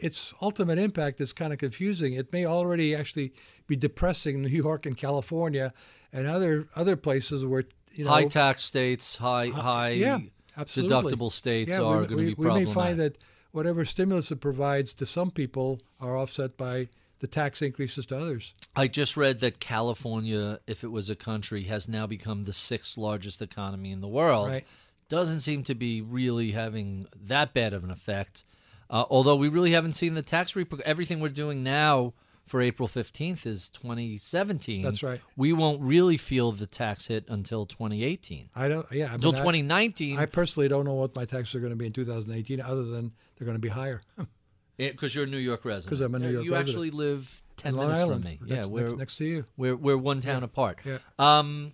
Its 0.00 0.32
ultimate 0.40 0.78
impact 0.78 1.20
is 1.20 1.32
kind 1.32 1.52
of 1.52 1.58
confusing. 1.58 2.12
It 2.14 2.32
may 2.32 2.46
already 2.46 2.94
actually 2.94 3.32
be 3.66 3.74
depressing 3.74 4.40
New 4.40 4.48
York 4.48 4.86
and 4.86 4.96
California 4.96 5.72
and 6.12 6.28
other 6.28 6.68
other 6.76 6.94
places 6.94 7.44
where 7.44 7.64
you 7.94 8.04
know 8.04 8.10
high 8.10 8.26
tax 8.26 8.62
states, 8.62 9.16
high 9.16 9.48
high 9.48 9.90
yeah, 9.90 10.20
absolutely. 10.56 10.94
deductible 10.94 11.32
states 11.32 11.70
yeah, 11.70 11.80
are 11.80 12.02
we, 12.02 12.06
going 12.06 12.08
to 12.10 12.14
we, 12.16 12.22
be 12.26 12.28
we 12.28 12.34
problematic. 12.44 12.68
may 12.68 12.74
find 12.74 13.00
that 13.00 13.18
whatever 13.50 13.84
stimulus 13.84 14.30
it 14.30 14.36
provides 14.40 14.94
to 14.94 15.04
some 15.04 15.32
people 15.32 15.80
are 16.00 16.16
offset 16.16 16.56
by 16.56 16.88
the 17.20 17.26
tax 17.26 17.62
increases 17.62 18.06
to 18.06 18.16
others. 18.18 18.54
I 18.76 18.86
just 18.86 19.16
read 19.16 19.40
that 19.40 19.60
California, 19.60 20.60
if 20.66 20.84
it 20.84 20.88
was 20.92 21.10
a 21.10 21.16
country, 21.16 21.64
has 21.64 21.88
now 21.88 22.06
become 22.06 22.44
the 22.44 22.52
sixth 22.52 22.96
largest 22.96 23.42
economy 23.42 23.90
in 23.90 24.00
the 24.00 24.08
world. 24.08 24.48
Right. 24.48 24.64
Doesn't 25.08 25.40
seem 25.40 25.62
to 25.64 25.74
be 25.74 26.00
really 26.00 26.52
having 26.52 27.06
that 27.24 27.54
bad 27.54 27.72
of 27.72 27.82
an 27.84 27.90
effect. 27.90 28.44
Uh, 28.90 29.04
although 29.10 29.36
we 29.36 29.48
really 29.48 29.72
haven't 29.72 29.92
seen 29.92 30.14
the 30.14 30.22
tax 30.22 30.52
reper- 30.52 30.80
everything 30.80 31.20
we're 31.20 31.28
doing 31.28 31.62
now 31.62 32.14
for 32.46 32.60
April 32.62 32.88
15th 32.88 33.46
is 33.46 33.68
2017. 33.70 34.82
That's 34.82 35.02
right. 35.02 35.20
We 35.36 35.52
won't 35.52 35.82
really 35.82 36.16
feel 36.16 36.52
the 36.52 36.66
tax 36.66 37.06
hit 37.08 37.24
until 37.28 37.66
2018. 37.66 38.48
I 38.54 38.68
don't. 38.68 38.86
Yeah, 38.90 39.10
I 39.10 39.14
Until 39.14 39.32
mean, 39.32 39.40
I- 39.40 39.42
2019, 39.42 40.18
I, 40.18 40.26
personally 40.26 40.68
don't 40.68 40.84
know 40.84 40.94
what 40.94 41.14
my 41.14 41.24
taxes 41.26 41.54
are 41.56 41.60
going 41.60 41.72
to 41.72 41.76
be 41.76 41.86
in 41.86 41.92
2018, 41.92 42.60
other 42.60 42.84
than 42.84 43.12
they're 43.36 43.44
going 43.46 43.56
to 43.56 43.60
be 43.60 43.68
higher. 43.68 44.00
because 44.78 45.14
you're 45.14 45.24
a 45.24 45.26
New 45.26 45.36
York 45.38 45.64
resident. 45.64 45.90
'Cause 45.90 46.00
I'm 46.00 46.14
a 46.14 46.18
New 46.18 46.26
Yeah, 46.26 46.32
York 46.32 46.44
You 46.46 46.52
resident. 46.52 46.68
actually 46.70 46.90
live 46.92 47.42
10 47.56 47.74
Long 47.76 47.86
minutes 47.88 48.02
Island, 48.02 48.22
from 48.22 48.30
me. 48.30 48.38
next, 48.40 48.50
yeah, 48.66 48.72
we're, 48.72 48.86
next, 48.88 48.98
next 48.98 49.16
to 49.18 49.24
you. 49.24 49.44
We're 49.56 49.76
we're 49.76 49.98
one 49.98 50.20
town 50.20 50.42
apart. 50.44 50.78
Yeah. 50.84 50.98
Um, 51.18 51.72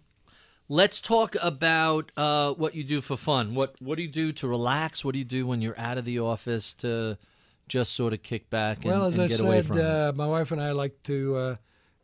let's 0.68 1.00
talk 1.00 1.36
about 1.42 2.10
uh, 2.16 2.54
what 2.54 2.74
you 2.74 2.84
do 2.84 3.00
for 3.00 3.16
fun. 3.16 3.54
What 3.54 3.76
what 3.80 3.96
do 3.96 4.02
you 4.02 4.08
do 4.08 4.32
to 4.32 4.48
relax? 4.48 5.04
What 5.04 5.12
do 5.12 5.18
you 5.18 5.24
do 5.24 5.46
when 5.46 5.60
you're 5.60 5.78
out 5.78 5.98
of 5.98 6.04
the 6.04 6.18
office 6.20 6.72
to 6.76 7.18
just 7.68 7.92
sort 7.94 8.12
of 8.12 8.22
kick 8.22 8.50
back 8.50 8.78
and, 8.78 8.86
Well, 8.86 9.06
as 9.06 9.14
and 9.14 9.22
I 9.22 9.28
get 9.28 9.40
away 9.40 9.56
said, 9.58 9.66
from 9.66 9.78
it? 9.78 9.84
uh, 9.84 10.12
my 10.14 10.26
wife 10.26 10.50
and 10.50 10.60
I 10.60 10.72
like 10.72 11.02
to 11.04 11.34
uh, 11.36 11.56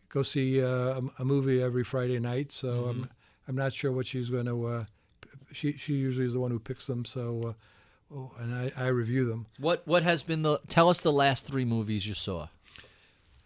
go 0.08 0.22
see 0.22 0.62
uh, 0.62 0.66
a, 0.68 1.02
a 1.20 1.24
movie 1.24 1.62
every 1.62 1.84
Friday 1.84 2.18
night. 2.20 2.52
So 2.52 2.68
Mm-hmm. 2.68 2.88
I'm 3.02 3.10
I'm 3.48 3.56
not 3.56 3.72
sure 3.72 3.90
what 3.90 4.06
she's 4.06 4.30
going 4.30 4.46
to. 4.46 4.66
Uh, 4.66 4.84
she 5.52 5.72
she 5.72 5.94
usually 5.94 6.26
is 6.26 6.34
the 6.34 6.40
one 6.40 6.50
who 6.50 6.58
picks 6.58 6.86
them. 6.86 7.04
So. 7.06 7.56
Oh, 8.12 8.32
and 8.40 8.52
I, 8.54 8.72
I 8.76 8.86
review 8.88 9.24
them. 9.24 9.46
What 9.58 9.86
what 9.86 10.02
has 10.02 10.22
been 10.22 10.42
the? 10.42 10.58
Tell 10.68 10.88
us 10.88 11.00
the 11.00 11.12
last 11.12 11.46
three 11.46 11.64
movies 11.64 12.06
you 12.06 12.14
saw. 12.14 12.48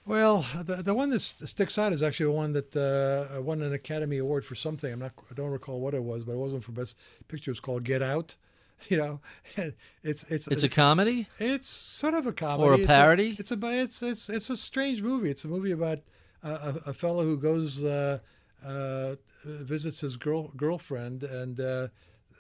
Well, 0.07 0.45
the 0.65 0.77
the 0.77 0.95
one 0.95 1.11
that 1.11 1.21
sticks 1.21 1.79
out 1.79 1.93
is 1.93 2.03
actually 2.03 2.27
the 2.27 2.33
one 2.33 2.53
that 2.53 2.77
uh, 2.77 3.41
won 3.43 3.63
an 3.63 3.73
Academy 3.73 4.19
Award 4.19 4.45
for 4.45 4.55
something. 4.55 4.93
I'm 4.93 4.99
not, 4.99 5.13
I 5.31 5.35
don't 5.35 5.51
recall 5.51 5.81
what 5.81 5.95
it 5.95 6.03
was, 6.03 6.25
but 6.25 6.33
it 6.33 6.39
wasn't 6.39 6.63
for 6.65 6.73
Best 6.73 6.97
Picture. 7.29 7.51
It 7.51 7.53
was 7.53 7.61
called 7.61 7.85
Get 7.85 8.03
Out. 8.03 8.37
You 8.89 8.99
know, 8.99 9.21
it's 10.03 10.25
it's 10.31 10.47
It's 10.49 10.63
a 10.63 10.69
comedy. 10.69 11.27
it's 11.39 11.69
sort 11.69 12.13
of 12.13 12.27
a 12.27 12.33
comedy 12.33 12.69
Or 12.69 12.75
a 12.75 12.79
It's 12.79 12.87
parody? 12.87 13.35
it's 13.39 13.51
a 13.51 13.59
it's 13.63 14.03
it's 14.03 14.29
it's 14.29 14.51
a 14.51 14.57
strange 14.59 15.01
movie. 15.01 15.31
It's 15.31 15.45
a 15.45 15.49
movie 15.49 15.71
about 15.71 16.01
a, 16.43 16.75
a 16.87 16.93
fellow 16.93 17.23
who 17.25 17.39
goes 17.39 17.83
uh, 17.83 18.19
uh, 18.67 19.15
visits 19.45 20.01
his 20.01 20.17
girl 20.19 20.49
girlfriend 20.57 21.23
and 21.23 21.61
uh, 21.61 21.89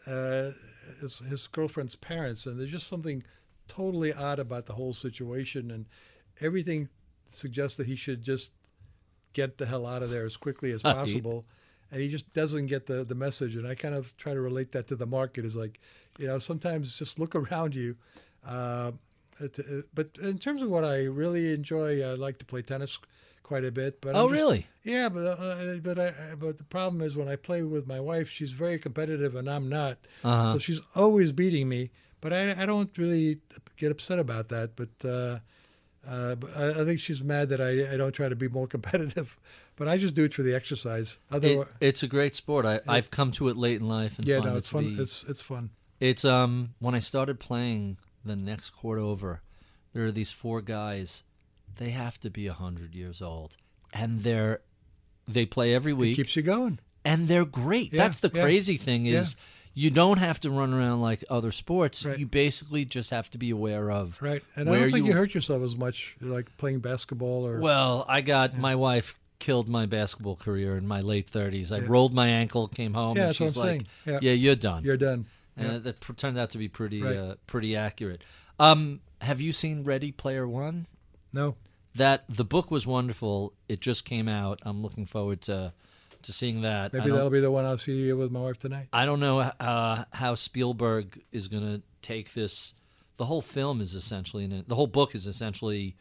uh, 0.06 0.50
his, 1.00 1.18
his 1.20 1.46
girlfriend's 1.46 1.96
parents, 1.96 2.46
and 2.46 2.58
there's 2.58 2.70
just 2.70 2.88
something 2.88 3.22
totally 3.68 4.12
odd 4.12 4.38
about 4.38 4.66
the 4.66 4.72
whole 4.72 4.92
situation, 4.92 5.70
and 5.70 5.86
everything 6.40 6.88
suggests 7.30 7.76
that 7.76 7.86
he 7.86 7.96
should 7.96 8.22
just 8.22 8.52
get 9.32 9.58
the 9.58 9.66
hell 9.66 9.86
out 9.86 10.02
of 10.02 10.10
there 10.10 10.24
as 10.24 10.36
quickly 10.36 10.72
as 10.72 10.82
possible. 10.82 11.44
And 11.90 12.00
he 12.00 12.08
just 12.08 12.32
doesn't 12.34 12.66
get 12.66 12.86
the, 12.86 13.04
the 13.04 13.14
message. 13.14 13.56
And 13.56 13.66
I 13.66 13.74
kind 13.74 13.94
of 13.94 14.16
try 14.16 14.34
to 14.34 14.40
relate 14.40 14.72
that 14.72 14.88
to 14.88 14.96
the 14.96 15.06
market 15.06 15.44
is 15.44 15.54
like, 15.54 15.80
you 16.18 16.26
know, 16.26 16.38
sometimes 16.38 16.98
just 16.98 17.18
look 17.18 17.34
around 17.34 17.74
you. 17.74 17.96
Uh, 18.46 18.92
uh, 19.40 19.48
but 19.94 20.10
in 20.22 20.38
terms 20.38 20.62
of 20.62 20.70
what 20.70 20.84
I 20.84 21.04
really 21.04 21.52
enjoy, 21.52 22.02
I 22.02 22.14
like 22.14 22.38
to 22.38 22.44
play 22.44 22.62
tennis 22.62 22.98
quite 23.44 23.64
a 23.64 23.70
bit. 23.70 24.00
But 24.00 24.16
Oh, 24.16 24.24
just- 24.28 24.32
really? 24.32 24.66
Yeah, 24.82 25.08
but 25.08 25.20
uh, 25.38 25.76
but 25.82 25.98
I 26.00 26.12
but 26.36 26.58
the 26.58 26.64
problem 26.64 27.00
is 27.00 27.14
when 27.16 27.28
I 27.28 27.36
play 27.36 27.62
with 27.62 27.86
my 27.86 28.00
wife, 28.00 28.28
she's 28.28 28.50
very 28.52 28.78
competitive 28.80 29.36
and 29.36 29.48
I'm 29.48 29.68
not. 29.68 29.98
Uh-huh. 30.24 30.52
So 30.54 30.58
she's 30.58 30.80
always 30.96 31.30
beating 31.30 31.68
me. 31.68 31.90
But 32.20 32.32
I, 32.32 32.62
I 32.62 32.66
don't 32.66 32.90
really 32.98 33.38
get 33.76 33.92
upset 33.92 34.18
about 34.18 34.48
that. 34.48 34.74
But 34.76 34.88
uh, 35.08 35.38
uh, 36.06 36.34
but 36.34 36.50
I, 36.56 36.80
I 36.82 36.84
think 36.84 37.00
she's 37.00 37.22
mad 37.22 37.48
that 37.50 37.60
I, 37.60 37.94
I 37.94 37.96
don't 37.96 38.12
try 38.12 38.28
to 38.28 38.36
be 38.36 38.48
more 38.48 38.66
competitive. 38.76 39.38
But 39.76 39.88
I 39.88 39.96
just 39.98 40.14
do 40.14 40.24
it 40.24 40.34
for 40.34 40.42
the 40.42 40.54
exercise. 40.54 41.18
It, 41.30 41.36
Otherwise, 41.36 41.66
it's 41.80 42.02
a 42.02 42.06
great 42.06 42.34
sport. 42.34 42.64
I, 42.66 42.80
I've 42.88 43.10
come 43.10 43.30
to 43.32 43.48
it 43.48 43.56
late 43.56 43.80
in 43.80 43.88
life 43.88 44.18
and 44.18 44.26
yeah, 44.26 44.40
no, 44.40 44.56
it's 44.56 44.68
fun. 44.68 44.84
be- 44.88 45.02
It's 45.02 45.24
it's 45.28 45.40
fun. 45.40 45.70
It's 46.00 46.24
um 46.24 46.74
when 46.78 46.94
I 46.94 46.98
started 47.00 47.40
playing 47.40 47.96
the 48.24 48.36
next 48.36 48.70
court 48.70 48.98
over, 48.98 49.42
there 49.92 50.04
are 50.04 50.12
these 50.12 50.30
four 50.30 50.60
guys. 50.60 51.24
They 51.76 51.90
have 51.90 52.18
to 52.20 52.30
be 52.30 52.46
a 52.46 52.52
hundred 52.52 52.94
years 52.94 53.20
old, 53.22 53.56
and 53.92 54.20
they're 54.20 54.60
they 55.26 55.46
play 55.46 55.74
every 55.74 55.92
It 55.92 55.96
week, 55.98 56.16
keeps 56.16 56.36
you 56.36 56.42
going. 56.42 56.78
and 57.04 57.28
they're 57.28 57.44
great. 57.46 57.92
Yeah, 57.92 58.02
That's 58.04 58.20
the 58.20 58.30
yeah, 58.32 58.42
crazy 58.42 58.76
thing 58.76 59.06
yeah. 59.06 59.18
is 59.18 59.36
you 59.72 59.90
don't 59.90 60.18
have 60.18 60.38
to 60.40 60.50
run 60.50 60.72
around 60.74 61.00
like 61.00 61.24
other 61.30 61.50
sports. 61.50 62.04
Right. 62.04 62.18
You 62.18 62.26
basically 62.26 62.84
just 62.84 63.10
have 63.10 63.30
to 63.30 63.38
be 63.38 63.50
aware 63.50 63.90
of 63.90 64.20
Right. 64.22 64.42
And 64.54 64.68
I 64.68 64.78
don't 64.78 64.92
think 64.92 65.06
you, 65.06 65.12
you 65.12 65.16
hurt 65.18 65.34
yourself 65.34 65.62
as 65.62 65.76
much 65.76 66.16
like 66.20 66.54
playing 66.58 66.80
basketball 66.80 67.46
or. 67.46 67.58
Well, 67.60 68.04
I 68.08 68.20
got 68.20 68.56
my 68.56 68.74
wife 68.76 69.18
killed 69.40 69.68
my 69.68 69.86
basketball 69.86 70.36
career 70.36 70.76
in 70.76 70.86
my 70.86 71.00
late 71.00 71.30
30s. 71.30 71.72
I 71.72 71.80
rolled 71.84 72.14
my 72.14 72.28
ankle, 72.28 72.68
came 72.68 72.94
home, 72.94 73.16
Yeah, 73.16 73.22
and 73.24 73.28
that's 73.30 73.40
what 73.40 73.46
she's 73.46 73.56
I'm 73.56 73.62
like, 73.62 73.68
saying. 73.70 73.86
Yeah. 74.06 74.18
"Yeah, 74.22 74.32
you're 74.32 74.54
done." 74.56 74.84
you're 74.84 74.96
done. 74.96 75.26
and 75.56 75.72
Yeah. 75.72 75.78
that 75.78 76.00
turned 76.18 76.38
out 76.38 76.50
to 76.50 76.58
be 76.58 76.68
pretty 76.68 77.02
Right. 77.02 77.16
uh, 77.16 77.34
pretty 77.46 77.74
accurate. 77.76 78.22
Um, 78.60 79.00
have 79.20 79.40
you 79.40 79.52
seen 79.52 79.82
Ready 79.84 80.12
Player 80.12 80.46
One? 80.46 80.86
No. 81.32 81.56
That 81.96 82.24
the 82.28 82.44
book 82.44 82.70
was 82.70 82.86
wonderful. 82.86 83.52
It 83.68 83.80
just 83.80 84.04
came 84.04 84.28
out. 84.28 84.58
I'm 84.62 84.82
looking 84.82 85.06
forward 85.06 85.40
to 85.42 85.72
to 86.22 86.32
seeing 86.32 86.62
that. 86.62 86.92
Maybe 86.92 87.10
that'll 87.10 87.30
be 87.30 87.40
the 87.40 87.50
one 87.50 87.64
I'll 87.64 87.78
see 87.78 87.92
you 87.92 88.16
with 88.16 88.30
my 88.30 88.40
wife 88.40 88.58
tonight. 88.58 88.88
I 88.92 89.04
don't 89.04 89.20
know 89.20 89.40
uh, 89.40 90.04
how 90.12 90.34
Spielberg 90.34 91.22
is 91.32 91.48
going 91.48 91.62
to 91.62 91.82
take 92.02 92.34
this. 92.34 92.74
The 93.16 93.26
whole 93.26 93.42
film 93.42 93.80
is 93.80 93.94
essentially 93.94 94.44
in 94.44 94.64
the 94.66 94.74
whole 94.74 94.86
book 94.86 95.14
is 95.14 95.26
essentially 95.26 95.94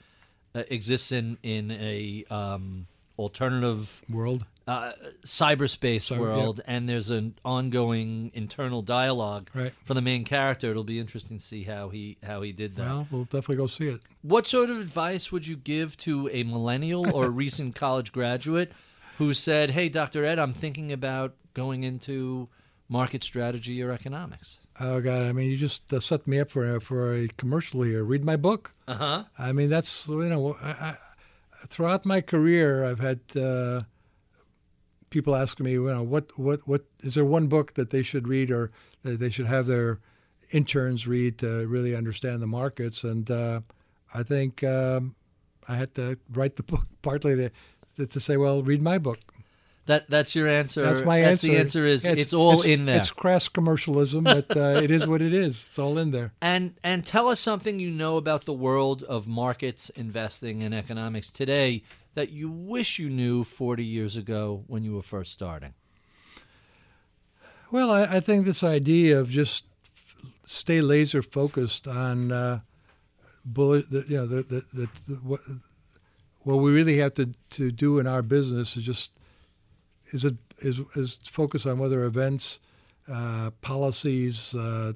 uh, 0.56 0.64
exists 0.70 1.12
in 1.12 1.38
in 1.44 1.72
a 1.72 2.26
um, 2.30 2.88
alternative 3.18 4.02
World. 4.10 4.46
Uh, 4.68 4.94
cyberspace 5.26 6.10
Cyber- 6.14 6.20
world, 6.20 6.62
and 6.66 6.88
there's 6.88 7.10
an 7.10 7.36
ongoing 7.44 8.32
internal 8.34 8.82
dialogue 8.82 9.50
Right. 9.54 9.74
for 9.84 9.94
the 9.94 10.02
main 10.02 10.24
character. 10.24 10.72
It'll 10.72 10.84
be 10.84 11.00
interesting 11.00 11.38
to 11.38 11.44
see 11.44 11.64
how 11.64 11.90
he 11.90 12.18
how 12.24 12.42
he 12.42 12.52
did 12.52 12.76
that. 12.76 12.86
Well, 12.88 13.08
we'll 13.12 13.24
definitely 13.26 13.58
go 13.58 13.68
see 13.68 13.90
it. 13.90 14.02
What 14.22 14.48
sort 14.48 14.70
of 14.70 14.78
advice 14.80 15.32
would 15.32 15.46
you 15.48 15.56
give 15.58 15.98
to 15.98 16.30
a 16.32 16.44
millennial 16.44 17.10
or 17.14 17.26
a 17.26 17.30
recent 17.44 17.76
college 17.76 18.12
graduate 18.12 18.72
who 19.18 19.34
said, 19.34 19.72
"Hey, 19.72 19.90
Dr. 19.90 20.24
Ed, 20.24 20.40
I'm 20.40 20.54
thinking 20.54 20.92
about 20.92 21.36
going 21.54 21.84
into 21.84 22.48
market 22.88 23.24
strategy 23.24 23.82
or 23.84 23.92
economics"? 23.92 24.60
Oh 24.80 25.02
God! 25.02 25.24
I 25.28 25.34
mean, 25.34 25.50
you 25.52 25.58
just 25.58 25.94
uh, 25.94 26.00
set 26.00 26.26
me 26.26 26.40
up 26.40 26.50
for 26.50 26.76
a, 26.78 26.80
for 26.82 27.14
a 27.14 27.28
commercial 27.38 27.82
here. 27.84 28.04
Read 28.04 28.24
my 28.24 28.38
book. 28.38 28.74
Uh 28.88 28.96
huh. 28.96 29.24
I 29.38 29.52
mean, 29.52 29.70
that's 29.70 30.08
you 30.08 30.24
know, 30.30 30.56
I, 30.62 30.70
I, 30.72 30.96
throughout 31.68 32.06
my 32.06 32.22
career, 32.22 32.84
I've 32.86 33.00
had 33.00 33.20
uh, 33.36 33.82
people 35.14 35.36
asking 35.36 35.66
me, 35.66 35.74
you 35.74 35.86
know, 35.86 36.04
what 36.04 36.38
what 36.38 36.68
what 36.68 36.84
is 37.02 37.14
there 37.16 37.24
one 37.24 37.48
book 37.48 37.76
that 37.76 37.92
they 37.92 38.04
should 38.04 38.28
read 38.28 38.52
or 38.52 38.72
that 39.04 39.20
they 39.20 39.30
should 39.30 39.46
have 39.46 39.68
their 39.68 40.00
interns 40.52 41.08
read 41.08 41.38
to 41.38 41.66
really 41.68 41.96
understand 41.96 42.42
the 42.42 42.48
markets? 42.48 43.04
And 43.04 43.30
uh, 43.32 43.62
I 44.14 44.24
think 44.24 44.64
um, 44.64 45.16
I 45.70 45.76
had 45.76 45.94
to 45.96 46.18
write 46.34 46.58
the 46.58 46.64
book 46.74 46.88
partly 47.02 47.36
to 47.36 47.50
to, 47.96 48.08
to 48.08 48.20
say, 48.20 48.36
well, 48.36 48.64
read 48.64 48.82
my 48.82 48.98
book. 48.98 49.20
That 49.86 50.10
that's 50.10 50.34
your 50.34 50.48
answer. 50.48 50.82
That's 50.82 51.06
my 51.06 51.20
that's 51.20 51.44
answer. 51.44 51.48
the 51.48 51.58
answer 51.58 51.86
is 51.86 52.06
Yeah, 52.06 52.14
it's, 52.14 52.34
all 52.34 52.62
in 52.62 52.86
there. 52.86 52.98
It's 52.98 53.12
crass 53.12 53.50
commercialism, 53.50 54.24
but 54.24 54.56
uh, 54.56 54.80
it 54.82 54.90
is 54.90 55.06
what 55.06 55.22
it 55.22 55.34
is. 55.34 55.66
It's 55.68 55.78
all 55.78 55.98
in 55.98 56.12
there. 56.12 56.32
And 56.42 56.76
and 56.84 57.06
tell 57.06 57.28
us 57.28 57.40
something 57.40 57.80
you 57.80 57.92
know 57.92 58.16
about 58.16 58.46
the 58.46 58.54
world 58.54 59.04
of 59.04 59.28
markets, 59.28 59.90
investing, 59.90 60.64
and 60.64 60.74
economics 60.74 61.32
today 61.32 61.84
that 62.16 62.32
you 62.32 62.50
wish 62.50 63.00
you 63.00 63.10
knew 63.10 63.44
40 63.44 63.84
years 63.84 64.18
ago 64.18 64.64
when 64.68 64.84
you 64.84 64.94
were 64.94 65.02
first 65.02 65.32
starting. 65.32 65.74
Well, 67.72 67.90
I, 67.90 68.04
I 68.04 68.20
think 68.20 68.46
this 68.46 68.64
idea 68.64 69.20
of 69.20 69.30
just 69.30 69.64
stay 70.46 70.82
laser 70.82 71.22
focused 71.22 71.88
on 71.88 72.32
uh, 72.32 72.60
bullet, 73.46 73.90
the, 73.90 74.06
you 74.08 74.18
know, 74.18 74.28
the, 74.28 74.44
the, 74.44 74.66
the, 74.74 74.90
the 75.08 75.16
what, 75.16 75.40
what 76.42 76.56
we 76.58 76.72
really 76.72 76.98
have 76.98 77.14
to, 77.16 77.30
to 77.52 77.72
do 77.72 78.00
in 78.00 78.08
our 78.08 78.22
business 78.22 78.78
is 78.78 78.84
just 78.84 79.12
is 80.12 80.26
it 80.26 80.36
is 80.60 80.80
is 80.96 81.18
focus 81.24 81.66
on 81.66 81.80
whether 81.80 82.04
events, 82.04 82.60
uh, 83.12 83.50
policies 83.62 84.54
uh, 84.54 84.94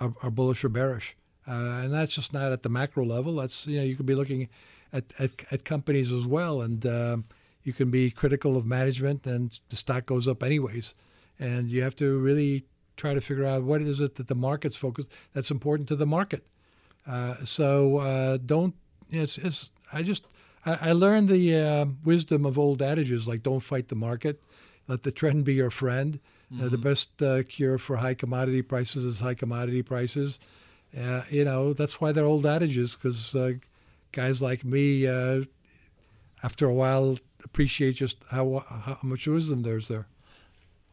are, 0.00 0.14
are 0.22 0.30
bullish 0.30 0.64
or 0.64 0.68
bearish, 0.68 1.16
uh, 1.46 1.82
and 1.82 1.92
that's 1.92 2.14
just 2.14 2.32
not 2.32 2.50
at 2.50 2.62
the 2.62 2.68
macro 2.68 3.04
level. 3.04 3.36
That's 3.36 3.66
you 3.66 3.78
know 3.78 3.84
you 3.84 3.96
could 3.96 4.06
be 4.06 4.14
looking 4.14 4.48
at 4.94 5.04
at, 5.18 5.30
at 5.50 5.64
companies 5.64 6.10
as 6.12 6.24
well, 6.24 6.62
and 6.62 6.86
um, 6.86 7.24
you 7.64 7.74
can 7.74 7.90
be 7.90 8.10
critical 8.10 8.56
of 8.56 8.64
management, 8.64 9.26
and 9.26 9.60
the 9.68 9.76
stock 9.76 10.06
goes 10.06 10.26
up 10.26 10.42
anyways, 10.42 10.94
and 11.38 11.68
you 11.68 11.82
have 11.82 11.96
to 11.96 12.18
really 12.18 12.64
try 12.96 13.12
to 13.12 13.20
figure 13.20 13.44
out 13.44 13.64
what 13.64 13.82
is 13.82 14.00
it 14.00 14.14
that 14.14 14.28
the 14.28 14.34
market's 14.34 14.76
focused 14.76 15.10
that's 15.32 15.50
important 15.50 15.88
to 15.88 15.96
the 15.96 16.06
market. 16.06 16.46
Uh, 17.06 17.34
so 17.44 17.98
uh, 17.98 18.38
don't. 18.38 18.74
It's, 19.10 19.36
it's 19.36 19.70
I 19.92 20.02
just 20.02 20.24
I, 20.64 20.90
I 20.90 20.92
learned 20.92 21.28
the 21.28 21.56
uh, 21.56 21.86
wisdom 22.04 22.46
of 22.46 22.58
old 22.58 22.80
adages 22.80 23.28
like 23.28 23.42
don't 23.42 23.60
fight 23.60 23.88
the 23.88 23.96
market, 23.96 24.40
let 24.88 25.02
the 25.02 25.12
trend 25.12 25.44
be 25.44 25.54
your 25.54 25.70
friend. 25.70 26.20
Uh, 26.62 26.68
the 26.68 26.78
best 26.78 27.20
uh, 27.20 27.42
cure 27.48 27.78
for 27.78 27.96
high 27.96 28.14
commodity 28.14 28.62
prices 28.62 29.04
is 29.04 29.18
high 29.18 29.34
commodity 29.34 29.82
prices. 29.82 30.38
Uh, 30.96 31.22
you 31.28 31.44
know 31.44 31.72
that's 31.72 32.00
why 32.00 32.12
they're 32.12 32.24
old 32.24 32.46
adages 32.46 32.94
because 32.94 33.34
uh, 33.34 33.54
guys 34.14 34.40
like 34.40 34.64
me, 34.64 35.06
uh, 35.06 35.42
after 36.42 36.66
a 36.66 36.72
while, 36.72 37.18
appreciate 37.44 37.96
just 37.96 38.18
how 38.30 38.64
how 38.68 38.98
much 39.02 39.26
wisdom 39.26 39.62
there's 39.62 39.88
there. 39.88 40.06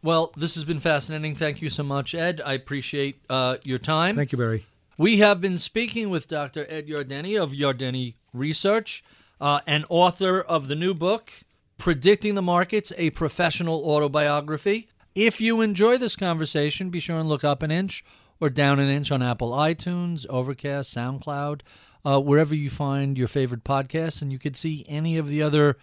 Well, 0.03 0.31
this 0.35 0.55
has 0.55 0.63
been 0.63 0.79
fascinating. 0.79 1.35
Thank 1.35 1.61
you 1.61 1.69
so 1.69 1.83
much, 1.83 2.15
Ed. 2.15 2.41
I 2.43 2.53
appreciate 2.53 3.21
uh, 3.29 3.57
your 3.63 3.77
time. 3.77 4.15
Thank 4.15 4.31
you, 4.31 4.37
Barry. 4.37 4.65
We 4.97 5.17
have 5.17 5.39
been 5.39 5.59
speaking 5.59 6.09
with 6.09 6.27
Dr. 6.27 6.65
Ed 6.69 6.87
Yardeni 6.87 7.39
of 7.41 7.51
Yardeni 7.51 8.15
Research, 8.33 9.03
uh, 9.39 9.59
and 9.67 9.85
author 9.89 10.41
of 10.41 10.67
the 10.67 10.75
new 10.75 10.93
book, 10.93 11.31
Predicting 11.77 12.35
the 12.35 12.41
Markets 12.41 12.91
A 12.97 13.09
Professional 13.11 13.83
Autobiography. 13.83 14.87
If 15.13 15.41
you 15.41 15.61
enjoy 15.61 15.97
this 15.97 16.15
conversation, 16.15 16.89
be 16.89 16.99
sure 16.99 17.19
and 17.19 17.27
look 17.27 17.43
up 17.43 17.61
an 17.63 17.71
inch 17.71 18.03
or 18.39 18.49
down 18.49 18.79
an 18.79 18.89
inch 18.89 19.11
on 19.11 19.21
Apple 19.21 19.51
iTunes, 19.51 20.25
Overcast, 20.29 20.95
SoundCloud, 20.95 21.61
uh, 22.05 22.19
wherever 22.19 22.55
you 22.55 22.69
find 22.69 23.17
your 23.17 23.27
favorite 23.27 23.63
podcasts, 23.63 24.21
and 24.21 24.31
you 24.31 24.39
could 24.39 24.55
see 24.55 24.85
any 24.87 25.17
of 25.17 25.27
the 25.27 25.41
other 25.41 25.77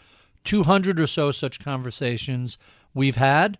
200 0.44 1.00
or 1.00 1.06
so 1.06 1.30
such 1.30 1.60
conversations 1.60 2.58
we've 2.94 3.16
had. 3.16 3.58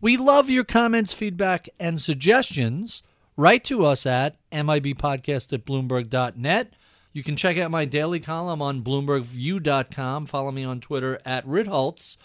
We 0.00 0.16
love 0.16 0.48
your 0.48 0.64
comments, 0.64 1.12
feedback, 1.12 1.68
and 1.78 2.00
suggestions. 2.00 3.02
Write 3.36 3.64
to 3.64 3.84
us 3.84 4.06
at 4.06 4.36
mibpodcast 4.50 5.52
at 5.52 5.64
bloomberg.net. 5.64 6.74
You 7.12 7.22
can 7.22 7.36
check 7.36 7.58
out 7.58 7.70
my 7.70 7.84
daily 7.84 8.20
column 8.20 8.62
on 8.62 8.82
bloombergview.com. 8.82 10.26
Follow 10.26 10.52
me 10.52 10.64
on 10.64 10.80
Twitter 10.80 11.20
at 11.24 11.46
Ritholtz. 11.46 12.16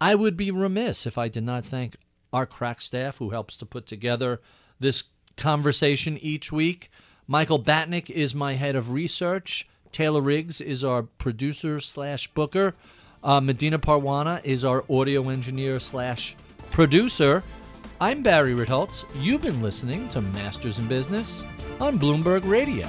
I 0.00 0.14
would 0.14 0.36
be 0.36 0.50
remiss 0.50 1.06
if 1.06 1.16
I 1.16 1.28
did 1.28 1.44
not 1.44 1.64
thank 1.64 1.96
our 2.32 2.46
crack 2.46 2.80
staff 2.80 3.18
who 3.18 3.30
helps 3.30 3.56
to 3.58 3.66
put 3.66 3.86
together 3.86 4.40
this 4.78 5.04
conversation 5.36 6.18
each 6.18 6.52
week. 6.52 6.90
Michael 7.26 7.58
Batnick 7.58 8.10
is 8.10 8.34
my 8.34 8.54
head 8.54 8.76
of 8.76 8.92
research. 8.92 9.66
Taylor 9.92 10.20
Riggs 10.20 10.60
is 10.60 10.84
our 10.84 11.02
producer 11.02 11.80
slash 11.80 12.28
booker. 12.28 12.74
Uh, 13.22 13.40
Medina 13.40 13.78
Parwana 13.78 14.44
is 14.44 14.64
our 14.64 14.84
audio 14.90 15.30
engineer 15.30 15.80
slash 15.80 16.36
producer. 16.70 17.42
I'm 18.00 18.22
Barry 18.22 18.54
Ritholtz. 18.54 19.04
You've 19.18 19.40
been 19.40 19.62
listening 19.62 20.08
to 20.08 20.20
Masters 20.20 20.78
in 20.78 20.86
Business 20.86 21.46
on 21.80 21.98
Bloomberg 21.98 22.46
Radio. 22.46 22.88